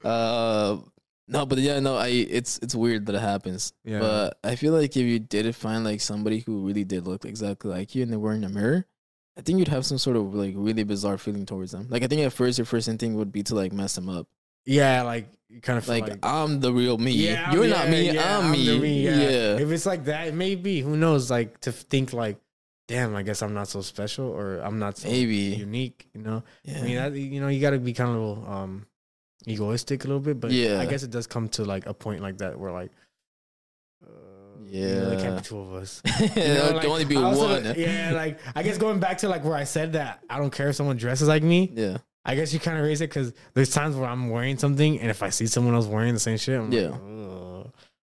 yeah. 0.04 0.10
Uh, 0.10 0.78
no, 1.28 1.46
but 1.46 1.58
yeah, 1.60 1.80
no, 1.80 1.98
I 1.98 2.08
it's 2.08 2.60
it's 2.60 2.76
weird 2.76 3.06
that 3.08 3.16
it 3.16 3.22
happens. 3.22 3.74
Yeah. 3.84 4.00
But 4.00 4.40
I 4.44 4.56
feel 4.56 4.74
like 4.74 4.96
if 4.96 5.04
you 5.06 5.20
did 5.20 5.56
find 5.56 5.84
like 5.84 6.02
somebody 6.02 6.40
who 6.40 6.66
really 6.66 6.84
did 6.84 7.08
look 7.08 7.26
exactly 7.26 7.72
like 7.72 7.96
you 7.96 8.04
and 8.04 8.12
they 8.12 8.18
were 8.18 8.34
in 8.34 8.44
a 8.44 8.50
mirror, 8.50 8.86
I 9.38 9.42
think 9.42 9.60
you'd 9.60 9.68
have 9.70 9.86
some 9.86 9.98
sort 9.98 10.18
of 10.18 10.34
like 10.36 10.54
really 10.56 10.84
bizarre 10.84 11.18
feeling 11.18 11.46
towards 11.46 11.72
them. 11.72 11.88
Like 11.90 12.04
I 12.04 12.08
think 12.08 12.22
at 12.22 12.34
first 12.34 12.58
your 12.58 12.66
first 12.66 12.88
instinct 12.88 13.18
would 13.18 13.32
be 13.32 13.44
to 13.44 13.56
like 13.56 13.74
mess 13.74 13.96
them 13.96 14.10
up. 14.10 14.28
Yeah, 14.66 15.04
like 15.04 15.28
you 15.48 15.62
kind 15.62 15.78
of 15.78 15.88
Like, 15.88 16.08
like, 16.08 16.20
I'm 16.26 16.60
the 16.60 16.74
real 16.74 16.98
me. 16.98 17.12
yeah, 17.12 17.54
You're 17.54 17.66
yeah, 17.66 17.76
not 17.78 17.90
me. 17.90 18.12
yeah, 18.12 18.40
I'm, 18.40 18.52
me. 18.52 18.66
the 18.66 18.88
yeah. 18.88 19.58
If 19.58 19.70
it's 19.72 19.86
like 19.86 20.06
that, 20.06 20.34
maybe 20.34 20.82
who 20.82 20.98
knows? 20.98 21.30
Like 21.30 21.62
to 21.62 21.72
think 21.72 22.14
like, 22.14 22.38
damn, 22.88 23.16
I 23.16 23.22
guess 23.24 23.42
I'm 23.44 23.54
not 23.54 23.68
so 23.68 23.82
special 23.82 24.26
or 24.26 24.60
I'm 24.60 24.80
not 24.80 24.98
so 24.98 25.08
Maybe. 25.08 25.36
unique. 25.58 26.08
You 26.16 26.22
know, 26.22 26.44
Yeah. 26.64 26.80
I 26.80 26.82
mean, 26.82 26.96
that, 26.96 27.14
you 27.14 27.42
know, 27.42 27.48
you 27.48 27.62
got 27.62 27.72
to 27.72 27.80
be 27.80 27.94
kind 27.94 28.10
of 28.10 28.16
a 28.16 28.20
little, 28.20 28.46
um 28.52 28.86
egoistic 29.48 30.04
a 30.04 30.08
little 30.08 30.20
bit, 30.22 30.40
but 30.40 30.52
Yeah. 30.52 30.80
I 30.80 30.86
guess 30.86 31.04
it 31.04 31.12
does 31.12 31.28
come 31.28 31.50
to 31.50 31.64
like 31.66 31.86
a 31.86 31.94
point 31.94 32.22
like 32.22 32.38
that 32.40 32.60
where 32.60 32.72
like. 32.72 32.92
Uh, 34.06 34.10
you 34.68 34.82
know, 34.88 35.10
there 35.12 35.20
can't 35.20 35.38
be 35.38 35.44
two 35.44 35.60
of 35.60 35.74
us. 35.74 36.02
You 36.20 36.28
know, 36.54 36.80
can 36.80 36.90
only 36.90 37.06
be 37.06 37.16
also- 37.18 37.50
one. 37.62 37.74
Yeah, 37.78 38.12
like 38.14 38.40
I 38.56 38.64
guess 38.64 38.78
going 38.78 39.00
back 39.00 39.20
to 39.20 39.30
like 39.30 39.44
where 39.44 39.56
I 39.56 39.64
said 39.64 39.94
that 39.94 40.24
I 40.30 40.38
don't 40.38 40.52
care 40.52 40.70
if 40.70 40.76
someone 40.76 40.98
dresses 40.98 41.28
like 41.28 41.44
me. 41.44 41.72
Yeah. 41.74 41.98
I 42.28 42.34
guess 42.36 42.52
you 42.54 42.60
kind 42.60 42.80
of 42.80 42.84
raise 42.84 43.02
it 43.02 43.10
because 43.10 43.34
there's 43.54 43.70
times 43.70 43.96
where 43.96 44.10
I'm 44.10 44.32
wearing 44.32 44.58
something, 44.58 45.00
and 45.00 45.12
if 45.12 45.22
I 45.22 45.30
see 45.30 45.46
someone 45.46 45.76
else 45.76 45.86
wearing 45.86 46.14
the 46.16 46.20
same 46.20 46.38
shit, 46.38 46.60
I'm 46.60 46.72
Yeah. 46.72 46.88
like. 46.90 47.02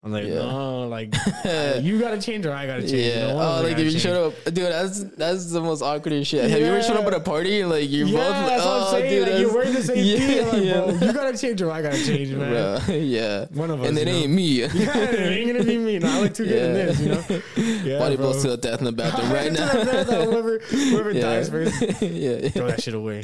I'm 0.03 0.11
like, 0.11 0.25
Yeah. 0.25 0.35
no, 0.35 0.87
like 0.87 1.13
you 1.81 1.99
gotta 1.99 2.21
change 2.21 2.45
or 2.45 2.53
I 2.53 2.67
gotta 2.67 2.81
change. 2.81 2.93
Yeah. 2.93 3.33
No 3.33 3.39
oh, 3.39 3.61
like 3.63 3.77
if 3.77 3.91
you 3.91 3.99
showed 3.99 4.27
up, 4.27 4.43
dude, 4.45 4.57
that's 4.57 5.03
that's 5.15 5.51
the 5.51 5.59
most 5.59 5.81
awkward 5.81 6.25
shit. 6.25 6.49
Have 6.49 6.59
you 6.59 6.67
ever 6.67 6.83
showed 6.83 6.97
up 6.97 7.05
at 7.07 7.13
a 7.13 7.19
party 7.19 7.61
and 7.61 7.71
like 7.71 7.89
you're 7.89 8.07
Yeah, 8.07 8.17
both 8.17 8.29
like, 8.29 8.45
that's 8.45 8.65
what 8.65 8.73
oh, 8.73 8.85
I'm 8.85 8.91
saying. 8.91 9.09
dude, 9.09 9.27
like, 9.27 9.41
you're 9.41 9.53
wearing 9.53 9.73
the 9.73 9.83
same 9.83 10.05
yeah, 10.05 10.17
thing. 10.17 10.47
Like, 10.47 10.63
yeah. 10.63 10.97
bro, 10.97 11.07
you 11.07 11.13
gotta 11.13 11.37
change 11.37 11.61
or 11.61 11.71
I 11.71 11.81
gotta 11.81 12.05
change, 12.05 12.29
man. 12.29 12.85
Bro, 12.85 12.95
yeah. 12.95 13.45
One 13.51 13.71
of 13.71 13.81
us, 13.81 13.89
and 13.89 13.97
it 13.97 14.07
you 14.07 14.13
know? 14.13 14.19
ain't 14.19 14.31
me. 14.31 14.43
Yeah, 14.43 14.97
it 14.97 15.19
ain't 15.19 15.51
gonna 15.51 15.63
be 15.63 15.77
me. 15.77 15.99
No, 15.99 16.07
I 16.09 16.21
look 16.21 16.33
too 16.33 16.45
good 16.45 16.63
in 16.63 16.73
this, 16.73 16.99
you 16.99 17.09
know. 17.09 17.41
Yeah, 17.83 17.99
Body 17.99 18.17
blows 18.17 18.43
to 18.43 18.49
the 18.49 18.57
death 18.57 18.79
in 18.79 18.85
the 18.85 18.91
bathroom 18.91 19.31
right 19.31 19.51
now. 19.51 19.67
whoever 19.67 20.59
whoever 20.59 21.11
yeah. 21.11 21.21
dies 21.21 21.49
first, 21.49 21.81
yeah. 22.01 22.49
throw 22.49 22.67
that 22.67 22.83
shit 22.83 22.93
away. 22.93 23.23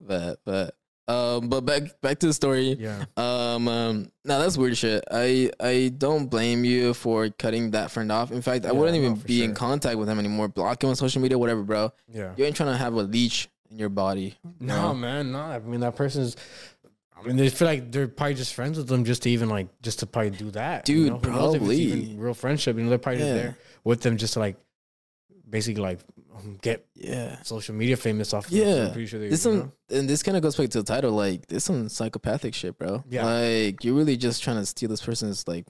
But 0.00 0.38
but 0.44 0.74
um 1.08 1.48
but 1.48 1.62
back 1.62 2.00
back 2.00 2.18
to 2.20 2.26
the 2.26 2.32
story. 2.32 2.76
Yeah. 2.78 3.04
Um, 3.16 3.66
um 3.68 4.12
no, 4.24 4.38
that's 4.40 4.56
weird 4.56 4.76
shit. 4.76 5.04
I 5.10 5.50
I 5.60 5.92
don't 5.96 6.26
blame 6.26 6.64
you 6.64 6.94
for 6.94 7.28
cutting 7.30 7.72
that 7.72 7.90
friend 7.90 8.10
off. 8.12 8.30
In 8.30 8.40
fact, 8.42 8.64
I 8.64 8.68
Yeah, 8.68 8.74
wouldn't 8.74 8.96
even 8.96 9.16
for 9.16 9.26
be 9.26 9.42
in 9.44 9.54
contact 9.54 9.98
with 9.98 10.08
him 10.08 10.18
anymore. 10.18 10.48
Block 10.48 10.82
him 10.82 10.90
on 10.90 10.96
social 10.96 11.20
media, 11.20 11.36
whatever, 11.38 11.62
bro. 11.62 11.92
Yeah. 12.08 12.32
You 12.36 12.44
ain't 12.44 12.54
trying 12.56 12.70
to 12.72 12.76
have 12.78 12.94
a 12.94 13.02
leech 13.02 13.48
in 13.70 13.78
your 13.78 13.88
body. 13.88 14.36
No, 14.60 14.94
man, 14.94 15.32
no. 15.32 15.40
I 15.40 15.58
mean, 15.58 15.80
that 15.80 15.96
person's. 15.96 16.36
I 17.18 17.24
mean, 17.26 17.36
they 17.36 17.50
feel 17.50 17.68
like 17.68 17.92
they're 17.92 18.08
probably 18.08 18.34
just 18.34 18.52
friends 18.54 18.76
with 18.76 18.88
them, 18.88 19.04
just 19.04 19.22
to 19.22 19.30
even 19.30 19.48
like, 19.48 19.68
just 19.80 20.00
to 20.00 20.06
probably 20.06 20.30
do 20.30 20.50
that, 20.52 20.84
Dude, 20.84 20.96
you 21.04 21.10
know? 21.10 21.18
Who 21.18 21.30
knows 21.30 21.54
if 21.54 21.62
it's 21.62 21.68
probably. 21.68 21.76
even 21.82 22.18
real 22.20 22.34
friendship. 22.34 22.76
You 22.76 22.82
know, 22.82 22.88
they're 22.88 22.98
probably 22.98 23.20
Yeah. 23.20 23.26
just 23.34 23.42
there 23.42 23.58
with 23.84 24.00
them, 24.02 24.16
just 24.16 24.32
to 24.34 24.40
like, 24.40 24.56
basically 25.52 25.82
like 25.82 26.00
um, 26.34 26.58
get 26.62 26.84
Yeah. 26.96 27.40
social 27.42 27.74
media 27.76 27.96
famous 27.96 28.32
off. 28.34 28.46
of 28.46 28.50
them. 28.50 28.60
So 28.60 28.66
Yeah. 28.66 28.86
I'm 28.86 28.92
pretty 28.92 29.06
sure 29.06 29.20
they. 29.20 29.28
This 29.28 29.44
you 29.44 29.52
some 29.52 29.58
know? 29.58 29.72
and 29.98 30.08
this 30.08 30.22
kind 30.24 30.36
of 30.36 30.42
goes 30.42 30.56
back 30.56 30.70
to 30.70 30.78
the 30.78 30.84
title. 30.84 31.12
Like 31.12 31.46
this 31.46 31.62
some 31.64 31.88
psychopathic 31.88 32.54
shit, 32.54 32.76
bro. 32.78 33.04
Yeah. 33.08 33.24
Like 33.26 33.84
you're 33.84 33.94
really 33.94 34.16
just 34.16 34.42
trying 34.42 34.56
to 34.56 34.66
steal 34.66 34.88
this 34.88 35.04
person's 35.04 35.46
like 35.46 35.66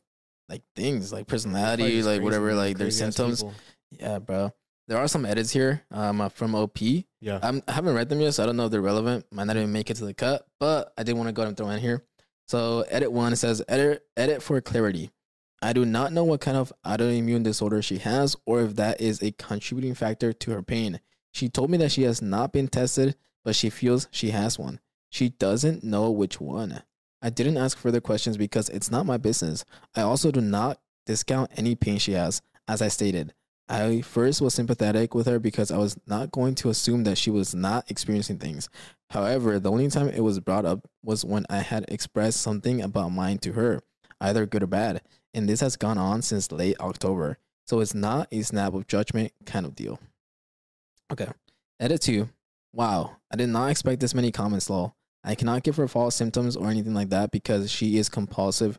like 0.48 0.62
things, 0.76 1.12
like 1.12 1.26
personality, 1.26 2.02
like 2.02 2.22
whatever, 2.22 2.54
like 2.54 2.78
their 2.78 2.90
symptoms. 2.90 3.42
people. 3.42 3.54
Yeah, 3.90 4.18
bro. 4.20 4.52
There 4.88 4.98
are 4.98 5.08
some 5.08 5.24
edits 5.26 5.50
here 5.50 5.82
um 5.90 6.20
uh, 6.20 6.28
from 6.28 6.54
OP. 6.54 6.78
Yeah. 7.20 7.38
I'm, 7.42 7.62
I 7.68 7.72
haven't 7.72 7.94
read 7.94 8.08
them 8.08 8.20
yet, 8.20 8.34
so 8.34 8.42
I 8.42 8.46
don't 8.46 8.56
know 8.56 8.66
if 8.66 8.70
they're 8.72 8.80
relevant. 8.80 9.26
Might 9.32 9.44
not 9.44 9.56
even 9.56 9.72
make 9.72 9.90
it 9.90 9.96
to 9.96 10.04
the 10.06 10.14
cut, 10.14 10.46
but 10.58 10.92
I 10.96 11.02
did 11.02 11.14
want 11.16 11.28
to 11.28 11.32
go 11.32 11.42
ahead 11.42 11.48
and 11.48 11.56
throw 11.56 11.68
in 11.70 11.80
here. 11.80 12.02
So 12.48 12.84
edit 12.88 13.10
one 13.12 13.32
it 13.32 13.36
says 13.36 13.62
edit 13.68 14.02
edit 14.16 14.42
for 14.42 14.60
clarity. 14.60 15.10
I 15.64 15.72
do 15.72 15.84
not 15.84 16.12
know 16.12 16.24
what 16.24 16.40
kind 16.40 16.56
of 16.56 16.72
autoimmune 16.84 17.44
disorder 17.44 17.80
she 17.82 17.98
has 17.98 18.34
or 18.44 18.62
if 18.62 18.74
that 18.76 19.00
is 19.00 19.22
a 19.22 19.30
contributing 19.30 19.94
factor 19.94 20.32
to 20.32 20.50
her 20.50 20.62
pain. 20.62 20.98
She 21.30 21.48
told 21.48 21.70
me 21.70 21.78
that 21.78 21.92
she 21.92 22.02
has 22.02 22.20
not 22.20 22.52
been 22.52 22.66
tested, 22.66 23.14
but 23.44 23.54
she 23.54 23.70
feels 23.70 24.08
she 24.10 24.30
has 24.30 24.58
one. 24.58 24.80
She 25.08 25.28
doesn't 25.28 25.84
know 25.84 26.10
which 26.10 26.40
one. 26.40 26.82
I 27.22 27.30
didn't 27.30 27.58
ask 27.58 27.78
further 27.78 28.00
questions 28.00 28.36
because 28.36 28.68
it's 28.70 28.90
not 28.90 29.06
my 29.06 29.18
business. 29.18 29.64
I 29.94 30.02
also 30.02 30.32
do 30.32 30.40
not 30.40 30.80
discount 31.06 31.52
any 31.56 31.76
pain 31.76 31.98
she 31.98 32.12
has. 32.12 32.42
As 32.66 32.82
I 32.82 32.88
stated, 32.88 33.32
I 33.68 34.00
first 34.00 34.40
was 34.40 34.54
sympathetic 34.54 35.14
with 35.14 35.26
her 35.26 35.38
because 35.38 35.70
I 35.70 35.78
was 35.78 35.96
not 36.06 36.32
going 36.32 36.56
to 36.56 36.70
assume 36.70 37.04
that 37.04 37.18
she 37.18 37.30
was 37.30 37.54
not 37.54 37.88
experiencing 37.88 38.38
things. 38.38 38.68
However, 39.10 39.60
the 39.60 39.70
only 39.70 39.88
time 39.88 40.08
it 40.08 40.24
was 40.24 40.40
brought 40.40 40.64
up 40.64 40.88
was 41.04 41.24
when 41.24 41.46
I 41.48 41.58
had 41.58 41.84
expressed 41.88 42.40
something 42.40 42.82
about 42.82 43.10
mine 43.10 43.38
to 43.38 43.52
her, 43.52 43.80
either 44.22 44.46
good 44.46 44.62
or 44.62 44.68
bad, 44.68 45.02
and 45.34 45.48
this 45.48 45.60
has 45.60 45.76
gone 45.76 45.98
on 45.98 46.22
since 46.22 46.50
late 46.50 46.76
October. 46.80 47.38
So 47.66 47.80
it's 47.80 47.94
not 47.94 48.28
a 48.32 48.42
snap 48.42 48.74
of 48.74 48.86
judgment 48.86 49.32
kind 49.44 49.66
of 49.66 49.74
deal. 49.74 50.00
Okay. 51.12 51.28
Edit 51.78 52.00
2. 52.00 52.28
Wow, 52.72 53.16
I 53.30 53.36
did 53.36 53.48
not 53.48 53.70
expect 53.70 54.00
this 54.00 54.14
many 54.14 54.32
comments, 54.32 54.70
lol. 54.70 54.94
I 55.22 55.34
cannot 55.34 55.62
give 55.62 55.76
her 55.76 55.86
false 55.86 56.16
symptoms 56.16 56.56
or 56.56 56.68
anything 56.68 56.94
like 56.94 57.10
that 57.10 57.30
because 57.30 57.70
she 57.70 57.98
is 57.98 58.08
compulsive, 58.08 58.78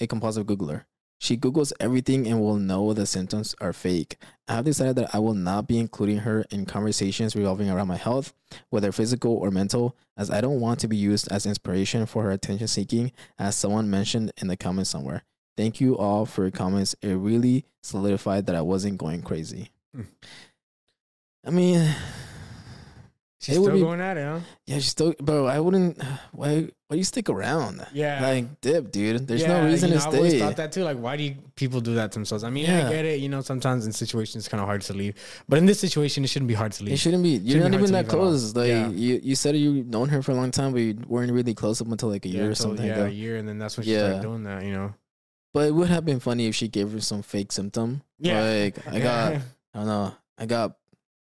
a 0.00 0.06
compulsive 0.06 0.46
Googler. 0.46 0.84
She 1.18 1.36
Googles 1.36 1.72
everything 1.80 2.26
and 2.26 2.40
will 2.40 2.56
know 2.56 2.92
the 2.92 3.06
symptoms 3.06 3.54
are 3.60 3.72
fake. 3.72 4.18
I 4.48 4.54
have 4.54 4.64
decided 4.64 4.96
that 4.96 5.14
I 5.14 5.18
will 5.18 5.34
not 5.34 5.66
be 5.66 5.78
including 5.78 6.18
her 6.18 6.44
in 6.50 6.66
conversations 6.66 7.34
revolving 7.34 7.70
around 7.70 7.88
my 7.88 7.96
health, 7.96 8.34
whether 8.70 8.92
physical 8.92 9.32
or 9.32 9.50
mental, 9.50 9.96
as 10.16 10.30
I 10.30 10.40
don't 10.40 10.60
want 10.60 10.80
to 10.80 10.88
be 10.88 10.96
used 10.96 11.30
as 11.32 11.46
inspiration 11.46 12.06
for 12.06 12.22
her 12.24 12.30
attention 12.30 12.68
seeking, 12.68 13.12
as 13.38 13.56
someone 13.56 13.90
mentioned 13.90 14.32
in 14.36 14.48
the 14.48 14.56
comments 14.56 14.90
somewhere. 14.90 15.24
Thank 15.56 15.80
you 15.80 15.96
all 15.96 16.26
for 16.26 16.42
your 16.42 16.50
comments. 16.50 16.94
It 17.00 17.14
really 17.14 17.64
solidified 17.82 18.46
that 18.46 18.54
I 18.54 18.60
wasn't 18.60 18.98
going 18.98 19.22
crazy. 19.22 19.70
Hmm. 19.94 20.02
I 21.44 21.50
mean, 21.50 21.94
She's 23.46 23.54
It 23.54 23.58
would 23.60 23.66
still 23.66 23.76
be- 23.76 23.80
going 23.82 24.00
at 24.00 24.16
it, 24.16 24.24
huh? 24.24 24.40
yeah, 24.66 24.74
she's 24.76 24.88
still, 24.88 25.14
bro. 25.22 25.46
I 25.46 25.60
wouldn't. 25.60 26.02
Why? 26.32 26.68
Why 26.88 26.94
do 26.94 26.98
you 26.98 27.04
stick 27.04 27.28
around? 27.28 27.86
Yeah. 27.92 28.20
like 28.20 28.60
dip, 28.60 28.90
dude. 28.90 29.26
There's 29.28 29.42
Yeah, 29.42 29.60
no 29.62 29.66
reason 29.66 29.88
you 29.90 29.94
know, 29.96 30.00
to 30.00 30.08
I've 30.08 30.14
always 30.14 30.38
thought 30.40 30.56
that 30.56 30.72
too. 30.72 30.82
Like, 30.82 30.98
why 30.98 31.16
do 31.16 31.22
you, 31.24 31.36
people 31.54 31.80
do 31.80 31.94
that 31.94 32.10
to 32.12 32.18
themselves? 32.18 32.42
I 32.44 32.50
mean, 32.50 32.64
Yeah. 32.66 32.88
I 32.88 32.90
get 32.92 33.04
it. 33.04 33.20
You 33.20 33.28
know, 33.28 33.40
sometimes 33.40 33.86
in 33.86 33.92
situations 33.92 34.36
it's 34.44 34.48
kind 34.48 34.60
of 34.60 34.66
hard 34.66 34.82
to 34.82 34.92
leave, 34.94 35.14
but 35.48 35.58
in 35.58 35.66
this 35.66 35.78
situation, 35.78 36.24
it 36.24 36.26
shouldn't 36.28 36.48
be 36.48 36.54
hard 36.54 36.72
to 36.72 36.84
leave. 36.84 36.94
It 36.94 36.98
shouldn't 36.98 37.22
be. 37.22 37.30
You're 37.30 37.38
Shouldn't 37.38 37.62
not 37.62 37.70
hard 37.78 37.82
even 37.82 37.92
that 37.92 37.98
leave 38.06 38.08
at 38.08 38.14
all. 38.18 38.26
close. 38.30 38.54
Like 38.56 38.68
Yeah. 38.68 38.88
you, 38.88 39.20
you 39.22 39.34
said 39.36 39.56
you've 39.56 39.86
known 39.86 40.08
her 40.10 40.22
for 40.22 40.32
a 40.32 40.34
long 40.34 40.50
time, 40.50 40.72
but 40.72 40.80
you 40.80 40.98
weren't 41.06 41.30
really 41.32 41.54
close 41.54 41.80
up 41.80 41.86
until 41.88 42.08
like 42.08 42.24
a 42.24 42.28
year 42.28 42.50
or 42.50 42.54
something. 42.56 42.84
Yeah, 42.86 43.04
a 43.06 43.08
year, 43.08 43.36
and 43.36 43.48
then 43.48 43.58
that's 43.58 43.76
when 43.76 43.84
she 43.86 43.94
started 43.94 44.22
doing 44.22 44.42
that. 44.44 44.64
You 44.64 44.72
know. 44.72 44.94
But 45.54 45.68
it 45.68 45.74
would 45.74 45.88
have 45.88 46.04
been 46.04 46.20
funny 46.20 46.46
if 46.48 46.54
she 46.54 46.68
gave 46.68 46.90
her 46.92 47.00
some 47.00 47.22
fake 47.22 47.50
symptom. 47.52 48.02
Yeah. 48.18 48.42
Like 48.42 48.86
I 48.86 49.00
got, 49.00 49.32
I 49.74 49.78
don't 49.78 49.86
know, 49.86 50.14
I 50.38 50.46
got 50.46 50.76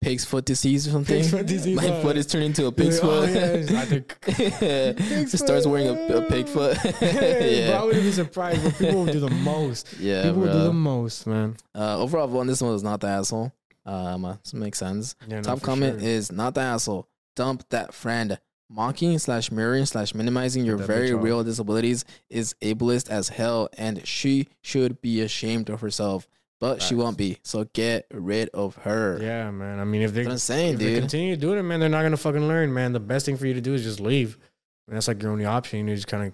pig's 0.07 0.25
foot 0.25 0.45
disease 0.45 0.87
or 0.87 0.93
something. 0.93 1.17
Pig's 1.17 1.31
foot 1.31 1.47
disease, 1.47 1.77
My 1.77 1.89
uh, 1.89 2.03
foot 2.03 2.17
is 2.17 2.27
turning 2.27 2.47
into 2.47 2.67
a 2.67 2.73
pig's 2.73 2.99
oh, 3.03 3.27
foot. 3.27 3.31
yeah, 3.31 3.59
it's 3.59 4.99
Pig's 5.09 5.31
She 5.33 5.37
starts 5.37 5.67
wearing 5.67 5.89
a, 5.89 6.17
a 6.19 6.23
pig 6.23 6.49
foot. 6.49 6.77
Hey, 6.97 7.13
bro, 7.13 7.21
I 7.21 7.79
yeah, 7.79 7.83
wouldn't 7.83 8.05
be 8.05 8.13
surprised, 8.13 8.63
but 8.63 8.79
people 8.79 9.05
will 9.05 9.13
do 9.13 9.21
the 9.21 9.31
most. 9.31 9.99
yeah, 9.99 10.23
people 10.23 10.43
will 10.43 10.53
do 10.53 10.65
the 10.65 10.73
most, 10.73 11.27
man. 11.27 11.57
Uh, 11.75 11.99
overall, 11.99 12.29
one 12.29 12.47
this 12.47 12.61
one 12.61 12.73
was 12.73 12.83
not 12.83 13.01
the 13.01 13.09
asshole. 13.09 13.53
Um, 13.85 14.25
uh, 14.25 14.37
this 14.43 14.55
makes 14.55 14.79
sense. 14.79 15.17
Yeah, 15.29 15.43
Top 15.43 15.61
comment 15.63 16.01
sure. 16.01 16.09
is 16.09 16.31
not 16.33 16.55
the 16.55 16.61
asshole. 16.61 17.09
Dump 17.35 17.65
that 17.71 17.93
friend. 17.93 18.39
Mocking 18.69 19.19
slash 19.19 19.53
mirroring 19.53 19.87
slash 19.87 20.13
minimizing 20.15 20.65
your 20.65 20.77
very 20.77 21.15
real 21.15 21.45
disabilities 21.45 22.05
is 22.29 22.55
ableist 22.63 23.09
as 23.09 23.29
hell, 23.29 23.69
and 23.79 24.07
she 24.07 24.49
should 24.61 25.01
be 25.01 25.21
ashamed 25.21 25.69
of 25.71 25.81
herself. 25.81 26.27
But 26.59 26.81
she 26.81 26.95
won't 26.95 27.19
be. 27.19 27.39
So 27.43 27.65
get 27.75 28.07
rid 28.11 28.49
of 28.51 28.77
her. 28.77 29.19
Yeah, 29.21 29.51
man. 29.51 29.79
I 29.79 29.85
mean, 29.85 30.03
if 30.03 30.15
they're 30.15 30.39
saying, 30.39 30.75
if 30.75 30.79
they 30.79 30.87
dude. 30.87 31.01
continue 31.01 31.37
doing 31.37 31.59
it, 31.59 31.63
man, 31.63 31.81
they're 31.81 31.89
not 31.89 32.03
gonna 32.03 32.17
fucking 32.17 32.49
learn, 32.49 32.73
man. 32.73 32.93
The 32.93 33.01
best 33.01 33.27
thing 33.27 33.37
for 33.37 33.47
you 33.47 33.55
to 33.55 33.61
do 33.61 33.75
is 33.75 33.83
just 33.83 34.01
leave. 34.01 34.39
I 34.87 34.91
mean, 34.91 34.97
that's 34.97 35.09
like 35.09 35.23
your 35.23 35.33
only 35.33 35.45
option. 35.45 35.87
You 35.87 35.95
just 35.95 36.07
kind 36.07 36.29
of, 36.29 36.33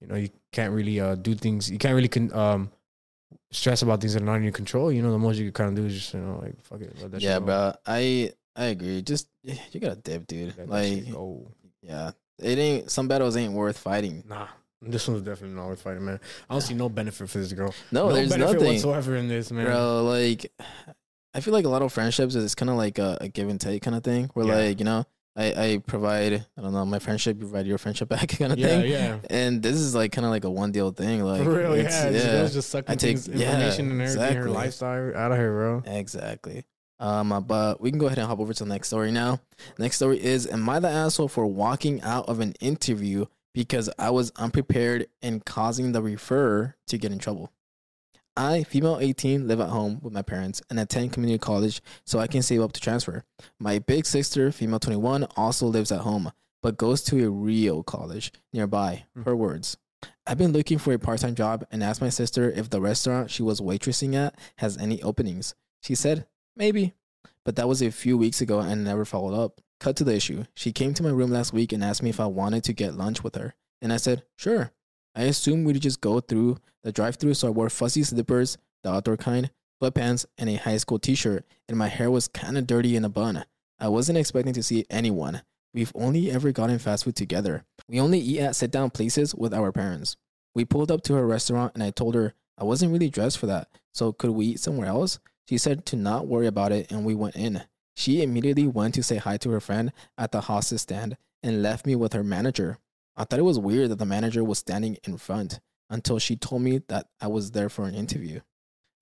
you 0.00 0.06
know, 0.06 0.14
you 0.14 0.28
can't 0.52 0.72
really 0.72 1.00
uh, 1.00 1.16
do 1.16 1.34
things. 1.34 1.68
You 1.70 1.78
can't 1.78 1.96
really 1.96 2.08
con- 2.08 2.32
um, 2.32 2.70
stress 3.50 3.82
about 3.82 4.00
things 4.00 4.14
that 4.14 4.22
are 4.22 4.26
not 4.26 4.36
in 4.36 4.44
your 4.44 4.52
control. 4.52 4.92
You 4.92 5.02
know, 5.02 5.10
the 5.10 5.18
most 5.18 5.38
you 5.38 5.46
can 5.46 5.52
kind 5.52 5.70
of 5.70 5.84
do 5.84 5.86
is 5.88 5.94
just, 5.94 6.14
you 6.14 6.20
know, 6.20 6.38
like 6.40 6.60
fuck 6.62 6.80
it. 6.80 6.94
Let 7.00 7.10
that 7.10 7.20
yeah, 7.20 7.40
go. 7.40 7.46
bro. 7.46 7.74
I 7.84 8.32
I 8.54 8.66
agree. 8.66 9.02
Just 9.02 9.28
you 9.42 9.80
gotta 9.80 9.96
dip, 9.96 10.26
dude. 10.26 10.54
Let 10.56 10.68
Like 10.68 11.04
yeah, 11.82 12.12
it 12.38 12.58
ain't 12.58 12.90
some 12.90 13.08
battles 13.08 13.36
ain't 13.36 13.52
worth 13.52 13.78
fighting. 13.78 14.22
Nah, 14.28 14.46
this 14.86 15.08
one's 15.08 15.22
definitely 15.22 15.56
not 15.56 15.66
worth 15.68 15.82
fighting, 15.82 16.04
man. 16.04 16.20
I 16.48 16.54
don't 16.54 16.60
see 16.60 16.74
no 16.74 16.88
benefit 16.88 17.28
for 17.28 17.38
this 17.38 17.52
girl. 17.52 17.74
No, 17.92 18.12
there's 18.12 18.30
benefit 18.30 18.54
nothing. 18.54 18.72
whatsoever 18.74 19.16
in 19.16 19.28
this, 19.28 19.50
man. 19.50 19.66
Bro, 19.66 20.04
like 20.04 20.52
I 21.34 21.40
feel 21.40 21.52
like 21.52 21.64
a 21.64 21.68
lot 21.68 21.82
of 21.82 21.92
friendships 21.92 22.34
is 22.34 22.54
kind 22.54 22.70
of 22.70 22.76
like 22.76 22.98
a, 22.98 23.18
a 23.20 23.28
give 23.28 23.48
and 23.48 23.60
take 23.60 23.82
kind 23.82 23.96
of 23.96 24.04
thing. 24.04 24.30
Where 24.34 24.46
Yeah. 24.46 24.54
like 24.54 24.78
you 24.78 24.84
know, 24.84 25.04
I 25.36 25.44
I 25.64 25.78
provide 25.84 26.46
I 26.56 26.60
don't 26.62 26.72
know 26.72 26.84
my 26.84 26.98
friendship, 27.00 27.36
you 27.38 27.46
provide 27.48 27.66
your 27.66 27.78
friendship 27.78 28.08
back 28.14 28.28
kind 28.28 28.52
of 28.52 28.58
yeah, 28.58 28.66
thing. 28.68 28.90
yeah. 28.90 29.18
And 29.30 29.62
this 29.62 29.76
is 29.76 29.94
like 29.94 30.12
kind 30.12 30.24
of 30.24 30.30
like 30.30 30.44
a 30.44 30.50
one 30.50 30.70
deal 30.72 30.90
thing. 30.92 31.24
Like 31.24 31.42
For 31.42 31.50
real, 31.58 31.72
it's- 31.74 31.92
yeah. 32.04 32.10
This 32.10 32.24
girl's 32.24 32.52
just 32.54 32.70
sucking 32.70 32.90
I 32.92 32.94
take- 32.96 33.18
things, 33.18 33.28
yeah, 33.28 33.54
information 33.54 33.90
and 33.90 34.02
everything, 34.02 34.36
her 34.36 34.50
lifestyle 34.50 35.16
out 35.16 35.32
of 35.32 35.38
her, 35.38 35.50
bro. 35.50 35.82
Exactly. 35.92 36.64
Um, 37.00 37.32
uh, 37.32 37.40
but 37.40 37.80
we 37.80 37.90
can 37.90 37.98
go 37.98 38.06
ahead 38.06 38.18
and 38.18 38.28
hop 38.28 38.38
over 38.38 38.54
to 38.54 38.64
the 38.64 38.68
next 38.70 38.86
story 38.86 39.10
now. 39.10 39.40
Next 39.80 39.96
story 39.96 40.22
is: 40.22 40.46
Am 40.46 40.66
I 40.68 40.78
the 40.78 40.88
asshole 40.88 41.26
for 41.26 41.44
walking 41.44 42.00
out 42.02 42.28
of 42.28 42.38
an 42.38 42.54
interview 42.60 43.26
because 43.54 43.88
I 43.98 44.10
was 44.10 44.32
unprepared 44.36 45.06
and 45.22 45.44
causing 45.44 45.92
the 45.92 46.02
referrer 46.02 46.74
to 46.88 46.98
get 46.98 47.12
in 47.12 47.18
trouble? 47.18 47.50
I, 48.36 48.64
female 48.64 48.98
18, 49.00 49.48
live 49.48 49.60
at 49.60 49.70
home 49.70 50.00
with 50.02 50.12
my 50.12 50.22
parents 50.22 50.60
and 50.68 50.78
attend 50.78 51.12
community 51.12 51.38
college 51.38 51.80
so 52.04 52.18
I 52.18 52.26
can 52.26 52.42
save 52.42 52.60
up 52.60 52.72
to 52.72 52.80
transfer. 52.80 53.24
My 53.58 53.78
big 53.78 54.04
sister, 54.04 54.50
female 54.50 54.80
21, 54.80 55.24
also 55.36 55.66
lives 55.66 55.92
at 55.92 56.00
home 56.00 56.32
but 56.64 56.78
goes 56.78 57.02
to 57.02 57.22
a 57.22 57.28
real 57.28 57.82
college 57.82 58.32
nearby. 58.54 59.04
Hmm. 59.14 59.24
Her 59.24 59.36
words. 59.36 59.76
I've 60.26 60.38
been 60.38 60.54
looking 60.54 60.78
for 60.78 60.94
a 60.94 60.98
part 60.98 61.20
time 61.20 61.34
job 61.34 61.66
and 61.70 61.84
asked 61.84 62.00
my 62.00 62.08
sister 62.08 62.50
if 62.50 62.70
the 62.70 62.80
restaurant 62.80 63.30
she 63.30 63.42
was 63.42 63.60
waitressing 63.60 64.14
at 64.14 64.34
has 64.56 64.78
any 64.78 65.02
openings. 65.02 65.54
She 65.82 65.94
said, 65.94 66.26
maybe. 66.56 66.94
But 67.44 67.56
that 67.56 67.68
was 67.68 67.82
a 67.82 67.90
few 67.90 68.16
weeks 68.16 68.40
ago 68.40 68.60
and 68.60 68.82
never 68.82 69.04
followed 69.04 69.38
up. 69.38 69.60
Cut 69.84 69.96
to 69.96 70.04
the 70.04 70.14
issue. 70.14 70.44
She 70.54 70.72
came 70.72 70.94
to 70.94 71.02
my 71.02 71.10
room 71.10 71.30
last 71.30 71.52
week 71.52 71.70
and 71.70 71.84
asked 71.84 72.02
me 72.02 72.08
if 72.08 72.18
I 72.18 72.24
wanted 72.24 72.64
to 72.64 72.72
get 72.72 72.96
lunch 72.96 73.22
with 73.22 73.34
her. 73.34 73.54
And 73.82 73.92
I 73.92 73.98
said, 73.98 74.22
sure. 74.34 74.72
I 75.14 75.24
assumed 75.24 75.66
we'd 75.66 75.78
just 75.78 76.00
go 76.00 76.20
through 76.20 76.56
the 76.82 76.90
drive 76.90 77.16
through, 77.16 77.34
so 77.34 77.48
I 77.48 77.50
wore 77.50 77.68
fuzzy 77.68 78.02
slippers, 78.02 78.56
the 78.82 78.90
outdoor 78.90 79.18
kind, 79.18 79.50
sweatpants, 79.82 80.24
and 80.38 80.48
a 80.48 80.54
high 80.54 80.78
school 80.78 80.98
t 80.98 81.14
shirt, 81.14 81.44
and 81.68 81.76
my 81.76 81.88
hair 81.88 82.10
was 82.10 82.28
kind 82.28 82.56
of 82.56 82.66
dirty 82.66 82.96
in 82.96 83.04
a 83.04 83.10
bun. 83.10 83.44
I 83.78 83.88
wasn't 83.88 84.16
expecting 84.16 84.54
to 84.54 84.62
see 84.62 84.86
anyone. 84.88 85.42
We've 85.74 85.92
only 85.94 86.30
ever 86.30 86.50
gotten 86.50 86.78
fast 86.78 87.04
food 87.04 87.16
together. 87.16 87.66
We 87.86 88.00
only 88.00 88.20
eat 88.20 88.40
at 88.40 88.56
sit 88.56 88.70
down 88.70 88.88
places 88.88 89.34
with 89.34 89.52
our 89.52 89.70
parents. 89.70 90.16
We 90.54 90.64
pulled 90.64 90.90
up 90.90 91.02
to 91.02 91.14
her 91.16 91.26
restaurant 91.26 91.72
and 91.74 91.82
I 91.82 91.90
told 91.90 92.14
her 92.14 92.32
I 92.56 92.64
wasn't 92.64 92.92
really 92.92 93.10
dressed 93.10 93.36
for 93.36 93.48
that, 93.48 93.68
so 93.92 94.14
could 94.14 94.30
we 94.30 94.46
eat 94.46 94.60
somewhere 94.60 94.88
else? 94.88 95.18
She 95.46 95.58
said 95.58 95.84
to 95.84 95.96
not 95.96 96.26
worry 96.26 96.46
about 96.46 96.72
it 96.72 96.90
and 96.90 97.04
we 97.04 97.14
went 97.14 97.36
in. 97.36 97.64
She 97.94 98.22
immediately 98.22 98.66
went 98.66 98.94
to 98.94 99.02
say 99.02 99.16
hi 99.16 99.36
to 99.38 99.50
her 99.50 99.60
friend 99.60 99.92
at 100.18 100.32
the 100.32 100.42
hostage 100.42 100.80
stand 100.80 101.16
and 101.42 101.62
left 101.62 101.86
me 101.86 101.94
with 101.94 102.12
her 102.12 102.24
manager. 102.24 102.78
I 103.16 103.24
thought 103.24 103.38
it 103.38 103.42
was 103.42 103.58
weird 103.58 103.90
that 103.90 103.98
the 103.98 104.06
manager 104.06 104.42
was 104.42 104.58
standing 104.58 104.96
in 105.04 105.18
front 105.18 105.60
until 105.88 106.18
she 106.18 106.36
told 106.36 106.62
me 106.62 106.80
that 106.88 107.06
I 107.20 107.28
was 107.28 107.52
there 107.52 107.68
for 107.68 107.86
an 107.86 107.94
interview. 107.94 108.40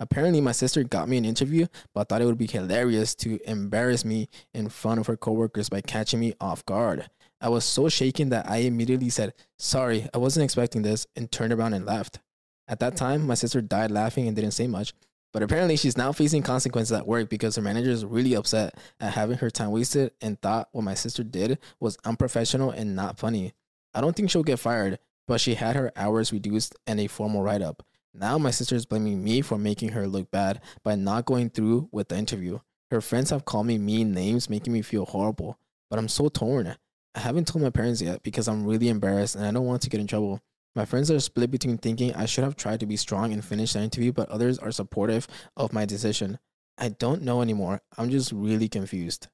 Apparently, 0.00 0.40
my 0.40 0.52
sister 0.52 0.82
got 0.82 1.08
me 1.08 1.16
an 1.16 1.24
interview, 1.24 1.68
but 1.94 2.08
thought 2.08 2.20
it 2.20 2.26
would 2.26 2.36
be 2.36 2.48
hilarious 2.48 3.14
to 3.14 3.38
embarrass 3.48 4.04
me 4.04 4.28
in 4.52 4.68
front 4.68 4.98
of 4.98 5.06
her 5.06 5.16
coworkers 5.16 5.68
by 5.68 5.80
catching 5.80 6.18
me 6.18 6.34
off 6.40 6.66
guard. 6.66 7.08
I 7.40 7.48
was 7.48 7.64
so 7.64 7.88
shaken 7.88 8.28
that 8.30 8.50
I 8.50 8.58
immediately 8.58 9.10
said, 9.10 9.32
Sorry, 9.58 10.08
I 10.12 10.18
wasn't 10.18 10.44
expecting 10.44 10.82
this, 10.82 11.06
and 11.14 11.30
turned 11.30 11.52
around 11.52 11.74
and 11.74 11.86
left. 11.86 12.18
At 12.66 12.80
that 12.80 12.96
time, 12.96 13.26
my 13.26 13.34
sister 13.34 13.60
died 13.60 13.90
laughing 13.92 14.26
and 14.26 14.34
didn't 14.34 14.52
say 14.52 14.66
much. 14.66 14.92
But 15.32 15.42
apparently, 15.42 15.76
she's 15.76 15.96
now 15.96 16.12
facing 16.12 16.42
consequences 16.42 16.92
at 16.92 17.06
work 17.06 17.30
because 17.30 17.56
her 17.56 17.62
manager 17.62 17.90
is 17.90 18.04
really 18.04 18.34
upset 18.34 18.78
at 19.00 19.14
having 19.14 19.38
her 19.38 19.50
time 19.50 19.70
wasted 19.70 20.12
and 20.20 20.40
thought 20.40 20.68
what 20.72 20.84
my 20.84 20.94
sister 20.94 21.24
did 21.24 21.58
was 21.80 21.96
unprofessional 22.04 22.70
and 22.70 22.94
not 22.94 23.18
funny. 23.18 23.54
I 23.94 24.00
don't 24.00 24.14
think 24.14 24.30
she'll 24.30 24.42
get 24.42 24.58
fired, 24.58 24.98
but 25.26 25.40
she 25.40 25.54
had 25.54 25.76
her 25.76 25.90
hours 25.96 26.32
reduced 26.32 26.74
and 26.86 27.00
a 27.00 27.06
formal 27.06 27.42
write 27.42 27.62
up. 27.62 27.82
Now 28.14 28.36
my 28.36 28.50
sister 28.50 28.74
is 28.74 28.84
blaming 28.84 29.24
me 29.24 29.40
for 29.40 29.56
making 29.56 29.90
her 29.90 30.06
look 30.06 30.30
bad 30.30 30.60
by 30.82 30.96
not 30.96 31.24
going 31.24 31.48
through 31.48 31.88
with 31.92 32.08
the 32.08 32.16
interview. 32.18 32.58
Her 32.90 33.00
friends 33.00 33.30
have 33.30 33.46
called 33.46 33.66
me 33.66 33.78
mean 33.78 34.12
names, 34.12 34.50
making 34.50 34.74
me 34.74 34.82
feel 34.82 35.06
horrible. 35.06 35.58
But 35.88 35.98
I'm 35.98 36.08
so 36.08 36.28
torn. 36.28 36.76
I 37.14 37.20
haven't 37.20 37.48
told 37.48 37.62
my 37.62 37.70
parents 37.70 38.02
yet 38.02 38.22
because 38.22 38.48
I'm 38.48 38.66
really 38.66 38.90
embarrassed 38.90 39.34
and 39.34 39.46
I 39.46 39.50
don't 39.50 39.66
want 39.66 39.80
to 39.82 39.90
get 39.90 40.00
in 40.00 40.06
trouble. 40.06 40.40
My 40.74 40.84
friends 40.84 41.10
are 41.10 41.20
split 41.20 41.50
between 41.50 41.76
thinking 41.78 42.14
I 42.14 42.24
should 42.26 42.44
have 42.44 42.56
tried 42.56 42.80
to 42.80 42.86
be 42.86 42.96
strong 42.96 43.32
and 43.32 43.44
finish 43.44 43.74
the 43.74 43.80
interview, 43.80 44.12
but 44.12 44.28
others 44.30 44.58
are 44.58 44.72
supportive 44.72 45.28
of 45.56 45.72
my 45.72 45.84
decision. 45.84 46.38
I 46.78 46.88
don't 46.88 47.22
know 47.22 47.42
anymore. 47.42 47.82
I'm 47.98 48.10
just 48.10 48.32
really 48.32 48.68
confused. 48.68 49.28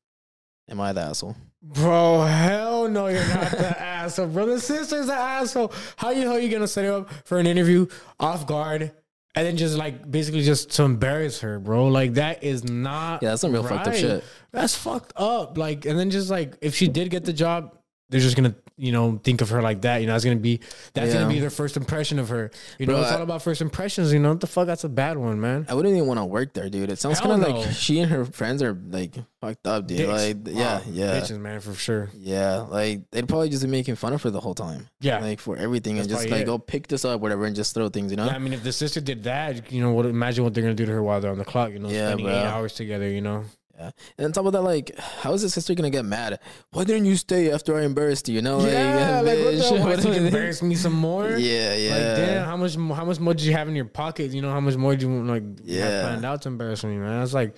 Am 0.69 0.81
I 0.81 0.93
the 0.93 1.01
asshole? 1.01 1.37
Bro, 1.63 2.23
hell 2.23 2.89
no, 2.89 3.07
you're 3.07 3.27
not 3.29 3.51
the 3.53 3.81
asshole. 3.81 4.27
Bro, 4.27 4.47
the 4.47 4.61
sister's 4.61 5.07
the 5.07 5.15
asshole. 5.15 5.73
How 5.97 6.11
you 6.11 6.29
how 6.29 6.37
you 6.37 6.51
gonna 6.51 6.69
set 6.69 6.85
her 6.85 6.93
up 6.93 7.11
for 7.25 7.39
an 7.39 7.47
interview 7.47 7.87
off 8.21 8.47
guard 8.47 8.93
and 9.35 9.47
then 9.47 9.57
just 9.57 9.77
like 9.79 10.11
basically 10.11 10.43
just 10.43 10.71
to 10.73 10.83
embarrass 10.83 11.41
her, 11.41 11.59
bro? 11.59 11.87
Like 11.87 12.15
that 12.15 12.43
is 12.45 12.65
not 12.65 13.23
Yeah, 13.23 13.31
that's 13.31 13.41
some 13.43 13.53
real 13.53 13.63
fucked 13.63 13.87
up 13.87 13.95
shit. 13.95 14.25
That's 14.53 14.75
fucked 14.75 15.13
up. 15.17 15.57
Like, 15.57 15.87
and 15.87 15.99
then 15.99 16.11
just 16.11 16.31
like 16.31 16.57
if 16.61 16.75
she 16.75 16.89
did 16.89 17.09
get 17.11 17.25
the 17.25 17.33
job, 17.33 17.79
they're 18.11 18.21
just 18.21 18.37
gonna, 18.37 18.55
you 18.79 18.93
know, 18.93 19.21
think 19.23 19.41
of 19.41 19.51
her 19.51 19.61
like 19.61 19.83
that. 19.83 19.99
You 19.99 20.07
know, 20.07 20.13
that's 20.13 20.25
gonna 20.25 20.37
be 20.37 20.61
that's 20.95 21.13
Yeah. 21.13 21.21
gonna 21.21 21.33
be 21.35 21.41
their 21.41 21.51
first 21.51 21.77
impression 21.77 22.19
of 22.19 22.29
her. 22.29 22.51
You 22.79 22.87
know, 22.87 22.95
Bro, 22.95 23.03
it's 23.03 23.13
I- 23.13 23.17
all 23.17 23.23
about 23.23 23.43
first 23.43 23.61
impressions. 23.61 24.13
You 24.13 24.19
know, 24.21 24.31
what 24.31 24.41
the 24.41 24.47
fuck? 24.47 24.67
That's 24.67 24.85
a 24.85 24.89
bad 24.89 25.19
one, 25.19 25.41
man. 25.41 25.67
I 25.69 25.75
wouldn't 25.75 25.95
even 25.95 26.07
want 26.07 26.19
to 26.19 26.25
work 26.25 26.55
there, 26.55 26.69
dude. 26.71 26.91
It 26.91 26.99
sounds 26.99 27.21
kind 27.21 27.33
of 27.43 27.49
no. 27.49 27.61
like 27.61 27.71
she 27.73 27.99
and 28.01 28.11
her 28.11 28.25
friends 28.25 28.63
are 28.63 28.79
like 28.91 29.15
fucked 29.41 29.67
up, 29.67 29.87
dude. 29.87 29.99
Dicks. 29.99 30.09
Like, 30.11 30.37
yeah, 30.47 30.79
Wow, 30.79 30.83
yeah, 30.91 31.21
bitches, 31.21 31.39
man, 31.39 31.61
for 31.61 31.75
sure. 31.75 32.11
yeah. 32.17 32.59
Like 32.61 33.11
they'd 33.11 33.29
probably 33.29 33.49
just 33.49 33.63
be 33.65 33.69
making 33.69 33.97
fun 33.97 34.13
of 34.13 34.23
her 34.23 34.31
the 34.31 34.41
whole 34.41 34.55
time. 34.55 34.89
Yeah. 35.01 35.19
like 35.21 35.41
for 35.41 35.57
everything, 35.57 35.99
and 35.99 36.09
just 36.09 36.29
like, 36.31 36.43
it. 36.43 36.49
oh, 36.49 36.59
pick 36.59 36.87
this 36.89 37.05
up, 37.05 37.21
whatever, 37.21 37.45
and 37.47 37.55
just 37.57 37.75
throw 37.75 37.89
things, 37.89 38.11
you 38.11 38.17
know. 38.17 38.27
Yeah, 38.27 38.35
I 38.35 38.39
mean, 38.39 38.53
if 38.53 38.63
the 38.63 38.73
sister 38.73 39.01
did 39.01 39.25
that, 39.25 39.71
you 39.73 39.83
know, 39.83 39.93
what? 39.93 40.07
Imagine 40.07 40.45
what 40.45 40.55
they're 40.55 40.63
gonna 40.63 40.75
do 40.75 40.87
to 40.87 40.93
her 40.93 41.03
while 41.03 41.21
they're 41.21 41.31
on 41.31 41.39
the 41.39 41.45
clock. 41.45 41.73
You 41.73 41.79
know, 41.79 41.89
Yeah, 41.89 42.09
spending 42.09 42.27
bro. 42.27 42.35
eight 42.35 42.45
hours 42.47 42.75
together. 42.75 43.09
You 43.09 43.21
know, 43.21 43.45
Yeah. 43.79 43.91
And 44.19 44.25
on 44.27 44.33
top 44.33 44.47
of 44.47 44.53
that, 44.53 44.63
like, 44.63 44.99
how 44.99 45.33
is 45.35 45.43
his 45.43 45.55
sister 45.55 45.75
gonna 45.75 45.91
get 45.91 46.05
mad? 46.05 46.41
Why 46.73 46.85
didn't 46.85 47.05
you 47.05 47.17
stay 47.17 47.53
after 47.53 47.77
I 47.77 47.83
embarrassed 47.85 48.29
you? 48.29 48.35
You 48.35 48.43
know? 48.43 48.59
Like, 48.59 48.73
yeah, 48.73 49.21
like 49.25 49.39
what 49.39 49.53
the 49.53 49.53
bitch, 49.53 49.61
hell? 49.71 49.79
Why 49.79 49.95
what 49.97 50.05
you 50.05 50.13
embarrass 50.13 50.63
me 50.63 50.75
some 50.75 50.95
more? 50.95 51.29
Yeah, 51.31 51.75
yeah. 51.75 51.91
Like, 51.91 52.17
damn, 52.17 52.45
how 52.47 52.57
much, 52.57 52.75
how 52.75 53.05
much 53.05 53.21
more 53.21 53.35
did 53.35 53.45
you 53.47 53.53
have 53.53 53.69
in 53.69 53.77
your 53.77 53.85
pocket? 53.85 54.33
You 54.33 54.43
know, 54.43 54.51
how 54.51 54.61
much 54.61 54.77
more 54.77 54.97
do 54.97 55.09
you 55.09 55.23
like 55.23 55.45
Yeah. 55.63 56.03
planned 56.03 56.25
out 56.25 56.43
to 56.43 56.49
embarrass 56.49 56.83
me, 56.85 56.97
man? 56.97 57.23
It's 57.23 57.33
like, 57.35 57.55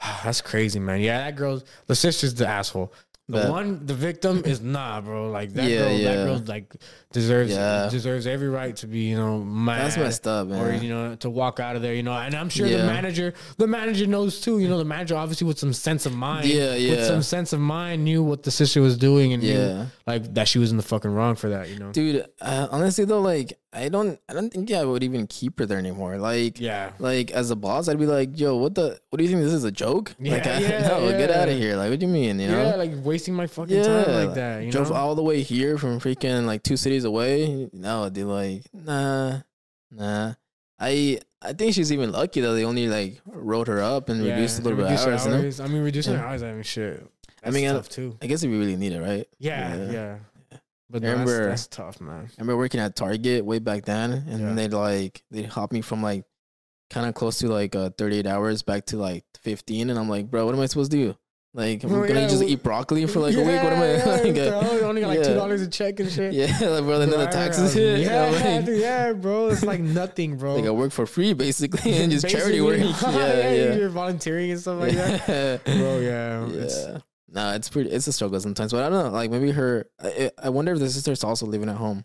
that's 0.24 0.40
crazy, 0.40 0.78
man. 0.80 1.00
Yeah, 1.00 1.18
that 1.18 1.36
girl's 1.36 1.64
the 1.86 1.94
sister's 1.94 2.34
the 2.34 2.46
asshole. 2.46 2.92
The 3.30 3.42
But- 3.42 3.50
one, 3.50 3.84
the 3.84 3.92
victim 3.92 4.42
is 4.46 4.62
nah, 4.62 5.02
bro. 5.02 5.30
Like 5.30 5.52
that 5.52 5.68
Yeah, 5.68 5.78
girl, 5.80 5.92
yeah. 5.92 6.14
that 6.14 6.24
girl 6.24 6.42
like 6.46 6.74
deserves 7.12 7.50
Yeah. 7.52 7.88
deserves 7.90 8.26
every 8.26 8.48
right 8.48 8.76
to 8.76 8.86
be, 8.86 9.00
you 9.00 9.16
know, 9.16 9.38
mad. 9.38 9.84
That's 9.84 9.96
messed 9.96 10.26
up, 10.26 10.48
man. 10.48 10.60
Or 10.62 10.72
you 10.74 10.90
know, 10.90 11.14
to 11.16 11.30
walk 11.30 11.58
out 11.58 11.74
of 11.76 11.82
there, 11.82 11.94
you 11.94 12.02
know, 12.02 12.12
and 12.12 12.34
I'm 12.34 12.48
sure 12.48 12.68
the 12.68 12.78
manager, 12.84 13.32
the 13.56 13.66
manager 13.66 14.06
knows 14.06 14.40
too. 14.40 14.58
You 14.58 14.68
know, 14.68 14.78
the 14.78 14.84
manager 14.84 15.16
obviously 15.16 15.46
with 15.46 15.58
some 15.58 15.72
sense 15.72 16.04
of 16.06 16.14
mind, 16.14 16.46
Yeah, 16.46 16.74
yeah 16.74 16.90
with 16.90 17.06
some 17.06 17.22
sense 17.22 17.52
of 17.52 17.60
mind, 17.60 18.04
knew 18.04 18.22
what 18.22 18.42
the 18.42 18.50
sister 18.50 18.80
was 18.82 18.96
doing 18.98 19.32
and 19.32 19.42
Yeah. 19.42 19.54
knew 19.54 19.86
like 20.06 20.34
that 20.34 20.48
she 20.48 20.58
was 20.58 20.70
in 20.70 20.76
the 20.76 20.82
fucking 20.82 21.10
wrong 21.10 21.34
for 21.34 21.48
that. 21.50 21.68
You 21.70 21.78
know, 21.78 21.92
Dude, 21.92 22.26
uh, 22.40 22.68
honestly 22.70 23.04
though, 23.04 23.20
like, 23.20 23.58
I 23.70 23.90
don't, 23.90 24.18
I 24.28 24.32
don't 24.32 24.50
think 24.50 24.72
I 24.72 24.82
would 24.82 25.04
even 25.04 25.26
keep 25.26 25.58
her 25.58 25.66
there 25.66 25.78
anymore. 25.78 26.16
Like, 26.16 26.58
yeah. 26.58 26.92
like 26.98 27.30
as 27.32 27.50
a 27.50 27.56
boss, 27.56 27.86
I'd 27.86 27.98
be 27.98 28.06
like, 28.06 28.38
yo, 28.40 28.56
what 28.56 28.74
the, 28.74 28.98
what 29.10 29.18
do 29.18 29.24
you 29.24 29.28
think 29.28 29.42
this 29.42 29.52
is 29.52 29.64
a 29.64 29.70
joke? 29.70 30.14
like, 30.18 30.44
Yeah, 30.46 30.52
I, 30.56 30.58
yeah, 30.60 30.88
no, 30.88 31.10
get 31.10 31.30
out 31.30 31.50
of 31.50 31.56
here. 31.58 31.76
Like, 31.76 31.90
what 31.90 31.98
do 32.00 32.06
you 32.06 32.12
mean? 32.12 32.40
You 32.40 32.48
know? 32.48 32.62
Yeah, 32.62 32.76
like 32.76 32.92
wasting 33.04 33.34
my 33.34 33.46
fucking 33.46 33.82
time 33.84 34.10
like 34.26 34.34
that. 34.34 34.62
You 34.64 34.72
drove 34.72 34.88
know, 34.88 34.96
all 34.96 35.14
the 35.14 35.22
way 35.22 35.42
here 35.42 35.76
from 35.76 36.00
freaking 36.00 36.46
like 36.46 36.62
two 36.62 36.78
cities 36.78 36.97
away. 37.04 37.68
No, 37.72 38.08
dude, 38.10 38.26
like 38.26 38.62
nah, 38.72 39.40
nah. 39.90 40.34
I 40.78 41.20
I 41.42 41.52
think 41.52 41.74
she's 41.74 41.92
even 41.92 42.12
lucky 42.12 42.40
that 42.40 42.52
they 42.52 42.64
only 42.64 42.88
like 42.88 43.20
wrote 43.26 43.68
her 43.68 43.82
up 43.82 44.08
and 44.08 44.24
Yeah, 44.24 44.34
reduced 44.34 44.60
a 44.60 44.62
little 44.62 44.76
bit 44.76 44.86
of 44.92 45.00
her 45.00 45.10
hours. 45.12 45.26
You 45.26 45.64
know? 45.64 45.64
I 45.64 45.68
mean, 45.72 45.82
reducing 45.82 46.14
Yeah. 46.14 46.24
hours. 46.26 46.42
I 46.42 46.52
mean, 46.52 46.62
shit. 46.62 47.00
I 47.02 47.30
That's 47.44 47.54
mean, 47.54 47.68
I- 47.68 47.72
tough 47.72 47.88
too. 47.88 48.16
I 48.22 48.26
guess 48.26 48.42
if 48.42 48.50
you 48.50 48.58
really 48.58 48.76
need 48.76 48.92
it, 48.92 49.00
right? 49.00 49.26
Yeah, 49.38 49.76
Yeah. 49.76 49.90
yeah. 49.92 50.16
But 50.90 51.02
I 51.04 51.06
no, 51.06 51.16
that's, 51.18 51.28
remember- 51.30 51.48
that's 51.50 51.66
tough, 51.66 52.00
man. 52.00 52.24
I 52.30 52.40
remember 52.40 52.56
working 52.56 52.80
at 52.80 52.96
Target 52.96 53.44
way 53.44 53.58
back 53.58 53.84
then, 53.84 54.12
and 54.28 54.40
Yeah. 54.40 54.54
they'd 54.54 54.72
like 54.72 55.22
they'd 55.30 55.46
hop 55.46 55.70
me 55.72 55.80
from 55.82 56.02
like 56.02 56.24
kind 56.90 57.06
of 57.06 57.14
close 57.14 57.38
to 57.40 57.48
like 57.48 57.76
uh, 57.76 57.90
38 57.98 58.26
hours 58.26 58.62
back 58.62 58.86
to 58.86 58.96
like 58.96 59.24
15, 59.42 59.90
and 59.90 59.98
I'm 59.98 60.08
like, 60.08 60.30
bro, 60.30 60.46
what 60.46 60.54
am 60.54 60.60
I 60.60 60.66
supposed 60.66 60.90
to 60.92 60.96
do? 60.96 61.16
Like, 61.54 61.82
I'm 61.82 61.90
Well, 61.90 62.06
gonna 62.06 62.20
yeah, 62.20 62.28
just 62.28 62.42
eat 62.42 62.62
broccoli 62.62 63.06
for 63.06 63.20
like 63.20 63.34
a 63.34 63.38
week. 63.38 63.62
What 63.62 63.72
am 63.72 63.82
I? 63.82 63.96
Yeah, 63.96 64.04
like, 64.04 64.36
yeah, 64.36 64.50
bro, 64.50 64.72
you 64.74 64.80
only 64.82 65.00
got 65.00 65.08
like 65.08 65.22
two 65.22 65.34
dollars 65.34 65.62
a 65.62 65.68
check 65.68 65.98
and 65.98 66.10
shit. 66.10 66.32
yeah, 66.34 66.46
like, 66.60 66.84
bro, 66.84 66.98
then 66.98 67.10
the 67.10 67.26
taxes 67.26 67.72
hit. 67.72 68.00
Yeah, 68.00 68.30
Yeah, 68.30 68.56
like, 68.56 68.64
dude, 68.66 68.80
yeah, 68.80 69.12
bro. 69.14 69.48
It's 69.48 69.64
like 69.64 69.80
nothing, 69.80 70.36
bro. 70.36 70.56
like 70.56 70.66
I 70.66 70.70
work 70.70 70.92
for 70.92 71.06
free 71.06 71.32
basically, 71.32 71.94
and 72.02 72.12
just 72.12 72.28
charity 72.28 72.60
work. 72.60 72.78
Basically, 72.78 73.14
yeah, 73.14 73.50
yeah. 73.52 73.74
You're 73.74 73.88
volunteering 73.88 74.50
and 74.50 74.60
stuff 74.60 74.78
like 74.78 74.92
that, 74.92 75.64
bro. 75.64 75.98
Yeah, 76.00 76.46
It's, 76.48 76.84
yeah. 76.86 76.98
No, 77.30 77.54
it's 77.54 77.68
pretty. 77.68 77.90
It's 77.90 78.06
a 78.06 78.12
struggle 78.12 78.38
sometimes, 78.40 78.72
but 78.72 78.84
I 78.84 78.88
don't 78.90 79.06
know. 79.06 79.10
Like 79.10 79.30
maybe 79.30 79.50
her. 79.52 79.86
I, 80.00 80.30
I 80.42 80.50
wonder 80.50 80.72
if 80.72 80.78
the 80.78 80.88
sister's 80.90 81.24
also 81.24 81.46
living 81.46 81.68
at 81.70 81.76
home. 81.76 82.04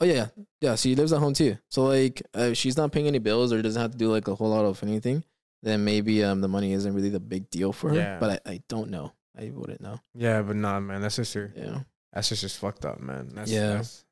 Oh 0.00 0.04
yeah, 0.04 0.28
yeah. 0.60 0.74
So 0.74 0.88
she 0.90 0.94
lives 0.94 1.12
at 1.12 1.18
home 1.20 1.34
too. 1.34 1.56
So 1.70 1.84
like, 1.84 2.22
uh, 2.34 2.52
she's 2.52 2.76
not 2.76 2.92
paying 2.92 3.06
any 3.08 3.18
bills 3.18 3.52
or 3.52 3.60
doesn't 3.60 3.80
have 3.80 3.92
to 3.92 3.98
do 3.98 4.10
like 4.10 4.28
a 4.28 4.34
whole 4.34 4.50
lot 4.50 4.64
of 4.64 4.82
anything, 4.82 5.24
then 5.62 5.84
maybe 5.84 6.22
um 6.24 6.40
the 6.40 6.48
money 6.48 6.72
isn't 6.72 6.92
really 6.94 7.08
the 7.10 7.20
big 7.20 7.50
deal 7.50 7.72
for 7.72 7.90
her. 7.90 7.96
Yeah. 7.96 8.18
But 8.18 8.42
I, 8.46 8.52
I 8.52 8.60
don't 8.68 8.90
know. 8.90 9.12
I 9.38 9.50
wouldn't 9.54 9.80
know. 9.80 10.00
yeah, 10.14 10.42
but 10.42 10.56
nah, 10.56 10.80
man. 10.80 11.00
That's 11.00 11.14
sister. 11.14 11.52
Yeah. 11.56 11.80
That's 12.12 12.28
just, 12.28 12.40
just 12.42 12.58
fucked 12.58 12.84
up, 12.84 13.00
man. 13.00 13.30
That's, 13.34 13.50
Yeah. 13.50 13.66
that's- 13.68 14.04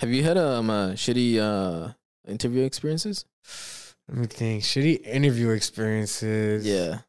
Have 0.00 0.10
you 0.10 0.22
had 0.22 0.38
um 0.38 0.70
uh, 0.70 0.90
shitty 0.92 1.38
uh 1.38 1.92
interview 2.26 2.62
experiences? 2.64 3.24
let 4.08 4.16
me 4.18 4.26
think. 4.26 4.62
Shitty 4.62 5.04
interview 5.06 5.50
experiences. 5.50 6.66
Yeah. 6.66 7.00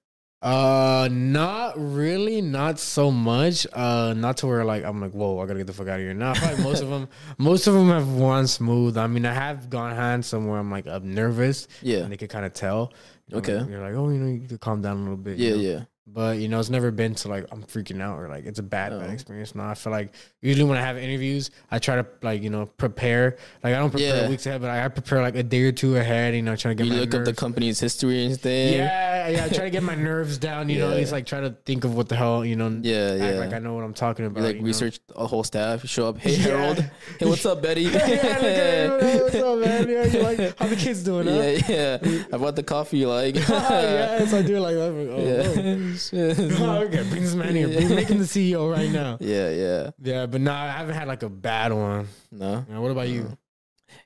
Uh, 0.41 1.07
not 1.09 1.73
really, 1.77 2.41
not 2.41 2.77
so 2.77 3.09
much. 3.09 3.65
Uh, 3.71 4.13
not 4.13 4.35
to 4.37 4.47
where 4.47 4.65
like 4.65 4.83
I'm 4.83 4.99
like, 4.99 5.11
whoa, 5.13 5.39
I 5.39 5.45
gotta 5.45 5.59
get 5.59 5.67
the 5.67 5.73
fuck 5.73 5.87
out 5.87 5.99
of 5.99 6.05
here. 6.05 6.13
Nah, 6.13 6.33
like 6.33 6.59
most 6.59 6.81
of 6.81 6.89
them, 6.93 7.07
most 7.37 7.65
of 7.67 7.73
them 7.75 7.87
have 7.87 8.17
gone 8.19 8.47
smooth. 8.47 8.97
I 8.97 9.07
mean, 9.07 9.25
I 9.25 9.33
have 9.33 9.69
gone 9.69 9.95
hand 9.95 10.25
somewhere. 10.25 10.59
I'm 10.59 10.69
like, 10.69 10.85
I'm 10.85 11.13
nervous, 11.13 11.69
Yeah. 11.81 11.99
and 11.99 12.11
they 12.11 12.17
could 12.17 12.29
kind 12.29 12.45
of 12.45 12.53
tell. 12.53 12.91
You 13.27 13.37
Okay. 13.37 13.65
you're 13.69 13.81
like, 13.81 13.95
oh, 13.95 14.09
you 14.09 14.19
know, 14.19 14.27
you 14.27 14.47
could 14.47 14.59
calm 14.59 14.81
down 14.81 14.97
a 14.97 15.01
little 15.01 15.17
bit. 15.17 15.37
you 15.37 15.49
Yeah, 15.49 15.55
know? 15.55 15.61
yeah. 15.61 15.83
But 16.05 16.39
you 16.39 16.49
know, 16.49 16.59
it's 16.59 16.69
never 16.69 16.91
been 16.91 17.15
to 17.15 17.29
like 17.29 17.45
I'm 17.49 17.63
freaking 17.63 18.01
out 18.01 18.19
or 18.19 18.27
like 18.27 18.45
it's 18.45 18.59
a 18.59 18.63
bad 18.63 18.91
bad 18.91 19.09
experience. 19.09 19.55
No, 19.55 19.63
I 19.63 19.73
feel 19.73 19.91
like 19.91 20.13
usually 20.41 20.69
when 20.69 20.77
I 20.77 20.81
have 20.81 20.97
interviews, 20.97 21.49
I 21.71 21.79
try 21.79 21.95
to 21.95 22.05
like 22.21 22.43
you 22.43 22.49
know 22.49 22.65
prepare. 22.65 23.37
Like 23.63 23.73
I 23.73 23.77
don't 23.79 23.89
prepare 23.89 24.23
Yeah. 24.23 24.29
weeks 24.29 24.45
ahead, 24.45 24.59
but 24.59 24.69
I 24.69 24.85
prepare 24.89 25.21
like 25.21 25.35
a 25.37 25.43
day 25.43 25.61
or 25.61 25.71
two 25.71 25.95
ahead. 25.95 26.35
You 26.35 26.41
know, 26.41 26.57
trying 26.57 26.75
to 26.75 26.83
get 26.83 26.87
You 26.89 26.95
my 26.95 26.99
look 27.05 27.15
up 27.15 27.23
the 27.23 27.33
company's 27.33 27.79
history 27.79 28.25
and 28.25 28.37
thing. 28.37 28.73
yeah, 28.79 29.29
yeah. 29.29 29.45
I 29.45 29.47
try 29.47 29.63
to 29.63 29.69
get 29.69 29.81
my 29.81 29.95
nerves 30.09 30.37
down. 30.37 30.67
You 30.67 30.79
know, 30.79 30.91
at 30.91 30.97
least 30.97 31.13
like 31.13 31.25
try 31.25 31.39
to 31.39 31.51
think 31.65 31.85
of 31.85 31.95
what 31.95 32.09
the 32.09 32.17
hell 32.17 32.43
you 32.43 32.57
know. 32.57 32.67
Yeah, 32.81 33.15
yeah. 33.15 33.39
like 33.39 33.53
I 33.53 33.59
know 33.59 33.73
what 33.73 33.85
I'm 33.85 33.93
talking 33.93 34.25
about. 34.25 34.41
You 34.41 34.45
like 34.47 34.55
you 34.57 34.61
know? 34.61 34.67
research 34.67 34.99
a 35.15 35.25
whole 35.25 35.45
staff. 35.45 35.87
Show 35.87 36.09
up. 36.09 36.17
Hey 36.17 36.31
Yeah. 36.35 36.43
Harold. 36.57 36.85
Hey, 37.17 37.25
what's 37.27 37.45
up, 37.45 37.61
Betty? 37.61 37.81
yeah, 37.83 37.91
at 37.99 38.43
it. 38.43 39.23
What's 39.23 39.35
up, 39.35 39.57
man? 39.57 39.87
Yeah, 39.89 40.03
you 40.05 40.19
like 40.21 40.59
how 40.59 40.67
the 40.67 40.75
kids 40.75 41.01
doing? 41.01 41.27
Huh? 41.27 41.33
yeah, 41.73 41.97
yeah. 42.03 42.23
I 42.33 42.37
brought 42.37 42.57
the 42.57 42.63
coffee 42.63 42.97
you 42.97 43.07
like. 43.07 43.35
yes, 43.35 44.33
I 44.33 44.41
do 44.41 44.59
like 44.59 44.75
that. 44.75 44.91
Oh, 44.91 45.63
yeah. 45.63 45.92
Shit. 45.97 46.37
oh. 46.59 46.83
okay, 46.83 47.03
man 47.35 47.55
here. 47.55 47.67
Bring, 47.67 47.87
the 48.19 48.25
CEO 48.25 48.71
right 48.71 48.89
now. 48.89 49.17
yeah, 49.21 49.49
yeah. 49.49 49.89
Yeah, 50.01 50.25
but 50.25 50.41
nah, 50.41 50.53
I 50.63 50.67
haven't 50.69 50.95
had 50.95 51.07
like 51.07 51.23
a 51.23 51.29
bad 51.29 51.71
one. 51.73 52.07
No. 52.31 52.65
What 52.69 52.91
about 52.91 53.07
you? 53.09 53.27
Uh, 53.31 53.35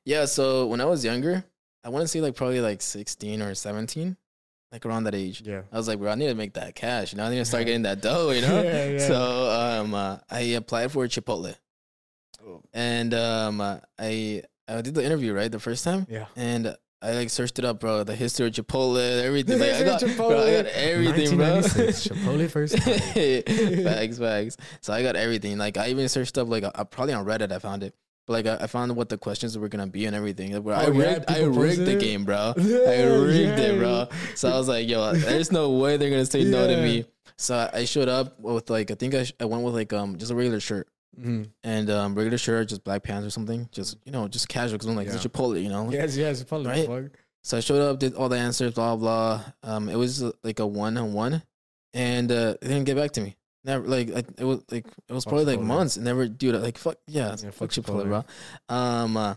Yeah, 0.05 0.25
so 0.25 0.67
when 0.67 0.81
I 0.81 0.85
was 0.85 1.03
younger, 1.05 1.43
I 1.83 1.89
want 1.89 2.03
to 2.03 2.07
say 2.07 2.21
like 2.21 2.35
probably 2.35 2.59
like 2.61 2.81
16 2.81 3.41
or 3.41 3.55
17, 3.55 4.17
like 4.71 4.85
around 4.85 5.05
that 5.05 5.15
age. 5.15 5.41
Yeah. 5.45 5.61
I 5.71 5.77
was 5.77 5.87
like, 5.87 5.99
bro, 5.99 6.11
I 6.11 6.15
need 6.15 6.27
to 6.27 6.35
make 6.35 6.53
that 6.55 6.75
cash. 6.75 7.13
You 7.13 7.17
know, 7.17 7.25
I 7.25 7.29
need 7.29 7.37
to 7.37 7.45
start 7.45 7.65
getting 7.67 7.83
that 7.83 8.01
dough. 8.01 8.31
You 8.31 8.41
know. 8.41 8.61
Yeah, 8.61 8.85
yeah. 8.89 9.07
So 9.07 9.49
um, 9.81 9.93
uh, 9.93 10.17
I 10.29 10.39
applied 10.59 10.91
for 10.91 11.05
Chipotle, 11.07 11.55
Oh. 12.45 12.61
and 12.73 13.13
um, 13.13 13.61
uh, 13.61 13.79
I 13.97 14.43
I 14.67 14.81
did 14.81 14.93
the 14.95 15.03
interview 15.03 15.33
right 15.33 15.51
the 15.51 15.59
first 15.59 15.83
time, 15.83 16.05
Yeah. 16.09 16.25
and 16.35 16.75
I 17.01 17.11
like 17.13 17.29
searched 17.29 17.59
it 17.59 17.65
up, 17.65 17.79
bro. 17.79 18.03
The 18.03 18.15
history 18.15 18.47
of 18.47 18.53
Chipotle, 18.53 18.97
everything. 19.23 19.59
Like, 19.59 19.73
I 19.73 19.83
got, 19.83 20.01
history 20.01 20.11
of 20.11 20.17
bro, 20.17 20.43
I 20.47 20.51
got 20.63 20.65
everything, 20.65 21.37
bro. 21.37 21.45
Chipotle 21.61 22.49
first 22.49 22.75
time. 22.77 23.83
facts, 23.83 24.17
facts. 24.17 24.57
So 24.81 24.93
I 24.93 25.03
got 25.03 25.15
everything. 25.15 25.57
Like 25.57 25.77
I 25.77 25.89
even 25.89 26.09
searched 26.09 26.37
up, 26.37 26.47
like 26.47 26.63
I, 26.63 26.83
probably 26.83 27.13
on 27.13 27.25
Reddit, 27.25 27.51
I 27.51 27.59
found 27.59 27.83
it. 27.83 27.93
But 28.25 28.33
like 28.33 28.47
I, 28.47 28.63
I 28.63 28.67
found 28.67 28.95
what 28.95 29.09
the 29.09 29.17
questions 29.17 29.57
were 29.57 29.69
gonna 29.69 29.87
be 29.87 30.05
and 30.05 30.15
everything. 30.15 30.53
Like, 30.53 30.63
bro, 30.63 30.73
I 30.75 30.85
Oh, 30.87 30.91
yeah? 30.91 31.13
rigged, 31.13 31.25
I 31.31 31.43
rigged 31.43 31.85
the 31.85 31.95
game, 31.95 32.25
bro. 32.25 32.53
I 32.57 32.61
Yeah, 32.61 33.03
rigged 33.21 33.59
it, 33.59 33.77
bro. 33.79 34.07
So 34.35 34.49
I 34.49 34.57
was 34.57 34.67
like, 34.67 34.87
yo, 34.89 35.13
there's 35.13 35.51
no 35.51 35.71
way 35.71 35.97
they're 35.97 36.09
gonna 36.09 36.25
say 36.25 36.43
no 36.43 36.65
to 36.67 36.77
me. 36.81 37.05
So 37.37 37.55
I- 37.55 37.79
I 37.79 37.85
showed 37.85 38.09
up 38.09 38.39
with 38.39 38.69
like 38.71 38.89
I 38.89 38.95
think 38.95 39.13
I, 39.13 39.23
sh- 39.25 39.33
I 39.39 39.45
went 39.45 39.63
with 39.63 39.75
like 39.75 39.93
um 39.93 40.17
just 40.17 40.31
a 40.31 40.35
regular 40.35 40.59
shirt 40.59 40.89
Mhm. 41.19 41.49
and 41.63 41.89
um 41.89 42.15
regular 42.15 42.37
shirt, 42.37 42.69
just 42.69 42.83
black 42.83 43.03
pants 43.03 43.25
or 43.25 43.29
something, 43.29 43.67
just 43.71 43.97
you 44.05 44.11
know 44.11 44.27
just 44.27 44.47
casual 44.47 44.73
because 44.77 44.87
I'm 44.87 44.95
like 44.95 45.07
it's 45.07 45.15
Yeah. 45.23 45.29
Chipotle, 45.29 45.61
you 45.61 45.69
know. 45.69 45.89
Yes, 45.91 46.15
yes, 46.17 46.43
Chipotle. 46.43 46.67
Right? 46.67 47.11
So 47.43 47.57
I 47.57 47.59
showed 47.61 47.81
up, 47.81 47.99
did 47.99 48.13
all 48.15 48.29
the 48.29 48.37
answers, 48.37 48.73
blah 48.73 48.95
blah. 48.95 49.41
Um, 49.63 49.89
it 49.89 49.95
was 49.95 50.21
uh, 50.21 50.31
like 50.43 50.59
a 50.59 50.67
one 50.67 50.97
on 50.97 51.13
one, 51.13 51.41
and 51.93 52.31
uh, 52.31 52.55
they 52.61 52.67
didn't 52.67 52.83
get 52.85 52.95
back 52.97 53.11
to 53.11 53.21
me. 53.21 53.35
Never 53.63 53.87
like 53.87 54.09
I, 54.11 54.23
it 54.37 54.43
was 54.43 54.63
like 54.69 54.85
it 55.07 55.13
was 55.13 55.23
Fuck 55.23 55.31
probably 55.31 55.45
like 55.55 55.59
Chipotle. 55.59 55.63
months. 55.67 55.97
Never, 55.97 56.27
dude. 56.27 56.55
Like 56.61 56.77
fuck 56.77 56.97
yeah, 57.07 57.29
Yeah, 57.29 57.35
fuck 57.35 57.53
fuck 57.53 57.69
Chipotle, 57.69 58.03
Chipotle. 58.05 58.25
bro. 58.69 58.75
Um, 58.75 59.17
uh, 59.17 59.35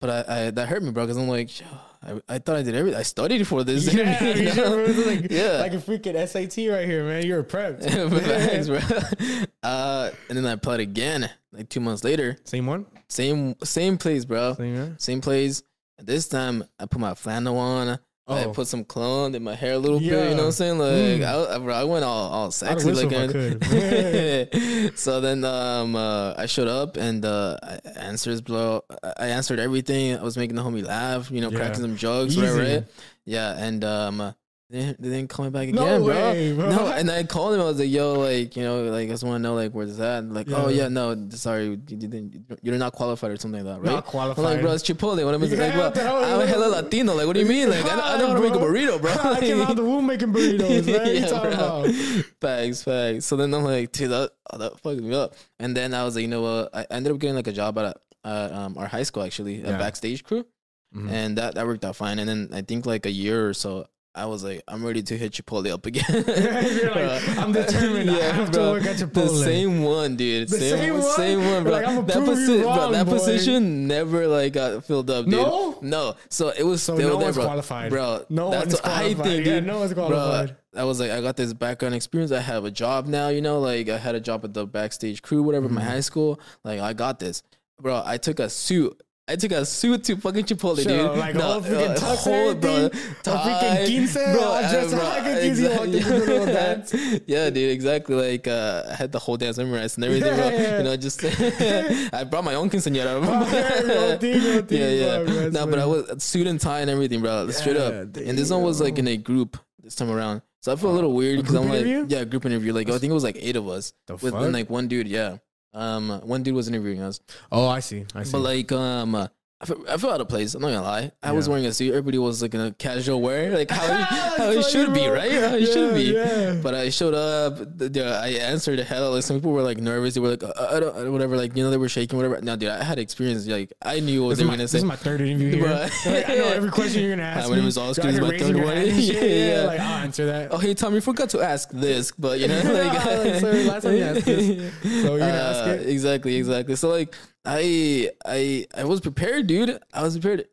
but 0.00 0.10
I, 0.28 0.46
I 0.46 0.50
that 0.50 0.68
hurt 0.68 0.82
me, 0.82 0.90
bro, 0.92 1.04
because 1.04 1.16
I'm 1.16 1.28
like, 1.28 1.50
I, 2.06 2.20
I 2.28 2.38
thought 2.38 2.56
I 2.56 2.62
did 2.62 2.74
everything. 2.76 2.98
I 3.00 3.02
studied 3.02 3.46
for 3.48 3.64
this. 3.64 3.92
Yeah, 3.92 4.22
interview, 4.22 4.42
you 4.50 4.54
know? 4.54 4.86
sure 4.92 5.06
like, 5.06 5.26
Yeah. 5.30 5.58
like 5.58 5.72
a 5.72 5.78
freaking 5.78 6.14
SAT 6.28 6.72
right 6.72 6.86
here, 6.86 7.04
man. 7.04 7.26
You're 7.26 7.42
prepped. 7.42 7.82
Thanks, 8.22 8.68
bro. 8.68 9.46
Uh, 9.62 10.10
and 10.28 10.38
then 10.38 10.46
I 10.46 10.52
applied 10.52 10.80
again, 10.80 11.28
like 11.52 11.68
two 11.68 11.80
months 11.80 12.04
later. 12.04 12.36
Same 12.44 12.66
one. 12.66 12.86
Same 13.08 13.56
same 13.64 13.98
place, 13.98 14.24
bro. 14.24 14.54
Same. 14.54 14.98
Same 14.98 15.20
place. 15.20 15.62
This 15.98 16.28
time 16.28 16.62
I 16.78 16.86
put 16.86 17.00
my 17.00 17.14
flannel 17.14 17.58
on. 17.58 17.98
I 18.28 18.44
Oh. 18.44 18.52
put 18.52 18.66
some 18.66 18.84
cologne, 18.84 19.32
did 19.32 19.42
my 19.42 19.54
hair 19.54 19.74
a 19.74 19.78
little 19.78 20.00
bit. 20.00 20.06
You 20.06 20.12
know 20.34 20.34
what 20.36 20.44
I'm 20.46 20.50
saying? 20.52 20.78
Like 20.78 20.90
Mm. 20.90 21.22
I, 21.24 21.54
I, 21.54 21.58
bro, 21.58 21.74
I 21.74 21.84
went 21.84 22.04
all 22.04 22.28
all 22.28 22.50
sexy, 22.50 22.92
like 22.92 23.12
I 23.12 24.90
so 24.96 25.20
then 25.20 25.44
um 25.44 25.94
uh, 25.94 26.34
I 26.36 26.46
showed 26.46 26.66
up 26.68 26.96
and 26.96 27.24
uh 27.24 27.56
I 27.62 27.78
answers 27.96 28.40
bro. 28.40 28.82
I 29.02 29.12
I 29.18 29.26
answered 29.28 29.60
everything. 29.60 30.16
I 30.18 30.22
was 30.22 30.36
making 30.36 30.56
the 30.56 30.62
homie 30.62 30.84
laugh. 30.84 31.30
You 31.30 31.40
know, 31.40 31.50
Yeah. 31.50 31.58
cracking 31.58 31.82
some 31.82 31.96
jokes, 31.96 32.36
whatever. 32.36 32.58
Right? 32.62 32.84
Yeah, 33.24 33.54
and 33.56 33.84
um. 33.84 34.34
They 34.68 34.94
didn't, 35.00 35.28
call 35.28 35.44
me 35.44 35.52
back 35.52 35.68
No 35.68 35.84
again, 35.84 36.02
way, 36.04 36.52
bro. 36.52 36.70
No, 36.70 36.86
and 36.88 37.08
I 37.08 37.22
called 37.22 37.54
him. 37.54 37.60
I 37.60 37.64
was 37.66 37.78
like, 37.78 37.88
"Yo, 37.88 38.14
like, 38.14 38.56
you 38.56 38.64
know, 38.64 38.82
like, 38.82 39.06
I 39.06 39.12
just 39.12 39.22
want 39.22 39.36
to 39.36 39.38
know, 39.38 39.54
like, 39.54 39.70
where's 39.70 39.96
that?" 39.98 40.24
Like, 40.24 40.48
"Oh 40.50 40.66
Yeah. 40.68 40.82
yeah, 40.82 40.88
no, 40.88 41.28
sorry, 41.30 41.66
you 41.66 41.76
didn't, 41.76 42.44
you're 42.62 42.76
not 42.76 42.92
qualified 42.92 43.30
or 43.30 43.36
something 43.36 43.64
like 43.64 43.74
that, 43.76 43.80
right?" 43.80 43.94
Not 43.94 44.06
qualified. 44.06 44.44
I'm 44.44 44.50
like, 44.54 44.60
bro, 44.62 44.72
it's 44.72 44.82
Chipotle. 44.82 45.24
What 45.24 45.34
am 45.34 45.42
I 45.44 45.46
Yeah, 45.46 45.56
like, 45.66 45.72
bro? 45.72 45.82
what 45.84 45.94
the 45.94 46.00
hell? 46.02 46.24
I'm 46.24 46.40
a 46.40 46.46
hella 46.46 46.66
Latino. 46.66 47.14
Like, 47.14 47.28
what 47.28 47.34
do 47.34 47.40
you 47.40 47.46
mean? 47.46 47.70
Like, 47.70 47.84
I, 47.84 48.16
I 48.16 48.18
to 48.18 48.40
make 48.40 48.54
a 48.54 48.56
burrito, 48.58 49.00
bro. 49.00 49.12
I 49.32 49.38
came 49.38 49.60
out 49.60 49.76
the 49.76 49.84
womb 49.84 50.04
making 50.08 50.32
burritos, 50.32 50.84
man. 50.84 50.94
What 50.96 51.14
you 51.14 51.20
talking 51.28 51.50
bro. 51.52 51.84
about? 51.84 52.24
Facts, 52.40 52.82
facts. 52.82 53.26
So 53.26 53.36
then 53.36 53.54
I'm 53.54 53.62
like, 53.62 53.92
dude, 53.92 54.10
that, 54.10 54.32
oh, 54.52 54.58
that 54.58 54.80
fucked 54.80 55.00
me 55.00 55.14
up. 55.14 55.36
And 55.60 55.76
then 55.76 55.94
I 55.94 56.02
was 56.02 56.16
like, 56.16 56.22
you 56.22 56.28
know 56.28 56.42
what? 56.42 56.74
I 56.74 56.86
ended 56.90 57.12
up 57.12 57.20
getting 57.20 57.36
like 57.36 57.46
a 57.46 57.52
job 57.52 57.78
at, 57.78 57.96
at 58.24 58.52
um, 58.52 58.76
our 58.78 58.88
high 58.88 59.04
school, 59.04 59.22
actually, 59.22 59.60
a 59.62 59.66
backstage 59.78 60.24
crew. 60.24 60.44
Mhm. 60.92 61.08
And 61.10 61.38
that, 61.38 61.54
that 61.54 61.66
worked 61.66 61.84
out 61.84 61.94
fine. 61.94 62.18
And 62.18 62.28
then 62.28 62.48
I 62.52 62.62
think 62.62 62.84
like 62.84 63.06
a 63.06 63.10
year 63.12 63.48
or 63.48 63.54
so, 63.54 63.86
I 64.16 64.24
was 64.26 64.42
like, 64.42 64.62
I'm 64.66 64.84
ready 64.84 65.02
to 65.02 65.18
hit 65.18 65.32
Chipotle 65.32 65.70
up 65.70 65.84
again. 65.86 66.04
Like, 66.26 67.28
I'm 67.38 67.52
determined. 67.52 68.10
I 68.10 68.14
have 68.32 68.50
to 68.52 68.60
work 68.60 68.84
at 68.86 68.96
The 69.12 69.28
same 69.28 69.82
one, 69.82 70.16
dude. 70.16 70.48
The 70.48 70.58
same, 70.58 70.78
same 70.78 70.92
one? 70.94 71.02
same 71.16 71.44
one, 71.44 71.62
bro. 71.64 71.72
Like, 71.72 72.06
that, 72.06 72.24
prove 72.24 72.38
you 72.48 72.62
bro, 72.62 72.90
that 72.92 73.06
position 73.06 73.86
never 73.86 74.26
like 74.26 74.54
got 74.54 74.84
filled 74.84 75.10
up, 75.10 75.24
dude. 75.26 75.34
No? 75.34 75.78
no. 75.82 76.14
So 76.30 76.48
it 76.48 76.62
was 76.64 76.82
So 76.82 76.96
still 76.96 77.18
no 77.18 77.18
there, 77.20 77.32
bro. 77.32 77.44
qualified. 77.44 77.90
bro. 77.90 78.24
No 78.30 78.50
that's 78.50 78.66
one's 78.66 78.74
what 78.74 78.86
I 78.86 78.98
qualified. 79.00 79.26
think, 79.26 79.46
Yeah, 79.46 79.54
dude. 79.60 79.66
no 79.66 79.78
one's 79.80 79.94
Bro, 79.94 80.06
qualified. 80.08 80.56
I 80.74 80.84
was 80.84 80.98
like, 81.00 81.10
I 81.10 81.20
got 81.20 81.36
this 81.36 81.52
background 81.52 81.94
experience. 81.94 82.32
I 82.32 82.40
have 82.40 82.64
a 82.64 82.70
job 82.70 83.06
now, 83.06 83.28
you 83.28 83.40
know, 83.42 83.60
like 83.60 83.88
I 83.88 83.98
had 83.98 84.14
a 84.14 84.20
job 84.20 84.44
at 84.44 84.54
the 84.54 84.66
backstage 84.66 85.22
crew, 85.22 85.42
whatever, 85.42 85.66
Mm-hmm. 85.66 85.74
my 85.76 85.84
high 85.84 86.00
school. 86.00 86.40
Like 86.64 86.80
I 86.80 86.92
got 86.94 87.18
this, 87.18 87.42
bro. 87.80 88.02
I 88.04 88.16
took 88.16 88.40
a 88.40 88.48
suit. 88.48 89.02
I 89.28 89.34
took 89.34 89.50
a 89.50 89.64
suit 89.66 90.04
to 90.04 90.16
fucking 90.16 90.44
Chipotle, 90.44 90.82
Sure, 90.84 91.08
dude. 91.08 91.18
like 91.18 91.34
a 91.34 91.42
whole 91.42 91.60
freaking 91.60 91.90
uh, 91.90 91.94
tux 91.96 92.16
whole- 92.18 92.50
everything? 92.50 92.84
A 92.86 92.90
freaking 92.90 93.86
quince, 93.86 94.16
all 94.16 94.60
dressed 94.60 94.94
up 94.94 95.02
like 95.02 95.18
a 95.18 95.40
quince, 95.40 95.58
you 95.58 95.68
walked 95.70 95.84
into 95.86 96.20
the 96.20 96.46
dance. 96.46 96.94
yeah, 97.26 97.50
dude, 97.50 97.70
exactly. 97.72 98.14
Like 98.14 98.46
uh, 98.46 98.84
I 98.88 98.94
had 98.94 99.10
the 99.10 99.18
whole 99.18 99.36
dance 99.36 99.58
memorized 99.58 99.98
and 99.98 100.04
everything, 100.04 100.32
bro. 100.36 100.48
Yeah. 100.48 100.78
You 100.78 100.84
know, 100.84 100.96
just 100.96 101.24
I 102.14 102.22
brought 102.22 102.44
my 102.44 102.54
own 102.54 102.70
yeah, 102.70 104.16
team, 104.20 104.42
go 104.42 104.62
team, 104.62 104.78
yeah, 104.78 104.90
yeah. 104.90 105.22
bro, 105.24 105.48
No, 105.50 105.66
but 105.66 105.78
I 105.80 105.86
was 105.86 106.22
suit 106.22 106.46
and 106.46 106.60
tie 106.60 106.80
and 106.80 106.90
everything, 106.90 107.20
bro. 107.20 107.50
Straight 107.50 107.76
up. 107.78 107.92
Yeah, 107.92 108.28
And 108.28 108.38
this 108.38 108.50
one 108.52 108.62
was 108.62 108.80
like 108.80 108.96
in 108.98 109.08
a 109.08 109.16
group 109.16 109.58
this 109.82 109.96
time 109.96 110.10
around. 110.10 110.42
So 110.60 110.72
I 110.72 110.76
feel 110.76 110.90
a 110.90 110.94
little 110.94 111.12
weird 111.12 111.40
because 111.40 111.54
I'm 111.56 111.68
like, 111.68 111.84
yeah, 112.10 112.24
group 112.24 112.44
interview. 112.46 112.72
Like 112.72 112.88
I 112.90 112.98
think 112.98 113.10
it 113.10 113.14
was 113.14 113.24
like 113.24 113.38
eight 113.40 113.56
of 113.56 113.68
us 113.68 113.92
The 114.06 114.16
with 114.16 114.34
like 114.34 114.70
one 114.70 114.86
dude. 114.88 115.08
Yeah, 115.08 115.38
um, 115.76 116.20
one 116.24 116.42
dude 116.42 116.54
was 116.54 116.68
interviewing 116.68 117.02
us, 117.02 117.20
Oh, 117.52 117.68
I 117.68 117.80
see. 117.80 118.04
I 118.14 118.22
see. 118.24 118.32
but 118.32 118.38
like 118.40 118.72
um. 118.72 119.28
I 119.58 119.64
felt 119.96 120.12
out 120.12 120.20
of 120.20 120.28
place. 120.28 120.54
I'm 120.54 120.60
not 120.60 120.68
gonna 120.68 120.82
lie. 120.82 121.12
I 121.22 121.32
was 121.32 121.48
wearing 121.48 121.64
a 121.64 121.72
suit. 121.72 121.88
Everybody 121.88 122.18
was 122.18 122.42
like 122.42 122.52
in 122.52 122.60
a 122.60 122.72
casual 122.72 123.22
wear, 123.22 123.56
like 123.56 123.70
how 123.70 123.84
it, 124.00 124.04
how 124.36 124.50
it 124.50 124.62
should 124.66 124.92
be, 124.92 125.06
right? 125.08 125.32
How 125.32 125.54
it 125.54 125.64
should 125.66 125.94
be. 125.94 126.12
yeah. 126.12 126.60
But 126.62 126.74
I 126.74 126.90
showed 126.90 127.14
up. 127.14 127.78
th- 127.78 127.90
th- 127.90 128.04
I 128.04 128.28
answered 128.32 128.78
the 128.78 128.84
hell. 128.84 129.12
Like 129.12 129.22
some 129.22 129.36
people 129.38 129.52
were 129.52 129.62
like 129.62 129.78
nervous. 129.78 130.12
They 130.12 130.20
were 130.20 130.28
like, 130.28 130.42
uh, 130.42 130.52
I 130.70 130.80
don't, 130.80 131.10
whatever. 131.10 131.38
Like 131.38 131.56
you 131.56 131.64
know, 131.64 131.70
they 131.70 131.78
were 131.78 131.88
shaking, 131.88 132.18
whatever. 132.18 132.38
No, 132.42 132.54
dude, 132.56 132.68
I 132.68 132.84
had 132.84 132.98
experience. 132.98 133.46
Like 133.46 133.72
I 133.80 134.00
knew 134.00 134.24
what 134.24 134.28
this, 134.30 134.38
they 134.40 134.44
were 134.44 134.48
my, 134.48 134.54
gonna 134.56 134.64
this 134.64 134.72
say. 134.72 134.76
This 134.76 134.82
is 134.84 134.88
my 134.88 134.96
third 134.96 135.22
interview 135.22 135.56
here. 135.56 135.68
Like, 136.04 136.28
I 136.28 136.34
know 136.34 136.48
every 136.48 136.70
question 136.70 137.00
you're 137.02 137.16
gonna 137.16 137.22
ask 137.28 137.40
Hi, 137.40 137.44
me. 137.46 137.50
my 137.52 137.56
name 137.56 137.68
is 137.68 137.78
Oscar. 137.78 138.10
You're 138.10 138.20
This 138.20 138.42
is 138.42 138.50
my 138.52 138.52
third 138.52 138.56
one. 138.62 138.76
hand 138.76 138.88
and 138.90 139.02
shit. 139.04 139.16
Yeah, 139.22 139.22
yeah, 139.22 139.60
yeah. 139.62 139.66
like 139.66 139.80
I'll 139.80 140.04
answer 140.04 140.26
that. 140.26 140.52
Oh, 140.52 140.58
hey 140.58 140.74
Tom, 140.74 140.94
you 140.94 141.00
forgot 141.00 141.30
to 141.30 141.40
ask 141.40 141.70
this, 141.70 142.12
but 142.12 142.38
you 142.40 142.48
know, 142.48 142.60
like, 142.62 142.92
Like, 143.06 143.40
sorry, 143.40 143.64
last 143.64 143.84
time 143.84 143.96
you 143.96 144.02
asked 144.02 144.26
this. 144.26 144.72
So 144.82 145.16
you're 145.16 145.18
gonna 145.18 145.32
ask 145.32 145.64
Uh, 145.66 145.70
it? 145.70 145.88
Exactly, 145.88 146.36
exactly. 146.36 146.76
So 146.76 146.90
like, 146.90 147.14
I, 147.46 148.10
I, 148.24 148.66
I 148.74 148.84
was 148.84 149.00
prepared, 149.00 149.46
dude. 149.46 149.78
I 149.92 150.02
was 150.02 150.18
prepared. 150.18 150.48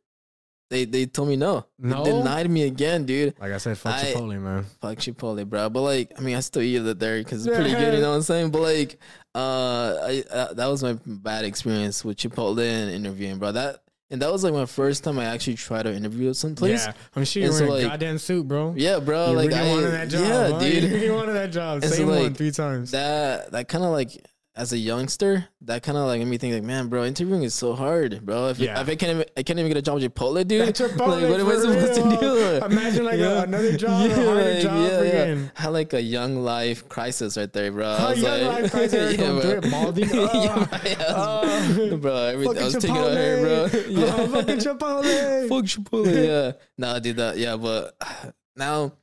They, 0.69 0.85
they 0.85 1.05
told 1.05 1.29
me 1.29 1.35
no. 1.35 1.65
No? 1.77 2.03
They 2.03 2.11
denied 2.11 2.49
me 2.49 2.63
again, 2.63 3.05
dude. 3.05 3.35
Like 3.39 3.51
I 3.51 3.57
said, 3.57 3.77
fuck 3.77 3.93
I- 3.95 4.05
Chipotle, 4.13 4.39
man. 4.41 4.65
Fuck 4.81 4.97
Chipotle, 4.97 5.47
bro. 5.47 5.69
But 5.69 5.81
like, 5.81 6.13
I 6.17 6.21
mean, 6.21 6.35
I 6.35 6.39
still 6.39 6.63
eat 6.63 6.77
it 6.77 6.99
there 6.99 7.19
because 7.19 7.45
it's 7.45 7.55
pretty 7.55 7.71
good. 7.75 7.93
You 7.93 8.01
know 8.01 8.09
what 8.09 8.15
I'm 8.15 8.21
saying? 8.23 8.49
But 8.49 8.61
like, 8.61 8.97
uh, 9.35 9.97
I 10.01 10.23
uh, 10.31 10.53
that 10.53 10.67
was 10.67 10.81
my 10.83 10.97
bad 11.05 11.45
experience 11.45 12.03
with 12.03 12.17
Chipotle 12.17 12.59
and 12.59 12.89
interviewing, 12.91 13.37
bro. 13.37 13.51
That 13.51 13.83
and 14.09 14.21
that 14.21 14.31
was 14.31 14.43
like 14.43 14.53
my 14.53 14.65
first 14.65 15.03
time 15.03 15.19
I 15.19 15.25
actually 15.25 15.55
tried 15.55 15.83
to 15.83 15.93
interview 15.93 16.29
at 16.29 16.37
some 16.37 16.55
place. 16.55 16.85
Yeah, 16.85 16.93
I'm 17.15 17.23
sure 17.25 17.41
you're 17.41 17.49
And 17.51 17.57
so, 17.57 17.67
wearing 17.67 17.85
a 17.85 17.89
goddamn 17.89 18.17
suit, 18.17 18.47
bro. 18.47 18.73
Yeah, 18.75 18.99
bro. 18.99 19.31
you 19.31 19.35
like 19.37 19.49
really 19.49 19.59
I 19.59 19.69
wanted 19.69 19.91
that 19.91 20.09
job. 20.09 20.21
yeah, 20.21 20.49
huh? 20.53 20.59
dude. 20.59 20.83
You 20.83 20.89
really 20.89 21.11
wanted 21.11 21.33
that 21.33 21.51
job. 21.51 21.83
And 21.83 21.91
so, 21.91 21.95
Same 21.97 22.07
one 22.07 22.33
three 22.33 22.51
times. 22.51 22.91
that 22.91 23.51
that 23.51 23.67
kind 23.67 23.83
of 23.83 23.91
like 23.91 24.09
as 24.55 24.71
a 24.71 24.77
youngster, 24.77 25.47
that 25.61 25.81
kind 25.81 25.97
of 25.97 26.05
like 26.05 26.19
made 26.19 26.27
me 26.27 26.37
think 26.37 26.53
like, 26.53 26.61
man, 26.63 26.87
bro, 26.87 27.05
interviewing 27.05 27.41
is 27.41 27.55
so 27.55 27.73
hard, 27.73 28.23
bro. 28.23 28.49
If, 28.49 28.59
Yeah. 28.59 28.79
if 28.79 28.87
I 28.87 28.95
can't 28.95 29.11
even, 29.11 29.25
I 29.35 29.41
can't 29.41 29.57
even 29.57 29.67
get 29.71 29.77
a 29.77 29.81
job 29.81 29.95
with 29.95 30.13
Chipotle, 30.13 30.47
dude. 30.47 30.67
That's 30.67 30.79
Chipotle, 30.79 31.21
like, 31.21 31.29
what 31.31 31.39
am 31.39 31.47
I 31.49 31.55
supposed 31.55 31.97
real. 32.01 32.11
to 32.11 32.19
do? 32.59 32.65
Imagine 32.65 33.03
like 33.05 33.19
a- 33.19 33.41
another 33.41 33.75
job, 33.77 34.11
a 34.11 34.13
harder 34.25 34.61
job, 34.61 34.73
freaking. 34.91 35.51
Had 35.57 35.69
like 35.69 35.93
a 35.93 36.01
young 36.01 36.35
life 36.43 36.87
crisis 36.87 37.35
right 37.35 37.51
there, 37.51 37.71
bro. 37.71 37.87
I 37.87 38.09
was 38.11 38.21
young 38.21 38.41
like, 38.43 38.61
life 38.61 38.71
crisis, 38.71 39.15
through 39.17 39.39
it, 39.39 39.71
balding. 39.71 40.09
yeah, 40.09 40.67
Oh, 41.09 41.41
ass, 41.43 41.77
oh. 41.79 41.97
bro. 41.97 42.15
Every, 42.15 42.47
I 42.47 42.63
was 42.63 42.73
taking 42.75 42.95
out 42.95 43.11
hair, 43.11 43.41
bro. 43.41 43.79
Yeah. 43.87 44.15
Oh, 44.17 44.27
fucking 44.27 44.57
Chipotle. 44.57 45.49
Fuck 45.49 45.65
Chipotle. 45.65 46.27
Yeah. 46.27 46.51
Nah, 46.77 46.99
dude. 46.99 47.17
That 47.17 47.37
yeah, 47.39 47.57
but 47.57 47.95
now, 48.55 48.93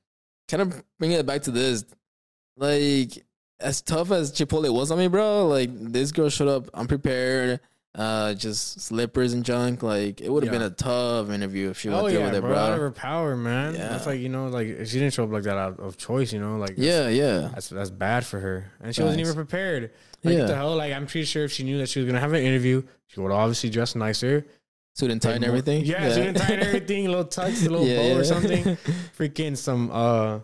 kind 0.49 0.63
of 0.63 0.81
bringing 1.01 1.19
it 1.19 1.27
back 1.27 1.43
to 1.43 1.51
this, 1.51 1.85
like 2.57 3.25
as 3.61 3.81
tough 3.83 4.11
as 4.11 4.33
Chipotle 4.33 4.73
was 4.73 4.91
on 4.91 4.99
me, 4.99 5.09
bro. 5.09 5.47
Like 5.49 5.71
this 5.73 6.13
girl 6.13 6.29
showed 6.29 6.49
up 6.49 6.69
unprepared, 6.75 7.61
uh, 7.95 8.35
just 8.35 8.81
slippers 8.81 9.33
and 9.33 9.45
junk. 9.45 9.83
Like 9.83 10.21
it 10.21 10.31
would 10.33 10.43
have 10.45 10.53
Yeah. 10.53 10.59
been 10.61 10.67
a 10.69 10.75
tough 10.75 11.31
interview 11.31 11.71
if 11.71 11.79
she 11.81 11.89
went 11.89 12.01
Oh 12.03 12.09
through 12.09 12.19
yeah, 12.19 12.25
with 12.27 12.35
it, 12.37 12.41
bro. 12.43 12.55
Out 12.57 12.73
of 12.73 12.79
her 12.79 12.91
power, 12.91 13.37
man. 13.37 13.75
Yeah. 13.75 13.89
That's 13.89 14.07
like 14.07 14.21
you 14.21 14.29
know, 14.29 14.49
like 14.49 14.67
she 14.87 14.99
didn't 14.99 15.13
show 15.13 15.25
up 15.25 15.31
like 15.33 15.43
that 15.45 15.57
out 15.57 15.81
of 15.81 15.97
choice. 15.97 16.33
You 16.33 16.41
know, 16.41 16.57
like 16.57 16.75
Yeah, 16.77 17.09
yeah, 17.09 17.51
that's 17.55 17.69
that's 17.69 17.91
bad 17.91 18.25
for 18.27 18.39
her, 18.41 18.73
and 18.81 18.95
she 18.95 19.03
wasn't 19.03 19.21
even 19.21 19.35
prepared. 19.35 19.91
Like 20.25 20.35
Yeah. 20.35 20.41
what 20.41 20.49
the 20.49 20.55
hell? 20.57 20.77
Like 20.77 20.93
I'm 20.93 21.07
pretty 21.07 21.25
sure 21.25 21.45
if 21.45 21.53
she 21.53 21.65
knew 21.65 21.79
that 21.79 21.89
she 21.89 22.01
was 22.01 22.07
gonna 22.07 22.21
have 22.21 22.33
an 22.33 22.43
interview, 22.43 22.83
she 23.09 23.21
would 23.21 23.33
obviously 23.33 23.71
dress 23.71 23.95
nicer, 23.95 24.47
suit 24.95 25.11
and 25.11 25.21
tie 25.21 25.33
and 25.33 25.45
everything. 25.45 25.85
Yeah, 25.85 26.13
suit 26.13 26.27
and 26.29 26.37
tie 26.37 26.53
and 26.55 26.63
everything, 26.63 27.07
a 27.07 27.11
little 27.11 27.25
tux, 27.25 27.67
a 27.67 27.71
little 27.71 27.87
Yeah, 27.87 27.97
bow 27.97 28.07
yeah. 28.09 28.15
or 28.17 28.25
something. 28.25 28.65
Freaking 29.19 29.57
some 29.57 29.91
uh, 29.93 30.41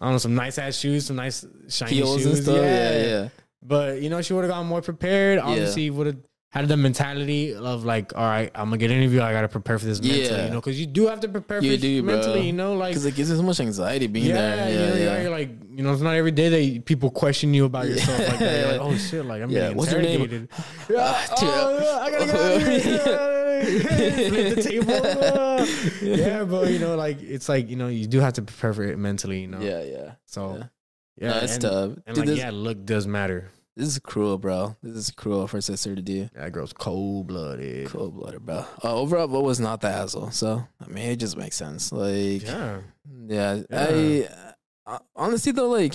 I 0.00 0.06
don't 0.06 0.14
know, 0.14 0.18
some 0.18 0.34
nice 0.34 0.58
ass 0.58 0.76
shoes, 0.76 1.06
some 1.06 1.16
nice 1.16 1.44
shiny 1.68 1.94
Heels 1.94 2.16
shoes. 2.16 2.26
and 2.26 2.36
stuff. 2.38 2.56
Yeah, 2.56 3.06
yeah. 3.06 3.28
But 3.62 4.02
you 4.02 4.10
know, 4.10 4.20
she 4.22 4.32
would 4.32 4.42
have 4.42 4.50
gotten 4.50 4.66
more 4.66 4.82
prepared. 4.82 5.38
Obviously, 5.38 5.88
would 5.90 6.06
have 6.06 6.16
had 6.54 6.68
the 6.68 6.76
mentality 6.76 7.52
of 7.52 7.84
like, 7.84 8.14
all 8.16 8.22
right, 8.24 8.48
I'm 8.54 8.66
gonna 8.68 8.76
get 8.78 8.92
an 8.92 8.98
interview. 8.98 9.20
I 9.20 9.32
gotta 9.32 9.48
prepare 9.48 9.76
for 9.76 9.86
this 9.86 10.00
mentally, 10.00 10.22
Yeah. 10.22 10.44
you 10.44 10.50
know, 10.50 10.60
because 10.60 10.78
you 10.78 10.86
do 10.86 11.08
have 11.08 11.18
to 11.20 11.28
prepare 11.28 11.60
You 11.60 11.72
it 11.72 11.80
do, 11.80 12.00
bro. 12.02 12.14
mentally. 12.14 12.46
You 12.46 12.52
know, 12.52 12.74
like 12.74 12.92
Because 12.92 13.06
it 13.06 13.16
gives 13.16 13.28
you 13.30 13.36
so 13.36 13.42
much 13.42 13.58
anxiety 13.58 14.06
being 14.06 14.26
yeah, 14.26 14.34
there. 14.34 14.68
you 14.70 14.78
Yeah, 14.78 14.88
know, 14.90 14.94
yeah. 14.96 15.22
you're 15.22 15.30
like 15.32 15.50
you 15.76 15.82
know, 15.82 15.92
it's 15.92 16.00
not 16.02 16.14
every 16.14 16.30
day 16.30 16.48
that 16.76 16.84
people 16.84 17.10
question 17.10 17.52
you 17.52 17.64
about 17.64 17.88
yourself 17.88 18.18
like 18.28 18.38
that. 18.38 18.60
You're 18.60 18.72
like, 18.78 18.80
oh 18.80 18.96
shit, 18.96 19.24
like 19.26 19.42
I'm 19.42 19.50
Yeah, 19.50 19.60
getting 19.62 19.76
what's 19.78 19.90
your 19.90 20.00
name? 20.02 20.22
interrogated. 20.22 20.48
Yeah, 20.88 20.96
Ah, 21.00 21.34
oh, 21.42 22.00
I 22.02 22.10
gotta 22.12 22.26
get 22.26 22.34
out 22.36 22.62
of 22.62 22.82
here. 22.84 23.34
The 24.54 24.62
table. 24.62 25.00
Ah. 25.04 25.66
yeah, 26.02 26.44
but 26.44 26.70
you 26.70 26.78
know, 26.78 26.94
like 26.96 27.20
it's 27.22 27.48
like 27.48 27.68
you 27.68 27.76
know, 27.76 27.88
you 27.88 28.06
do 28.06 28.20
have 28.20 28.34
to 28.34 28.42
prepare 28.42 28.72
for 28.74 28.84
it 28.84 28.98
mentally. 28.98 29.40
You 29.40 29.48
know, 29.48 29.60
yeah, 29.60 29.82
yeah. 29.82 30.12
So 30.26 30.62
Yeah. 31.16 31.28
No, 31.30 31.38
it's 31.38 31.52
and, 31.54 31.62
tough. 31.62 31.90
and 32.06 32.14
Dude, 32.16 32.28
like 32.28 32.36
yeah, 32.38 32.50
look 32.52 32.84
does 32.84 33.06
matter. 33.06 33.50
This 33.76 33.88
is 33.88 33.98
cruel, 33.98 34.38
bro. 34.38 34.76
This 34.82 34.96
is 34.96 35.10
cruel 35.10 35.46
for 35.46 35.56
a 35.58 35.62
sister 35.62 35.94
to 35.94 36.02
do. 36.02 36.28
That 36.34 36.52
girl's 36.52 36.72
cold 36.72 37.26
blooded. 37.26 37.88
Cold 37.88 38.14
blooded, 38.14 38.44
bro. 38.46 38.64
Uh, 38.82 38.94
overall, 38.96 39.28
what 39.28 39.42
was 39.42 39.58
not 39.60 39.80
the 39.80 39.88
asshole. 39.88 40.30
So 40.30 40.66
I 40.80 40.86
mean, 40.88 41.10
it 41.10 41.16
just 41.16 41.36
makes 41.36 41.56
sense. 41.56 41.92
Like, 41.92 42.42
yeah, 42.42 42.80
Yeah. 43.26 43.62
I 43.72 44.28
uh, 44.86 44.98
honestly 45.16 45.52
though, 45.52 45.68
like, 45.68 45.94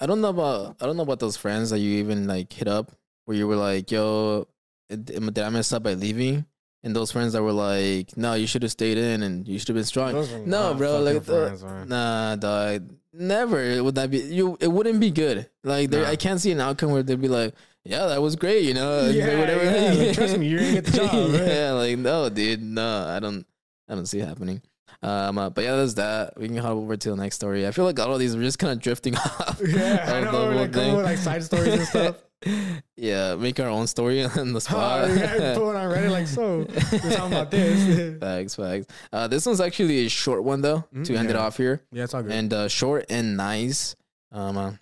I 0.00 0.06
don't 0.06 0.20
know 0.20 0.30
about 0.30 0.76
I 0.80 0.86
don't 0.86 0.96
know 0.96 1.02
about 1.02 1.20
those 1.20 1.36
friends 1.36 1.70
that 1.70 1.78
you 1.78 1.98
even 1.98 2.26
like 2.26 2.52
hit 2.52 2.68
up 2.68 2.90
where 3.24 3.36
you 3.36 3.46
were 3.46 3.56
like, 3.56 3.90
"Yo, 3.90 4.48
did 4.88 5.38
I 5.38 5.48
mess 5.50 5.72
up 5.72 5.82
by 5.82 5.94
leaving?" 5.94 6.46
And 6.82 6.96
those 6.96 7.12
friends 7.12 7.34
that 7.34 7.42
were 7.42 7.52
like, 7.52 8.16
"No, 8.16 8.32
you 8.34 8.46
should 8.46 8.62
have 8.62 8.72
stayed 8.72 8.96
in 8.96 9.22
and 9.22 9.46
you 9.46 9.58
should 9.58 9.68
have 9.68 9.74
been 9.74 9.84
strong." 9.84 10.14
No, 10.46 10.72
bro, 10.74 11.00
like, 11.02 11.22
friends, 11.24 11.62
man. 11.62 11.88
Nah, 11.88 12.36
dog. 12.36 12.90
Never 13.12 13.82
would 13.82 13.96
that 13.96 14.10
be 14.10 14.18
you. 14.18 14.56
It 14.60 14.68
wouldn't 14.68 15.00
be 15.00 15.10
good. 15.10 15.48
Like 15.64 15.90
Nah. 15.90 16.04
I 16.04 16.16
can't 16.16 16.40
see 16.40 16.52
an 16.52 16.60
outcome 16.60 16.90
where 16.92 17.02
they'd 17.02 17.20
be 17.20 17.28
like, 17.28 17.54
"Yeah, 17.84 18.06
that 18.06 18.22
was 18.22 18.36
great," 18.36 18.62
you 18.64 18.72
know, 18.72 19.08
Yeah, 19.10 19.26
yeah, 19.46 19.94
like, 20.06 20.14
trust 20.14 20.38
me, 20.38 20.48
you're 20.48 20.60
gonna 20.60 20.72
get 20.74 20.84
the 20.86 20.92
job, 20.92 21.12
right? 21.34 21.46
yeah, 21.46 21.72
like 21.72 21.98
no, 21.98 22.28
dude, 22.30 22.62
no, 22.62 23.04
I 23.08 23.18
don't, 23.18 23.44
I 23.88 23.94
don't 23.96 24.06
see 24.06 24.20
it 24.20 24.26
happening. 24.28 24.62
Um, 25.02 25.38
uh, 25.38 25.50
but 25.50 25.64
yeah, 25.64 25.76
that's 25.76 25.94
that. 25.94 26.38
We 26.38 26.48
can 26.48 26.58
hop 26.58 26.72
over 26.76 26.96
to 26.96 27.10
the 27.10 27.16
next 27.16 27.36
story. 27.36 27.66
I 27.66 27.72
feel 27.72 27.84
like 27.84 27.98
all 27.98 28.12
of 28.14 28.20
these 28.20 28.34
are 28.34 28.40
just 28.42 28.58
kind 28.58 28.72
of 28.72 28.80
drifting 28.80 29.16
off. 29.18 29.60
Yeah, 29.66 30.04
I 30.06 30.20
know. 30.20 30.32
We're 30.46 30.54
like 30.54 30.72
going 30.72 31.02
like 31.02 31.18
side 31.18 31.42
stories 31.42 31.74
and 31.74 31.82
stuff. 31.86 32.16
Yeah, 32.96 33.34
make 33.36 33.58
our 33.60 33.68
own 33.68 33.86
story 33.86 34.24
on 34.36 34.52
the 34.52 34.60
spot. 34.60 35.04
Oh, 35.10 35.14
yeah, 35.14 35.54
put 35.54 35.64
one 35.64 35.76
on 35.76 35.90
Reddit 35.90 36.10
like 36.10 36.26
so. 36.26 36.58
We're 36.92 37.16
talking 37.16 37.32
about 37.32 37.50
this. 37.50 38.18
facts, 38.18 38.54
facts. 38.54 38.86
Uh, 39.12 39.28
this 39.28 39.44
one's 39.46 39.60
actually 39.60 40.06
a 40.06 40.08
short 40.08 40.42
one 40.44 40.60
though. 40.62 40.84
Mm, 40.94 41.04
to 41.06 41.16
end 41.16 41.30
it 41.30 41.36
off 41.36 41.56
here. 41.56 41.82
yeah, 41.92 42.04
it's 42.04 42.14
all 42.14 42.22
good. 42.22 42.32
and 42.32 42.52
uh, 42.52 42.68
short 42.68 43.06
and 43.10 43.36
nice. 43.36 43.96
Um, 44.32 44.56
uh, 44.56 44.72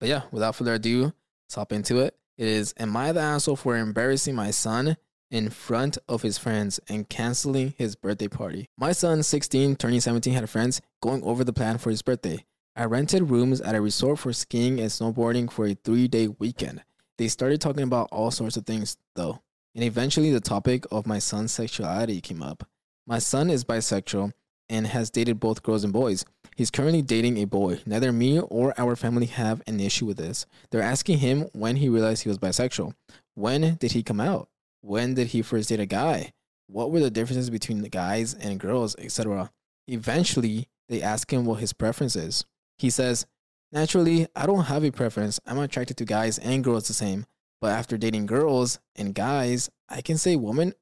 but 0.00 0.08
yeah, 0.08 0.22
without 0.30 0.54
further 0.54 0.74
ado, 0.74 1.04
let's 1.46 1.54
hop 1.54 1.72
into 1.72 1.98
it. 1.98 2.16
It 2.36 2.46
is 2.46 2.72
Am 2.78 2.96
I 2.96 3.12
the 3.12 3.20
asshole 3.20 3.56
for 3.56 3.76
embarrassing 3.76 4.34
my 4.34 4.50
son 4.52 4.96
in 5.30 5.50
front 5.50 5.98
of 6.08 6.22
his 6.22 6.38
friends 6.38 6.78
and 6.88 7.08
canceling 7.08 7.74
his 7.76 7.96
birthday 7.96 8.28
party? 8.28 8.68
My 8.78 8.92
son, 8.92 9.22
16, 9.24 9.76
turning 9.76 10.00
17, 10.00 10.32
had 10.32 10.48
friends 10.48 10.80
going 11.02 11.22
over 11.24 11.42
the 11.44 11.52
plan 11.52 11.78
for 11.78 11.90
his 11.90 12.00
birthday. 12.00 12.44
I 12.78 12.84
rented 12.84 13.28
rooms 13.28 13.60
at 13.60 13.74
a 13.74 13.80
resort 13.80 14.20
for 14.20 14.32
skiing 14.32 14.78
and 14.78 14.88
snowboarding 14.88 15.50
for 15.50 15.66
a 15.66 15.74
three 15.74 16.06
day 16.06 16.28
weekend. 16.28 16.84
They 17.16 17.26
started 17.26 17.60
talking 17.60 17.82
about 17.82 18.08
all 18.12 18.30
sorts 18.30 18.56
of 18.56 18.66
things, 18.66 18.96
though, 19.16 19.42
and 19.74 19.82
eventually 19.82 20.30
the 20.30 20.38
topic 20.38 20.84
of 20.92 21.04
my 21.04 21.18
son's 21.18 21.50
sexuality 21.50 22.20
came 22.20 22.40
up. 22.40 22.68
My 23.04 23.18
son 23.18 23.50
is 23.50 23.64
bisexual 23.64 24.32
and 24.68 24.86
has 24.86 25.10
dated 25.10 25.40
both 25.40 25.64
girls 25.64 25.82
and 25.82 25.92
boys. 25.92 26.24
He's 26.54 26.70
currently 26.70 27.02
dating 27.02 27.38
a 27.38 27.46
boy. 27.46 27.80
Neither 27.84 28.12
me 28.12 28.38
or 28.38 28.72
our 28.78 28.94
family 28.94 29.26
have 29.26 29.60
an 29.66 29.80
issue 29.80 30.06
with 30.06 30.18
this. 30.18 30.46
They're 30.70 30.80
asking 30.80 31.18
him 31.18 31.48
when 31.52 31.74
he 31.74 31.88
realized 31.88 32.22
he 32.22 32.28
was 32.28 32.38
bisexual. 32.38 32.94
When 33.34 33.74
did 33.74 33.90
he 33.90 34.04
come 34.04 34.20
out? 34.20 34.50
When 34.82 35.14
did 35.14 35.28
he 35.28 35.42
first 35.42 35.70
date 35.70 35.80
a 35.80 35.86
guy? 35.86 36.32
What 36.68 36.92
were 36.92 37.00
the 37.00 37.10
differences 37.10 37.50
between 37.50 37.82
the 37.82 37.88
guys 37.88 38.34
and 38.34 38.60
girls, 38.60 38.94
etc.? 39.00 39.50
Eventually, 39.88 40.68
they 40.88 41.02
ask 41.02 41.32
him 41.32 41.44
what 41.44 41.58
his 41.58 41.72
preference 41.72 42.14
is. 42.14 42.44
He 42.78 42.90
says, 42.90 43.26
Naturally, 43.70 44.26
I 44.34 44.46
don't 44.46 44.64
have 44.64 44.84
a 44.84 44.90
preference. 44.90 45.38
I'm 45.46 45.58
attracted 45.58 45.98
to 45.98 46.04
guys 46.04 46.38
and 46.38 46.64
girls 46.64 46.88
the 46.88 46.94
same. 46.94 47.26
But 47.60 47.72
after 47.72 47.98
dating 47.98 48.26
girls 48.26 48.78
and 48.96 49.14
guys, 49.14 49.68
I 49.88 50.00
can 50.00 50.16
say 50.16 50.36
women 50.36 50.72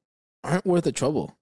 aren't 0.43 0.65
worth 0.65 0.85
the 0.85 0.91
trouble. 0.91 1.35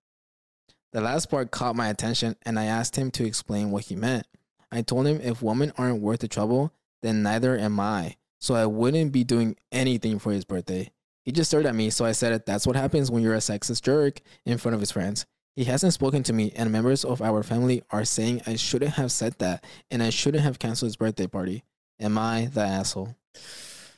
The 0.92 1.02
last 1.02 1.30
part 1.30 1.52
caught 1.52 1.76
my 1.76 1.90
attention 1.90 2.38
and 2.44 2.58
I 2.58 2.66
asked 2.66 2.96
him 2.96 3.12
to 3.12 3.26
explain 3.26 3.70
what 3.70 3.86
he 3.86 3.96
meant. 3.96 4.26
I 4.72 4.82
told 4.82 5.06
him 5.08 5.20
if 5.22 5.42
women 5.42 5.74
aren't 5.78 6.02
worth 6.02 6.22
the 6.22 6.28
trouble, 6.28 6.74
then 7.04 7.22
neither 7.22 7.58
am 7.58 7.80
I. 7.80 8.16
So 8.40 8.56
I 8.56 8.66
wouldn't 8.66 9.12
be 9.12 9.24
doing 9.24 9.58
anything 9.72 10.20
for 10.20 10.32
his 10.32 10.46
birthday. 10.46 10.92
He 11.24 11.32
just 11.32 11.50
stared 11.50 11.66
at 11.66 11.76
me, 11.76 11.90
so 11.90 12.06
I 12.06 12.12
said 12.12 12.46
that's 12.46 12.68
what 12.68 12.76
happens 12.76 13.12
when 13.12 13.24
you're 13.24 13.34
a 13.34 13.38
sexist 13.38 13.82
jerk 13.82 14.22
in 14.46 14.58
front 14.58 14.76
of 14.76 14.80
his 14.80 14.92
friends. 14.92 15.26
He 15.56 15.64
hasn't 15.66 15.94
spoken 15.94 16.22
to 16.24 16.34
me, 16.34 16.52
and 16.56 16.72
members 16.72 17.06
of 17.06 17.22
our 17.22 17.42
family 17.44 17.84
are 17.90 18.04
saying 18.06 18.42
I 18.46 18.56
shouldn't 18.58 18.96
have 18.96 19.12
said 19.12 19.36
that 19.40 19.64
and 19.90 20.04
I 20.04 20.10
shouldn't 20.10 20.44
have 20.44 20.60
canceled 20.60 20.88
his 20.90 20.98
birthday 20.98 21.28
party. 21.28 21.64
Am 22.00 22.18
I 22.18 22.48
the 22.54 22.62
asshole? 22.62 23.16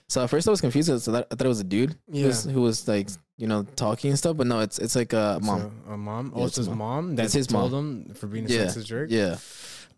So 0.09 0.23
at 0.23 0.29
first 0.29 0.47
I 0.47 0.51
was 0.51 0.61
confused. 0.61 1.01
So 1.01 1.11
that, 1.11 1.27
I 1.31 1.35
thought 1.35 1.45
it 1.45 1.49
was 1.49 1.59
a 1.59 1.63
dude 1.65 1.95
who, 2.11 2.25
was, 2.27 2.43
who 2.45 2.61
was 2.61 2.87
like, 2.87 3.09
you 3.37 3.47
know, 3.47 3.63
talking 3.75 4.11
and 4.11 4.17
stuff, 4.19 4.37
but 4.37 4.47
no, 4.47 4.59
it's 4.59 4.77
it's 4.79 4.95
like 4.95 5.13
a 5.13 5.39
mom. 5.41 5.81
So, 5.87 5.93
a 5.93 5.97
mom. 5.97 6.31
Yeah, 6.35 6.41
Oh, 6.41 6.45
it's 6.45 6.49
it's 6.49 6.57
his 6.57 6.69
mom. 6.69 6.77
mom. 6.77 7.15
That 7.15 7.25
It's 7.25 7.33
his 7.33 7.47
told 7.47 7.71
mom. 7.71 8.05
him 8.05 8.13
for 8.13 8.27
being 8.27 8.45
a 8.45 8.49
Yeah, 8.49 8.65
sexist 8.65 8.85
jerk. 8.85 9.09
Yeah. 9.11 9.37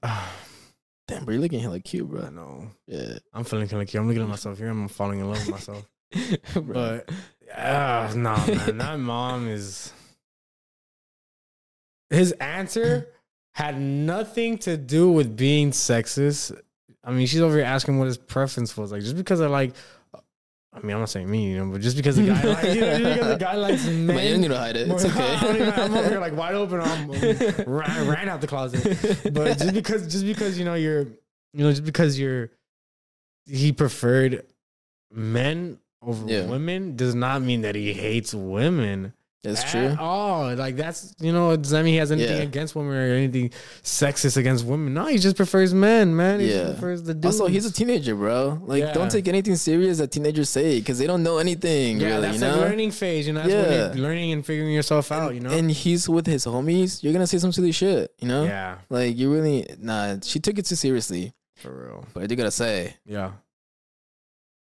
Ah, 0.02 0.32
Damn, 1.08 1.26
bro, 1.26 1.34
you're 1.34 1.42
looking 1.42 1.60
hella 1.60 1.80
cute, 1.80 2.08
bro. 2.10 2.20
I 2.20 2.30
bro. 2.30 2.32
know. 2.32 2.68
Yeah. 2.88 3.18
I'm 3.34 3.44
feeling 3.44 3.68
kind 3.68 3.82
of 3.82 3.88
cute. 3.90 4.00
I'm 4.02 4.08
looking 4.08 4.22
at 4.24 4.30
myself 4.30 4.58
here. 4.60 4.70
I'm 4.70 4.88
falling 4.88 5.20
in 5.20 5.28
love 5.30 5.40
with 5.40 5.50
myself. 5.52 5.90
But 6.56 7.10
ah, 7.56 8.12
nah, 8.16 8.46
man, 8.48 8.78
that 8.80 9.00
mom 9.00 9.48
is. 9.48 9.92
His 12.10 12.32
answer 12.34 13.08
had 13.54 13.80
nothing 13.80 14.58
to 14.60 14.78
do 14.78 15.12
with 15.12 15.36
being 15.36 15.72
sexist. 15.72 16.58
I 17.04 17.12
mean, 17.12 17.28
she's 17.28 17.42
over 17.42 17.56
here 17.56 17.66
asking 17.66 17.98
what 18.00 18.06
his 18.06 18.18
preference 18.18 18.76
was. 18.78 18.92
Like, 18.92 19.02
just 19.02 19.16
because 19.16 19.42
I 19.42 19.48
like, 19.48 19.74
I 20.72 20.80
mean, 20.82 20.92
I'm 20.94 21.00
not 21.00 21.10
saying 21.10 21.30
me, 21.30 21.52
you 21.52 21.58
know, 21.58 21.72
but 21.72 21.82
just 21.82 21.98
because 21.98 22.16
the 22.16 22.28
guy, 22.28 22.42
like, 22.44 22.64
you 22.76 22.82
know, 22.82 22.98
just 23.00 23.04
because 23.16 23.28
the 23.30 23.38
guy 23.38 23.56
likes 23.56 23.86
men. 23.88 24.06
Man, 24.08 24.24
you 24.26 24.32
don't 24.34 24.42
need 24.42 24.48
to 24.50 24.58
hide 24.58 24.76
it. 24.78 24.90
It's 24.90 25.04
more- 25.04 25.24
I 25.24 25.56
even- 25.56 25.70
I'm 25.74 25.94
over 25.96 26.10
here 26.10 26.20
like 26.20 26.36
wide 26.36 26.56
open. 26.56 26.80
I'm 26.82 27.10
ran, 27.68 28.08
ran 28.08 28.30
out 28.30 28.42
the 28.42 28.48
closet. 28.48 28.84
But 29.34 29.58
just 29.58 29.74
because, 29.74 30.08
just 30.12 30.26
because 30.26 30.58
you 30.60 30.66
know 30.66 30.76
you're, 30.76 31.02
you 31.54 31.64
know, 31.64 31.72
just 31.72 31.86
because 31.86 32.20
you're, 32.20 32.50
he 33.46 33.72
preferred 33.72 34.46
men 35.12 35.80
over 36.04 36.32
Yeah. 36.32 36.46
women 36.46 36.96
does 36.96 37.16
not 37.16 37.42
mean 37.42 37.62
that 37.62 37.74
he 37.76 37.94
hates 37.94 38.34
women. 38.34 39.14
That's 39.42 39.64
at 39.64 39.70
true. 39.70 39.96
Oh, 39.98 40.54
Like 40.58 40.76
that's 40.76 41.16
you 41.22 41.32
know, 41.32 41.56
does 41.56 41.70
that 41.72 41.84
mean 41.86 41.94
he 41.94 41.98
has 42.00 42.12
anything 42.12 42.38
Yeah. 42.38 42.44
against 42.44 42.76
women 42.76 42.94
or 42.94 43.14
anything 43.14 43.52
sexist 43.84 44.36
against 44.36 44.66
women? 44.66 44.94
No, 44.94 45.06
he 45.06 45.18
just 45.18 45.38
prefers 45.38 45.74
men, 45.74 46.14
man. 46.14 46.42
He 46.42 46.48
Yeah. 46.52 46.64
just 46.64 46.72
prefers 46.74 47.04
the 47.04 47.14
dudes. 47.14 47.40
Also, 47.40 47.48
he's 47.48 47.66
a 47.66 47.72
teenager, 47.72 48.16
bro. 48.16 48.60
Like, 48.66 48.82
Yeah. 48.82 48.92
don't 48.94 49.10
take 49.10 49.30
anything 49.30 49.56
serious 49.56 50.00
that 50.00 50.12
teenagers 50.12 50.50
say 50.50 50.80
because 50.80 50.98
they 51.00 51.08
don't 51.08 51.24
know 51.24 51.38
anything, 51.38 52.02
yeah, 52.02 52.08
really, 52.08 52.22
that's 52.24 52.34
you 52.36 52.42
know? 52.42 52.58
learning 52.60 52.92
phase. 52.92 53.28
You 53.28 53.34
know, 53.34 53.40
that's 53.48 53.54
when 53.54 53.72
Yeah. 53.72 53.94
you're 53.94 54.04
learning 54.04 54.34
and 54.34 54.46
figuring 54.46 54.74
yourself 54.74 55.10
out. 55.10 55.34
You 55.36 55.40
know, 55.40 55.52
And 55.52 55.72
he's 55.72 56.10
with 56.10 56.28
his 56.28 56.44
homies. 56.46 57.02
You're 57.02 57.14
going 57.14 57.24
to 57.24 57.28
say 57.28 57.38
some 57.38 57.54
silly 57.54 57.72
shit, 57.72 58.14
you 58.20 58.28
know? 58.28 58.44
yeah, 58.44 58.80
Like, 58.90 59.18
you 59.18 59.32
really, 59.34 59.66
nah, 59.80 60.18
she 60.22 60.42
took 60.42 60.58
it 60.60 60.66
too 60.66 60.76
seriously. 60.76 61.32
for 61.56 61.72
real. 61.86 62.06
But 62.14 62.24
I 62.24 62.28
do 62.28 62.36
got 62.36 62.44
to 62.44 62.52
say, 62.52 62.96
Yeah. 63.06 63.32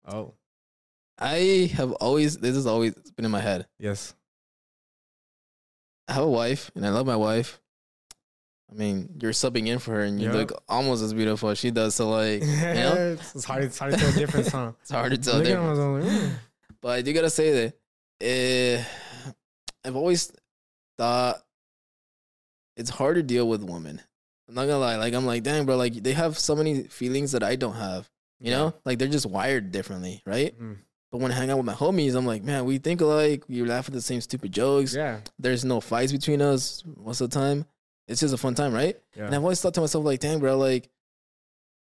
Oh, 0.06 0.32
I 1.18 1.70
have 1.74 1.92
always 1.92 2.38
this 2.38 2.54
has 2.56 2.66
always 2.66 2.94
been 3.16 3.24
in 3.24 3.30
my 3.30 3.40
head. 3.40 3.66
Yes. 3.78 4.14
I 6.08 6.12
have 6.14 6.24
a 6.24 6.28
wife 6.30 6.70
and 6.74 6.84
I 6.86 6.90
love 6.90 7.06
my 7.06 7.16
wife. 7.16 7.60
I 8.70 8.74
mean, 8.74 9.18
you're 9.20 9.32
subbing 9.32 9.66
in 9.66 9.78
for 9.78 9.92
her 9.92 10.00
and 10.02 10.18
you 10.20 10.28
Yep. 10.28 10.34
look 10.34 10.62
almost 10.68 11.02
as 11.02 11.12
beautiful 11.12 11.50
as 11.50 11.58
she 11.58 11.70
does. 11.70 11.94
So 11.94 12.08
like, 12.10 12.40
you 12.42 12.46
know, 12.56 13.16
it's, 13.20 13.44
hard. 13.44 13.64
It's 13.64 13.78
hard 13.78 13.92
to 13.92 13.98
tell 13.98 14.10
the 14.12 14.18
difference, 14.18 14.48
huh? 14.48 14.72
it's 14.80 14.90
hard 14.90 15.12
to 15.12 15.18
tell. 15.18 15.34
Look 15.34 15.44
the 15.44 15.52
at 15.52 15.58
him, 15.58 15.64
I 15.64 15.74
difference. 15.74 16.06
like, 16.06 16.22
mm. 16.22 16.32
But 16.80 16.88
I 16.88 17.02
do 17.02 17.12
gotta 17.12 17.30
say 17.30 17.72
that 18.20 18.82
uh, 18.84 18.84
I've 19.86 19.96
always 19.96 20.32
thought 20.98 21.36
it's 22.76 22.90
hard 22.90 23.16
to 23.16 23.22
deal 23.22 23.46
with 23.48 23.62
women. 23.62 24.00
I'm 24.48 24.54
not 24.54 24.62
gonna 24.62 24.78
lie. 24.78 24.96
Like 24.96 25.14
I'm 25.14 25.26
like, 25.26 25.42
dang, 25.42 25.66
bro. 25.66 25.76
Like 25.76 25.94
they 25.94 26.12
have 26.12 26.38
so 26.38 26.56
many 26.56 26.84
feelings 26.84 27.32
that 27.32 27.42
I 27.42 27.56
don't 27.56 27.74
have. 27.76 28.08
You 28.40 28.50
know, 28.50 28.74
like 28.84 28.98
they're 28.98 29.06
just 29.06 29.26
wired 29.26 29.70
differently, 29.70 30.20
right? 30.26 30.58
Mhm. 30.58 30.78
But 31.12 31.20
when 31.20 31.30
I 31.30 31.34
hang 31.34 31.50
out 31.50 31.58
with 31.58 31.66
my 31.66 31.74
homies, 31.74 32.16
I'm 32.16 32.26
like, 32.26 32.42
man, 32.42 32.64
we 32.64 32.78
think 32.78 33.00
alike. 33.02 33.44
We 33.48 33.62
laugh 33.62 33.86
at 33.86 33.92
the 33.94 34.00
same 34.00 34.20
stupid 34.22 34.50
jokes. 34.50 34.94
Yeah. 34.94 35.20
There's 35.38 35.64
no 35.64 35.80
fights 35.80 36.10
between 36.10 36.40
us 36.42 36.82
most 36.96 37.20
of 37.20 37.30
the 37.30 37.38
time. 37.38 37.66
It's 38.08 38.20
just 38.20 38.32
a 38.34 38.38
fun 38.38 38.54
time, 38.54 38.72
right? 38.72 38.98
Yeah. 39.14 39.26
And 39.26 39.34
I've 39.34 39.42
always 39.42 39.60
thought 39.60 39.74
to 39.74 39.80
myself, 39.82 40.04
like, 40.04 40.20
dang, 40.20 40.40
bro, 40.40 40.56
like, 40.56 40.88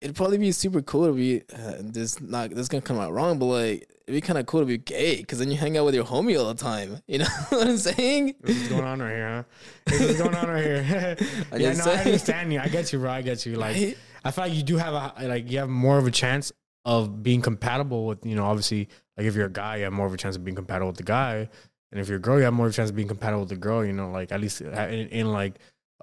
it'd 0.01 0.17
probably 0.17 0.39
be 0.39 0.51
super 0.51 0.83
cool 0.83 1.07
to 1.07 1.13
be 1.13 1.43
uh, 1.55 1.75
this. 1.81 2.21
Not 2.21 2.51
this 2.51 2.61
is 2.61 2.69
gonna 2.69 2.81
come 2.83 2.99
out 2.99 3.13
wrong, 3.13 3.39
but 3.39 3.47
like, 3.47 3.89
it'd 4.07 4.15
be 4.15 4.21
kind 4.21 4.39
of 4.39 4.47
cool 4.47 4.61
to 4.61 4.67
be 4.67 4.79
gay 4.79 5.17
because 5.17 5.39
then 5.39 5.51
you 5.51 5.57
hang 5.57 5.77
out 5.77 5.85
with 5.85 5.95
your 5.95 6.05
homie 6.05 6.39
all 6.39 6.53
the 6.53 6.61
time. 6.61 7.01
You 7.07 7.19
know 7.19 7.27
what 7.51 7.69
I'm 7.69 7.77
saying? 7.77 8.35
What's 8.41 8.69
going 8.69 8.85
on 8.85 9.01
right 9.01 9.11
here, 9.11 9.47
huh? 9.89 9.99
What's 9.99 10.19
going 10.19 10.35
on 10.35 10.49
right 10.49 10.65
here? 10.65 11.17
I 11.53 11.57
yeah, 11.57 11.73
no, 11.75 11.85
I 11.85 11.97
understand 11.97 12.53
you. 12.53 12.61
I 12.61 12.69
get 12.69 12.93
you, 12.93 12.99
bro. 12.99 13.11
I 13.11 13.23
get 13.23 13.45
you. 13.47 13.57
Like, 13.57 13.77
Right? 13.77 13.99
I 14.25 14.31
feel 14.31 14.45
like 14.45 14.55
you 14.55 14.63
do 14.63 14.77
have 14.79 14.95
a 14.95 15.29
like 15.29 15.51
you 15.51 15.59
have 15.59 15.69
more 15.69 15.99
of 15.99 16.07
a 16.07 16.11
chance 16.11 16.51
of 16.85 17.23
being 17.23 17.41
compatible 17.43 18.07
with 18.07 18.27
you 18.27 18.35
know 18.35 18.45
obviously 18.45 18.89
like 19.17 19.27
if 19.27 19.35
you're 19.35 19.47
a 19.47 19.51
guy 19.53 19.77
you 19.77 19.85
have 19.85 19.93
more 19.93 20.07
of 20.07 20.15
a 20.15 20.17
chance 20.17 20.37
of 20.37 20.45
being 20.45 20.55
compatible 20.57 20.89
with 20.89 20.97
the 20.97 21.03
guy 21.03 21.49
and 21.91 22.01
if 22.01 22.09
you're 22.09 22.19
a 22.19 22.21
girl 22.21 22.39
you 22.39 22.45
have 22.45 22.55
more 22.55 22.67
of 22.67 22.73
a 22.73 22.75
chance 22.77 22.91
of 22.91 22.97
being 22.97 23.09
compatible 23.09 23.41
with 23.41 23.49
the 23.51 23.57
girl 23.57 23.85
you 23.85 23.93
know 23.93 24.11
like 24.11 24.33
at 24.33 24.41
least 24.41 24.61
in, 24.61 24.73
in 25.09 25.33
like 25.33 25.55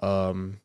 um 0.02 0.58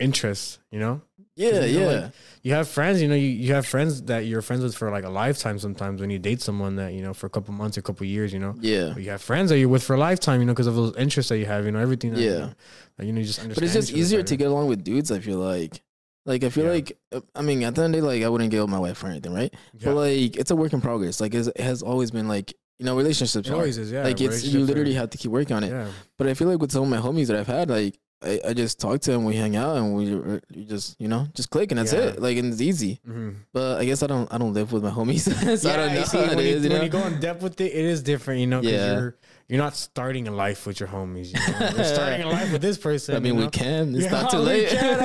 interests 0.00 0.58
you 0.70 0.78
know 0.80 1.00
yeah, 1.34 1.64
you 1.64 1.80
know, 1.80 1.90
yeah, 1.90 2.00
like, 2.02 2.12
you 2.42 2.52
have 2.52 2.68
friends 2.68 3.00
you 3.00 3.08
know 3.08 3.14
you, 3.14 3.28
you 3.28 3.54
have 3.54 3.66
friends 3.66 4.02
that 4.02 4.26
you're 4.26 4.42
friends 4.42 4.62
with 4.62 4.74
for 4.76 4.90
like 4.90 5.04
a 5.04 5.08
lifetime 5.08 5.58
sometimes 5.58 6.00
when 6.00 6.10
you 6.10 6.18
date 6.18 6.42
someone 6.42 6.76
that 6.76 6.92
you 6.92 7.00
know 7.02 7.14
for 7.14 7.26
a 7.26 7.30
couple 7.30 7.54
months 7.54 7.78
or 7.78 7.80
a 7.80 7.82
couple 7.82 8.04
years 8.06 8.34
you 8.34 8.38
know 8.38 8.54
yeah. 8.60 8.90
but 8.92 9.02
you 9.02 9.08
have 9.08 9.22
friends 9.22 9.48
that 9.48 9.58
you're 9.58 9.68
with 9.68 9.82
for 9.82 9.94
a 9.94 9.98
lifetime 9.98 10.40
you 10.40 10.46
know 10.46 10.52
because 10.52 10.66
of 10.66 10.74
those 10.74 10.94
interests 10.96 11.30
that 11.30 11.38
you 11.38 11.46
have 11.46 11.64
you 11.64 11.70
know 11.72 11.78
everything 11.78 12.12
that, 12.12 12.20
Yeah. 12.20 12.30
you 12.32 12.38
know, 12.38 12.52
that, 12.98 13.06
you 13.06 13.12
know 13.12 13.20
you 13.20 13.26
just 13.26 13.40
understand 13.40 13.54
But 13.54 13.64
it's 13.64 13.72
just 13.86 13.92
easier 13.96 14.18
better. 14.18 14.28
to 14.28 14.36
get 14.36 14.48
along 14.48 14.68
with 14.68 14.84
dudes. 14.84 15.10
I 15.10 15.20
feel 15.20 15.38
like. 15.38 15.80
Like 16.24 16.44
I 16.44 16.50
feel 16.50 16.64
Yeah. 16.66 16.70
like 16.70 16.98
uh, 17.12 17.20
I 17.34 17.42
mean 17.42 17.62
at 17.64 17.74
the 17.74 17.82
end 17.82 17.94
of 17.94 18.00
the 18.02 18.06
day 18.08 18.14
like 18.14 18.22
I 18.24 18.28
wouldn't 18.28 18.50
get 18.50 18.60
with 18.60 18.70
my 18.70 18.78
wife 18.78 18.98
for 18.98 19.08
anything 19.08 19.34
right 19.34 19.52
Yeah. 19.74 19.84
but 19.86 19.94
like 19.96 20.36
it's 20.36 20.50
a 20.50 20.56
work 20.56 20.72
in 20.72 20.80
progress 20.80 21.20
like 21.20 21.34
it's, 21.34 21.48
it 21.48 21.60
has 21.60 21.82
always 21.82 22.10
been 22.10 22.28
like 22.28 22.54
you 22.78 22.86
know 22.86 22.96
relationships 22.96 23.48
it 23.48 23.52
are 23.52 23.56
always 23.56 23.76
is 23.78 23.90
yeah 23.92 24.04
like 24.04 24.20
it's 24.20 24.44
you 24.44 24.60
literally 24.60 24.94
are- 24.96 25.00
have 25.00 25.10
to 25.10 25.18
keep 25.18 25.30
working 25.32 25.56
on 25.56 25.64
it 25.64 25.70
yeah 25.70 25.88
But 26.18 26.26
I 26.28 26.34
feel 26.34 26.48
like 26.48 26.60
with 26.60 26.72
some 26.72 26.84
of 26.84 26.88
my 26.88 26.98
homies 26.98 27.26
that 27.28 27.36
I've 27.36 27.46
had, 27.48 27.68
like 27.70 27.98
I, 28.24 28.40
I 28.50 28.52
just 28.54 28.78
talk 28.78 29.00
to 29.00 29.10
them, 29.10 29.24
we 29.24 29.34
hang 29.34 29.56
out, 29.56 29.76
and 29.78 29.96
we, 29.96 30.14
we 30.54 30.64
just 30.64 30.94
you 31.00 31.08
know 31.08 31.26
just 31.34 31.50
click, 31.50 31.72
and 31.72 31.78
that's 31.80 31.92
Yeah. 31.92 32.10
it. 32.14 32.22
Like 32.22 32.36
and 32.38 32.52
it's 32.52 32.60
easy. 32.62 33.00
hmm 33.04 33.30
But 33.52 33.80
I 33.80 33.84
guess 33.84 34.00
I 34.04 34.06
don't 34.06 34.32
I 34.32 34.38
don't 34.38 34.54
live 34.54 34.70
with 34.70 34.84
my 34.84 34.90
homies, 34.90 35.22
so 35.58 35.68
I 35.68 35.76
don't 35.76 35.92
know 35.94 36.04
see, 36.04 36.18
when, 36.18 36.38
it 36.38 36.44
you, 36.44 36.56
is. 36.56 36.62
You 36.64 36.70
when 36.70 36.78
know? 36.78 36.84
you 36.84 36.90
go 36.90 37.04
in 37.08 37.18
depth 37.18 37.42
with 37.42 37.60
it, 37.60 37.72
it 37.74 37.84
is 37.84 38.00
different, 38.00 38.38
you 38.38 38.46
know, 38.46 38.60
Yeah. 38.62 38.92
you're 39.00 39.16
you're 39.52 39.62
not 39.62 39.76
starting 39.76 40.28
a 40.28 40.30
life 40.30 40.66
with 40.66 40.80
your 40.80 40.88
homies. 40.88 41.28
You 41.34 41.38
know? 41.52 41.70
You're 41.76 41.84
starting 41.84 42.22
a 42.22 42.28
life 42.30 42.50
with 42.52 42.62
this 42.62 42.78
person. 42.78 43.14
I 43.16 43.18
mean, 43.20 43.34
you 43.34 43.40
we 43.44 43.48
can. 43.50 43.94
It's 43.94 44.04
Yeah, 44.04 44.10
not 44.22 44.30
too 44.30 44.38
late. 44.50 44.68
can, 44.70 45.00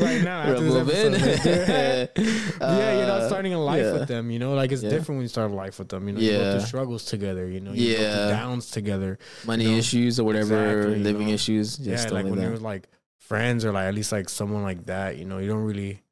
uh, 0.00 0.04
right 0.04 0.22
now 0.22 0.46
We're 0.48 0.60
moving. 0.60 1.14
episode, 1.14 1.22
let's 1.22 1.44
do 1.44 1.50
it. 1.50 2.12
yeah, 2.60 2.96
you're 2.98 3.06
not 3.06 3.20
Uh, 3.22 3.28
starting 3.28 3.54
a 3.54 3.62
life 3.62 3.82
yeah. 3.84 3.92
with 3.92 4.08
them. 4.08 4.30
You 4.32 4.40
know, 4.40 4.54
like 4.54 4.72
it's 4.72 4.82
Yeah. 4.82 4.90
different 4.90 5.18
when 5.18 5.22
you 5.22 5.28
start 5.28 5.52
a 5.52 5.54
life 5.54 5.78
with 5.78 5.88
them. 5.88 6.08
You 6.08 6.14
know, 6.14 6.20
you 6.20 6.32
go 6.32 6.40
Yeah. 6.42 6.50
through 6.58 6.66
struggles 6.66 7.04
together. 7.04 7.48
You 7.48 7.60
know, 7.60 7.72
you 7.72 7.96
go 7.96 8.02
Yeah. 8.02 8.12
through 8.16 8.30
downs 8.36 8.70
together. 8.72 9.18
Money 9.46 9.64
you 9.66 9.70
know, 9.70 9.76
issues 9.78 10.18
or 10.18 10.24
whatever, 10.24 10.80
exactly, 10.80 10.98
living 11.04 11.28
know. 11.28 11.34
issues. 11.34 11.78
Yeah, 11.78 11.96
like 12.02 12.10
like 12.12 12.24
when 12.24 12.36
that. 12.36 12.42
you're 12.42 12.56
like 12.58 12.88
friends 13.18 13.64
or 13.64 13.70
like 13.72 13.86
at 13.86 13.94
least 13.94 14.10
like 14.10 14.28
someone 14.28 14.64
like 14.64 14.86
that. 14.86 15.16
You 15.16 15.26
know, 15.26 15.38
you 15.38 15.46
don't 15.48 15.62
really 15.64 16.02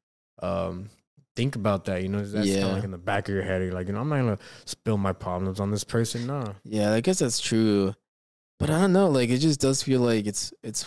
um 0.41 0.89
think 1.41 1.55
about 1.55 1.85
that. 1.85 2.03
You 2.03 2.09
know, 2.09 2.23
that's 2.23 2.47
kind 2.47 2.63
of 2.63 2.71
like 2.73 2.83
in 2.83 2.91
the 2.91 2.97
back 2.99 3.27
of 3.27 3.33
your 3.33 3.43
head. 3.43 3.61
You're 3.63 3.73
like, 3.73 3.87
you 3.87 3.93
know, 3.93 4.01
I'm 4.01 4.09
not 4.09 4.17
gonna 4.17 4.37
spill 4.65 4.97
my 4.97 5.11
problems 5.13 5.59
on 5.59 5.71
this 5.71 5.83
person. 5.83 6.27
No. 6.27 6.53
Yeah, 6.63 6.93
I 6.93 7.01
guess 7.01 7.19
that's 7.19 7.39
true. 7.39 7.93
But 8.59 8.69
I 8.69 8.79
don't 8.79 8.93
know. 8.93 9.09
Like 9.09 9.29
it 9.29 9.39
just 9.39 9.59
does 9.59 9.81
feel 9.81 10.01
like 10.01 10.27
it's 10.27 10.53
it's 10.61 10.85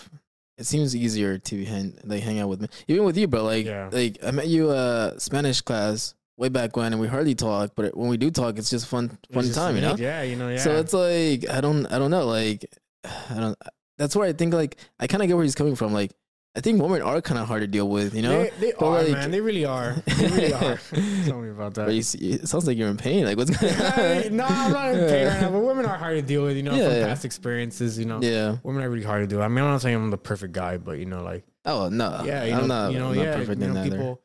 it 0.57 0.67
seems 0.67 0.95
easier 0.95 1.39
to 1.39 1.65
hang 1.65 1.99
like 2.05 2.23
hang 2.23 2.39
out 2.39 2.49
with 2.49 2.61
me, 2.63 2.69
even 2.87 3.05
with 3.05 3.17
you, 3.17 3.27
bro. 3.27 3.43
Like 3.43 3.67
Yeah. 3.67 3.89
like 3.91 4.19
I 4.25 4.31
met 4.31 4.47
you 4.47 4.71
uh 4.71 5.19
Spanish 5.19 5.61
class 5.61 6.15
way 6.37 6.49
back 6.49 6.77
when, 6.77 6.93
and 6.93 7.01
we 7.01 7.09
hardly 7.09 7.35
talk. 7.35 7.73
But 7.75 7.97
when 7.97 8.09
we 8.09 8.17
do 8.17 8.31
talk, 8.31 8.59
it's 8.59 8.71
just 8.71 8.87
fun 8.87 9.19
fun 9.33 9.43
just 9.45 9.57
time, 9.57 9.75
you 9.75 9.83
know. 9.83 9.97
Yeah, 9.99 10.23
you 10.23 10.37
know, 10.37 10.49
yeah. 10.51 10.59
So 10.59 10.77
it's 10.77 10.93
like 10.95 11.51
I 11.51 11.61
don't 11.61 11.87
I 11.87 11.99
don't 11.99 12.13
know. 12.13 12.27
Like 12.27 12.65
I 13.05 13.41
don't. 13.43 13.59
That's 13.99 14.15
where 14.17 14.29
I 14.29 14.33
think 14.33 14.55
like 14.55 14.77
I 15.01 15.07
kind 15.09 15.23
of 15.23 15.27
get 15.29 15.35
where 15.35 15.45
he's 15.45 15.55
coming 15.57 15.75
from. 15.75 15.93
Like 15.93 16.13
I 16.57 16.61
think 16.61 16.81
women 16.81 17.03
are 17.03 17.21
kind 17.21 17.41
of 17.41 17.49
hard 17.49 17.63
to 17.63 17.67
deal 17.67 17.89
with, 17.89 18.15
you 18.15 18.23
know. 18.23 18.45
they, 18.45 18.51
they 18.61 18.73
are, 18.75 19.03
like- 19.03 19.11
man. 19.11 19.31
They 19.33 19.41
really 19.41 19.65
are. 19.65 19.97
They 20.07 20.27
really 20.29 20.53
are. 20.55 20.79
Tell 21.25 21.41
me 21.41 21.49
about 21.51 21.75
that. 21.75 21.87
But 21.87 21.95
you 21.95 22.03
see, 22.03 22.19
it 22.33 22.49
sounds 22.49 22.65
like 22.67 22.79
you're 22.79 22.89
in 22.89 22.97
pain. 22.97 23.25
Like 23.25 23.37
what's 23.37 23.51
going 23.51 23.75
on? 23.75 24.37
no, 24.37 24.45
I'm 24.49 24.73
not 24.73 24.95
in 24.95 25.09
pain 25.09 25.27
right 25.27 25.41
now, 25.41 25.51
but 25.51 25.59
women 25.71 25.85
are 25.85 25.97
hard 25.99 26.15
to 26.17 26.23
deal 26.23 26.45
with, 26.45 26.57
you 26.57 26.63
know, 26.63 26.75
Yeah, 26.75 26.89
from 26.91 26.99
yeah. 26.99 27.07
past 27.09 27.25
experiences, 27.25 27.99
you 27.99 28.05
know. 28.05 28.21
Yeah. 28.23 28.59
Women 28.63 28.85
are 28.85 28.91
really 28.91 29.03
hard 29.05 29.23
to 29.23 29.27
deal 29.27 29.39
with. 29.39 29.45
I 29.45 29.49
mean, 29.49 29.65
I'm 29.65 29.71
not 29.73 29.81
saying 29.83 29.97
I'm 29.97 30.11
the 30.11 30.17
perfect 30.17 30.53
guy, 30.53 30.77
but, 30.77 30.99
you 30.99 31.07
know, 31.07 31.25
like, 31.25 31.45
Oh 31.65 31.89
no. 31.89 32.23
yeah, 32.25 32.45
you 32.45 32.55
I'm 32.55 32.61
know, 32.63 32.67
not. 32.85 32.93
you 32.93 32.99
know, 33.01 33.09
I'm 33.11 33.17
not 33.17 33.25
yeah, 33.25 33.35
perfect 33.37 33.61
you 33.61 33.67
in 33.67 33.75
know, 33.75 33.81
that 33.81 33.87
either. 33.87 33.97
people, 33.97 34.21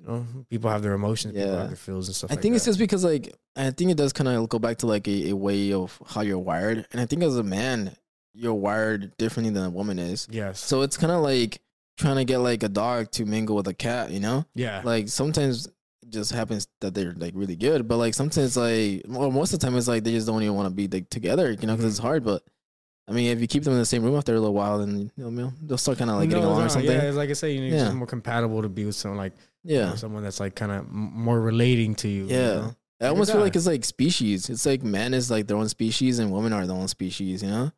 you 0.00 0.06
know, 0.06 0.26
people 0.50 0.70
have 0.70 0.82
their 0.82 0.92
emotions, 0.92 1.34
people 1.34 1.48
Yeah. 1.50 1.58
have 1.60 1.68
their 1.68 1.76
feels 1.76 2.06
and 2.08 2.14
stuff 2.14 2.30
I 2.30 2.34
like 2.34 2.42
think 2.42 2.52
that. 2.52 2.56
it's 2.58 2.64
just 2.66 2.78
because 2.78 3.02
like 3.02 3.34
I 3.56 3.70
think 3.72 3.90
it 3.90 3.96
does 3.96 4.12
kind 4.12 4.28
of 4.28 4.48
go 4.48 4.58
back 4.60 4.78
to 4.78 4.86
like 4.86 5.08
a, 5.08 5.30
a 5.30 5.32
way 5.36 5.72
of 5.72 6.00
how 6.06 6.20
you're 6.20 6.38
wired, 6.38 6.86
and 6.92 7.00
I 7.00 7.06
think 7.06 7.22
as 7.24 7.36
a 7.36 7.42
man 7.42 7.96
you're 8.34 8.54
wired 8.54 9.14
differently 9.18 9.52
than 9.52 9.64
a 9.64 9.70
woman 9.70 9.98
is. 9.98 10.26
yes. 10.30 10.58
So 10.60 10.82
it's 10.82 10.96
kind 10.96 11.12
of 11.12 11.22
like 11.22 11.60
trying 11.98 12.16
to 12.16 12.24
get 12.24 12.38
like 12.38 12.62
a 12.62 12.68
dog 12.68 13.10
to 13.12 13.24
mingle 13.24 13.56
with 13.56 13.68
a 13.68 13.74
cat, 13.74 14.10
you 14.10 14.20
know? 14.20 14.44
yeah. 14.54 14.82
Like 14.84 15.08
sometimes 15.08 15.66
it 15.66 16.10
just 16.10 16.32
happens 16.32 16.66
that 16.80 16.94
they're 16.94 17.12
like 17.16 17.32
really 17.36 17.56
good, 17.56 17.86
but 17.88 17.96
like 17.98 18.14
sometimes 18.14 18.56
like 18.56 19.02
well 19.08 19.30
most 19.30 19.52
of 19.52 19.60
the 19.60 19.66
time 19.66 19.76
it's 19.76 19.88
like 19.88 20.04
they 20.04 20.12
just 20.12 20.26
don't 20.26 20.42
even 20.42 20.54
want 20.54 20.68
to 20.68 20.74
be 20.74 20.88
like 20.88 21.08
together, 21.10 21.50
you 21.52 21.66
know, 21.66 21.76
because 21.76 21.92
it's 21.92 21.98
Mm-hmm. 21.98 22.06
hard. 22.06 22.24
But 22.24 22.42
I 23.08 23.12
mean, 23.12 23.30
if 23.32 23.40
you 23.40 23.46
keep 23.48 23.64
them 23.64 23.72
in 23.72 23.78
the 23.80 23.84
same 23.86 24.02
room 24.04 24.16
after 24.16 24.32
a 24.34 24.38
little 24.38 24.54
while, 24.54 24.78
then 24.78 25.10
you 25.16 25.30
know 25.30 25.52
they'll 25.62 25.76
start 25.78 25.98
kind 25.98 26.10
of 26.10 26.16
like 26.18 26.28
getting 26.28 26.44
along 26.44 26.60
no, 26.60 26.66
or 26.66 26.68
something. 26.68 26.90
Yeah, 26.90 27.10
like 27.10 27.30
I 27.30 27.34
say, 27.34 27.52
you 27.52 27.70
know, 27.70 27.76
Yeah. 27.76 27.92
more 27.92 28.06
compatible 28.06 28.62
to 28.62 28.68
be 28.68 28.84
with 28.84 28.94
someone 28.94 29.18
like, 29.18 29.32
you 29.64 29.76
Yeah. 29.76 29.90
know, 29.90 29.94
someone 29.96 30.22
that's 30.22 30.40
like 30.40 30.54
kind 30.54 30.70
of 30.72 30.88
more 30.90 31.40
relating 31.40 31.94
to 31.96 32.08
you. 32.08 32.24
you 32.26 32.30
Yeah. 32.34 32.54
know? 32.54 32.76
I 33.00 33.06
almost 33.06 33.32
feel 33.32 33.40
like 33.40 33.56
it's 33.56 33.66
like 33.66 33.84
species. 33.84 34.48
It's 34.48 34.64
like 34.64 34.84
man 34.84 35.14
is 35.14 35.30
like 35.32 35.48
their 35.48 35.56
own 35.56 35.68
species 35.68 36.20
and 36.20 36.30
women 36.32 36.52
are 36.52 36.64
their 36.66 36.76
own 36.76 36.86
species, 36.86 37.42
you 37.42 37.48
know? 37.50 37.72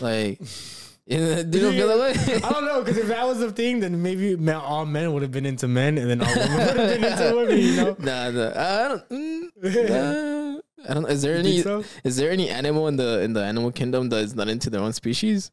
Like, 0.00 0.40
yeah, 1.06 1.42
do 1.42 1.58
you 1.58 1.70
feel 1.72 1.88
that 1.88 1.98
way? 1.98 2.34
I 2.44 2.50
don't 2.50 2.64
know 2.64 2.80
because 2.82 2.96
if 2.98 3.08
that 3.08 3.26
was 3.26 3.38
the 3.38 3.52
thing, 3.52 3.80
then 3.80 4.02
maybe 4.02 4.36
ma- 4.36 4.60
all 4.60 4.86
men 4.86 5.12
would 5.12 5.22
have 5.22 5.32
been 5.32 5.46
into 5.46 5.68
men, 5.68 5.98
and 5.98 6.08
then 6.10 6.20
all 6.22 6.34
women 6.34 6.56
would 6.58 6.76
have 6.76 7.00
been 7.00 7.04
into 7.04 7.36
women. 7.36 7.58
You 7.58 7.76
know? 7.76 7.96
Nah, 8.00 8.30
nah, 8.30 8.52
I 8.56 8.88
don't. 8.88 9.08
Mm, 9.10 9.88
nah, 9.88 10.60
I 10.90 10.94
don't. 10.94 11.10
Is 11.10 11.22
there 11.22 11.36
any? 11.36 11.60
so? 11.62 11.84
Is 12.04 12.16
there 12.16 12.30
any 12.30 12.48
animal 12.48 12.88
in 12.88 12.96
the 12.96 13.20
in 13.22 13.32
the 13.34 13.42
animal 13.44 13.70
kingdom 13.72 14.08
that 14.10 14.18
is 14.24 14.34
not 14.34 14.48
into 14.48 14.70
their 14.70 14.80
own 14.80 14.92
species? 14.92 15.50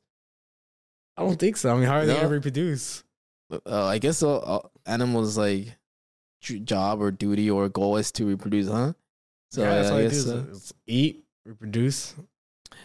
I 1.18 1.24
don't 1.24 1.38
think 1.38 1.58
so. 1.58 1.74
I 1.74 1.76
mean, 1.78 1.84
how 1.88 1.98
are 1.98 2.06
they 2.06 2.14
No. 2.14 2.22
gonna 2.22 2.34
reproduce? 2.34 3.04
Uh, 3.52 3.86
I 3.86 3.98
guess 3.98 4.24
all, 4.24 4.40
all 4.40 4.72
animals 4.86 5.38
like 5.38 5.78
job 6.42 7.02
or 7.02 7.12
duty 7.12 7.52
or 7.52 7.68
goal 7.70 7.98
is 7.98 8.12
to 8.14 8.26
reproduce, 8.26 8.68
huh? 8.70 8.94
So 9.52 9.62
yeah, 9.62 9.76
that's 9.76 9.90
I 9.90 9.92
all 9.92 9.98
they 9.98 10.04
do. 10.04 10.10
guess 10.10 10.18
is- 10.20 10.32
uh, 10.32 10.46
is 10.52 10.74
eat, 10.88 11.26
reproduce, 11.46 12.16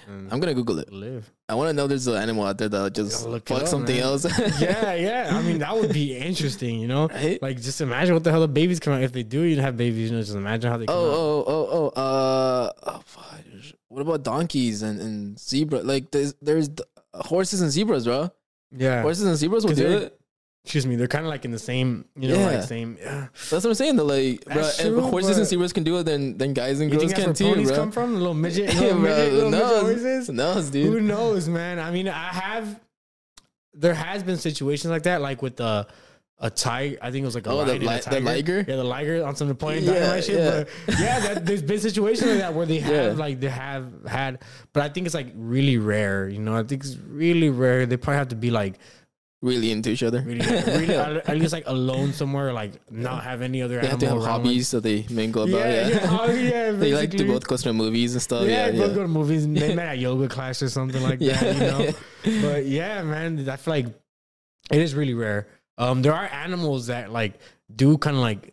and 0.07 0.33
I'm 0.33 0.41
gonna 0.41 0.55
Google 0.55 0.79
it. 0.79 0.93
live. 0.93 1.31
I 1.49 1.55
want 1.55 1.69
to 1.69 1.73
know 1.73 1.87
there's 1.87 2.07
an 2.07 2.17
animal 2.17 2.45
out 2.45 2.59
there 2.59 2.69
that 2.69 2.95
just 2.95 3.27
look 3.27 3.43
it 3.51 3.55
fuck 3.55 3.63
up, 3.63 3.69
something 3.69 3.97
man. 3.97 4.05
else. 4.05 4.25
yeah, 4.61 4.95
yeah. 4.95 5.31
I 5.33 5.43
mean, 5.43 5.59
that 5.59 5.75
would 5.77 5.93
be 5.93 6.17
interesting. 6.17 6.79
You 6.81 6.89
know, 6.89 7.09
Right? 7.09 7.41
like 7.43 7.61
just 7.61 7.81
imagine 7.81 8.15
what 8.15 8.25
the 8.25 8.31
hell 8.31 8.41
the 8.41 8.49
babies 8.49 8.81
come 8.81 8.93
out 8.95 9.03
if 9.03 9.13
they 9.13 9.23
do 9.23 9.45
even 9.45 9.63
have 9.63 9.77
babies. 9.77 10.11
You 10.11 10.17
know, 10.17 10.23
just 10.23 10.35
imagine 10.37 10.71
how 10.71 10.77
they 10.79 10.87
come 10.87 10.97
out. 10.97 11.03
Oh, 11.03 11.45
oh, 11.47 11.69
oh, 11.71 11.93
oh, 11.97 12.01
uh, 12.01 12.73
oh, 12.85 13.03
fuck. 13.05 13.41
what 13.89 14.01
about 14.03 14.23
donkeys 14.23 14.83
and, 14.83 15.01
and 15.01 15.39
zebra? 15.39 15.81
Like, 15.81 16.11
there's, 16.11 16.35
there's 16.43 16.71
horses 17.15 17.61
and 17.61 17.71
zebras, 17.71 18.05
bro. 18.05 18.31
Yeah. 18.73 19.03
Horses 19.03 19.25
and 19.27 19.37
zebras 19.37 19.65
will 19.65 19.75
do 19.75 19.87
it. 19.99 20.21
Excuse 20.67 20.85
me. 20.85 20.97
They're 20.97 21.07
kind 21.07 21.25
of 21.25 21.31
like 21.31 21.45
in 21.45 21.53
the 21.53 21.59
same. 21.61 22.07
You 22.19 22.29
know, 22.31 22.39
Yeah. 22.41 22.47
like 22.59 22.63
same. 22.65 22.99
Yeah. 23.01 23.29
That's 23.51 23.51
what 23.53 23.67
I'm 23.67 23.75
saying. 23.75 23.95
The 23.97 24.05
like, 24.05 24.45
bro, 24.45 24.55
That's 24.57 24.81
if 24.81 24.87
true, 24.89 25.01
horses 25.01 25.39
and 25.39 25.47
zebras 25.47 25.73
can 25.73 25.85
do 25.85 25.97
it, 25.99 26.03
then 26.03 26.37
then 26.39 26.55
guys 26.55 26.81
and 26.81 26.93
You 26.93 26.99
girls 26.99 27.13
can 27.13 27.33
too, 27.35 27.55
bro. 27.65 27.75
come 27.77 27.93
from? 27.93 28.17
Little 28.17 28.35
midget, 28.35 28.75
Yeah, 28.75 28.81
little 28.81 29.01
bro, 29.01 29.03
midget, 29.03 29.33
little 29.33 29.51
midget 29.53 29.67
knows? 29.69 29.83
horses. 29.83 30.29
knows, 30.29 30.69
Who 30.75 31.01
knows, 31.01 31.49
man? 31.49 31.79
I 31.79 31.91
mean, 31.93 32.09
I 32.09 32.33
have. 32.33 32.81
There 33.75 33.95
has 33.95 34.23
been 34.23 34.39
situations 34.39 34.91
like 34.91 35.05
that, 35.05 35.21
like 35.21 35.41
with 35.43 35.57
the 35.57 35.87
a 36.39 36.51
tiger. 36.51 36.99
I 37.01 37.11
think 37.11 37.23
it 37.23 37.27
was 37.27 37.35
like 37.35 37.47
a 37.47 37.51
Oh, 37.51 37.65
the 37.65 37.73
lion 37.73 37.77
and 37.77 37.83
a 37.85 37.87
li- 37.93 37.97
the 37.99 38.03
tiger. 38.11 38.21
liger? 38.25 38.65
Yeah, 38.69 38.77
the 38.77 38.85
liger 38.85 39.25
on 39.25 39.37
some 39.37 39.49
Napoleon 39.49 39.85
Yeah, 39.85 40.21
shit. 40.21 40.35
yeah. 40.39 40.65
But 40.87 40.99
yeah, 40.99 41.21
that, 41.21 41.47
there's 41.47 41.63
been 41.63 41.79
situations 41.81 42.29
like 42.29 42.41
that 42.41 42.55
where 42.55 42.67
they 42.67 42.79
have 42.81 42.93
Yeah. 42.93 43.13
like 43.13 43.41
they 43.41 43.49
have 43.49 43.87
had, 44.07 44.43
but 44.75 44.83
I 44.83 44.89
think 44.91 45.07
it's 45.07 45.15
like 45.15 45.29
really 45.35 45.79
rare. 45.79 46.29
You 46.29 46.41
know, 46.41 46.57
I 46.57 46.63
think 46.65 46.85
it's 46.85 46.97
really 46.97 47.49
rare. 47.51 47.87
They 47.87 47.97
probably 47.97 48.19
have 48.19 48.29
to 48.29 48.37
be 48.37 48.51
like 48.51 48.75
really 49.43 49.71
into 49.71 49.91
each 49.91 50.03
other. 50.03 50.23
Really, 50.23 50.41
really 50.47 50.95
at 50.97 51.37
least 51.37 51.53
like 51.53 51.65
alone 51.67 52.13
somewhere, 52.13 52.53
like 52.53 52.73
not 52.91 53.23
have 53.25 53.43
any 53.43 53.63
other 53.63 53.81
They 53.81 53.87
have 53.89 53.99
to 54.01 54.07
have 54.07 54.17
around, 54.17 54.23
like- 54.23 54.31
hobbies 54.45 54.71
that 54.73 54.83
they 54.83 55.07
mingle 55.11 55.43
about. 55.45 55.59
Yeah, 55.59 55.89
Yeah, 55.89 55.89
yeah, 55.89 56.19
oh, 56.21 56.33
yeah, 56.33 56.71
they 56.83 56.93
like 56.95 57.11
to 57.13 57.25
both 57.25 57.47
go 57.47 57.57
to 57.57 57.73
movies 57.73 58.15
and 58.15 58.23
stuff. 58.23 58.47
yeah, 58.47 58.67
Yeah, 58.67 58.73
both 58.73 58.91
yeah. 58.91 58.95
go 58.97 59.03
to 59.03 59.09
movies 59.09 59.45
and 59.45 59.57
they 59.57 59.75
met 59.75 59.89
at 59.89 59.99
yoga 59.99 60.29
class 60.29 60.63
or 60.63 60.69
something 60.69 61.03
like 61.03 61.19
that, 61.21 61.55
you 61.55 61.61
know. 61.61 62.43
But 62.43 62.67
yeah, 62.67 63.03
man, 63.03 63.49
I 63.49 63.57
feel 63.57 63.75
like 63.75 63.87
it 64.71 64.81
is 64.81 64.95
really 64.95 65.15
rare. 65.15 65.47
Um, 65.79 66.03
there 66.03 66.15
are 66.15 66.25
animals 66.27 66.87
that 66.89 67.13
like 67.13 67.35
do 67.75 67.99
kind 67.99 68.17
of 68.17 68.23
like 68.23 68.53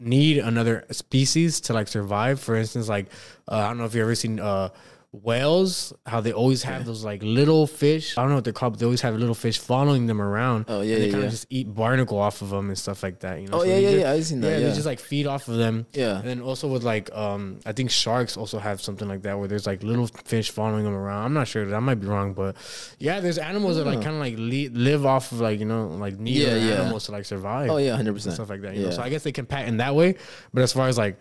need 0.00 0.38
another 0.38 0.84
species 0.90 1.60
to 1.62 1.72
like 1.74 1.88
survive. 1.88 2.40
For 2.40 2.54
instance, 2.56 2.88
like 2.88 3.06
uh, 3.48 3.56
I 3.56 3.68
don't 3.68 3.78
know 3.78 3.84
if 3.84 3.94
you 3.94 4.02
ever 4.02 4.14
seen 4.14 4.40
uh 4.40 4.70
whales, 5.12 5.92
how 6.06 6.20
they 6.20 6.32
always 6.32 6.62
have 6.62 6.80
Yeah. 6.80 6.86
those 6.86 7.04
like 7.04 7.22
little 7.22 7.66
fish. 7.66 8.16
I 8.16 8.22
don't 8.22 8.30
know 8.30 8.36
what 8.36 8.44
they're 8.44 8.52
called, 8.52 8.72
but 8.74 8.80
they 8.80 8.86
always 8.86 9.02
have 9.02 9.14
little 9.16 9.34
fish 9.34 9.58
following 9.58 10.06
them 10.06 10.20
around. 10.22 10.64
Oh 10.68 10.80
yeah, 10.80 10.94
and 10.94 11.02
they 11.02 11.06
yeah, 11.06 11.12
kind 11.12 11.22
yeah. 11.22 11.26
of 11.26 11.30
just 11.32 11.46
eat 11.50 11.72
barnacle 11.74 12.18
off 12.18 12.40
of 12.40 12.48
them 12.50 12.68
and 12.68 12.78
stuff 12.78 13.02
like 13.02 13.20
that. 13.20 13.40
You 13.40 13.48
know. 13.48 13.58
Oh 13.58 13.60
So 13.60 13.66
yeah, 13.66 13.76
yeah, 13.76 13.90
just- 13.90 14.00
yeah. 14.00 14.10
I've 14.12 14.24
seen 14.26 14.42
Yeah, 14.42 14.50
that. 14.50 14.60
Yeah, 14.62 14.68
they 14.68 14.74
just 14.74 14.86
like 14.86 15.00
feed 15.00 15.26
off 15.26 15.48
of 15.48 15.56
them. 15.56 15.86
yeah. 15.92 16.18
And 16.18 16.26
then 16.28 16.40
also 16.40 16.66
with 16.66 16.82
like 16.82 17.12
um 17.14 17.60
I 17.66 17.72
think 17.72 17.90
sharks 17.90 18.36
also 18.38 18.58
have 18.58 18.80
something 18.80 19.06
like 19.06 19.22
that 19.22 19.38
where 19.38 19.48
there's 19.48 19.66
like 19.66 19.82
little 19.82 20.06
fish 20.06 20.50
following 20.50 20.84
them 20.84 20.94
around. 20.94 21.24
I'm 21.26 21.34
not 21.34 21.46
sure 21.46 21.66
that 21.66 21.74
I 21.76 21.80
might 21.80 22.00
be 22.00 22.06
wrong, 22.06 22.32
but 22.32 22.56
yeah, 22.98 23.20
there's 23.20 23.38
animals 23.38 23.76
that 23.76 23.84
like 23.86 24.00
kind 24.02 24.14
of 24.16 24.20
like 24.20 24.36
le- 24.38 24.74
live 24.78 25.04
off 25.04 25.30
of 25.32 25.40
like 25.40 25.58
you 25.60 25.66
know 25.66 25.88
like 25.88 26.18
need 26.18 26.36
Yeah, 26.36 26.48
other 26.48 26.58
yeah. 26.58 26.74
animals 26.80 27.04
to 27.06 27.12
like 27.12 27.26
survive. 27.26 27.70
Oh 27.70 27.76
yeah, 27.76 27.94
hundred 27.96 28.14
percent. 28.14 28.34
stuff 28.36 28.48
like 28.48 28.62
that. 28.62 28.74
You 28.76 28.84
know, 28.84 28.90
so 28.90 29.02
I 29.02 29.10
guess 29.10 29.22
they 29.24 29.32
can 29.32 29.44
patent 29.44 29.78
that 29.78 29.94
way. 29.94 30.14
But 30.54 30.62
as 30.62 30.72
far 30.72 30.88
as 30.88 30.96
like 30.96 31.18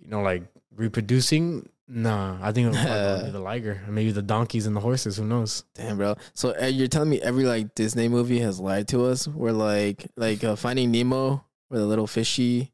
you 0.00 0.08
know 0.08 0.22
like 0.22 0.42
reproducing, 0.76 1.68
nah, 1.88 2.38
I 2.42 2.52
think 2.52 2.68
it'll 2.68 2.84
probably 2.84 3.24
be 3.26 3.30
the 3.32 3.40
liger, 3.40 3.80
maybe 3.88 4.10
the 4.12 4.22
donkeys 4.22 4.66
and 4.66 4.74
the 4.76 4.80
horses. 4.80 5.16
Who 5.16 5.24
knows? 5.24 5.64
Damn, 5.74 5.96
bro. 5.96 6.16
So 6.34 6.54
uh, 6.60 6.66
you're 6.66 6.88
telling 6.88 7.10
me 7.10 7.20
every 7.20 7.44
like 7.44 7.74
Disney 7.74 8.08
movie 8.08 8.40
has 8.40 8.58
lied 8.60 8.88
to 8.88 9.04
us? 9.06 9.26
Where 9.28 9.52
like 9.52 10.06
like 10.16 10.42
uh, 10.44 10.56
Finding 10.56 10.90
Nemo, 10.90 11.44
where 11.68 11.80
the 11.80 11.86
little 11.86 12.06
fishy, 12.06 12.72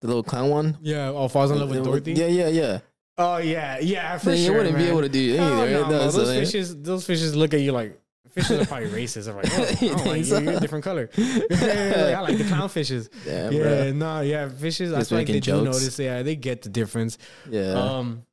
the 0.00 0.06
little 0.08 0.22
clown 0.22 0.50
one. 0.50 0.78
Yeah, 0.82 1.08
oh, 1.10 1.28
falls 1.28 1.50
in 1.50 1.58
love 1.58 1.70
with 1.70 1.84
Dorothy. 1.84 2.12
Yeah, 2.14 2.26
yeah, 2.26 2.48
yeah. 2.48 2.78
Oh 3.16 3.36
yeah, 3.36 3.78
yeah, 3.80 4.18
for 4.18 4.30
Then 4.30 4.38
you 4.38 4.52
wouldn't 4.52 4.76
be 4.76 4.84
able 4.88 5.02
to 5.02 5.08
do 5.08 5.36
anything. 5.36 5.72
no. 5.72 5.88
That's 5.88 6.16
those 6.16 6.28
like- 6.28 6.40
fishes, 6.40 6.76
those 6.82 7.06
fishes 7.06 7.36
look 7.36 7.54
at 7.54 7.60
you 7.60 7.70
like 7.72 8.00
fishes 8.30 8.60
are 8.62 8.66
probably 8.66 8.88
racist. 9.04 9.26
They're 9.26 9.34
like, 9.34 9.46
oh, 9.52 9.62
I 9.62 9.64
don't 9.64 9.80
like 9.92 10.02
think 10.04 10.16
you. 10.18 10.24
so? 10.24 10.38
You're 10.40 10.52
a 10.54 10.60
different 10.60 10.84
color. 10.84 11.08
yeah, 11.16 12.14
I 12.18 12.20
like 12.22 12.36
the 12.38 12.42
clownfishes. 12.44 13.08
Damn, 13.24 13.52
yeah, 13.52 13.62
bro. 13.62 13.92
no, 13.92 14.20
yeah, 14.22 14.48
fishes. 14.48 14.92
I 14.92 14.98
Just 14.98 15.10
feel 15.10 15.18
like 15.18 15.28
they 15.28 15.34
making 15.34 15.54
do 15.54 15.64
jokes. 15.64 15.78
notice. 15.80 15.98
Yeah, 16.00 16.22
they 16.24 16.34
get 16.34 16.62
the 16.62 16.68
difference. 16.70 17.18
Yeah. 17.48 17.70
Um, 17.74 18.24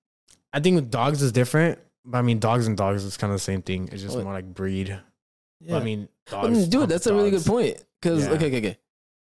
I 0.53 0.59
think 0.59 0.75
with 0.75 0.91
dogs 0.91 1.21
is 1.21 1.31
different. 1.31 1.79
But 2.03 2.17
I 2.17 2.21
mean, 2.23 2.39
dogs 2.39 2.65
and 2.67 2.75
dogs 2.75 3.03
is 3.03 3.15
kind 3.17 3.31
of 3.31 3.35
the 3.35 3.43
same 3.43 3.61
thing. 3.61 3.89
It's 3.91 4.01
just 4.01 4.17
more 4.17 4.33
like 4.33 4.53
breed. 4.53 4.99
yeah. 5.59 5.77
I 5.77 5.83
mean, 5.83 6.09
But, 6.29 6.41
dogs. 6.43 6.67
dude, 6.67 6.89
that's 6.89 7.05
a 7.07 7.13
really 7.13 7.29
good 7.31 7.45
point. 7.45 7.83
Because 8.01 8.25
Yeah. 8.25 8.31
okay, 8.33 8.47
okay, 8.47 8.57
okay. 8.57 8.77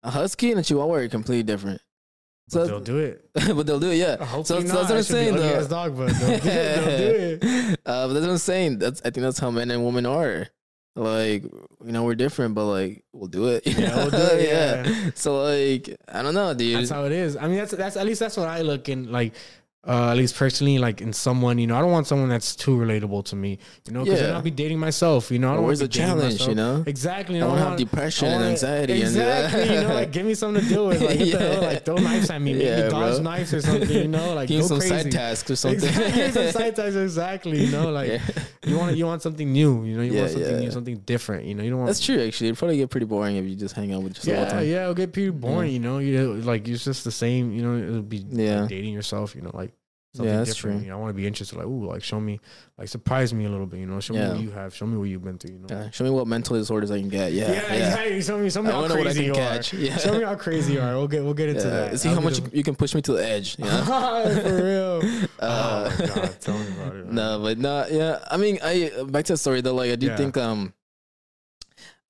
A 0.03 0.09
husky 0.11 0.51
and 0.51 0.59
a 0.59 0.63
chihuahua 0.63 0.93
are 0.95 1.07
completely 1.09 1.43
different. 1.43 1.81
But 2.47 2.53
So 2.53 2.65
they'll 2.67 2.79
do 2.79 2.97
it. 2.99 3.29
but 3.33 3.65
they'll 3.67 3.79
do 3.79 3.91
it, 3.91 3.95
yeah. 3.97 4.15
Hopefully 4.23 4.61
so, 4.61 4.67
so 4.67 4.73
that's 4.75 4.89
what 4.89 4.91
I'm 4.91 4.97
It 4.97 5.03
should 5.05 5.13
be 5.13 5.13
saying. 5.13 5.35
though. 5.35 5.67
dog, 5.67 5.97
but 5.97 6.13
they'll 6.13 6.27
do 6.29 6.33
it. 6.35 6.43
They'll 6.43 7.39
do 7.39 7.47
it. 7.73 7.79
uh, 7.85 8.07
but 8.07 8.13
that's 8.13 8.25
what 8.25 8.31
I'm 8.31 8.37
saying. 8.37 8.79
That's 8.79 8.99
I 9.01 9.09
think 9.11 9.23
that's 9.23 9.39
how 9.39 9.51
men 9.51 9.71
and 9.71 9.83
women 9.85 10.05
are. 10.05 10.47
Like 10.95 11.43
you 11.43 11.91
know, 11.91 12.03
we're 12.03 12.15
different, 12.15 12.53
but 12.55 12.65
like 12.65 13.03
we'll 13.13 13.27
do 13.27 13.47
it. 13.47 13.63
Yeah, 13.67 13.95
we'll 13.97 14.11
do 14.11 14.17
it, 14.17 14.47
yeah. 14.47 15.09
So 15.15 15.41
like 15.41 15.95
I 16.07 16.21
don't 16.21 16.35
know, 16.35 16.53
dude. 16.53 16.77
That's 16.77 16.89
how 16.91 17.05
it 17.05 17.11
is. 17.11 17.35
I 17.35 17.47
mean, 17.47 17.57
that's 17.57 17.71
that's 17.71 17.97
at 17.97 18.05
least 18.05 18.19
that's 18.19 18.37
what 18.37 18.47
I 18.47 18.61
look 18.61 18.87
in 18.89 19.11
like. 19.11 19.33
Uh, 19.85 20.11
at 20.11 20.15
least 20.17 20.33
personally, 20.37 20.77
like 20.77 21.01
in 21.01 21.11
someone, 21.11 21.57
you 21.57 21.67
know, 21.67 21.75
I 21.75 21.81
don't 21.81 21.91
want 21.91 22.07
someone 22.07 22.29
that's 22.29 22.55
too 22.55 22.71
relatable 22.77 23.25
to 23.25 23.35
me, 23.35 23.59
you 23.85 23.91
know, 23.93 24.05
because 24.05 24.17
Yeah. 24.21 24.27
then 24.27 24.35
I'll 24.35 24.41
be 24.41 24.49
dating 24.49 24.79
myself, 24.79 25.29
you 25.29 25.39
know. 25.39 25.49
I 25.49 25.51
Or 25.51 25.55
don't 25.57 25.65
where's 25.65 25.79
wanna 25.81 25.87
the 25.89 25.93
challenge, 25.93 26.47
you 26.47 26.55
know? 26.55 26.83
Exactly. 26.87 27.35
You 27.39 27.43
I 27.43 27.47
wanna 27.47 27.59
have 27.59 27.67
wanna- 27.71 27.77
depression 27.79 28.27
I 28.29 28.31
and 28.31 28.39
wanna- 28.39 28.51
anxiety 28.51 28.93
and- 28.93 29.01
Exactly. 29.03 29.75
you 29.75 29.81
know, 29.81 29.93
like 29.93 30.11
give 30.13 30.25
me 30.25 30.35
something 30.35 30.63
to 30.63 30.69
deal 30.69 30.87
with. 30.87 31.01
Like, 31.01 31.19
Yeah. 31.19 31.37
hell? 31.37 31.61
like 31.63 31.83
throw 31.83 31.95
knives 31.97 32.29
at 32.29 32.41
me, 32.41 32.63
Yeah, 32.63 32.83
me 32.85 32.89
dodge 32.91 33.15
bro. 33.15 33.23
knives 33.23 33.53
or 33.53 33.61
something. 33.61 33.89
You 33.91 34.07
know, 34.07 34.33
like 34.33 34.47
Give 34.47 34.59
me 34.59 34.61
go 34.61 34.67
some 34.69 34.79
crazy. 34.79 34.95
side 35.03 35.11
tasks 35.11 35.51
or 35.51 35.55
something. 35.57 35.89
Exactly. 35.89 36.31
some 36.31 36.51
side 36.53 36.75
tasks. 36.77 36.95
Exactly. 36.95 37.65
You 37.65 37.71
know, 37.71 37.89
like 37.91 38.07
Yeah. 38.09 38.19
you 38.65 38.77
want 38.77 38.95
you 38.95 39.05
want 39.05 39.21
something 39.21 39.51
new. 39.51 39.83
You 39.83 39.97
know, 39.97 40.03
you 40.03 40.13
want 40.17 40.31
something 40.31 40.59
new, 40.59 40.71
something 40.71 40.95
different. 41.05 41.43
You 41.45 41.55
know, 41.55 41.63
you 41.63 41.71
don't 41.71 41.79
want. 41.79 41.87
That's 41.89 41.99
true. 41.99 42.21
Actually, 42.25 42.47
it'd 42.47 42.57
probably 42.57 42.77
get 42.77 42.89
pretty 42.89 43.05
boring 43.05 43.35
if 43.35 43.43
you 43.43 43.55
just 43.57 43.75
hang 43.75 43.91
out 43.93 44.01
with 44.01 44.15
yourself 44.15 44.37
all 44.37 44.45
the 44.45 44.49
Yeah, 44.49 44.59
time. 44.59 44.67
yeah, 44.69 44.81
it'll 44.83 44.93
get 44.93 45.11
pretty 45.11 45.31
boring. 45.31 45.73
You 45.73 45.79
know, 45.79 45.97
you 45.97 46.35
like 46.35 46.69
it's 46.69 46.85
just 46.85 47.03
the 47.03 47.11
same. 47.11 47.51
You 47.51 47.63
know, 47.63 47.75
it'll 47.85 48.01
be 48.01 48.23
Yeah. 48.31 48.61
like 48.61 48.69
dating 48.69 48.93
yourself. 48.93 49.35
You 49.35 49.41
know, 49.41 49.51
like 49.53 49.71
something 50.13 50.31
Yeah, 50.31 50.37
that's 50.39 50.53
different. 50.55 50.77
true. 50.79 50.85
You 50.85 50.91
know, 50.91 50.97
I 50.97 50.99
want 51.01 51.09
to 51.09 51.13
be 51.15 51.25
interested. 51.25 51.57
Like, 51.57 51.65
ooh, 51.65 51.85
like 51.87 52.03
show 52.03 52.19
me, 52.19 52.39
like 52.77 52.87
surprise 52.87 53.33
me 53.33 53.45
a 53.45 53.49
little 53.49 53.65
bit. 53.65 53.79
You 53.79 53.87
know, 53.87 53.99
show 53.99 54.13
me 54.13 54.19
what 54.27 54.39
you 54.39 54.51
have. 54.51 54.75
Show 54.75 54.85
me 54.85 54.97
what 54.97 55.05
you've 55.09 55.23
been 55.23 55.37
through. 55.37 55.51
You 55.55 55.59
know. 55.59 55.67
Yeah, 55.69 55.89
Show 55.91 56.03
me 56.03 56.09
what 56.11 56.27
mental 56.27 56.55
disorders 56.55 56.91
I 56.91 56.99
can 56.99 57.09
get. 57.09 57.33
Yeah, 57.33 57.51
Yeah, 57.51 57.53
yeah. 57.73 57.73
exactly. 57.85 58.21
Show 58.21 58.37
me, 58.37 58.49
show 58.49 58.61
me 58.61 58.69
I 58.69 58.71
how 58.73 58.81
wanna 58.81 58.89
know 58.93 58.99
what 58.99 59.07
I 59.07 59.11
crazy 59.11 59.25
you 59.25 59.33
catch. 59.33 59.73
are. 59.73 59.77
Yeah. 59.77 59.97
Show 59.97 60.17
me 60.17 60.23
how 60.23 60.35
crazy 60.35 60.73
you 60.73 60.81
are. 60.81 60.93
We'll 60.97 61.07
get 61.07 61.23
we'll 61.23 61.33
get 61.33 61.49
into 61.49 61.61
Yeah, 61.63 61.69
that. 61.69 61.99
See 61.99 62.09
I'll 62.09 62.15
how 62.15 62.21
much 62.21 62.37
the- 62.39 62.55
you, 62.57 62.63
can 62.63 62.75
push 62.75 62.93
me 62.95 63.01
to 63.01 63.13
the 63.13 63.25
edge. 63.27 63.57
You 63.57 63.65
know? 63.65 63.83
for 64.43 64.63
real. 64.63 65.27
Uh, 65.39 65.89
oh 65.91 65.97
my 65.99 66.05
god, 66.15 66.39
tell 66.39 66.57
me 66.57 66.67
about 66.69 66.95
it. 66.95 67.05
man. 67.07 67.15
no, 67.15 67.39
but 67.41 67.57
no, 67.57 67.85
yeah. 67.91 68.19
I 68.31 68.37
mean, 68.37 68.59
I 68.63 68.91
back 69.07 69.25
to 69.25 69.33
the 69.33 69.37
story 69.37 69.59
though. 69.61 69.73
Like, 69.75 69.91
I 69.91 69.95
do 69.95 70.07
Yeah. 70.07 70.15
think 70.15 70.37
um, 70.37 70.73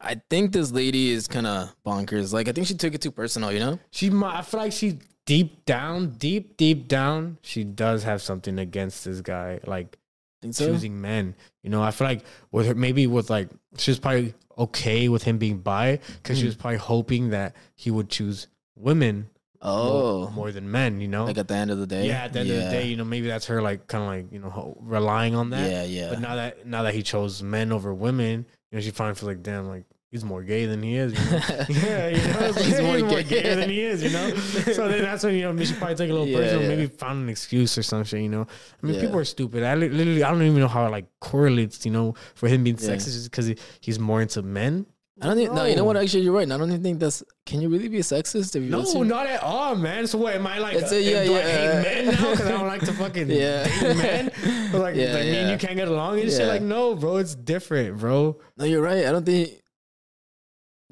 I 0.04 0.22
think 0.30 0.52
this 0.52 0.72
lady 0.72 1.12
is 1.12 1.28
kind 1.28 1.48
of 1.48 1.74
bonkers. 1.86 2.34
Like, 2.34 2.48
I 2.48 2.52
think 2.52 2.68
she 2.68 2.76
took 2.76 2.94
it 2.94 3.02
too 3.02 3.12
personal. 3.12 3.52
You 3.52 3.60
know? 3.60 3.80
She, 3.92 4.10
might, 4.10 4.38
I 4.38 4.42
feel 4.42 4.60
like 4.60 4.72
she 4.74 5.00
deep 5.26 5.66
down, 5.66 6.10
deep 6.18 6.58
deep 6.58 6.88
down, 6.88 7.38
she 7.42 7.64
does 7.64 8.04
have 8.04 8.22
something 8.22 8.60
against 8.60 9.06
this 9.06 9.22
guy. 9.22 9.60
Like 9.66 9.98
Think 10.42 10.54
so? 10.54 10.68
choosing 10.68 11.00
men. 11.00 11.36
You 11.64 11.70
know, 11.70 11.82
I 11.82 11.92
feel 11.92 12.08
like 12.08 12.26
with 12.52 12.68
her, 12.68 12.76
maybe 12.76 13.08
with 13.08 13.30
like, 13.30 13.50
she's 13.78 14.00
probably 14.00 14.34
okay 14.58 15.08
with 15.10 15.24
him 15.24 15.38
being 15.38 15.60
bi 15.60 16.00
because 16.22 16.38
she 16.38 16.44
Mhm. 16.44 16.48
was 16.48 16.56
probably 16.56 16.78
hoping 16.78 17.30
that 17.30 17.56
he 17.76 17.90
would 17.90 18.10
choose 18.10 18.48
women 18.76 19.30
Oh, 19.66 20.24
more, 20.24 20.32
more 20.32 20.52
than 20.52 20.70
men. 20.70 21.00
You 21.00 21.08
know, 21.08 21.24
like 21.24 21.38
at 21.38 21.48
the 21.48 21.54
end 21.56 21.72
of 21.72 21.78
the 21.80 21.88
day. 21.88 22.08
yeah. 22.08 22.26
At 22.26 22.34
the 22.34 22.42
end 22.42 22.50
of 22.52 22.58
the 22.58 22.70
day, 22.70 22.88
you 22.88 22.98
know, 22.98 23.06
maybe 23.06 23.28
that's 23.28 23.46
her 23.46 23.62
like 23.62 23.88
kind 23.88 24.04
of 24.04 24.10
like 24.10 24.34
you 24.34 24.40
know 24.40 24.78
relying 24.82 25.36
on 25.36 25.52
that. 25.52 25.72
yeah, 25.72 25.84
yeah. 25.86 26.10
But 26.10 26.20
now 26.20 26.36
that 26.36 26.68
now 26.68 26.84
that 26.84 26.94
he 26.94 27.02
chose 27.02 27.42
men 27.42 27.72
over 27.72 27.94
women, 27.94 28.46
you 28.72 28.78
know, 28.78 28.82
she 28.82 28.92
finally 28.92 29.16
feels 29.16 29.28
like, 29.30 29.42
damn, 29.42 29.70
like 29.70 29.86
he's 30.14 30.24
more 30.24 30.44
gay 30.44 30.66
than 30.68 30.82
he 30.82 30.96
is. 30.96 31.12
You 31.12 31.32
know? 31.32 31.42
yeah, 31.70 32.08
you 32.08 32.34
know, 32.34 32.40
like, 32.52 32.56
He's 32.64 32.78
he's 32.78 32.82
more 32.82 33.02
gay. 33.02 33.24
gay 33.24 33.56
than 33.56 33.70
he 33.70 33.82
is. 33.82 34.02
You 34.04 34.12
know, 34.12 34.30
so 34.78 34.88
then 34.88 35.02
that's 35.02 35.24
when 35.26 35.36
you 35.36 35.52
know 35.52 35.64
she 35.66 35.74
probably 35.74 35.96
take 35.96 36.10
a 36.10 36.14
little 36.14 36.28
Yeah, 36.28 36.38
personal, 36.38 36.62
yeah. 36.62 36.68
maybe 36.70 36.88
found 36.88 37.24
an 37.24 37.30
excuse 37.30 37.78
or 37.78 37.84
something. 37.84 38.24
You 38.24 38.30
know, 38.30 38.48
I 38.82 38.86
mean, 38.86 38.96
Yeah. 38.96 39.02
people 39.02 39.20
are 39.20 39.26
stupid. 39.26 39.64
I 39.64 39.76
literally, 39.76 40.24
I 40.24 40.30
don't 40.32 40.42
even 40.44 40.60
know 40.60 40.68
how 40.70 40.86
it 40.86 40.92
like 40.92 41.08
correlates. 41.20 41.84
You 41.86 41.92
know, 41.92 42.14
for 42.36 42.48
him 42.48 42.64
being 42.64 42.78
Yeah. 42.80 42.90
sexist 42.92 43.14
just 43.20 43.32
because 43.32 43.48
he, 43.48 43.58
he's 43.82 44.00
more 44.00 44.22
into 44.22 44.42
men. 44.44 44.86
I 45.22 45.28
don't 45.28 45.36
think. 45.38 45.54
No, 45.54 45.66
you 45.66 45.76
know 45.76 45.84
what? 45.84 45.96
Actually, 45.96 46.24
you're 46.24 46.34
right. 46.34 46.52
I 46.52 46.58
don't 46.58 46.70
even 46.70 46.82
think 46.84 47.00
that's. 47.00 47.24
Can 47.46 47.62
you 47.62 47.70
really 47.70 47.88
be 47.88 47.98
a 48.00 48.02
sexist 48.02 48.56
if 48.56 48.64
you 48.64 48.70
No, 48.70 48.82
not 49.04 49.28
at 49.28 49.44
all, 49.44 49.76
man. 49.76 50.08
So 50.08 50.18
what 50.18 50.34
am 50.36 50.46
I 50.48 50.58
like? 50.58 50.76
It's 50.76 50.92
a- 50.92 51.02
yeah, 51.02 51.24
do 51.24 51.36
I 51.36 51.42
hate 51.42 51.84
men 51.84 52.06
now 52.08 52.32
because 52.32 52.42
I 52.48 52.50
don't 52.52 52.68
like 52.68 52.82
to 52.82 52.94
fucking 52.94 53.30
Yeah. 53.30 53.64
date 53.64 53.98
men? 53.98 54.32
But 54.72 54.82
like, 54.82 54.96
Yeah, 54.96 55.14
like 55.14 55.24
me 55.26 55.38
and 55.38 55.52
you 55.52 55.58
can't 55.58 55.76
get 55.78 55.88
along 55.88 56.20
and 56.20 56.30
shit. 56.32 56.40
Yeah. 56.42 56.48
Like, 56.48 56.62
no, 56.64 56.96
bro, 56.96 57.18
it's 57.18 57.36
different, 57.36 58.00
bro. 58.00 58.40
No, 58.58 58.66
you're 58.66 58.82
right. 58.82 59.06
I 59.06 59.12
don't 59.12 59.26
think. 59.26 59.62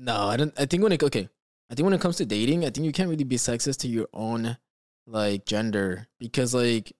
No, 0.04 0.28
I 0.28 0.36
don't. 0.38 0.54
I 0.60 0.66
think 0.66 0.82
when 0.82 0.92
it 0.92 1.04
okay, 1.04 1.30
I 1.70 1.76
think 1.76 1.86
when 1.86 1.94
it 1.94 2.02
comes 2.02 2.18
to 2.18 2.26
dating, 2.26 2.66
I 2.66 2.72
think 2.72 2.86
you 2.86 2.92
can't 2.92 3.10
really 3.10 3.24
be 3.24 3.36
sexist 3.38 3.78
to 3.82 3.88
your 3.88 4.08
own 4.14 4.58
like 5.06 5.46
gender 5.46 6.08
because 6.20 6.54
like 6.56 6.92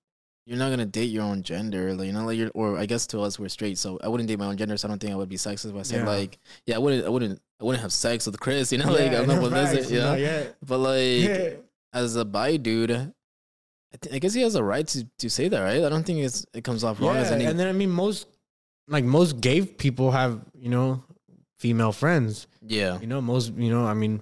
you're 0.46 0.58
not 0.60 0.70
gonna 0.70 0.86
date 0.86 1.10
your 1.10 1.24
own 1.24 1.42
gender, 1.42 1.94
like 1.96 2.08
you 2.08 2.14
know, 2.14 2.26
like 2.26 2.38
you're 2.38 2.52
or 2.54 2.78
I 2.78 2.86
guess 2.86 3.08
to 3.08 3.22
us 3.22 3.40
we're 3.40 3.50
straight, 3.50 3.78
so 3.80 3.98
I 4.04 4.08
wouldn't 4.08 4.28
date 4.30 4.38
my 4.40 4.46
own 4.46 4.58
gender, 4.58 4.78
so 4.78 4.88
I 4.88 4.90
don't 4.90 5.00
think 5.00 5.14
I 5.14 5.16
would 5.16 5.30
be 5.30 5.38
sexist 5.38 5.72
if 5.72 5.76
I 5.76 5.82
said 5.82 6.02
Yeah. 6.02 6.10
like 6.10 6.38
yeah, 6.68 6.76
I 6.76 6.78
wouldn't, 6.80 7.06
I 7.06 7.10
wouldn't, 7.10 7.42
I 7.60 7.64
wouldn't 7.64 7.82
have 7.82 7.94
sex 7.94 8.26
with 8.28 8.40
Chris, 8.40 8.72
you 8.72 8.78
know, 8.78 8.92
like 8.92 9.12
I'm 9.14 9.26
not 9.28 9.36
no 9.38 9.42
with 9.42 9.54
this, 9.54 9.90
you 9.90 10.00
know, 10.00 10.14
yet. 10.16 10.58
but 10.66 10.78
like 10.78 11.64
as 11.94 12.16
a 12.16 12.26
bi 12.26 12.58
dude. 12.58 12.92
I, 13.94 13.98
th- 14.00 14.16
I 14.16 14.20
guess 14.20 14.34
he 14.34 14.42
has 14.44 14.56
a 14.56 14.64
right 14.64 14.88
to, 14.88 15.06
to 15.20 15.30
say 15.30 15.50
that, 15.50 15.60
right? 15.60 15.84
I 15.84 15.90
don't 15.90 16.06
think 16.06 16.20
it's 16.20 16.46
it 16.54 16.64
comes 16.64 16.86
off 16.86 17.02
wrong 17.02 17.16
Yeah, 17.16 17.22
as 17.24 17.32
any. 17.32 17.44
and 17.46 17.60
then 17.60 17.68
I 17.68 17.74
mean, 17.74 17.90
most 17.90 18.26
like 18.88 19.04
most 19.04 19.42
gay 19.42 19.66
people 19.66 20.12
have 20.12 20.40
you 20.58 20.70
know 20.70 21.04
female 21.62 21.92
friends. 21.92 22.48
yeah, 22.78 23.00
You 23.02 23.08
know, 23.08 23.22
most 23.22 23.54
you 23.54 23.70
know, 23.72 23.86
I 23.86 23.94
mean, 23.94 24.22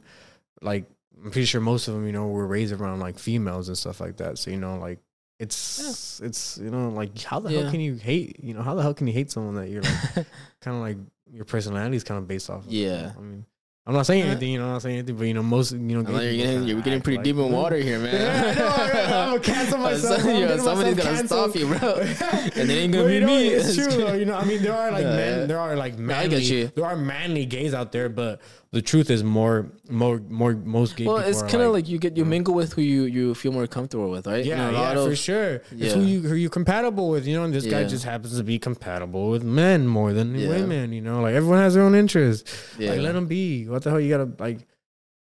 like 0.61 0.85
I'm 1.23 1.31
pretty 1.31 1.45
sure 1.45 1.61
most 1.61 1.87
of 1.87 1.93
them, 1.93 2.05
you 2.05 2.11
know, 2.11 2.27
were 2.27 2.45
raised 2.57 2.73
around 2.73 2.99
like 2.99 3.17
females 3.17 3.67
and 3.69 3.77
stuff 3.77 3.99
like 4.01 4.17
that. 4.17 4.37
So 4.37 4.51
you 4.51 4.57
know, 4.57 4.77
like 4.77 4.99
it's 5.39 6.19
it's 6.21 6.57
you 6.57 6.69
know, 6.69 6.89
like 6.89 7.11
how 7.21 7.39
the 7.39 7.49
Yeah. 7.49 7.61
hell 7.61 7.71
can 7.71 7.79
you 7.79 7.95
hate? 7.95 8.43
You 8.43 8.53
know, 8.55 8.61
how 8.61 8.75
the 8.75 8.81
hell 8.81 8.93
can 8.93 9.07
you 9.07 9.13
hate 9.13 9.31
someone 9.31 9.55
that 9.55 9.69
you're 9.69 9.81
like 9.83 10.01
kind 10.63 10.75
of 10.77 10.81
like 10.87 10.97
your 11.31 11.45
personality 11.45 11.95
is 11.95 12.03
kind 12.03 12.17
of 12.17 12.27
based 12.27 12.49
off? 12.49 12.65
Of, 12.65 12.71
you 12.71 12.79
Yeah. 12.83 13.01
know? 13.07 13.13
I 13.17 13.21
mean, 13.21 13.45
I'm 13.87 13.95
not 13.95 14.05
saying 14.05 14.21
uh-huh. 14.21 14.31
anything, 14.31 14.51
you 14.51 14.59
know, 14.59 14.65
I'm 14.65 14.71
not 14.73 14.81
saying 14.83 14.97
anything, 14.99 15.15
but 15.15 15.23
you 15.23 15.33
know, 15.33 15.41
most, 15.41 15.71
you 15.71 15.79
know, 15.79 15.99
I 16.01 16.03
know 16.03 16.19
gay 16.19 16.25
you're 16.25 16.33
getting, 16.45 16.51
kinda 16.59 16.67
you're 16.73 16.81
getting 16.81 17.01
pretty 17.01 17.17
like- 17.17 17.23
deep 17.23 17.37
in 17.37 17.51
water 17.59 17.77
here, 17.77 17.97
man. 17.97 18.13
Yeah, 18.13 18.51
I 18.51 18.53
know, 18.53 18.67
I 18.67 19.09
know. 19.09 19.19
I'm 19.19 19.29
gonna 19.29 19.39
cancel 19.39 19.77
myself. 19.89 20.21
bro. 20.21 20.31
Yo, 20.37 20.57
somebody's 20.57 20.95
gonna 21.03 21.27
stop 21.27 21.55
you, 21.55 21.65
bro. 21.67 21.93
And 22.59 22.69
it 22.69 22.73
ain't 22.73 22.93
gonna 22.93 23.05
But 23.05 23.07
be 23.09 23.13
you 23.15 23.19
know, 23.21 23.27
me. 23.27 23.47
It's 23.47 23.75
true, 23.75 23.87
though. 23.87 24.13
You 24.13 24.25
know, 24.25 24.35
I 24.35 24.43
mean, 24.45 24.61
there 24.61 24.75
are 24.75 24.91
like 24.91 25.03
Yeah, 25.03 25.15
men, 25.15 25.39
yeah. 25.39 25.45
there 25.47 25.59
are 25.59 25.75
like 25.75 25.93
I 25.93 25.97
manly, 25.97 26.29
get 26.29 26.43
you. 26.43 26.67
there 26.75 26.85
are 26.85 26.95
manly 26.97 27.45
gays 27.47 27.73
out 27.73 27.91
there, 27.91 28.09
but 28.09 28.41
the 28.71 28.81
truth 28.83 29.09
is 29.09 29.23
more, 29.23 29.71
more, 29.89 30.19
more, 30.29 30.53
most 30.53 30.95
gay 30.95 31.05
Well, 31.05 31.17
it's 31.17 31.41
kind 31.41 31.63
of 31.63 31.71
like, 31.71 31.87
you 31.89 31.97
get 31.97 32.15
you 32.15 32.23
mingle 32.23 32.53
with 32.53 32.73
who 32.73 32.81
you 32.83 33.03
you 33.03 33.33
feel 33.33 33.51
more 33.51 33.65
comfortable 33.65 34.09
with, 34.11 34.27
right? 34.27 34.45
Yeah, 34.45 34.69
yeah, 34.69 34.77
lot 34.79 34.95
for 34.95 35.11
of- 35.11 35.17
sure. 35.17 35.61
It's 35.71 35.93
who 35.95 36.01
you 36.01 36.21
who 36.21 36.35
you 36.35 36.49
compatible 36.49 37.09
with, 37.09 37.25
you 37.25 37.35
know. 37.35 37.43
And 37.45 37.53
this 37.53 37.65
guy 37.65 37.83
just 37.85 38.03
happens 38.05 38.37
to 38.37 38.43
be 38.43 38.59
compatible 38.59 39.29
with 39.31 39.43
men 39.43 39.87
more 39.87 40.13
than 40.13 40.35
Yeah. 40.35 40.49
women, 40.49 40.93
you 40.93 41.01
know. 41.01 41.21
Like 41.21 41.33
everyone 41.33 41.59
has 41.59 41.73
their 41.73 41.83
own 41.83 41.95
interests. 41.95 42.43
Yeah. 42.77 42.91
Like 42.91 43.01
let 43.01 43.13
them 43.13 43.25
be. 43.25 43.67
What 43.67 43.81
the 43.83 43.89
hell 43.89 43.99
you 43.99 44.09
gotta 44.15 44.31
like? 44.37 44.67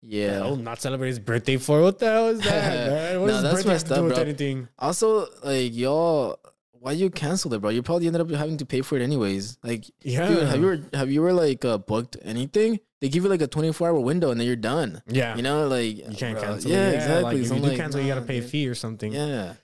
Yeah. 0.03 0.43
Oh, 0.45 0.55
not 0.55 0.81
celebrate 0.81 1.09
his 1.09 1.19
birthday 1.19 1.57
for 1.57 1.81
what 1.83 1.99
the 1.99 2.07
hell 2.07 2.29
is 2.29 2.41
that? 2.41 2.91
man? 2.91 3.21
What 3.21 3.27
No, 3.27 3.33
does 3.35 3.43
that's 3.43 3.55
birthday 3.57 3.69
messed 3.71 3.87
do 3.89 3.95
up, 3.95 4.05
with 4.05 4.15
bro. 4.15 4.23
anything? 4.23 4.69
Also, 4.79 5.27
like 5.43 5.75
y'all, 5.77 6.39
why 6.73 6.93
you 6.93 7.11
canceled 7.11 7.55
it, 7.55 7.61
bro? 7.61 7.71
You 7.71 7.83
probably 7.83 8.07
ended 8.07 8.23
up 8.23 8.31
having 8.31 8.57
to 8.59 8.67
pay 8.67 8.81
for 8.83 8.97
it 8.97 9.03
anyways. 9.03 9.59
Like, 9.65 9.85
Yeah, 10.03 10.29
dude, 10.29 10.43
have 10.47 10.61
you 10.61 10.73
ever 10.73 10.83
have 10.95 11.11
you 11.11 11.21
ever 11.23 11.33
like 11.33 11.65
uh, 11.65 11.79
booked 11.79 12.17
anything? 12.23 12.79
They 13.01 13.09
give 13.09 13.23
you 13.23 13.31
like 13.31 13.43
a 13.43 13.47
twenty 13.47 13.73
four 13.73 13.89
hour 13.89 14.01
window 14.01 14.31
and 14.31 14.41
then 14.41 14.47
you're 14.47 14.57
done. 14.57 15.03
yeah. 15.07 15.37
You 15.37 15.43
know, 15.43 15.69
like 15.69 15.97
you 15.97 16.17
can't 16.17 16.39
bro, 16.39 16.49
cancel. 16.49 16.71
Yeah, 16.71 16.89
it. 16.89 16.95
exactly. 16.97 17.23
Like, 17.23 17.37
if 17.37 17.47
So 17.49 17.55
you 17.55 17.61
do 17.61 17.69
like, 17.69 17.77
cancel, 17.77 18.01
you 18.01 18.09
gotta 18.09 18.21
nah, 18.23 18.27
pay 18.27 18.39
a 18.39 18.43
fee 18.43 18.69
or 18.69 18.75
something. 18.75 19.13
Yeah. 19.13 19.55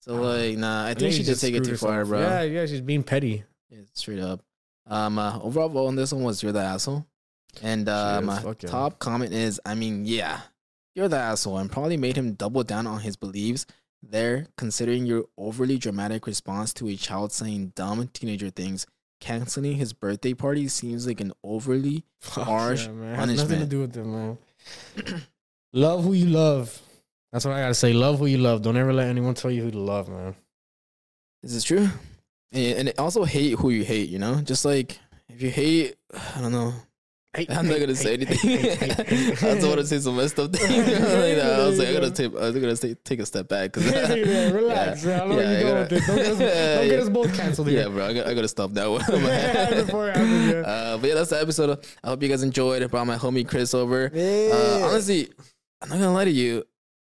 So 0.00 0.14
like, 0.14 0.56
nah, 0.56 0.84
I 0.84 0.88
think 0.88 1.00
think 1.00 1.14
she 1.14 1.22
just 1.22 1.40
take 1.40 1.54
it 1.54 1.64
too 1.64 1.76
far, 1.76 2.04
bro. 2.04 2.20
Yeah, 2.20 2.42
yeah, 2.42 2.66
she's 2.66 2.80
being 2.80 3.02
petty. 3.02 3.44
Yeah, 3.68 3.80
straight 3.92 4.18
up. 4.18 4.42
Um, 4.86 5.18
uh, 5.18 5.38
overall 5.40 5.68
vote 5.68 5.86
on 5.86 5.94
this 5.94 6.12
one 6.12 6.24
was 6.24 6.42
you're 6.42 6.52
the 6.52 6.60
asshole, 6.60 7.06
and 7.62 7.88
uh, 7.88 8.18
is, 8.20 8.26
my 8.26 8.42
yeah. 8.42 8.68
top 8.68 8.98
comment 8.98 9.32
is, 9.32 9.60
I 9.64 9.74
mean, 9.74 10.06
yeah, 10.06 10.40
you're 10.94 11.06
the 11.06 11.18
asshole, 11.18 11.58
and 11.58 11.70
probably 11.70 11.96
made 11.96 12.16
him 12.16 12.32
double 12.32 12.64
down 12.64 12.86
on 12.86 13.00
his 13.00 13.14
beliefs 13.14 13.66
there, 14.02 14.46
considering 14.56 15.06
your 15.06 15.26
overly 15.36 15.78
dramatic 15.78 16.26
response 16.26 16.72
to 16.74 16.88
a 16.88 16.96
child 16.96 17.30
saying 17.30 17.72
dumb 17.76 18.08
teenager 18.12 18.50
things. 18.50 18.86
Canceling 19.20 19.76
his 19.76 19.92
birthday 19.92 20.34
party 20.34 20.66
seems 20.68 21.06
like 21.06 21.20
an 21.20 21.32
overly 21.44 22.04
Fuck 22.20 22.44
harsh 22.44 22.86
yeah, 22.86 22.92
man. 22.92 23.14
Has 23.16 23.36
nothing 23.36 23.60
to 23.60 23.66
do 23.66 23.80
with 23.80 23.92
them, 23.92 24.12
man. 24.12 24.38
love 25.72 26.04
who 26.04 26.12
you 26.12 26.26
love. 26.26 26.80
That's 27.32 27.44
what 27.44 27.54
I 27.54 27.60
gotta 27.60 27.74
say. 27.74 27.92
Love 27.92 28.18
who 28.18 28.26
you 28.26 28.38
love. 28.38 28.62
Don't 28.62 28.76
ever 28.76 28.92
let 28.92 29.08
anyone 29.08 29.34
tell 29.34 29.50
you 29.50 29.62
who 29.62 29.70
to 29.70 29.78
love, 29.78 30.08
man. 30.08 30.34
Is 31.42 31.54
this 31.54 31.64
true? 31.64 31.88
And, 32.52 32.88
and 32.88 32.98
also 32.98 33.24
hate 33.24 33.58
who 33.58 33.70
you 33.70 33.84
hate. 33.84 34.08
You 34.08 34.18
know, 34.18 34.40
just 34.40 34.64
like 34.64 34.98
if 35.28 35.42
you 35.42 35.50
hate, 35.50 35.96
I 36.36 36.40
don't 36.40 36.52
know. 36.52 36.74
Hey, 37.32 37.46
I'm 37.48 37.68
not 37.68 37.74
gonna 37.78 37.86
hey, 37.86 37.94
say 37.94 38.14
anything. 38.14 38.36
I 38.50 39.54
just 39.54 39.66
want 39.66 39.78
to 39.78 39.86
say 39.86 40.00
some 40.00 40.16
messed 40.16 40.36
up 40.40 40.52
things. 40.56 40.68
like 40.88 41.36
that. 41.36 41.60
I 41.60 41.64
was 41.66 41.78
like, 41.78 41.86
I 41.88 41.92
gotta 41.92 42.10
take, 42.10 42.34
I 42.34 42.40
was 42.40 42.54
gonna 42.54 42.76
take, 42.76 43.04
take 43.04 43.20
a 43.20 43.26
step 43.26 43.46
back 43.46 43.72
because 43.72 43.88
yeah, 43.88 44.50
relax. 44.50 45.06
I 45.06 45.24
know 45.26 45.38
Yeah, 45.38 45.50
I 45.50 45.62
going 45.62 45.62
gotta- 45.62 45.80
with 45.80 45.88
this. 45.90 46.06
Don't 46.08 46.16
get 46.16 46.26
us, 46.26 46.38
don't 46.38 46.88
get 46.88 46.98
us 47.00 47.08
both 47.08 47.36
canceled 47.36 47.68
yeah, 47.68 47.82
here. 47.82 47.90
bro. 47.90 48.06
I 48.06 48.12
got, 48.14 48.26
I 48.26 48.34
gotta 48.34 48.48
stop 48.48 48.72
that 48.72 48.90
one. 48.90 48.98
Before 49.06 50.08
it 50.08 50.16
happens, 50.16 50.52
yeah. 50.52 50.60
uh, 50.62 50.98
but 50.98 51.08
yeah, 51.08 51.14
that's 51.14 51.30
the 51.30 51.40
episode. 51.40 51.86
I 52.02 52.08
hope 52.08 52.20
you 52.20 52.28
guys 52.28 52.42
enjoyed. 52.42 52.82
I 52.82 52.88
brought 52.88 53.06
my 53.06 53.16
homie 53.16 53.46
Chris 53.46 53.74
over. 53.74 54.10
Uh, 54.12 54.88
honestly, 54.88 55.28
I'm 55.82 55.88
not 55.88 55.96
gonna 56.00 56.12
lie 56.12 56.24
to 56.24 56.30
you. 56.32 56.64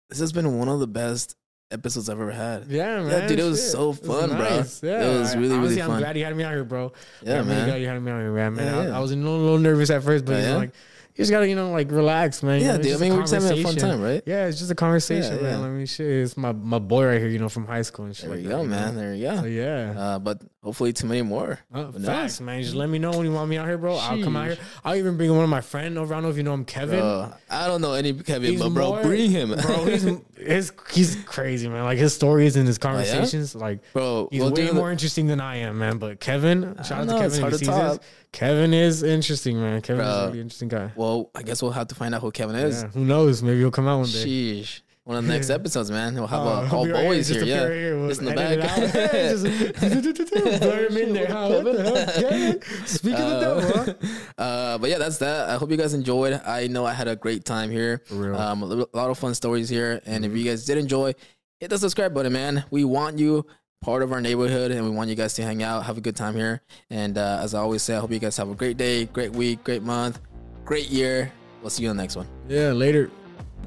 This 0.08 0.20
has 0.20 0.32
been 0.32 0.56
one 0.56 0.68
of 0.68 0.78
the 0.78 0.86
best 0.86 1.34
episodes 1.72 2.08
I've 2.08 2.20
ever 2.20 2.30
had. 2.32 2.66
Yeah, 2.68 3.02
man. 3.02 3.10
Yeah, 3.10 3.26
dude, 3.26 3.38
it 3.40 3.44
was 3.44 3.60
shit. 3.62 3.70
so 3.72 3.82
It 3.84 3.86
was 3.88 3.98
fun, 4.00 4.28
bro. 4.30 4.38
nice. 4.38 4.82
Yeah, 4.82 5.02
It 5.02 5.18
was 5.18 5.34
really, 5.36 5.48
really 5.48 5.58
honestly, 5.58 5.80
fun. 5.82 5.90
I'm 5.92 5.98
glad 5.98 6.16
you 6.18 6.24
had 6.24 6.36
me 6.36 6.44
out 6.44 6.52
here, 6.52 6.64
bro. 6.64 6.92
Yeah, 7.22 7.40
I'm 7.40 7.46
really 7.46 7.56
man. 7.60 7.68
glad 7.68 7.80
you 7.80 7.86
had 7.88 8.02
me 8.02 8.10
out 8.12 8.20
here, 8.20 8.32
man. 8.32 8.54
man. 8.54 8.66
Yeah, 8.66 8.78
I, 8.80 8.86
yeah. 8.88 8.96
I 8.96 9.00
was 9.00 9.10
a 9.12 9.16
little, 9.16 9.38
little 9.38 9.58
nervous 9.58 9.90
at 9.90 10.02
first, 10.02 10.24
but 10.24 10.34
Oh, 10.34 10.38
you 10.38 10.42
know, 10.44 10.50
yeah? 10.50 10.56
like 10.56 10.70
you 11.14 11.16
just 11.22 11.30
gotta, 11.30 11.46
you 11.46 11.54
know, 11.54 11.70
like 11.72 11.90
relax, 11.90 12.42
man. 12.42 12.60
You 12.60 12.66
Yeah, 12.66 12.76
know, 12.78 12.82
dude. 12.82 12.96
I 12.96 12.96
mean, 13.00 13.12
we're 13.14 13.20
just 13.20 13.34
having 13.34 13.52
a 13.58 13.62
fun 13.62 13.76
time, 13.76 14.00
right? 14.00 14.22
Yeah, 14.24 14.46
it's 14.46 14.58
just 14.58 14.70
a 14.70 14.74
conversation, 14.74 15.36
Yeah, 15.36 15.42
man. 15.42 15.58
yeah. 15.60 15.66
I 15.66 15.68
mean, 15.68 15.84
shit, 15.84 16.06
it's 16.06 16.38
my 16.38 16.52
my 16.52 16.78
boy 16.78 17.04
right 17.04 17.18
here, 17.20 17.28
you 17.28 17.38
know, 17.38 17.50
from 17.50 17.66
high 17.66 17.82
school 17.82 18.06
and 18.06 18.16
shit. 18.16 18.28
There 18.30 18.36
like 18.36 18.42
you 18.44 18.48
that, 18.48 18.54
go, 18.56 18.62
you 18.62 18.68
know? 18.68 18.76
man. 18.76 18.96
There 18.96 19.14
you 19.14 19.26
go. 19.28 19.36
So 19.40 19.44
yeah. 19.44 19.94
Uh, 19.94 20.18
but 20.20 20.40
hopefully, 20.62 20.94
too 20.94 21.06
many 21.06 21.20
more. 21.20 21.58
Uh, 21.70 21.92
facts, 21.92 22.40
man. 22.40 22.62
Just 22.62 22.74
let 22.74 22.88
me 22.88 22.98
know 22.98 23.10
when 23.10 23.26
you 23.26 23.32
want 23.32 23.50
me 23.50 23.58
out 23.58 23.66
here, 23.68 23.76
bro. 23.76 23.96
I'll 23.96 24.22
come 24.22 24.36
out 24.36 24.46
here. 24.46 24.56
I'll 24.86 24.96
even 24.96 25.18
bring 25.18 25.34
one 25.34 25.44
of 25.44 25.50
my 25.50 25.60
friend 25.60 25.98
over. 25.98 26.14
I 26.14 26.16
don't 26.16 26.22
know 26.22 26.30
if 26.30 26.38
you 26.38 26.44
know 26.44 26.54
him, 26.54 26.64
Kevin. 26.64 27.00
Bro, 27.00 27.30
I 27.50 27.66
don't 27.66 27.82
know 27.82 27.92
any 27.92 28.14
Kevin, 28.14 28.52
He's 28.52 28.60
but 28.62 28.70
bro, 28.72 28.92
more- 28.94 29.02
bring 29.02 29.30
him, 29.30 29.50
bro. 29.50 29.84
He's 29.84 30.04
his, 30.46 30.72
he's 30.92 31.16
crazy, 31.24 31.68
man. 31.68 31.84
Like 31.84 31.98
his 31.98 32.14
stories 32.14 32.56
and 32.56 32.66
his 32.66 32.78
Oh, 32.78 32.82
conversations, 32.82 33.54
like 33.54 33.80
bro. 33.92 34.28
he's 34.30 34.40
we'll 34.40 34.52
way 34.52 34.70
more 34.70 34.90
interesting 34.90 35.26
than 35.26 35.40
I 35.40 35.56
am, 35.56 35.78
man. 35.78 35.98
But 35.98 36.20
Kevin, 36.20 36.76
shout 36.84 36.92
out 37.00 37.06
know, 37.06 37.12
to 37.16 37.22
Kevin. 37.22 37.40
hard 37.40 37.52
If 37.54 37.60
he 37.60 37.66
sees 37.66 37.74
this. 37.74 37.98
Kevin 38.32 38.74
is 38.74 39.02
interesting, 39.02 39.60
man. 39.60 39.80
Kevin 39.82 40.04
is 40.04 40.14
a 40.16 40.26
really 40.28 40.40
interesting 40.40 40.68
guy. 40.68 40.90
Well, 40.96 41.30
I 41.34 41.42
guess 41.42 41.62
we'll 41.62 41.72
have 41.72 41.88
to 41.88 41.94
find 41.94 42.14
out 42.14 42.20
who 42.22 42.30
Kevin 42.30 42.56
is. 42.56 42.82
Yeah, 42.82 42.88
who 42.88 43.04
knows? 43.04 43.42
Maybe 43.42 43.58
he'll 43.58 43.70
come 43.70 43.86
out 43.88 43.98
one 43.98 44.08
day. 44.08 44.24
Sheesh. 44.26 44.80
One 45.04 45.16
of 45.16 45.24
the 45.26 45.32
next 45.32 45.50
episodes, 45.58 45.90
man. 45.90 46.14
We'll 46.14 46.26
have 46.28 46.40
Oh, 46.40 46.48
uh, 46.48 46.68
all 46.72 46.84
be 46.84 46.92
right 46.92 47.00
here, 47.02 47.08
boys 47.12 47.28
here. 47.28 47.44
Yeah. 47.44 47.68
here. 47.68 48.08
Just 48.08 48.20
in 48.20 48.26
the 48.26 48.34
back. 48.34 48.58
Just 50.52 50.60
blur 50.60 50.86
him 50.88 50.96
in 50.96 51.12
there. 51.12 51.26
huh? 51.26 51.48
What 51.48 51.64
the 51.76 51.82
hell? 51.82 52.06
Kevin? 52.30 52.62
Speaking 52.86 53.20
of 53.20 53.30
the 53.30 53.40
devil, 53.40 53.94
huh? 54.36 54.42
Uh, 54.42 54.78
but 54.78 54.90
yeah, 54.90 54.98
that's 54.98 55.18
that. 55.18 55.48
I 55.50 55.56
hope 55.56 55.70
you 55.70 55.76
guys 55.76 55.92
enjoyed. 55.94 56.40
I 56.46 56.68
know 56.68 56.86
I 56.86 56.92
had 56.92 57.08
a 57.08 57.16
great 57.16 57.44
time 57.44 57.70
here. 57.70 58.02
Mm-hmm. 58.10 58.34
Um, 58.36 58.62
a 58.62 58.66
a 58.66 58.96
lot 58.96 59.10
of 59.10 59.18
fun 59.18 59.34
stories 59.34 59.68
here. 59.68 60.00
And 60.06 60.24
if 60.24 60.32
you 60.36 60.44
guys 60.44 60.64
did 60.64 60.78
enjoy, 60.78 61.14
hit 61.58 61.70
the 61.70 61.78
subscribe 61.78 62.14
button, 62.14 62.32
man. 62.32 62.64
We 62.70 62.84
want 62.84 63.18
you 63.18 63.44
part 63.82 64.04
of 64.04 64.12
our 64.12 64.20
neighborhood, 64.20 64.70
and 64.70 64.84
we 64.84 64.90
want 64.90 65.10
you 65.10 65.16
guys 65.16 65.34
to 65.34 65.42
hang 65.42 65.64
out, 65.64 65.84
have 65.86 65.98
a 65.98 66.00
good 66.00 66.14
time 66.14 66.36
here. 66.36 66.62
And 66.90 67.18
uh, 67.18 67.40
as 67.42 67.54
I 67.54 67.58
always 67.58 67.82
say, 67.82 67.96
I 67.96 67.98
hope 67.98 68.12
you 68.12 68.20
guys 68.20 68.36
have 68.36 68.48
a 68.48 68.54
great 68.54 68.76
day, 68.76 69.06
great 69.06 69.32
week, 69.32 69.64
great 69.64 69.82
month, 69.82 70.20
great 70.64 70.88
year. 70.90 71.32
We'll 71.60 71.70
see 71.70 71.82
you 71.82 71.90
on 71.90 71.96
the 71.96 72.02
next 72.02 72.14
one. 72.14 72.28
Yeah, 72.48 72.70
later. 72.70 73.10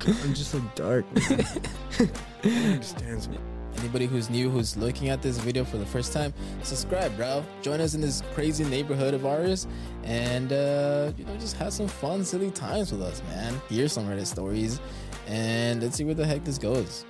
I'm 0.02 0.34
just 0.34 0.52
so 0.52 0.62
dark. 0.76 1.06
Understands 2.44 3.28
me. 3.30 3.38
Anybody 3.78 4.06
who's 4.06 4.30
new, 4.30 4.50
who's 4.50 4.78
looking 4.78 5.10
at 5.10 5.22
this 5.22 5.38
video 5.38 5.66
for 5.66 5.78
the 5.78 5.86
first 5.86 6.14
time, 6.14 6.34
subscribe, 6.64 7.16
bro. 7.18 7.44
Join 7.62 7.82
us 7.82 7.94
in 7.94 8.02
this 8.02 8.24
crazy 8.34 8.64
neighborhood 8.64 9.14
of 9.14 9.26
ours, 9.26 9.68
and 10.04 10.54
uh, 10.54 11.12
you 11.18 11.26
know, 11.26 11.36
just 11.38 11.58
have 11.58 11.74
some 11.74 11.88
fun, 11.88 12.24
silly 12.24 12.52
times 12.52 12.92
with 12.92 13.02
us, 13.02 13.22
man. 13.30 13.60
Hear 13.70 13.88
some 13.88 14.08
Reddit 14.08 14.28
stories, 14.28 14.80
and 15.28 15.82
let's 15.82 15.98
see 15.98 16.06
where 16.06 16.16
the 16.16 16.26
heck 16.26 16.46
this 16.46 16.58
goes. 16.58 17.06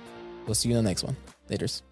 We'll 0.46 0.54
see 0.54 0.70
you 0.70 0.76
in 0.76 0.84
the 0.84 0.90
next 0.90 1.04
one. 1.04 1.16
Later's. 1.48 1.82